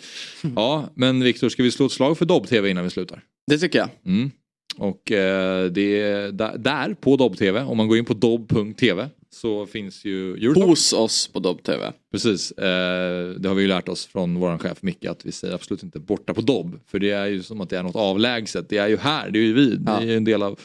ja, 0.56 0.88
men 0.94 1.24
Viktor, 1.24 1.48
ska 1.48 1.62
vi 1.62 1.70
slå 1.70 1.86
ett 1.86 1.92
slag 1.92 2.18
för 2.18 2.24
Dobb-TV 2.24 2.70
innan 2.70 2.84
vi 2.84 2.90
slutar? 2.90 3.22
Det 3.46 3.58
tycker 3.58 3.78
jag. 3.78 3.88
Mm. 4.06 4.30
Och 4.76 5.12
eh, 5.12 5.64
det 5.70 6.00
är 6.00 6.58
där, 6.58 6.94
på 6.94 7.16
Dobb-TV, 7.16 7.62
om 7.62 7.76
man 7.76 7.88
går 7.88 7.98
in 7.98 8.04
på 8.04 8.14
dobb.tv 8.14 9.08
så 9.30 9.66
finns 9.66 10.04
ju 10.04 10.34
Eurotalk. 10.34 10.66
Hos 10.66 10.92
oss 10.92 11.28
på 11.28 11.38
Dobb-TV. 11.38 11.92
Precis, 12.12 12.52
eh, 12.52 13.30
det 13.30 13.48
har 13.48 13.54
vi 13.54 13.62
ju 13.62 13.68
lärt 13.68 13.88
oss 13.88 14.06
från 14.06 14.34
vår 14.34 14.58
chef 14.58 14.82
Micke 14.82 15.04
att 15.04 15.26
vi 15.26 15.32
säger 15.32 15.54
absolut 15.54 15.82
inte 15.82 15.98
borta 15.98 16.34
på 16.34 16.40
Dobb. 16.40 16.80
För 16.86 16.98
det 16.98 17.10
är 17.10 17.26
ju 17.26 17.42
som 17.42 17.60
att 17.60 17.70
det 17.70 17.78
är 17.78 17.82
något 17.82 17.96
avlägset. 17.96 18.68
Det 18.68 18.78
är 18.78 18.88
ju 18.88 18.96
här, 18.96 19.30
det 19.30 19.38
är 19.38 19.42
ju 19.42 19.52
vi. 19.52 19.76
Det 19.76 19.92
är 19.92 20.02
ju 20.02 20.16
en 20.16 20.24
del 20.24 20.42
av, 20.42 20.60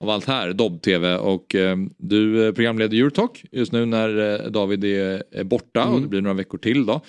av 0.00 0.10
allt 0.10 0.24
här, 0.24 0.52
Dobb-TV. 0.52 1.16
Och 1.16 1.54
eh, 1.54 1.76
du 1.98 2.46
eh, 2.46 2.52
programleder 2.52 2.98
Eurotalk 2.98 3.44
just 3.52 3.72
nu 3.72 3.86
när 3.86 4.42
eh, 4.44 4.50
David 4.50 4.84
är, 4.84 5.22
är 5.30 5.44
borta 5.44 5.82
Mm. 5.82 5.94
och 5.94 6.00
det 6.00 6.08
blir 6.08 6.20
några 6.20 6.34
veckor 6.34 6.58
till 6.58 6.86
då. 6.86 7.00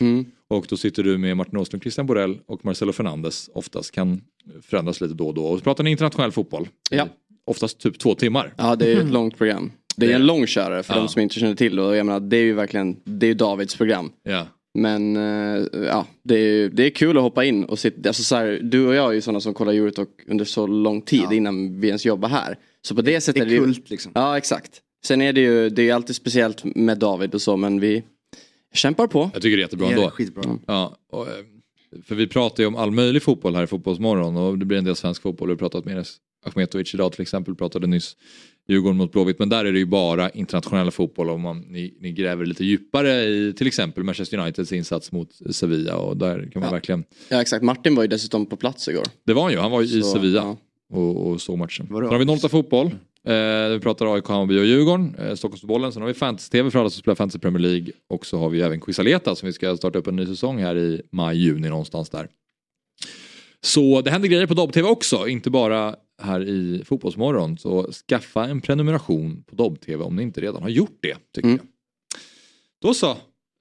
Och 0.47 0.65
då 0.69 0.77
sitter 0.77 1.03
du 1.03 1.17
med 1.17 1.37
Martin 1.37 1.57
Åslund, 1.59 1.83
Christian 1.83 2.05
Borell 2.05 2.37
och 2.45 2.65
Marcelo 2.65 2.91
Fernandes. 2.93 3.49
Oftast 3.53 3.91
kan 3.91 4.21
förändras 4.61 5.01
lite 5.01 5.13
då 5.13 5.27
och 5.27 5.33
då. 5.33 5.43
Och 5.45 5.57
så 5.57 5.63
pratar 5.63 5.83
ni 5.83 5.91
internationell 5.91 6.31
fotboll. 6.31 6.67
Ja. 6.91 7.07
Oftast 7.45 7.79
typ 7.79 7.99
två 7.99 8.15
timmar. 8.15 8.53
Ja, 8.57 8.75
det 8.75 8.93
är 8.93 8.97
ett 9.01 9.11
långt 9.11 9.37
program. 9.37 9.71
Det 9.97 10.11
är 10.11 10.15
en 10.15 10.25
långkörare 10.25 10.83
för 10.83 10.93
Ja. 10.93 10.99
de 10.99 11.07
som 11.07 11.21
inte 11.21 11.35
känner 11.35 11.55
till 11.55 11.75
det. 11.75 11.97
Jag 11.97 12.05
menar, 12.05 12.19
det 12.19 12.37
är 12.37 12.41
ju 12.43 12.53
verkligen, 12.53 12.95
det 13.03 13.27
är 13.27 13.33
Davids 13.33 13.75
program. 13.75 14.11
Ja. 14.23 14.47
Men 14.77 15.15
eh, 15.15 15.63
ja, 15.85 16.05
det 16.23 16.35
är, 16.39 16.69
det 16.69 16.85
är 16.85 16.89
kul 16.89 17.17
att 17.17 17.23
hoppa 17.23 17.45
in 17.45 17.63
och 17.65 17.79
sitta, 17.79 18.09
alltså 18.09 18.23
så 18.23 18.35
här, 18.35 18.59
du 18.63 18.87
och 18.87 18.95
jag 18.95 19.09
är 19.09 19.13
ju 19.13 19.21
sådana 19.21 19.39
som 19.39 19.53
kollar 19.53 19.73
Eurotalk 19.73 20.09
under 20.27 20.45
så 20.45 20.67
lång 20.67 21.01
tid 21.01 21.25
innan 21.31 21.79
vi 21.79 21.87
ens 21.87 22.05
jobbar 22.05 22.29
här. 22.29 22.57
Så 22.85 22.95
på 22.95 23.01
det 23.01 23.21
sättet 23.21 23.47
Det 23.47 23.55
är 23.55 23.59
ju- 23.59 23.65
kult 23.65 23.89
liksom. 23.89 24.11
Ja 24.15 24.37
exakt. 24.37 24.81
Sen 25.05 25.21
är 25.21 25.33
det 25.33 25.41
ju, 25.41 25.69
det 25.69 25.89
är 25.89 25.93
alltid 25.93 26.15
speciellt 26.15 26.63
med 26.75 26.97
David 26.99 27.35
och 27.35 27.41
så 27.41 27.57
men 27.57 27.79
vi 27.79 28.03
kämpar 28.73 29.07
på. 29.07 29.29
Jag 29.33 29.41
tycker 29.41 29.57
det 29.57 29.61
är 29.61 29.65
jättebra 29.65 29.87
Det 29.87 29.93
är 29.93 29.97
ändå. 29.97 30.09
skitbra. 30.09 30.59
Ja, 30.67 30.97
och, 31.11 31.27
eh, 31.27 31.33
för 32.03 32.15
vi 32.15 32.27
pratar 32.27 32.63
ju 32.63 32.67
om 32.67 32.75
all 32.75 32.91
möjlig 32.91 33.23
fotboll 33.23 33.55
här 33.55 33.63
i 33.63 33.67
Fotbollsmorgon 33.67 34.37
och 34.37 34.57
det 34.57 34.65
blir 34.65 34.77
en 34.77 34.83
del 34.83 34.95
svensk 34.95 35.21
fotboll. 35.21 35.47
Vi 35.47 35.51
har 35.53 35.57
pratat 35.57 35.85
med 35.85 36.05
Ahmetovic 36.45 36.93
idag 36.93 37.11
till 37.11 37.21
exempel, 37.21 37.55
pratade 37.55 37.87
nyss 37.87 38.15
Djurgården 38.67 38.97
mot 38.97 39.11
Blåvitt. 39.11 39.39
Men 39.39 39.49
där 39.49 39.65
är 39.65 39.71
det 39.73 39.79
ju 39.79 39.85
bara 39.85 40.29
internationella 40.29 40.91
fotboll 40.91 41.29
om 41.29 41.41
man, 41.41 41.59
ni, 41.59 41.97
ni 42.01 42.11
gräver 42.11 42.45
lite 42.45 42.65
djupare 42.65 43.23
i 43.23 43.53
till 43.53 43.67
exempel 43.67 44.03
Manchester 44.03 44.37
Uniteds 44.37 44.71
insats 44.71 45.11
mot 45.11 45.29
Sevilla 45.51 45.95
och 45.97 46.17
där 46.17 46.49
kan 46.53 46.61
man 46.61 46.71
verkligen 46.71 47.03
Ja 47.29 47.41
exakt, 47.41 47.63
Martin 47.63 47.95
var 47.95 48.03
ju 48.03 48.07
dessutom 48.07 48.45
på 48.45 48.55
plats 48.55 48.87
igår. 48.87 49.03
Det 49.25 49.33
var 49.33 49.43
han 49.43 49.51
ju, 49.51 49.57
han 49.57 49.71
var 49.71 49.81
ju 49.81 49.99
i 49.99 50.03
Sevilla 50.03 50.39
ja. 50.39 50.57
Och, 50.97 51.27
och 51.27 51.41
såg 51.41 51.57
matchen. 51.57 51.87
Sen 51.87 51.95
har 51.95 52.17
vi 52.19 52.25
08 52.25 52.49
fotboll. 52.49 52.87
Eh, 53.27 53.69
vi 53.69 53.79
pratar 53.81 54.15
AIK, 54.15 54.27
Hammarby 54.27 54.59
och 54.59 54.65
Djurgården. 54.65 55.15
Eh, 55.15 55.35
Stockholmsbollen. 55.35 55.91
Sen 55.91 56.01
har 56.01 56.07
vi 56.07 56.13
Fantasy-TV 56.13 56.71
för 56.71 56.79
alla 56.79 56.89
som 56.89 56.99
spelar 56.99 57.15
Fantasy 57.15 57.39
Premier 57.39 57.59
League. 57.59 57.87
Och 58.09 58.25
så 58.25 58.37
har 58.37 58.49
vi 58.49 58.61
även 58.61 58.81
Quizaleta 58.81 59.35
som 59.35 59.47
vi 59.47 59.53
ska 59.53 59.77
starta 59.77 59.99
upp 59.99 60.07
en 60.07 60.15
ny 60.15 60.25
säsong 60.25 60.61
här 60.61 60.77
i 60.77 61.01
maj, 61.11 61.37
juni 61.37 61.69
någonstans 61.69 62.09
där. 62.09 62.27
Så 63.61 64.01
det 64.01 64.11
händer 64.11 64.29
grejer 64.29 64.47
på 64.47 64.53
Dobb-TV 64.53 64.89
också, 64.89 65.27
inte 65.27 65.49
bara 65.49 65.95
här 66.21 66.41
i 66.41 66.81
Fotbollsmorgon. 66.85 67.57
Så 67.57 67.91
skaffa 67.91 68.45
en 68.45 68.61
prenumeration 68.61 69.43
på 69.43 69.55
Dobb-TV 69.55 70.03
om 70.03 70.15
ni 70.15 70.23
inte 70.23 70.41
redan 70.41 70.61
har 70.61 70.69
gjort 70.69 70.97
det, 71.01 71.17
tycker 71.33 71.49
jag. 71.49 71.59
Då 72.81 72.93
så, 72.93 73.17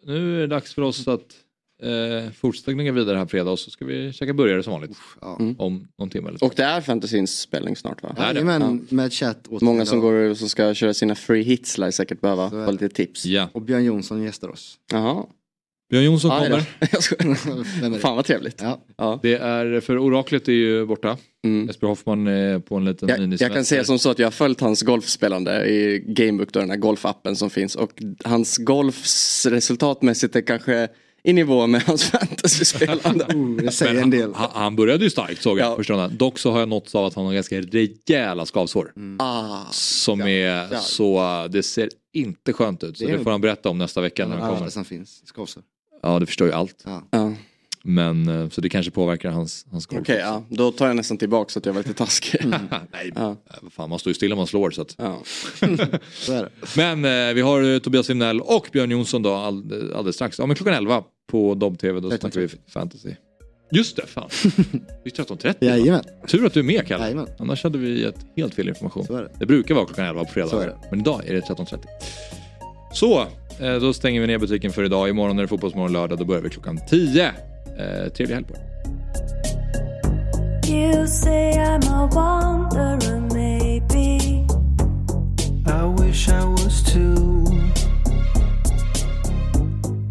nu 0.07 0.37
är 0.37 0.41
det 0.41 0.47
dags 0.47 0.75
för 0.75 0.83
oss 0.83 1.09
att 1.09 1.44
eh, 1.83 2.31
fortsätta 2.33 2.73
gnugga 2.73 2.93
vidare 2.93 3.19
här 3.19 3.27
fredag 3.27 3.51
och 3.51 3.59
så 3.59 3.71
ska 3.71 3.85
vi 3.85 4.13
käka 4.13 4.33
burgare 4.33 4.63
som 4.63 4.73
vanligt. 4.73 4.97
Om 5.59 5.89
någon 5.99 6.11
timme 6.11 6.29
eller 6.29 6.39
så. 6.39 6.47
Och 6.47 6.53
det 6.57 6.63
är 6.63 6.81
fantasyns 6.81 7.41
spelning 7.41 7.77
snart 7.77 8.03
va? 8.03 8.15
Jajamän, 8.19 8.87
med 8.91 9.13
chatt 9.13 9.49
åt 9.49 9.63
Många 9.63 9.87
som 9.87 10.01
går 10.01 10.35
som 10.35 10.49
ska 10.49 10.75
köra 10.75 10.95
sina 10.95 11.15
free 11.15 11.43
hits 11.43 11.79
lär 11.79 11.91
säkert 11.91 12.21
behöva 12.21 12.51
få 12.51 12.71
lite 12.71 12.89
tips. 12.89 13.27
Ja. 13.27 13.49
Och 13.53 13.63
Björn 13.63 13.85
Jonsson 13.85 14.23
gästar 14.23 14.49
oss. 14.49 14.79
Jaha. 14.93 15.25
Björn 15.91 16.05
Jonsson 16.05 16.31
då. 16.31 16.37
kommer. 16.37 16.65
Jag. 17.91 18.01
Fan 18.01 18.17
vad 18.17 18.25
trevligt. 18.25 18.63
Ja. 18.97 19.19
Det 19.23 19.35
är, 19.35 19.81
för 19.81 19.99
oraklet 19.99 20.49
är 20.49 20.53
ju 20.53 20.87
borta. 20.87 21.17
Jesper 21.67 21.87
Hoffman 21.87 22.27
är 22.27 22.59
på 22.59 22.77
en 22.77 22.85
liten 22.85 23.09
Jag, 23.09 23.41
jag 23.41 23.53
kan 23.53 23.65
säga 23.65 23.85
som 23.85 23.99
så 23.99 24.11
att 24.11 24.19
jag 24.19 24.27
har 24.27 24.33
följt 24.33 24.61
hans 24.61 24.83
golfspelande 24.83 25.67
i 25.67 26.05
Gamebook, 26.07 26.53
då, 26.53 26.61
den 26.61 26.71
här 26.71 26.77
golfappen 26.77 27.37
som 27.37 27.51
finns. 27.51 27.75
Och 27.77 28.03
hans 28.25 28.59
golfs 28.59 29.47
resultatmässigt 29.47 30.37
är 30.37 30.41
kanske 30.41 30.89
i 31.25 31.33
nivå 31.33 31.67
med 31.67 31.83
hans 31.83 32.05
fantasyspelande. 32.05 33.25
det 33.29 33.35
Men 33.35 34.23
han, 34.23 34.35
han- 34.35 34.51
han 34.53 34.77
började 34.77 35.05
ju 35.05 35.11
starkt 35.11 35.43
såg 35.43 35.59
jag. 35.59 36.11
Ni? 36.11 36.17
Dock 36.17 36.39
så 36.39 36.51
har 36.51 36.59
jag 36.61 36.69
nåtts 36.69 36.95
av 36.95 37.05
att 37.05 37.15
han 37.15 37.25
har 37.27 37.33
ganska 37.33 37.61
rejäla 37.61 38.47
skavsår. 38.47 38.93
Ah. 39.19 39.59
Som 39.71 40.21
är 40.21 40.69
Ja. 40.73 40.79
så, 40.81 41.47
det 41.51 41.63
ser 41.63 41.91
inte 42.13 42.53
skönt 42.53 42.85
ut. 42.85 42.99
Så 42.99 43.05
Det 43.07 43.13
det 43.17 43.25
får 43.25 43.31
han 43.31 43.41
berätta 43.41 43.69
om 43.69 43.79
nästa 43.79 44.01
vecka 44.01 44.27
när 44.27 44.37
han 44.37 44.55
kommer. 44.57 44.71
som 44.71 44.85
finns, 44.85 45.23
skavsår. 45.27 45.63
Ja, 46.03 46.19
det 46.19 46.27
förstår 46.27 46.47
ju 46.47 46.53
allt. 46.53 46.85
Ja. 47.11 47.33
Men 47.87 48.29
eh, 48.29 48.49
så 48.49 48.61
det 48.61 48.69
kanske 48.69 48.91
påverkar 48.93 49.31
hans, 49.31 49.67
hans 49.71 49.87
golf. 49.87 50.01
Okej, 50.01 50.19
ja. 50.19 50.43
då 50.49 50.73
tar 50.73 50.87
jag 50.87 50.97
nästan 50.97 51.19
tillbaka 51.19 51.49
så 51.53 51.59
att 51.59 51.67
jag 51.67 51.73
var 51.73 51.81
lite 51.81 51.95
taskig. 51.95 52.41
Nej, 52.93 53.13
Ja. 53.15 53.31
eh, 53.31 53.37
vad 53.63 53.73
fan, 53.73 53.91
man 53.91 53.99
står 53.99 54.11
ju 54.11 54.15
stilla 54.15 54.35
om 54.35 54.39
man 54.39 54.47
slår. 54.47 54.71
Så 54.71 54.83
att. 54.83 54.95
Ja. 54.99 55.19
Så 56.15 56.33
är 56.33 56.43
det. 56.43 56.51
Men 56.77 57.05
eh, 57.29 57.35
vi 57.35 57.41
har 57.41 57.75
eh, 57.75 57.79
Tobias 57.79 58.11
Wimnell 58.11 58.41
och 58.41 58.69
Björn 58.73 58.91
Jonsson 58.91 59.23
då 59.23 59.35
all, 59.35 59.63
alldeles 59.95 60.15
strax. 60.17 60.39
Ja, 60.39 60.47
men 60.47 60.57
klockan 60.57 60.75
11 60.75 61.05
på 61.31 61.55
Dobb-TV, 61.55 62.01
då 62.01 62.11
snackar 62.11 62.41
vi 62.41 62.49
fantasy. 62.69 63.15
Just 63.73 63.97
det, 63.97 64.07
fan. 64.07 64.29
Det 65.05 65.19
är 65.19 65.25
13.30. 65.25 65.55
Jajamän. 65.61 66.05
Tur 66.29 66.47
att 66.47 66.55
du 66.55 66.61
är 66.61 66.65
med 66.65 66.87
Kalle. 66.87 67.05
Jajamän. 67.05 67.27
Annars 67.39 67.63
hade 67.65 67.79
vi 67.79 68.03
gett 68.03 68.17
helt 68.37 68.55
fel 68.55 68.69
information. 68.69 69.05
Så 69.07 69.17
är 69.17 69.23
det. 69.23 69.31
Det 69.39 69.47
brukar 69.47 69.75
vara 69.75 69.87
klockan 69.87 70.05
11 70.07 70.25
på 70.25 70.31
Så 70.33 70.41
är 70.41 70.47
fredagar. 70.49 70.67
det. 70.67 70.77
Men 70.91 71.01
idag 71.01 71.23
är 71.27 71.35
det 71.35 71.41
13.30. 71.41 71.79
Så, 72.93 73.21
eh, 73.61 73.75
då 73.81 73.93
stänger 73.93 74.21
vi 74.21 74.27
ner 74.27 74.39
butiken 74.39 74.73
för 74.73 74.85
idag. 74.85 75.09
Imorgon 75.09 75.39
är 75.39 75.43
det 75.43 75.49
Fotbollsmorgon 75.49 75.93
lördag. 75.93 76.19
Då 76.19 76.25
börjar 76.25 76.43
vi 76.43 76.51
klockan 76.51 76.81
10. 76.91 77.33
Eh, 77.79 78.11
trevlig 78.11 78.35
helg 78.35 78.47
på 78.47 78.55
er. 78.55 78.61
You 80.67 81.07
say 81.07 81.53
I'm 81.59 81.83
a 81.83 82.07
wanderer, 82.07 83.21
maybe. 83.33 84.47
I 85.67 85.85
wish 85.85 86.29
I 86.29 86.45
was 86.45 86.83
too. 86.83 87.45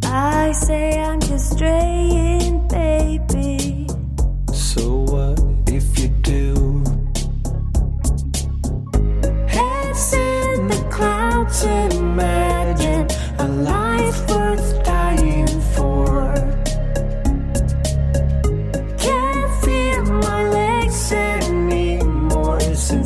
I 0.03 0.51
say 0.53 0.99
I'm 0.99 1.19
just 1.21 1.53
straying, 1.53 2.67
baby. 2.67 3.87
So 4.53 5.05
what 5.11 5.39
if 5.67 5.99
you 5.99 6.09
do? 6.21 6.83
Heads 9.47 10.13
in 10.13 10.67
the 10.67 10.87
clouds, 10.91 11.63
imagine 11.63 13.07
a 13.39 13.47
life 13.47 14.29
worth 14.29 14.72